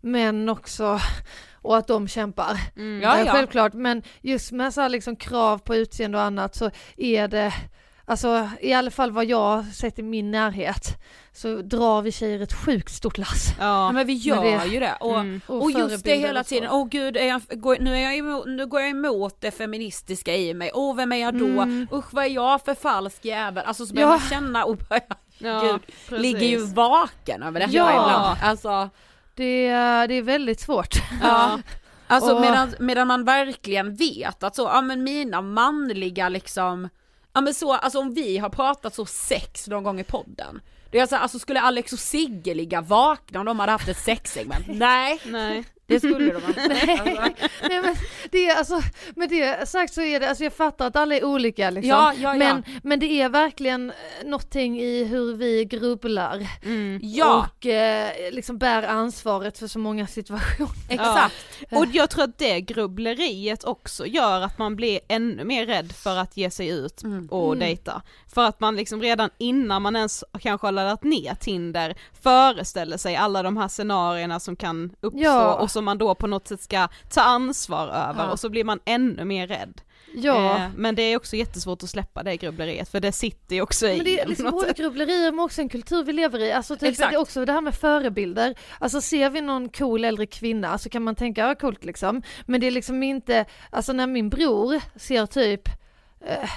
män 0.00 0.48
också 0.48 0.98
och 1.62 1.76
att 1.76 1.86
de 1.86 2.08
kämpar. 2.08 2.56
Mm. 2.76 3.00
Ja, 3.02 3.18
ja. 3.24 3.32
Självklart, 3.32 3.72
men 3.72 4.02
just 4.20 4.52
med 4.52 4.74
så 4.74 4.88
liksom 4.88 5.16
krav 5.16 5.58
på 5.58 5.76
utseende 5.76 6.18
och 6.18 6.24
annat 6.24 6.54
så 6.54 6.70
är 6.96 7.28
det 7.28 7.52
Alltså 8.08 8.48
i 8.60 8.72
alla 8.72 8.90
fall 8.90 9.10
vad 9.10 9.24
jag 9.24 9.64
sett 9.64 9.98
i 9.98 10.02
min 10.02 10.30
närhet 10.30 10.88
så 11.32 11.62
drar 11.62 12.02
vi 12.02 12.12
tjejer 12.12 12.40
ett 12.40 12.52
sjukt 12.52 12.92
stort 12.94 13.18
lass. 13.18 13.48
Ja, 13.58 13.64
Ja. 13.66 13.92
men 13.92 14.06
vi 14.06 14.12
gör 14.12 14.42
det- 14.42 14.66
ju 14.66 14.80
det. 14.80 14.96
Och, 15.00 15.18
Mm. 15.20 15.40
och 15.46 15.70
just 15.70 16.04
det 16.04 16.14
hela 16.16 16.40
och 16.40 16.46
tiden, 16.46 16.70
åh 16.70 16.88
gud, 16.88 17.16
är 17.16 17.24
jag, 17.26 17.42
går, 17.60 17.76
nu, 17.80 17.96
är 17.96 18.00
jag 18.00 18.16
emot, 18.16 18.46
nu 18.46 18.66
går 18.66 18.80
jag 18.80 18.90
emot 18.90 19.40
det 19.40 19.50
feministiska 19.50 20.34
i 20.36 20.54
mig, 20.54 20.70
åh 20.74 20.96
vem 20.96 21.12
är 21.12 21.16
jag 21.16 21.38
då? 21.38 21.46
Mm. 21.46 21.88
Usch 21.92 22.04
vad 22.14 22.24
är 22.24 22.28
jag 22.28 22.64
för 22.64 22.74
falsk 22.74 23.24
jävel? 23.24 23.64
Alltså 23.66 23.86
så 23.86 23.94
börjar 23.94 24.08
Ja. 24.08 24.12
man 24.18 24.20
känna 24.30 24.64
och 24.64 24.76
börjar, 24.76 25.02
Ja, 25.38 25.60
gud, 25.60 25.80
precis. 26.08 26.22
ligger 26.22 26.46
ju 26.46 26.58
vaken 26.66 27.42
över 27.42 27.60
detta 27.60 27.72
Ja. 27.72 27.90
ibland. 27.90 28.38
Alltså, 28.42 28.90
Det, 29.34 29.66
är- 29.66 30.08
det 30.08 30.14
är 30.14 30.22
väldigt 30.22 30.60
svårt. 30.60 30.94
ja. 31.22 31.58
Alltså 32.08 32.34
Och- 32.34 32.40
medan, 32.40 32.74
medan 32.78 33.06
man 33.08 33.24
verkligen 33.24 33.94
vet 33.94 34.42
att 34.42 34.56
så, 34.56 34.62
ja 34.62 34.80
men 34.80 35.04
mina 35.04 35.40
manliga 35.40 36.28
liksom, 36.28 36.88
ja 37.36 37.40
men 37.40 37.54
så, 37.54 37.72
alltså 37.72 37.98
om 37.98 38.14
vi 38.14 38.38
har 38.38 38.48
pratat 38.48 38.94
så 38.94 39.06
sex 39.06 39.68
någon 39.68 39.84
gång 39.84 40.00
i 40.00 40.04
podden, 40.04 40.60
det 40.90 40.98
är 40.98 41.06
så 41.06 41.16
alltså 41.16 41.38
skulle 41.38 41.60
Alex 41.60 41.92
och 41.92 41.98
Sigge 41.98 42.54
ligga 42.54 42.80
vakna 42.80 43.40
om 43.40 43.46
de 43.46 43.60
hade 43.60 43.72
haft 43.72 43.88
ett 43.88 43.98
sexsegment? 43.98 44.66
Nej, 44.68 45.20
Nej 45.26 45.64
det 45.86 46.00
skulle 46.00 46.32
de 46.32 46.36
inte. 46.48 46.60
Alltså, 46.96 47.32
Nej 47.68 47.80
men 47.82 47.96
det 48.30 48.48
är 48.48 48.56
alltså, 48.58 48.80
med 49.16 49.28
det 49.28 49.68
sagt 49.68 49.94
så 49.94 50.02
är 50.02 50.20
det, 50.20 50.28
alltså 50.28 50.44
jag 50.44 50.52
fattar 50.52 50.86
att 50.86 50.96
alla 50.96 51.14
är 51.16 51.24
olika 51.24 51.70
liksom. 51.70 51.88
Ja, 51.90 52.12
ja, 52.16 52.32
ja. 52.32 52.34
Men, 52.38 52.64
men 52.82 53.00
det 53.00 53.06
är 53.22 53.28
verkligen 53.28 53.90
eh, 53.90 54.26
någonting 54.26 54.80
i 54.80 55.04
hur 55.04 55.34
vi 55.36 55.64
grubblar 55.64 56.46
Mm. 56.64 57.00
ja, 57.02 57.46
och 57.56 57.66
eh, 57.66 58.10
liksom 58.32 58.58
bär 58.58 58.82
ansvaret 58.82 59.58
för 59.58 59.66
så 59.66 59.78
många 59.78 60.06
situationer. 60.06 60.70
exakt. 60.88 61.34
Och 61.70 61.86
jag 61.92 62.10
tror 62.10 62.24
att 62.24 62.38
det 62.38 62.60
grubbleriet 62.60 63.64
också 63.64 64.06
gör 64.06 64.40
att 64.40 64.58
man 64.58 64.76
blir 64.76 65.00
ännu 65.08 65.44
mer 65.44 65.66
rädd 65.66 65.92
för 65.92 66.16
att 66.16 66.36
ge 66.36 66.50
sig 66.50 66.68
ut 66.68 67.02
Mm. 67.02 67.26
och 67.26 67.46
Mm. 67.46 67.58
dejta. 67.58 68.02
För 68.34 68.44
att 68.44 68.60
man 68.60 68.76
liksom 68.76 69.02
redan 69.02 69.30
innan 69.38 69.82
man 69.82 69.96
ens 69.96 70.24
kanske 70.40 70.66
har 70.66 70.72
laddat 70.72 71.04
ner 71.04 71.34
Tinder 71.34 71.94
föreställer 72.22 72.96
sig 72.96 73.16
alla 73.16 73.42
de 73.42 73.56
här 73.56 73.68
scenarierna 73.68 74.40
som 74.40 74.56
kan 74.56 74.92
uppstå 75.00 75.22
Ja. 75.22 75.54
och 75.54 75.70
som 75.76 75.84
man 75.84 75.98
då 75.98 76.14
på 76.14 76.26
något 76.26 76.48
sätt 76.48 76.60
ska 76.62 76.88
ta 77.10 77.20
ansvar 77.20 77.86
över 77.88 78.24
Ja. 78.24 78.30
och 78.30 78.40
så 78.40 78.48
blir 78.48 78.64
man 78.64 78.80
ännu 78.84 79.24
mer 79.24 79.46
rädd. 79.46 79.80
Ja. 80.14 80.56
Eh, 80.56 80.68
men 80.76 80.94
det 80.94 81.02
är 81.02 81.16
också 81.16 81.36
jättesvårt 81.36 81.82
att 81.82 81.90
släppa 81.90 82.22
det 82.22 82.36
grubbleriet 82.36 82.88
för 82.88 83.00
det 83.00 83.12
sitter 83.12 83.54
ju 83.56 83.62
också 83.62 83.88
i 83.88 83.96
Men 83.96 84.04
det 84.04 84.20
är 84.20 84.26
liksom 84.26 84.50
både 84.50 84.72
grubblerier 84.72 85.32
men 85.32 85.40
också 85.44 85.60
en 85.60 85.68
kultur 85.68 86.04
vi 86.04 86.12
lever 86.12 86.38
i. 86.38 86.52
Alltså 86.52 86.76
typ, 86.76 86.88
Exakt. 86.88 87.10
det 87.10 87.16
är 87.16 87.20
också 87.20 87.44
det 87.44 87.52
här 87.52 87.60
med 87.60 87.74
förebilder. 87.74 88.54
Alltså 88.78 89.00
ser 89.00 89.30
vi 89.30 89.40
någon 89.40 89.68
cool 89.68 90.04
äldre 90.04 90.26
kvinna 90.26 90.78
så 90.78 90.88
kan 90.88 91.02
man 91.02 91.14
tänka, 91.14 91.40
ja 91.48 91.54
coolt 91.54 91.84
liksom. 91.84 92.22
Men 92.46 92.60
det 92.60 92.66
är 92.66 92.70
liksom 92.70 93.02
inte, 93.02 93.44
alltså 93.70 93.92
när 93.92 94.06
min 94.06 94.28
bror 94.30 94.80
ser 94.96 95.26
typ 95.26 95.68
eh, 96.26 96.50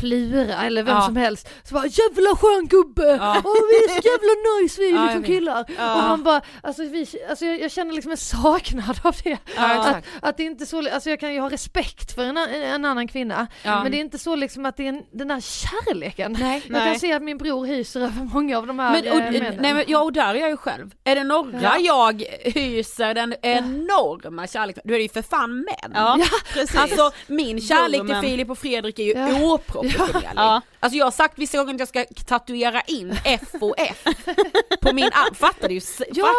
Plura 0.00 0.54
eller 0.64 0.82
vem 0.82 0.94
Ja. 0.94 1.02
som 1.02 1.16
helst 1.16 1.48
så 1.64 1.74
bara 1.74 1.86
jävla 1.86 2.36
skön 2.36 2.66
gubbe! 2.68 3.16
Ja. 3.20 3.36
Åh 3.44 3.54
vi 3.70 3.84
är 3.84 3.88
så 4.00 4.08
jävla 4.08 4.62
nice 4.62 4.80
vi 4.80 4.88
är 4.90 5.04
liksom 5.04 5.22
killar! 5.22 5.64
Ja. 5.78 5.94
Och 5.96 6.08
man 6.08 6.22
bara, 6.22 6.40
alltså, 6.62 6.82
vi, 6.82 7.06
alltså 7.28 7.44
jag, 7.44 7.60
jag 7.60 7.70
känner 7.72 7.92
liksom 7.94 8.10
en 8.10 8.16
saknad 8.16 9.00
av 9.02 9.14
det. 9.24 9.38
Ja, 9.56 9.74
att, 9.88 10.04
att 10.22 10.36
det 10.36 10.42
inte 10.42 10.64
är 10.64 10.66
så, 10.66 10.90
alltså 10.90 11.10
jag 11.10 11.20
kan 11.20 11.34
ju 11.34 11.40
ha 11.40 11.50
respekt 11.50 12.14
för 12.14 12.22
en, 12.24 12.36
en 12.36 12.84
annan 12.84 13.08
kvinna 13.08 13.46
Ja. 13.62 13.82
men 13.82 13.92
det 13.92 13.98
är 13.98 14.00
inte 14.00 14.18
så 14.18 14.36
liksom 14.36 14.66
att 14.66 14.76
det 14.76 14.84
är 14.84 14.88
en, 14.88 15.02
den 15.12 15.28
där 15.28 15.40
kärleken. 15.40 16.36
Nej. 16.40 16.62
Jag 16.66 16.76
kan 16.76 16.84
Nej. 16.88 16.98
se 16.98 17.12
att 17.12 17.22
min 17.22 17.38
bror 17.38 17.66
hyser 17.66 18.00
över 18.00 18.24
många 18.32 18.58
av 18.58 18.66
de 18.66 18.78
här 18.78 19.02
Men, 19.02 19.12
och, 19.12 19.18
eh, 19.20 19.32
männen. 19.32 19.56
nej, 19.60 19.74
men, 19.74 19.84
ja 19.88 20.00
och 20.02 20.12
där 20.12 20.34
är 20.34 20.38
jag 20.38 20.50
ju 20.50 20.56
själv. 20.56 20.90
Är 21.04 21.14
det 21.16 21.24
några 21.24 21.60
Ja. 21.62 21.76
jag 21.78 22.22
hyser 22.44 23.14
den 23.14 23.34
enorma 23.42 24.46
kärleken 24.46 24.82
då 24.86 24.94
är 24.94 24.98
det 24.98 25.02
ju 25.02 25.08
för 25.08 25.22
fan 25.22 25.56
män. 25.56 25.92
Ja, 25.94 26.18
precis. 26.52 26.76
Alltså 26.76 27.10
min 27.26 27.60
kärlek 27.60 28.06
till. 28.06 28.16
Filip 28.30 28.50
och 28.50 28.58
Fredrik 28.58 28.98
är 28.98 29.02
ju 29.02 29.12
Ja. 29.12 29.26
oproportionerlig. 29.54 29.85
Ja. 30.36 30.60
Alltså 30.80 30.98
jag 30.98 31.06
har 31.06 31.10
sagt 31.10 31.38
vissa 31.38 31.58
gånger 31.58 31.74
att 31.74 31.78
jag 31.80 31.88
ska 31.88 32.04
tatuera 32.24 32.80
in 32.80 33.18
F 33.24 33.48
och 33.60 33.74
F 33.78 34.04
på 34.82 34.92
min 34.92 35.04
arm, 35.04 35.34
fattar 35.34 35.68
du 35.68 35.74
Ja 35.74 35.80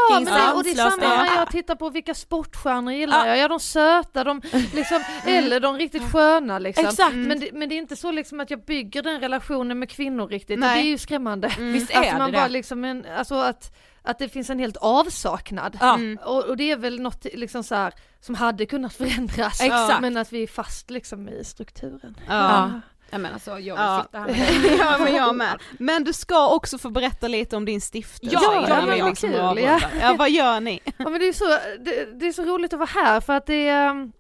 fucking 0.10 0.24
men 0.26 0.26
det, 0.26 0.54
och 0.54 0.64
det 0.64 0.70
är 0.72 0.76
samma 0.76 0.96
när 0.98 1.36
är. 1.36 1.36
jag 1.36 1.52
tittar 1.52 1.76
på 1.76 1.90
vilka 1.90 2.14
sportstjärnor 2.14 2.94
gillar 2.94 3.20
Ja. 3.20 3.28
jag, 3.28 3.38
ja 3.38 3.48
de 3.48 3.60
söta, 3.60 4.24
de 4.24 4.42
liksom, 4.74 5.04
eller 5.26 5.60
de 5.60 5.78
riktigt 5.78 6.12
sköna 6.12 6.60
liksom. 6.60 6.86
Exakt. 6.86 7.16
Men, 7.16 7.40
det, 7.40 7.50
men 7.54 7.70
det 7.70 7.76
är 7.76 7.78
inte 7.78 7.96
så 7.96 8.12
liksom 8.12 8.40
att 8.40 8.50
jag 8.50 8.66
bygger 8.66 9.04
den 9.04 9.20
relationen 9.20 9.80
med 9.80 9.90
kvinnor 9.90 10.28
riktigt, 10.28 10.60
Nej. 10.60 10.82
det 10.82 10.88
är 10.88 10.92
ju 10.92 10.98
skrämmande. 10.98 11.52
Visst 11.60 11.96
att 11.96 12.06
är 12.06 12.18
man 12.18 12.32
det 12.32 12.38
bara 12.38 12.48
det? 12.48 12.54
liksom 12.54 12.84
en, 12.86 13.06
alltså 13.18 13.36
att, 13.36 13.76
att 14.04 14.20
det 14.20 14.30
finns 14.30 14.50
en 14.50 14.60
helt 14.60 14.78
avsaknad. 14.78 15.78
Ja. 15.82 15.94
Mm. 15.96 16.20
Och, 16.26 16.44
och 16.46 16.58
det 16.58 16.72
är 16.72 16.78
väl 16.78 17.00
något 17.02 17.26
liksom 17.34 17.64
så 17.64 17.76
här, 17.76 17.94
som 18.20 18.36
hade 18.36 18.66
kunnat 18.66 18.94
förändras, 18.94 19.62
Exakt. 19.62 20.02
men 20.02 20.18
att 20.18 20.34
vi 20.34 20.44
är 20.44 20.48
fast 20.48 20.90
liksom 20.90 21.30
i 21.30 21.44
strukturen. 21.44 22.18
Ja. 22.28 22.72
Jag 23.10 23.22
menar 23.22 23.40
så, 23.40 23.50
jag 23.52 23.58
vill 23.58 23.68
Ja. 23.76 24.02
sitta 24.06 24.20
här 24.20 24.28
med 24.28 24.80
ja 24.80 24.98
men 25.04 25.16
jag 25.16 25.36
med. 25.36 25.60
Men 25.80 26.04
du 26.04 26.14
ska 26.14 26.50
också 26.50 26.78
få 26.78 26.90
berätta 26.90 27.28
lite 27.28 27.56
om 27.58 27.66
din 27.66 27.82
stiftelse 27.82 28.36
Ja, 28.42 28.66
ja, 28.70 28.86
men 28.86 29.00
vad 29.00 29.10
liksom 29.10 29.30
kul, 29.30 29.64
ja. 29.64 29.80
ja 30.02 30.16
vad 30.20 30.30
gör 30.32 30.60
ni? 30.60 30.80
Ja 30.98 31.10
men 31.10 31.20
det 31.20 31.28
är 31.28 31.34
så, 31.34 31.46
det, 31.80 32.20
det 32.20 32.28
är 32.28 32.32
så 32.32 32.44
roligt 32.44 32.74
att 32.74 32.80
vara 32.80 32.90
här 33.06 33.22
för 33.22 33.34
att 33.34 33.46
det 33.46 33.68
är 33.68 34.12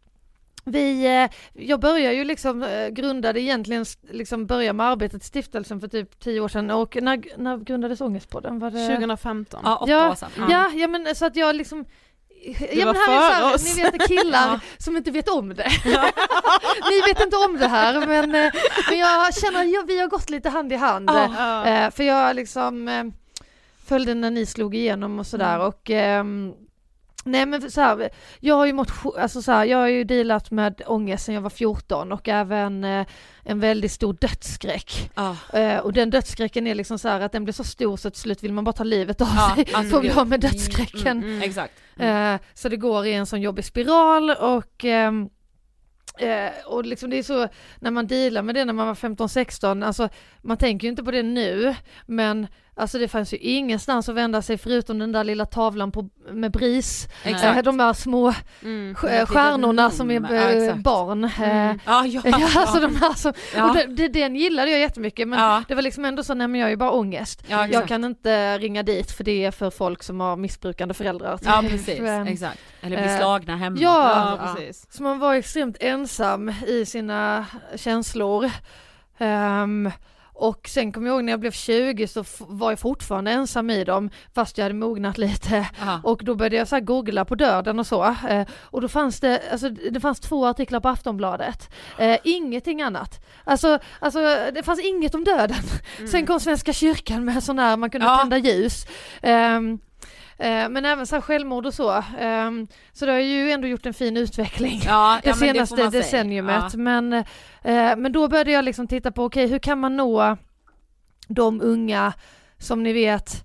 vi, 0.69 1.05
eh, 1.05 1.29
jag 1.53 1.79
började 1.79 2.15
ju 2.15 2.23
liksom, 2.23 2.63
eh, 2.63 2.87
grundade 2.87 3.41
egentligen, 3.41 3.85
liksom 4.11 4.45
börja 4.45 4.73
med 4.73 4.85
arbetet 4.85 5.23
i 5.23 5.25
stiftelsen 5.25 5.79
för 5.79 5.87
typ 5.87 6.19
tio 6.19 6.39
år 6.39 6.47
sedan 6.47 6.71
och 6.71 6.97
när, 7.01 7.37
när 7.37 7.57
grundades 7.57 8.01
Ångestpodden? 8.01 8.59
Var 8.59 8.71
det... 8.71 8.87
2015. 8.87 9.61
Ja, 9.63 9.75
åtta 9.77 9.91
Ja, 9.91 10.09
år 10.11 10.15
sedan. 10.15 10.29
Ja, 10.49 10.71
ja 10.75 10.87
men 10.87 11.15
så 11.15 11.25
att 11.25 11.35
jag 11.35 11.55
liksom 11.55 11.85
Ja 12.71 12.85
var 12.85 12.93
men 12.93 12.95
här 12.95 13.11
är 13.15 13.19
före 13.19 13.35
så 13.39 13.45
här, 13.45 13.55
oss. 13.55 13.75
ni 13.75 13.81
vet 13.83 14.07
killar 14.07 14.47
Ja. 14.53 14.59
som 14.77 14.97
inte 14.97 15.11
vet 15.11 15.29
om 15.29 15.49
det. 15.55 15.71
ni 16.89 17.01
vet 17.07 17.21
inte 17.23 17.37
om 17.37 17.57
det 17.57 17.67
här 17.67 18.07
men, 18.07 18.35
eh, 18.35 18.51
men 18.89 18.99
jag 18.99 19.35
känner 19.35 19.79
att 19.79 19.89
vi 19.89 19.99
har 19.99 20.07
gått 20.07 20.29
lite 20.29 20.49
hand 20.49 20.73
i 20.73 20.75
hand. 20.75 21.09
Ja. 21.09 21.33
Ja. 21.37 21.65
Eh, 21.65 21.91
för 21.91 22.03
jag 22.03 22.35
liksom 22.35 22.87
eh, 22.87 23.03
följde 23.87 24.13
när 24.13 24.31
ni 24.31 24.45
slog 24.45 24.75
igenom 24.75 25.19
och 25.19 25.27
sådär 25.27 25.55
Mm. 25.55 25.67
och 25.67 25.89
ehm, 25.89 26.53
Nej 27.27 27.45
men 27.45 27.71
så 27.71 27.81
här, 27.81 28.09
jag 28.39 28.55
har 28.55 28.65
ju 28.65 28.73
motion, 28.73 29.13
alltså 29.17 29.41
så 29.41 29.51
här, 29.51 29.65
jag 29.65 29.77
har 29.77 29.87
ju 29.87 30.03
dealat 30.03 30.51
med 30.51 30.81
ångest 30.85 31.25
sedan 31.25 31.35
jag 31.35 31.41
var 31.41 31.49
14 31.49 32.11
och 32.11 32.27
även 32.27 32.83
eh, 32.83 33.05
en 33.43 33.59
väldigt 33.59 33.91
stor 33.91 34.13
dödsskräck. 34.13 35.11
Ja. 35.15 35.35
Eh, 35.53 35.77
och 35.77 35.93
den 35.93 36.09
dödsskräcken 36.09 36.67
är 36.67 36.75
liksom 36.75 36.99
så 36.99 37.07
här 37.07 37.21
att 37.21 37.31
den 37.31 37.43
blir 37.43 37.53
så 37.53 37.63
stor 37.63 37.97
så 37.97 38.09
till 38.09 38.21
slut 38.21 38.43
vill 38.43 38.53
man 38.53 38.63
bara 38.63 38.73
ta 38.73 38.83
livet 38.83 39.21
av 39.21 39.27
Ja, 39.35 39.55
sig 39.55 39.73
alltså 39.73 39.89
för 39.89 39.97
att 39.97 40.01
bli 40.01 40.11
av 40.11 40.27
med 40.27 40.39
dödsskräcken. 40.39 41.17
Mm, 41.23 41.41
exakt. 41.41 41.73
Eh, 41.99 42.35
så 42.53 42.69
det 42.69 42.77
går 42.77 43.05
i 43.05 43.13
en 43.13 43.25
sån 43.25 43.41
jobbig 43.41 43.65
spiral 43.65 44.29
och 44.29 44.85
ehm, 44.85 45.29
eh, 46.19 46.51
och 46.65 46.85
liksom 46.85 47.09
det 47.09 47.17
är 47.17 47.23
så 47.23 47.47
när 47.79 47.91
man 47.91 48.07
dealar 48.07 48.41
med 48.41 48.55
det 48.55 48.65
när 48.65 48.73
man 48.73 48.87
var 48.87 48.95
15-16, 48.95 49.85
alltså 49.85 50.09
man 50.41 50.57
tänker 50.57 50.87
ju 50.87 50.89
inte 50.89 51.03
på 51.03 51.11
det 51.11 51.23
nu 51.23 51.75
men 52.05 52.47
Alltså 52.79 52.97
det 52.97 53.07
fanns 53.07 53.33
ju 53.33 53.37
ingenstans 53.37 54.09
att 54.09 54.15
vända 54.15 54.41
sig 54.41 54.57
förutom 54.57 54.99
den 54.99 55.11
där 55.11 55.23
lilla 55.23 55.45
tavlan 55.45 55.91
på, 55.91 56.09
med 56.31 56.51
bris. 56.51 57.07
Exakt. 57.23 57.57
Eh, 57.57 57.63
De 57.63 57.77
där 57.77 57.93
små 57.93 58.33
Mm. 58.63 58.95
eh, 59.09 59.25
stjärnorna 59.25 59.89
som 59.91 60.11
är. 60.11 60.33
Ja, 60.33 60.49
eh, 60.51 60.75
barn. 60.75 61.23
Eh, 61.23 61.41
Mm. 61.41 61.79
Ja, 61.85 62.05
ja, 62.07 62.21
Ja, 62.25 62.49
alltså 62.55 62.79
de 62.79 62.95
här 62.95 63.13
som, 63.13 63.33
Ja. 63.55 63.69
och 63.69 63.75
det, 63.75 63.85
det, 63.85 64.07
den 64.07 64.35
gillade 64.35 64.71
jag 64.71 64.79
jättemycket 64.79 65.27
men 65.27 65.39
Ja. 65.39 65.63
det 65.67 65.75
var 65.75 65.81
liksom 65.81 66.05
ändå 66.05 66.23
så, 66.23 66.33
nej 66.33 66.47
men 66.47 66.59
jag 66.59 66.67
är 66.67 66.71
ju 66.71 66.77
bara 66.77 66.91
ångest. 66.91 67.43
Ja, 67.47 67.67
jag 67.67 67.87
kan 67.87 68.03
inte 68.03 68.57
ringa 68.57 68.83
dit 68.83 69.11
för 69.11 69.23
det 69.23 69.45
är 69.45 69.51
för 69.51 69.69
folk 69.69 70.03
som 70.03 70.19
har 70.19 70.35
missbrukande 70.35 70.93
föräldrar. 70.93 71.39
Ja 71.45 71.63
precis, 71.69 71.99
Men- 71.99 72.27
exakt. 72.27 72.59
Eller 72.81 72.97
bli 72.97 73.05
Eh, 73.11 73.17
slagna 73.17 73.57
hemma. 73.57 73.77
ja, 73.81 74.39
precis. 74.55 74.87
Så 74.89 75.03
man 75.03 75.19
var 75.19 75.33
extremt 75.33 75.77
ensam 75.79 76.49
i 76.67 76.85
sina 76.85 77.45
känslor. 77.75 78.51
Ehm, 79.17 79.91
och 80.39 80.67
sen 80.69 80.91
kommer 80.91 81.07
jag 81.07 81.15
ihåg 81.15 81.23
när 81.23 81.33
jag 81.33 81.39
blev 81.39 81.51
20 81.51 82.07
så 82.07 82.23
var 82.39 82.71
jag 82.71 82.79
fortfarande 82.79 83.31
ensam 83.31 83.69
i 83.69 83.83
dem 83.83 84.09
fast 84.35 84.57
jag 84.57 84.65
hade 84.65 84.75
mognat 84.75 85.17
lite. 85.17 85.67
Ja. 85.79 86.01
Och 86.03 86.21
då 86.23 86.35
började 86.35 86.55
jag 86.55 86.67
så 86.67 86.79
googla 86.79 87.25
på 87.25 87.35
döden 87.35 87.79
och 87.79 87.87
så. 87.87 88.03
Eh, 88.29 88.47
och 88.61 88.81
då 88.81 88.87
fanns 88.87 89.19
det, 89.19 89.41
alltså 89.51 89.69
det 89.69 89.99
fanns 89.99 90.19
två 90.19 90.45
artiklar 90.47 90.79
på 90.79 90.89
Aftonbladet. 90.89 91.69
Eh, 91.97 92.17
ingenting 92.23 92.81
annat. 92.81 93.25
Alltså, 93.43 93.79
alltså 93.99 94.19
det 94.53 94.63
fanns 94.63 94.79
inget 94.85 95.15
om 95.15 95.23
döden. 95.23 95.63
Sen 96.11 96.25
kom 96.25 96.39
Svenska 96.39 96.73
kyrkan 96.73 97.25
med 97.25 97.43
sån 97.43 97.59
här, 97.59 97.77
man 97.77 97.89
kunde 97.89 98.07
Ja. 98.07 98.17
tända 98.17 98.37
ljus. 98.37 98.85
Eh, 99.21 99.59
men 100.39 100.85
även 100.85 101.07
så 101.07 101.15
här 101.15 101.21
självmord 101.21 101.65
och 101.65 101.73
så. 101.73 102.03
Ehm, 102.19 102.67
så 102.93 103.05
det 103.05 103.11
har 103.11 103.19
ju 103.19 103.51
ändå 103.51 103.67
gjort 103.67 103.85
en 103.85 103.93
fin 103.93 104.17
utveckling 104.17 104.81
Ja, 104.85 105.19
det 105.23 105.29
ja, 105.29 105.35
men 105.39 105.49
senaste 105.53 105.75
säga. 105.75 105.89
decenniumet. 105.89 106.63
Ja. 106.73 106.77
Men, 106.79 107.13
eh, 107.13 107.23
men 107.97 108.11
då 108.11 108.27
började 108.27 108.51
jag 108.51 108.65
liksom 108.65 108.87
titta 108.87 109.11
på, 109.11 109.23
okej 109.25 109.47
hur 109.47 109.59
kan 109.59 109.79
man 109.79 109.97
nå 109.97 110.37
de 111.27 111.61
unga 111.61 112.13
som 112.57 112.83
ni 112.83 112.93
vet, 112.93 113.43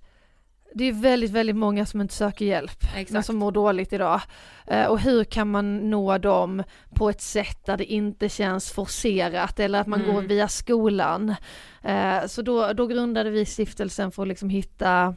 det 0.75 0.83
är 0.83 0.91
väldigt, 0.91 1.31
väldigt 1.31 1.55
många 1.55 1.85
som 1.85 2.01
inte 2.01 2.13
söker 2.13 2.45
hjälp, 2.45 2.77
men 2.93 3.01
Exakt. 3.01 3.25
som 3.25 3.35
mår 3.35 3.51
dåligt 3.51 3.93
idag. 3.93 4.21
Eh, 4.67 4.85
och 4.85 4.99
hur 4.99 5.23
kan 5.23 5.51
man 5.51 5.89
nå 5.89 6.17
dem 6.17 6.63
på 6.95 7.09
ett 7.09 7.21
sätt 7.21 7.65
där 7.65 7.77
det 7.77 7.85
inte 7.93 8.29
känns 8.29 8.71
forcerat 8.71 9.59
eller 9.59 9.79
att 9.81 9.87
man 9.87 10.01
Mm. 10.01 10.13
går 10.15 10.21
via 10.21 10.47
skolan. 10.47 11.35
Eh, 11.83 12.25
så 12.27 12.41
då, 12.41 12.73
då 12.73 12.87
grundade 12.87 13.29
vi 13.29 13.45
stiftelsen 13.45 14.11
för 14.11 14.21
att 14.21 14.27
liksom 14.27 14.49
hitta 14.49 15.15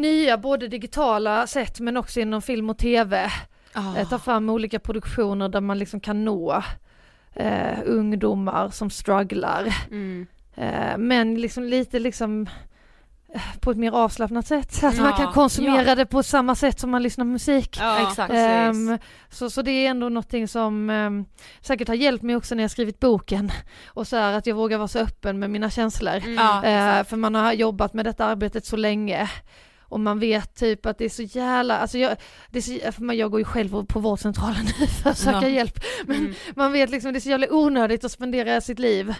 nya, 0.00 0.38
både 0.38 0.68
digitala 0.68 1.46
sätt 1.46 1.80
men 1.80 1.96
också 1.96 2.20
inom 2.20 2.42
film 2.42 2.70
och 2.70 2.78
tv 2.78 3.30
Ah. 3.72 3.96
eh, 3.96 4.08
ta 4.08 4.18
fram 4.18 4.48
olika 4.50 4.78
produktioner 4.78 5.48
där 5.48 5.60
man 5.60 5.78
liksom 5.78 6.00
kan 6.00 6.24
nå 6.24 6.62
eh, 7.34 7.78
ungdomar 7.84 8.70
som 8.70 8.90
strugglar. 8.90 9.74
Mm. 9.90 10.26
Eh, 10.56 10.98
men 10.98 11.34
liksom 11.34 11.64
lite 11.64 11.98
liksom 11.98 12.46
eh, 13.34 13.40
på 13.60 13.70
ett 13.70 13.76
mer 13.76 13.92
avslappnat 13.92 14.46
sätt. 14.46 14.84
Att 14.84 14.96
man 14.98 15.06
Ja, 15.06 15.16
kan 15.16 15.32
konsumera 15.32 15.84
ja. 15.84 15.94
det 15.94 16.06
på 16.06 16.22
samma 16.22 16.54
sätt 16.54 16.80
som 16.80 16.90
man 16.90 17.02
lyssnar 17.02 17.24
på 17.24 17.28
musik. 17.28 17.76
Ja, 17.80 18.08
Exakt. 18.08 18.32
Ehm, 18.34 18.98
så, 19.30 19.50
så 19.50 19.62
det 19.62 19.70
är 19.70 19.90
ändå 19.90 20.08
någonting 20.08 20.48
som 20.48 20.90
ehm, 20.90 21.24
säkert 21.60 21.88
har 21.88 21.94
hjälpt 21.94 22.22
mig 22.24 22.36
också 22.36 22.54
när 22.54 22.62
jag 22.64 22.70
skrivit 22.70 23.00
boken. 23.00 23.50
Och 23.86 24.06
så 24.06 24.16
här 24.16 24.32
att 24.32 24.46
jag 24.46 24.54
vågar 24.54 24.78
vara 24.78 24.88
så 24.88 24.98
öppen 24.98 25.38
med 25.38 25.50
mina 25.50 25.70
känslor. 25.70 26.16
Mm. 26.16 26.34
Ja, 26.34 26.64
Eh, 26.64 27.04
för 27.04 27.16
man 27.16 27.34
har 27.34 27.52
jobbat 27.52 27.94
med 27.94 28.04
detta 28.04 28.24
arbetet 28.26 28.66
så 28.66 28.76
länge. 28.76 29.30
Och 29.90 30.00
man 30.00 30.18
vet 30.18 30.54
typ 30.54 30.86
att 30.86 30.98
det 30.98 31.04
är 31.04 31.08
så 31.08 31.22
jävla, 31.22 31.78
alltså 31.78 31.98
jag, 31.98 32.16
det 32.50 32.58
är 32.58 32.92
så, 32.92 33.02
man- 33.04 33.16
jag 33.16 33.30
går 33.30 33.40
ju 33.40 33.44
själv 33.44 33.84
på 33.86 34.00
vårdcentralen 34.00 34.64
nu 34.80 34.86
för 34.86 35.10
att 35.10 35.18
söka 35.18 35.40
Ja. 35.42 35.48
hjälp. 35.48 35.80
Men 36.06 36.16
Mm. 36.16 36.34
man 36.56 36.72
vet 36.72 36.90
liksom 36.90 37.12
det 37.12 37.18
är 37.18 37.20
så 37.20 37.28
jävla 37.30 37.46
onödigt 37.50 38.04
att 38.04 38.12
spendera 38.12 38.60
sitt 38.60 38.78
liv 38.78 39.14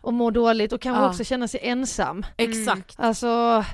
och 0.00 0.12
må 0.14 0.30
dåligt 0.30 0.72
och 0.72 0.80
kanske 0.80 1.02
Ja. 1.02 1.08
också 1.08 1.24
känna 1.24 1.48
sig 1.48 1.60
ensam. 1.62 2.26
Exakt. 2.36 2.94
Alltså, 3.00 3.64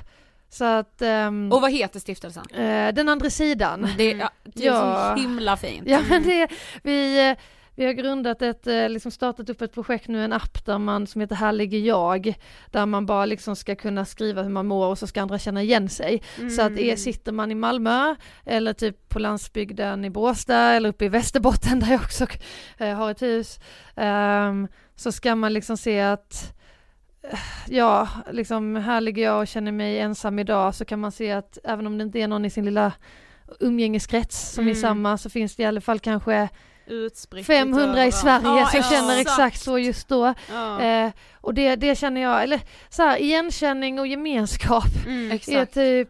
så 0.49 0.65
att, 0.65 1.01
ehm, 1.01 1.51
Och 1.51 1.61
vad 1.61 1.71
heter 1.71 1.99
stiftelsen? 1.99 2.43
eh, 2.53 2.93
den 2.93 3.09
andra 3.09 3.29
sidan. 3.29 3.87
Det, 3.97 4.11
ja, 4.11 4.29
det 4.43 4.63
är 4.67 4.73
Ja. 4.73 5.13
så 5.17 5.21
himla 5.21 5.57
fint. 5.57 5.83
Ja 5.87 5.99
men 6.09 6.23
det, 6.23 6.47
vi, 6.83 7.35
vi 7.75 7.85
har 7.85 7.93
grundat 7.93 8.41
ett, 8.41 8.67
eh, 8.67 8.89
liksom 8.89 9.11
startat 9.11 9.49
upp 9.49 9.61
ett 9.61 9.73
projekt 9.73 10.07
nu, 10.07 10.23
en 10.23 10.33
app 10.33 10.65
där 10.65 10.77
man, 10.77 11.07
som 11.07 11.21
heter 11.21 11.35
Här 11.35 11.51
ligger 11.51 11.79
jag, 11.79 12.33
där 12.71 12.85
man 12.85 13.05
bara 13.05 13.25
liksom 13.25 13.55
ska 13.55 13.75
kunna 13.75 14.05
skriva 14.05 14.41
hur 14.41 14.49
man 14.49 14.67
mår 14.67 14.87
och 14.87 14.97
så 14.99 15.07
ska 15.07 15.21
andra 15.21 15.39
känna 15.39 15.63
igen 15.63 15.89
sig. 15.89 16.21
Så 16.55 16.61
att 16.61 16.77
är, 16.77 16.95
sitter 16.95 17.31
man 17.31 17.51
i 17.51 17.55
Malmö 17.55 18.15
eller 18.45 18.73
typ 18.73 19.09
på 19.09 19.19
landsbygden 19.19 20.05
i 20.05 20.09
Båstad 20.09 20.73
eller 20.73 20.89
uppe 20.89 21.05
i 21.05 21.09
Västerbotten 21.09 21.79
där 21.79 21.91
jag 21.91 22.01
också 22.01 22.27
eh, 22.77 22.93
har 22.93 23.11
ett 23.11 23.21
hus, 23.21 23.59
ehm, 23.95 24.67
så 24.95 25.11
ska 25.11 25.35
man 25.35 25.53
liksom 25.53 25.77
se 25.77 25.99
att 25.99 26.53
eh, 27.31 27.39
Ja, 27.67 28.07
liksom 28.31 28.75
här 28.75 29.01
ligger 29.01 29.23
jag 29.23 29.39
och 29.41 29.47
känner 29.47 29.71
mig 29.71 29.99
ensam 29.99 30.39
idag 30.39 30.75
så 30.75 30.85
kan 30.85 30.99
man 30.99 31.11
se 31.11 31.31
att 31.31 31.57
även 31.63 31.87
om 31.87 31.97
det 31.97 32.03
inte 32.03 32.19
är 32.19 32.27
någon 32.27 32.45
i 32.45 32.49
sin 32.49 32.65
lilla 32.65 32.91
umgängeskrets 33.59 34.51
som 34.53 34.63
är 34.63 34.71
Mm. 34.71 34.81
samma 34.81 35.17
så 35.17 35.29
finns 35.29 35.55
det 35.55 35.63
i 35.63 35.65
alla 35.65 35.81
fall 35.81 35.99
kanske 35.99 36.49
Utspritt 36.87 37.45
500 37.45 38.05
i. 38.05 38.11
Sverige 38.11 38.47
Ja, 38.59 38.65
som 38.71 38.83
känner 38.83 39.19
exakt. 39.19 39.39
exakt 39.39 39.59
så 39.61 39.79
just 39.79 40.07
då. 40.07 40.33
Ja. 40.51 40.81
Eh, 40.81 41.11
och 41.41 41.53
det, 41.53 41.75
det 41.75 41.95
känner 41.97 42.21
jag, 42.21 42.43
eller 42.43 42.61
så 42.89 43.03
här, 43.03 43.21
igenkänning 43.21 43.99
och 43.99 44.07
gemenskap 44.07 44.83
Mm. 45.05 45.31
är 45.31 45.35
Exakt. 45.35 45.73
typ 45.73 46.09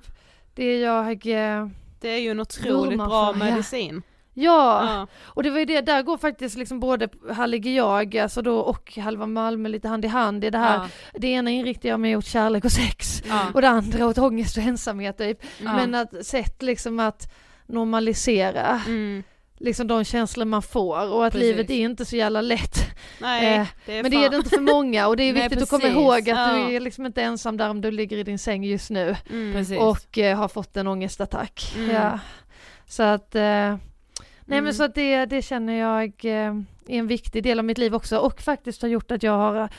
det 0.56 0.80
jag, 0.80 1.12
eh, 1.28 1.68
Det 2.02 2.10
är 2.10 2.18
ju 2.20 2.32
en 2.32 2.40
otroligt 2.40 2.98
bra 2.98 3.34
för, 3.34 3.40
ja. 3.40 3.52
medicin. 3.52 4.02
ja. 4.34 4.84
Ja. 4.86 5.08
och 5.24 5.44
det 5.44 5.50
var 5.50 5.60
ju 5.60 5.66
det, 5.66 5.82
där 5.82 6.02
går 6.02 6.18
faktiskt 6.18 6.58
liksom 6.58 6.80
både 6.80 7.10
Här 7.36 7.48
ligger 7.48 7.72
jag, 7.72 8.18
alltså 8.18 8.42
då 8.42 8.58
och 8.60 8.98
Halva 8.98 9.26
Malmö 9.28 9.70
lite 9.70 9.88
hand 9.88 10.06
i 10.06 10.08
hand 10.08 10.44
i 10.44 10.50
det 10.50 10.58
här. 10.58 10.76
Ja. 10.76 10.88
Det 11.20 11.28
ena 11.28 11.50
inriktar 11.50 11.90
jag 11.90 12.00
mig 12.00 12.16
åt 12.18 12.26
kärlek 12.26 12.66
och 12.66 12.72
sex 12.72 13.22
Ja. 13.30 13.42
och 13.54 13.62
det 13.62 13.70
andra 13.70 14.08
åt 14.08 14.18
ångest 14.18 14.58
och 14.58 14.64
ensamhet 14.64 15.18
typ. 15.18 15.38
Ja. 15.64 15.74
Men 15.76 15.96
att 15.96 16.26
sätt 16.26 16.62
liksom 16.62 17.00
att 17.00 17.34
normalisera 17.68 18.82
Mm. 18.88 19.24
Liksom 19.64 19.88
de 19.88 20.04
känslor 20.04 20.46
man 20.46 20.62
får 20.62 21.12
och 21.14 21.26
att 21.26 21.34
Precis. 21.34 21.48
livet 21.56 21.70
är 21.70 21.74
inte 21.80 22.06
så 22.06 22.16
jävla 22.16 22.42
lätt. 22.42 22.78
Nej, 23.22 23.56
Eh, 23.58 23.68
det 23.86 23.98
är 23.98 24.02
Men 24.04 24.12
det 24.12 24.18
är 24.26 24.30
det 24.30 24.36
inte 24.36 24.50
för 24.50 24.62
många 24.62 25.08
och 25.08 25.18
det 25.18 25.24
är 25.24 25.34
Nej, 25.34 25.42
viktigt 25.44 25.64
att 25.64 25.70
komma 25.70 25.88
ihåg 25.88 26.18
att 26.18 26.28
Ja. 26.28 26.54
du 26.68 26.76
är 26.76 26.80
liksom 26.80 27.06
inte 27.06 27.22
ensam 27.22 27.58
där 27.58 27.70
om 27.70 27.82
du 27.82 27.92
ligger 27.92 28.18
i 28.18 28.24
din 28.24 28.40
säng 28.40 28.64
just 28.64 28.90
nu 28.90 29.16
Mm. 29.30 29.78
Och 29.80 30.18
eh, 30.18 30.38
har 30.38 30.48
fått 30.48 30.78
en 30.78 30.88
ångestattack. 30.88 31.74
Mm. 31.78 31.90
Ja. 31.96 32.20
Så 32.88 33.04
att, 33.04 33.36
eh, 33.36 33.42
nej 33.42 33.78
Mm. 34.48 34.64
men 34.64 34.74
så 34.74 34.84
att 34.84 34.96
det, 34.96 35.26
det 35.26 35.42
känner 35.42 35.74
jag 35.74 36.04
eh, 36.26 36.54
är 36.88 37.00
en 37.00 37.08
viktig 37.08 37.44
del 37.44 37.60
av 37.60 37.66
mitt 37.66 37.78
liv 37.78 37.96
också 37.96 38.18
och 38.18 38.42
faktiskt 38.42 38.82
har 38.82 38.90
gjort 38.90 39.12
att 39.12 39.24
jag 39.24 39.38
har, 39.38 39.70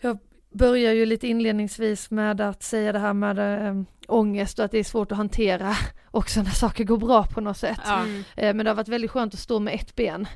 jag 0.00 0.18
börjar 0.50 0.92
ju 0.92 1.06
lite 1.06 1.28
inledningsvis 1.28 2.10
med 2.10 2.40
att 2.40 2.62
säga 2.62 2.92
det 2.92 2.98
här 2.98 3.12
med 3.12 3.66
eh, 3.68 3.82
ångest 4.08 4.58
och 4.58 4.64
att 4.64 4.70
det 4.70 4.78
är 4.78 4.84
svårt 4.84 5.12
att 5.12 5.18
hantera 5.18 5.76
också 6.10 6.42
när 6.42 6.50
saker 6.50 6.84
går 6.84 6.98
bra 6.98 7.24
på 7.24 7.40
något 7.40 7.56
sätt. 7.58 7.80
Mm. 7.88 8.24
Eh, 8.36 8.54
men 8.54 8.58
det 8.64 8.70
har 8.70 8.74
varit 8.76 8.88
väldigt 8.88 9.10
skönt 9.10 9.34
att 9.34 9.40
stå 9.40 9.58
med 9.58 9.74
ett 9.74 9.94
ben 9.94 10.26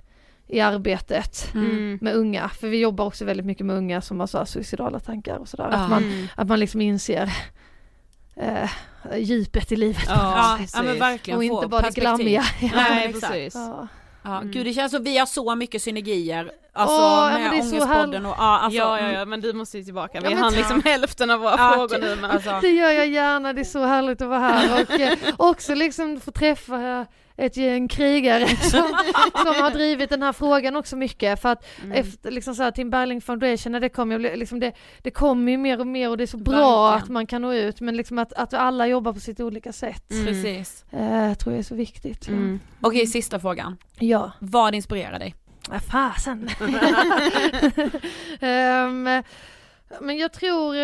i 0.46 0.60
arbetet 0.60 1.50
Mm. 1.54 1.98
med 2.02 2.14
unga, 2.14 2.48
för 2.48 2.68
vi 2.68 2.80
jobbar 2.80 3.04
också 3.04 3.24
väldigt 3.24 3.46
mycket 3.46 3.66
med 3.66 3.76
unga 3.76 4.00
som 4.00 4.20
har 4.20 4.26
så 4.26 4.38
här 4.38 4.44
suicidala 4.44 5.00
tankar 5.00 5.36
och 5.36 5.48
sådär. 5.48 5.64
Att, 5.68 5.90
man, 5.90 6.04
Mm. 6.04 6.26
att 6.34 6.48
man 6.48 6.60
liksom 6.60 6.80
inser 6.80 7.32
eh, 8.36 8.70
djupet 9.18 9.72
i 9.72 9.76
livet 9.76 10.04
Ja, 10.08 10.58
Ja, 10.74 10.82
men 10.82 10.98
verkligen 10.98 11.36
och 11.36 11.44
inte 11.44 11.68
bara 11.68 11.82
det 11.82 11.94
glammiga. 12.00 12.44
Nej, 12.74 13.12
precis. 13.20 13.54
Ja. 13.54 13.88
Ja, 14.24 14.36
Mm. 14.38 14.50
Gud 14.50 14.66
det 14.66 14.72
känns 14.72 14.92
som 14.92 15.04
vi 15.04 15.18
har 15.18 15.26
så 15.26 15.54
mycket 15.54 15.82
synergier, 15.82 16.52
alltså 16.72 16.96
Åh, 16.96 17.32
med 17.32 17.50
det 17.50 17.58
är 17.58 17.62
så 17.62 17.76
Ångestpodden 17.76 18.26
och 18.26 18.34
ja, 18.38 18.58
alltså, 18.58 18.78
ja, 18.78 18.98
ja, 18.98 19.04
mm, 19.04 19.14
ja, 19.14 19.24
men 19.24 19.40
du 19.40 19.52
måste 19.52 19.78
ju 19.78 19.84
tillbaka. 19.84 20.20
Vi 20.20 20.30
Ja, 20.32 20.36
hann 20.38 20.52
liksom 20.52 20.82
hälften 20.84 21.30
av 21.30 21.40
våra 21.40 21.50
Ja, 21.58 21.72
frågor 21.74 21.84
okej. 21.96 22.00
nu 22.00 22.16
men 22.20 22.30
alltså, 22.30 22.58
Det 22.62 22.68
gör 22.68 22.90
jag 22.90 23.06
gärna, 23.06 23.52
det 23.52 23.60
är 23.60 23.64
så 23.64 23.84
härligt 23.84 24.22
att 24.22 24.28
vara 24.28 24.38
här 24.38 24.82
och 24.82 25.00
eh, 25.00 25.18
också 25.36 25.74
liksom 25.74 26.20
få 26.20 26.30
träffa 26.30 27.06
ett 27.36 27.56
gäng 27.56 27.88
krigare 27.88 28.46
som, 28.56 28.82
som 29.32 29.54
har 29.62 29.70
drivit 29.70 30.10
den 30.10 30.22
här 30.22 30.32
frågan 30.32 30.76
också 30.76 30.96
mycket 30.96 31.42
för 31.42 31.48
att 31.52 31.64
Mm. 31.82 31.92
efter 31.92 32.30
liksom 32.30 32.54
så 32.54 32.62
här 32.62 32.70
Tim 32.70 32.90
Berling 32.90 33.20
Foundation 33.20 33.72
när 33.72 33.80
det 33.80 33.88
kom, 33.88 34.10
jag 34.10 34.20
blev, 34.20 34.36
liksom 34.36 34.60
det, 34.60 34.72
det 35.02 35.10
kommer 35.10 35.52
ju 35.52 35.58
mer 35.58 35.80
och 35.80 35.86
mer 35.86 36.10
och 36.10 36.16
det 36.16 36.24
är 36.24 36.26
så 36.26 36.36
bra 36.36 36.90
Verkligen. 36.90 37.02
att 37.04 37.08
man 37.08 37.26
kan 37.26 37.42
nå 37.42 37.52
ut 37.52 37.80
men 37.80 37.96
liksom 37.96 38.18
att, 38.18 38.32
att 38.32 38.54
alla 38.54 38.86
jobbar 38.86 39.12
på 39.12 39.20
sitt 39.20 39.40
olika 39.40 39.72
sätt 39.72 40.10
Mm. 40.10 40.26
precis. 40.26 40.84
eh, 40.90 41.34
tror 41.34 41.52
jag 41.54 41.58
är 41.58 41.62
så 41.62 41.74
viktigt. 41.74 42.28
Mm. 42.28 42.60
Okej 42.80 43.06
sista 43.06 43.40
frågan, 43.40 43.76
Ja. 43.98 44.32
vad 44.38 44.74
inspirerar 44.74 45.18
dig? 45.18 45.34
Ja, 45.70 45.78
fasen. 45.80 46.48
Ehm, 48.40 49.22
men 50.00 50.16
jag 50.18 50.32
tror, 50.32 50.74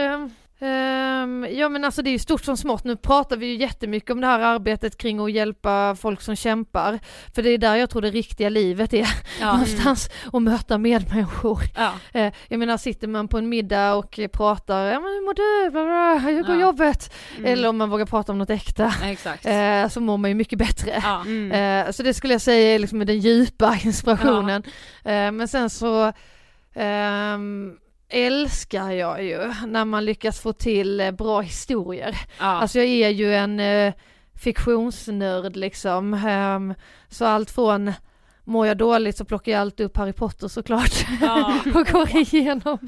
ehm, 0.61 1.47
ja 1.51 1.69
men 1.69 1.85
alltså 1.85 2.03
det 2.03 2.11
är 2.11 2.13
ju 2.13 2.19
stort 2.19 2.45
som 2.45 2.57
smått, 2.57 2.85
nu 2.85 2.97
pratar 2.97 3.37
vi 3.37 3.47
ju 3.47 3.57
jättemycket 3.57 4.11
om 4.11 4.21
det 4.21 4.27
här 4.27 4.41
arbetet 4.41 4.97
kring 4.99 5.21
att 5.21 5.33
hjälpa 5.33 5.97
folk 6.01 6.21
som 6.21 6.37
kämpar, 6.37 6.99
för 7.35 7.43
det 7.43 7.51
är 7.51 7.59
där 7.59 7.77
jag 7.77 7.91
tror 7.91 8.03
det 8.03 8.11
riktiga 8.11 8.49
livet 8.49 8.95
är, 8.95 9.09
Ja, 9.41 9.53
någonstans, 9.53 10.11
att 10.33 10.43
möta 10.43 10.79
medmänniskor. 10.79 11.61
ja. 11.77 11.93
Eh, 12.13 12.33
jag 12.49 12.59
menar 12.59 12.77
sitter 12.77 13.09
man 13.09 13.29
på 13.29 13.39
en 13.39 13.49
middag 13.49 13.95
och 13.95 14.21
pratar, 14.33 14.85
ja 14.85 15.01
men 15.01 15.03
hur 15.13 15.27
mår 15.27 15.35
du, 15.65 15.71
bla, 15.71 15.85
bla, 15.85 16.31
hur 16.31 16.43
går 16.43 16.55
Ja. 16.57 16.61
jobbet? 16.61 17.15
Mm. 17.37 17.53
Eller 17.53 17.69
om 17.69 17.77
man 17.77 17.91
vågar 17.91 18.07
prata 18.07 18.33
om 18.33 18.39
något 18.39 18.51
äkta, 18.51 18.93
exakt. 19.05 19.47
eh, 19.47 19.89
så 19.89 20.01
mår 20.01 20.17
man 20.17 20.31
ju 20.31 20.35
mycket 20.35 20.59
bättre. 20.59 21.01
Ja. 21.03 21.21
Mm. 21.21 21.87
Eh, 21.87 21.93
så 21.93 22.03
det 22.03 22.15
skulle 22.15 22.35
jag 22.35 22.41
säga 22.41 22.75
är 22.75 22.79
liksom 22.79 22.99
den 23.07 23.19
djupa 23.21 23.77
inspirationen. 23.85 24.63
Men 25.05 25.49
sen 25.49 25.71
så, 25.71 26.13
ehm, 26.75 27.73
älskar 28.09 28.91
jag 28.91 29.25
ju 29.25 29.53
när 29.67 29.85
man 29.85 30.05
lyckas 30.05 30.41
få 30.41 30.53
till 30.53 31.01
eh, 31.01 31.11
bra 31.11 31.41
historier. 31.41 32.21
Ja. 32.39 32.45
Alltså 32.45 32.79
jag 32.79 32.87
är 32.87 33.09
ju 33.09 33.35
en 33.35 33.61
eh, 33.61 33.95
fiktionsnörd 34.35 35.57
liksom. 35.57 36.15
Ehm, 36.15 36.75
så 37.09 37.25
allt 37.25 37.51
från 37.51 37.93
Mår 38.45 38.67
jag 38.67 38.77
dåligt 38.77 39.17
så 39.17 39.25
plockar 39.25 39.53
jag 39.53 39.61
alltid 39.61 39.87
upp 39.87 39.97
Harry 39.97 40.13
Potter 40.13 40.49
såklart 40.49 41.07
Ja. 41.21 41.61
och 41.75 41.87
går 41.87 42.17
igenom. 42.17 42.79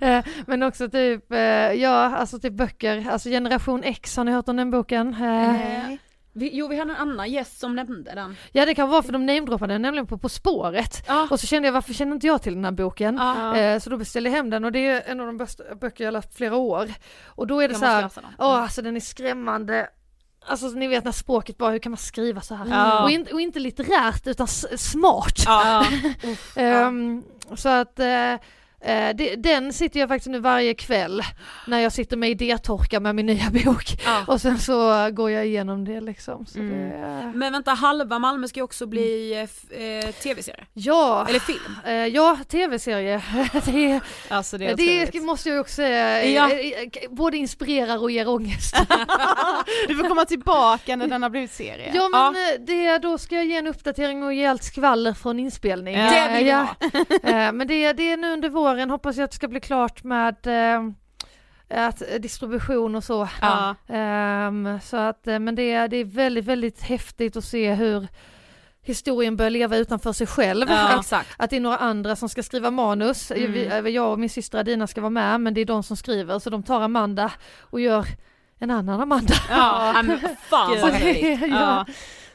Eh, 0.00 0.24
men 0.46 0.62
också 0.62 0.88
typ, 0.88 1.32
eh, 1.32 1.38
ja 1.72 2.16
alltså 2.16 2.38
typ 2.38 2.52
böcker, 2.52 3.06
alltså 3.10 3.28
Generation 3.28 3.84
X, 3.84 4.16
har 4.16 4.24
ni 4.24 4.32
hört 4.32 4.48
om 4.48 4.56
den 4.56 4.70
boken? 4.70 5.14
Eh, 5.14 5.96
Vi, 6.32 6.50
jo 6.52 6.68
vi 6.68 6.78
hade 6.78 6.90
en 6.92 6.96
annan 6.96 7.30
gäst 7.30 7.60
som 7.60 7.76
nämnde 7.76 8.14
den. 8.14 8.36
Ja 8.52 8.66
det 8.66 8.74
kan 8.74 8.88
vara 8.88 9.02
för 9.02 9.12
de 9.12 9.26
namedroppade 9.26 9.78
nämligen 9.78 10.06
på 10.06 10.18
På 10.18 10.28
spåret. 10.28 11.04
Ja. 11.06 11.28
Och 11.30 11.40
så 11.40 11.46
kände 11.46 11.68
jag 11.68 11.72
varför 11.72 11.94
känner 11.94 12.12
inte 12.12 12.26
jag 12.26 12.42
till 12.42 12.54
den 12.54 12.64
här 12.64 12.72
boken? 12.72 13.16
Ja. 13.16 13.56
Eh, 13.56 13.78
så 13.80 13.90
då 13.90 13.96
beställde 13.96 14.30
jag 14.30 14.36
hem 14.36 14.50
den 14.50 14.64
och 14.64 14.72
det 14.72 14.86
är 14.86 15.02
en 15.06 15.20
av 15.20 15.26
de 15.26 15.36
bästa 15.36 15.74
böcker 15.80 16.04
jag 16.04 16.12
läst 16.12 16.34
flera 16.36 16.56
år. 16.56 16.88
Och 17.26 17.46
då 17.46 17.60
är 17.60 17.68
det 17.68 17.72
Jag 17.74 17.80
så 17.80 17.86
här, 17.86 18.10
åh 18.38 18.46
alltså 18.62 18.82
den 18.82 18.96
är 18.96 19.00
skrämmande. 19.00 19.88
Alltså 20.46 20.66
ni 20.68 20.88
vet 20.88 21.04
när 21.04 21.12
språket 21.12 21.56
bara, 21.58 21.70
hur 21.70 21.78
kan 21.78 21.92
man 21.92 21.96
skriva 21.96 22.40
så 22.40 22.54
här? 22.54 22.66
Ja. 22.70 23.02
Och, 23.04 23.10
in, 23.10 23.26
och 23.32 23.40
inte 23.40 23.58
litterärt 23.58 24.26
utan 24.26 24.44
s- 24.44 24.90
smart. 24.90 25.34
Ja. 25.46 25.84
Ehm, 26.56 27.22
så 27.54 27.68
att 27.68 27.98
eh, 27.98 28.34
det, 29.16 29.36
den 29.36 29.72
sitter 29.72 30.00
jag 30.00 30.08
faktiskt 30.08 30.30
nu 30.30 30.38
varje 30.38 30.74
kväll 30.74 31.22
när 31.66 31.78
jag 31.78 31.92
sitter 31.92 32.16
med 32.16 32.30
idétorka 32.30 33.00
med 33.00 33.14
min 33.14 33.26
nya 33.26 33.50
bok. 33.50 33.84
Ja. 34.04 34.24
Och 34.26 34.40
sen 34.40 34.58
så 34.58 35.10
går 35.10 35.30
jag 35.30 35.46
igenom 35.46 35.84
det 35.84 36.00
liksom. 36.00 36.46
Mm. 36.56 36.70
det, 36.90 37.32
Men 37.34 37.52
vänta, 37.52 37.70
halva 37.74 38.18
Malmö 38.18 38.48
ska 38.48 38.60
ju 38.60 38.64
också 38.64 38.86
bli 38.86 39.32
eh, 39.32 39.38
f- 39.42 39.72
eh, 40.06 40.10
tv-serie. 40.12 40.64
ja, 40.72 41.26
Eller 41.28 41.40
film. 41.40 41.76
eh, 41.86 41.92
ja 41.92 42.38
tv-serie. 42.48 43.22
det, 43.64 44.00
Alltså 44.28 44.58
det 44.58 44.66
är 44.66 45.08
det 45.12 45.20
måste 45.20 45.48
jag 45.48 45.60
också 45.60 45.74
säga, 45.74 46.24
Ja. 46.24 46.50
eh, 46.50 46.58
eh, 46.82 46.88
både 47.10 47.36
inspirerar 47.36 48.02
och 48.02 48.10
ger 48.10 48.28
ångest. 48.28 48.76
Du 49.88 49.96
får 49.96 50.08
komma 50.08 50.24
tillbaka 50.24 50.96
när 50.96 51.06
den 51.08 51.22
har 51.22 51.30
blivit 51.30 51.52
serie. 51.52 51.90
Ja 51.94 52.08
men 52.08 52.26
eh, 52.34 52.60
det, 52.66 52.98
då 52.98 53.18
ska 53.18 53.34
jag 53.34 53.44
ge 53.46 53.56
en 53.56 53.66
uppdatering 53.66 54.22
och 54.22 54.34
ge 54.34 54.46
allt 54.46 54.62
skvaller 54.64 55.12
från 55.14 55.40
inspelning. 55.40 55.96
Ja. 55.98 56.10
Det 56.28 56.34
vill 56.38 56.46
ja. 56.46 56.66
Eh, 57.22 57.52
Men 57.52 57.66
det, 57.66 57.92
det 57.92 58.10
är 58.12 58.16
nu 58.16 58.32
under 58.32 58.48
våren, 58.48 58.69
hoppas 58.90 59.16
jag 59.16 59.24
att 59.24 59.30
det 59.30 59.34
ska 59.34 59.48
bli 59.48 59.60
klart 59.60 60.04
med 60.04 60.46
eh, 60.46 60.82
att, 61.86 62.02
distribution 62.20 62.94
och 62.94 63.04
så. 63.04 63.28
Ja. 63.40 63.74
Ehm, 63.88 64.78
så 64.82 64.96
att, 64.96 65.26
eh, 65.26 65.38
men 65.38 65.54
det, 65.54 65.72
är- 65.72 65.88
det 65.88 65.96
är 65.96 66.04
väldigt, 66.04 66.44
väldigt 66.44 66.82
häftigt 66.82 67.36
att 67.36 67.44
se 67.44 67.74
hur 67.74 68.08
historien 68.82 69.36
börjar 69.36 69.50
leva 69.50 69.76
utanför 69.76 70.12
sig 70.12 70.26
själv. 70.26 70.66
Ja. 70.70 70.98
Att, 70.98 71.12
att 71.36 71.50
det 71.50 71.56
är 71.56 71.60
några 71.60 71.76
andra 71.76 72.16
som 72.16 72.28
ska 72.28 72.42
skriva 72.42 72.70
manus. 72.70 73.30
Mm. 73.30 73.52
Vi, 73.84 73.90
jag 73.90 74.12
och 74.12 74.18
min 74.18 74.30
syster 74.30 74.58
Adina 74.58 74.86
ska 74.86 75.00
vara 75.00 75.10
med 75.10 75.40
men 75.40 75.54
det 75.54 75.60
är 75.60 75.64
de 75.64 75.82
som 75.82 75.96
skriver 75.96 76.38
så 76.38 76.50
de 76.50 76.62
tar 76.62 76.80
Amanda 76.80 77.32
och 77.60 77.80
gör 77.80 78.06
en 78.58 78.70
annan 78.70 79.00
Amanda. 79.00 79.34
Ja, 79.50 80.02
men 80.04 80.18
fan 80.50 80.80
vad 80.82 81.02
ja. 81.48 81.86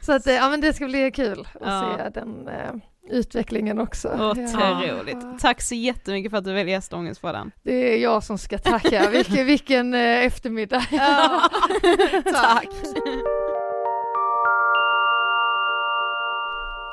Så 0.01 0.13
att, 0.13 0.27
eh, 0.27 0.33
ja 0.33 0.49
men 0.49 0.61
det 0.61 0.73
ska 0.73 0.85
bli 0.85 1.11
kul 1.11 1.47
att 1.61 1.97
se 1.97 2.09
den 2.09 2.47
eh, 2.47 2.73
utvecklingen 3.09 3.79
också. 3.79 4.07
Otroligt. 4.07 5.17
Ja. 5.21 5.37
Tack 5.41 5.61
så 5.61 5.75
jättemycket 5.75 6.31
för 6.31 6.37
att 6.37 6.45
du 6.45 6.53
ville 6.53 6.71
gästa 6.71 6.95
Ångestpodden. 6.95 7.51
Det 7.63 7.93
är 7.93 7.97
jag 7.97 8.23
som 8.23 8.37
ska 8.37 8.57
tacka, 8.57 9.09
vilken, 9.09 9.45
vilken 9.45 9.93
eh, 9.93 10.25
eftermiddag. 10.25 10.85
Tack. 12.31 12.69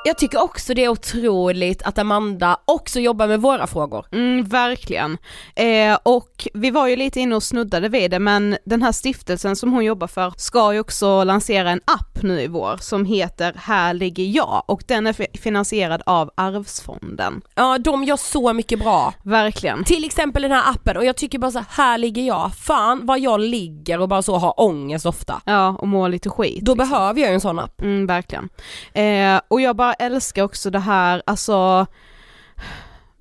Jag 0.04 0.18
tycker 0.18 0.42
också 0.42 0.74
det 0.74 0.84
är 0.84 0.88
otroligt 0.88 1.82
att 1.82 1.98
Amanda 1.98 2.56
också 2.64 3.00
jobbar 3.00 3.26
med 3.26 3.40
våra 3.40 3.66
frågor. 3.66 4.06
Mm, 4.12 4.44
verkligen. 4.44 5.18
Eh, 5.56 5.98
och 6.02 6.48
vi 6.54 6.70
var 6.70 6.88
ju 6.88 6.96
lite 6.96 7.20
inne 7.20 7.36
och 7.36 7.42
snuddade 7.42 7.88
vid 7.88 8.10
det 8.10 8.18
men 8.18 8.56
den 8.64 8.82
här 8.82 8.92
stiftelsen 8.92 9.56
som 9.56 9.72
hon 9.72 9.84
jobbar 9.84 10.06
för 10.06 10.32
ska 10.36 10.72
ju 10.72 10.80
också 10.80 11.24
lansera 11.24 11.70
en 11.70 11.80
app 11.84 12.22
nu 12.22 12.40
i 12.40 12.46
vår 12.46 12.76
som 12.80 13.04
heter 13.04 13.52
Här 13.56 13.94
ligger 13.94 14.24
jag 14.24 14.62
och 14.66 14.82
den 14.86 15.06
är 15.06 15.12
fi- 15.12 15.38
finansierad 15.42 16.02
av 16.06 16.30
Arvsfonden. 16.34 17.42
Ja, 17.54 17.78
de 17.78 18.04
gör 18.04 18.16
så 18.16 18.52
mycket 18.52 18.78
bra. 18.78 19.14
Verkligen. 19.22 19.84
Till 19.84 20.04
exempel 20.04 20.42
den 20.42 20.52
här 20.52 20.70
appen 20.70 20.96
och 20.96 21.04
jag 21.04 21.16
tycker 21.16 21.38
bara 21.38 21.50
så 21.50 21.58
här, 21.58 21.66
här 21.70 21.98
ligger 21.98 22.22
jag, 22.22 22.50
fan 22.54 23.06
vad 23.06 23.20
jag 23.20 23.40
ligger 23.40 24.00
och 24.00 24.08
bara 24.08 24.22
så 24.22 24.36
har 24.36 24.60
ångest 24.60 25.06
ofta. 25.06 25.40
Ja, 25.44 25.76
och 25.78 25.88
mår 25.88 26.08
lite 26.08 26.30
skit. 26.30 26.60
Då 26.64 26.74
behöver 26.74 27.20
jag 27.20 27.28
ju 27.28 27.34
en 27.34 27.40
sån 27.40 27.58
app. 27.58 27.80
Mm, 27.80 28.06
verkligen. 28.06 28.48
Eh, 28.92 29.40
och 29.48 29.60
jag 29.60 29.76
bara 29.76 29.91
älskar 29.98 30.42
också 30.42 30.70
det 30.70 30.78
här, 30.78 31.22
alltså, 31.26 31.86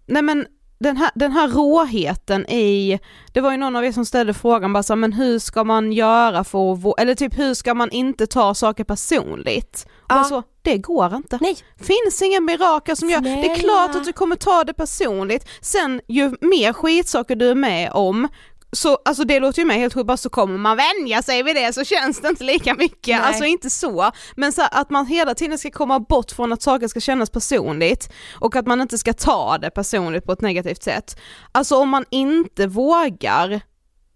nej 0.06 0.22
men 0.22 0.46
den 0.82 0.98
här, 0.98 1.12
den 1.16 1.32
här 1.32 1.48
råheten 1.48 2.50
i, 2.50 3.00
det 3.32 3.42
var 3.42 3.52
ju 3.52 3.58
någon 3.58 3.76
av 3.76 3.86
er 3.86 3.92
som 3.92 4.06
ställde 4.06 4.34
frågan 4.34 4.74
bara 4.74 4.84
så, 4.84 4.96
men 4.96 5.14
hur 5.14 5.40
ska 5.40 5.64
man 5.64 5.92
göra 5.94 6.44
för 6.44 6.74
att, 6.74 7.00
eller 7.00 7.16
typ 7.16 7.40
hur 7.40 7.54
ska 7.54 7.74
man 7.74 7.92
inte 7.92 8.28
ta 8.28 8.54
saker 8.54 8.84
personligt? 8.84 9.88
Ja. 10.10 10.16
bara 10.16 10.24
så, 10.24 10.44
det 10.62 10.78
går 10.78 11.16
inte. 11.16 11.38
Nej. 11.42 11.58
Finns 11.80 12.22
inga 12.22 12.40
mirakel 12.40 12.98
som 12.98 13.10
gör, 13.10 13.22
det 13.22 13.52
är 13.52 13.56
klart 13.56 13.96
att 13.96 14.06
du 14.06 14.14
kommer 14.14 14.36
ta 14.36 14.64
det 14.64 14.74
personligt, 14.74 15.48
sen 15.62 16.02
ju 16.08 16.36
mer 16.42 16.74
skitsaker 16.74 17.36
du 17.36 17.50
är 17.50 17.56
med 17.56 17.92
om, 17.92 18.28
så 18.72 18.98
alltså 19.06 19.24
det 19.24 19.40
låter 19.40 19.60
ju 19.60 19.66
med 19.66 19.78
helt 19.78 19.94
sjukt, 19.94 20.08
bara 20.08 20.18
så 20.18 20.30
kommer 20.30 20.58
man 20.58 20.78
vänja 20.78 21.22
sig 21.22 21.44
vid 21.44 21.56
det 21.56 21.74
så 21.74 21.84
känns 21.84 22.22
det 22.22 22.30
inte 22.30 22.44
lika 22.44 22.74
mycket, 22.74 23.18
Nej. 23.18 23.28
alltså 23.28 23.46
inte 23.46 23.70
så, 23.70 24.12
men 24.36 24.52
så 24.52 24.62
att 24.72 24.90
man 24.90 25.06
hela 25.06 25.36
tiden 25.36 25.58
ska 25.58 25.72
komma 25.72 26.00
bort 26.00 26.32
från 26.32 26.54
att 26.54 26.62
saker 26.62 26.88
ska 26.88 27.00
kännas 27.00 27.30
personligt 27.30 28.12
och 28.40 28.56
att 28.56 28.68
man 28.68 28.82
inte 28.82 28.98
ska 28.98 29.14
ta 29.14 29.58
det 29.58 29.70
personligt 29.70 30.26
på 30.26 30.32
ett 30.32 30.42
negativt 30.42 30.84
sätt. 30.84 31.20
Alltså 31.52 31.76
om 31.76 31.90
man 31.90 32.06
inte 32.10 32.68
vågar 32.68 33.62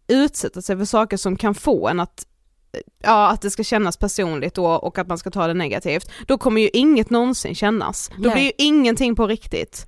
utsätta 0.08 0.62
sig 0.62 0.78
för 0.78 0.86
saker 0.86 1.18
som 1.18 1.36
kan 1.36 1.56
få 1.56 1.88
en 1.88 2.00
att 2.00 2.26
Ja, 3.04 3.28
att 3.28 3.42
det 3.42 3.50
ska 3.52 3.64
kännas 3.64 3.98
personligt 3.98 4.54
då 4.54 4.66
och 4.66 4.98
att 4.98 5.08
man 5.08 5.18
ska 5.18 5.32
ta 5.32 5.48
det 5.48 5.54
negativt, 5.54 6.12
då 6.28 6.38
kommer 6.38 6.62
ju 6.62 6.70
inget 6.74 7.10
någonsin 7.10 7.56
kännas. 7.56 8.10
Då 8.18 8.30
Nej. 8.30 8.32
blir 8.32 8.44
ju 8.44 8.52
ingenting 8.58 9.16
på 9.16 9.28
riktigt. 9.28 9.88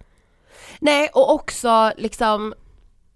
Nej 0.80 1.10
och 1.14 1.34
också 1.34 1.92
liksom 1.98 2.54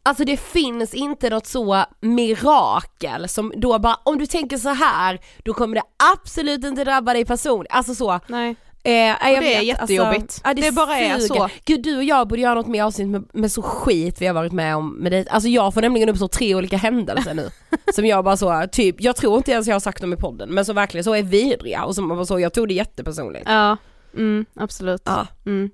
Alltså 0.03 0.25
det 0.25 0.37
finns 0.37 0.93
inte 0.93 1.29
något 1.29 1.47
så 1.47 1.85
mirakel 2.01 3.29
som 3.29 3.53
då 3.55 3.79
bara, 3.79 3.95
om 4.03 4.17
du 4.17 4.25
tänker 4.25 4.57
så 4.57 4.69
här 4.69 5.19
då 5.43 5.53
kommer 5.53 5.75
det 5.75 5.83
absolut 6.13 6.65
inte 6.65 6.83
drabba 6.83 7.13
dig 7.13 7.25
personligt, 7.25 7.71
alltså 7.71 7.95
så. 7.95 8.19
Nej. 8.27 8.55
Eh, 8.83 8.91
jag 8.93 9.17
det 9.21 9.35
är 9.35 9.41
vet, 9.41 9.63
jättejobbigt. 9.63 10.21
Alltså, 10.21 10.41
ja, 10.43 10.53
Det 10.53 10.71
bara 10.71 10.97
är 10.97 11.19
suger. 11.19 11.35
så. 11.35 11.49
Gud 11.65 11.83
du 11.83 11.97
och 11.97 12.03
jag 12.03 12.27
borde 12.27 12.41
göra 12.41 12.53
något 12.53 12.67
mer 12.67 12.83
avsnitt 12.83 13.07
med, 13.07 13.23
med 13.33 13.51
så 13.51 13.61
skit 13.61 14.21
vi 14.21 14.27
har 14.27 14.33
varit 14.33 14.51
med 14.51 14.75
om 14.75 14.93
med 14.99 15.11
det. 15.11 15.29
Alltså 15.29 15.49
jag 15.49 15.73
får 15.73 15.81
nämligen 15.81 16.09
upp 16.09 16.17
så 16.17 16.27
tre 16.27 16.55
olika 16.55 16.77
händelser 16.77 17.33
nu. 17.33 17.49
som 17.95 18.05
jag 18.05 18.23
bara 18.23 18.37
så, 18.37 18.67
typ, 18.71 19.01
jag 19.01 19.15
tror 19.15 19.37
inte 19.37 19.51
ens 19.51 19.67
jag 19.67 19.75
har 19.75 19.79
sagt 19.79 20.01
dem 20.01 20.13
i 20.13 20.15
podden 20.15 20.49
men 20.49 20.65
så 20.65 20.73
verkligen 20.73 21.03
så 21.03 21.15
är 21.15 21.23
vidriga 21.23 21.83
och 21.83 21.95
som 21.95 22.07
bara 22.07 22.25
så, 22.25 22.39
jag 22.39 22.53
tog 22.53 22.67
det 22.67 22.73
jättepersonligt. 22.73 23.43
Ja, 23.45 23.77
mm, 24.13 24.45
absolut. 24.55 25.01
Ja. 25.05 25.27
Mm. 25.45 25.69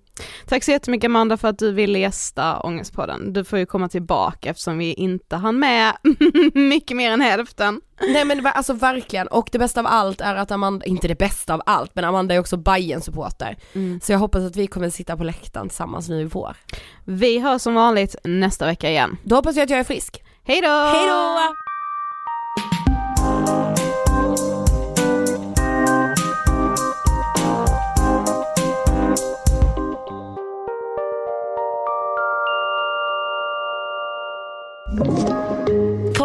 Tack 0.46 0.64
så 0.64 0.72
jättemycket 0.72 1.06
Amanda 1.08 1.38
för 1.38 1.48
att 1.48 1.60
du 1.60 1.72
ville 1.72 2.00
gästa 2.00 2.60
Ångestpodden. 2.60 3.34
Du 3.34 3.44
får 3.44 3.60
ju 3.60 3.66
komma 3.66 3.90
tillbaka 3.90 4.50
eftersom 4.50 4.78
vi 4.78 4.94
inte 4.94 5.36
hann 5.36 5.60
med 5.60 5.94
mycket 6.54 6.98
mer 6.98 7.12
än 7.12 7.22
hälften. 7.22 7.82
Nej 8.00 8.26
men 8.26 8.46
alltså 8.46 8.74
verkligen, 8.74 9.28
och 9.28 9.50
det 9.52 9.60
bästa 9.60 9.80
av 9.80 9.88
allt 9.88 10.22
är 10.22 10.36
att 10.36 10.52
Amanda, 10.52 10.86
inte 10.86 11.08
det 11.08 11.18
bästa 11.18 11.54
av 11.54 11.62
allt, 11.66 11.92
men 11.96 12.06
Amanda 12.06 12.36
är 12.36 12.40
också 12.40 12.58
bayern 12.58 13.02
supporter 13.02 13.58
Så 14.02 14.12
jag 14.12 14.20
hoppas 14.20 14.44
att 14.44 14.56
vi 14.56 14.68
kommer 14.68 14.90
sitta 14.90 15.18
på 15.18 15.24
läktaren 15.24 15.70
tillsammans 15.70 16.10
nu 16.10 16.22
i 16.22 16.26
vår. 16.26 16.56
Vi 17.06 17.40
hörs 17.40 17.62
som 17.62 17.74
vanligt 17.74 18.16
nästa 18.24 18.66
vecka 18.66 18.90
igen. 18.90 19.18
Då 19.24 19.36
hoppas 19.36 19.56
jag 19.56 19.64
att 19.64 19.70
jag 19.70 19.80
är 19.80 19.84
frisk. 19.84 20.24
Hej 20.44 20.62
då! 20.62 20.68
Hej 20.68 21.08
då! 21.08 21.38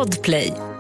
Podplay. 0.02 0.71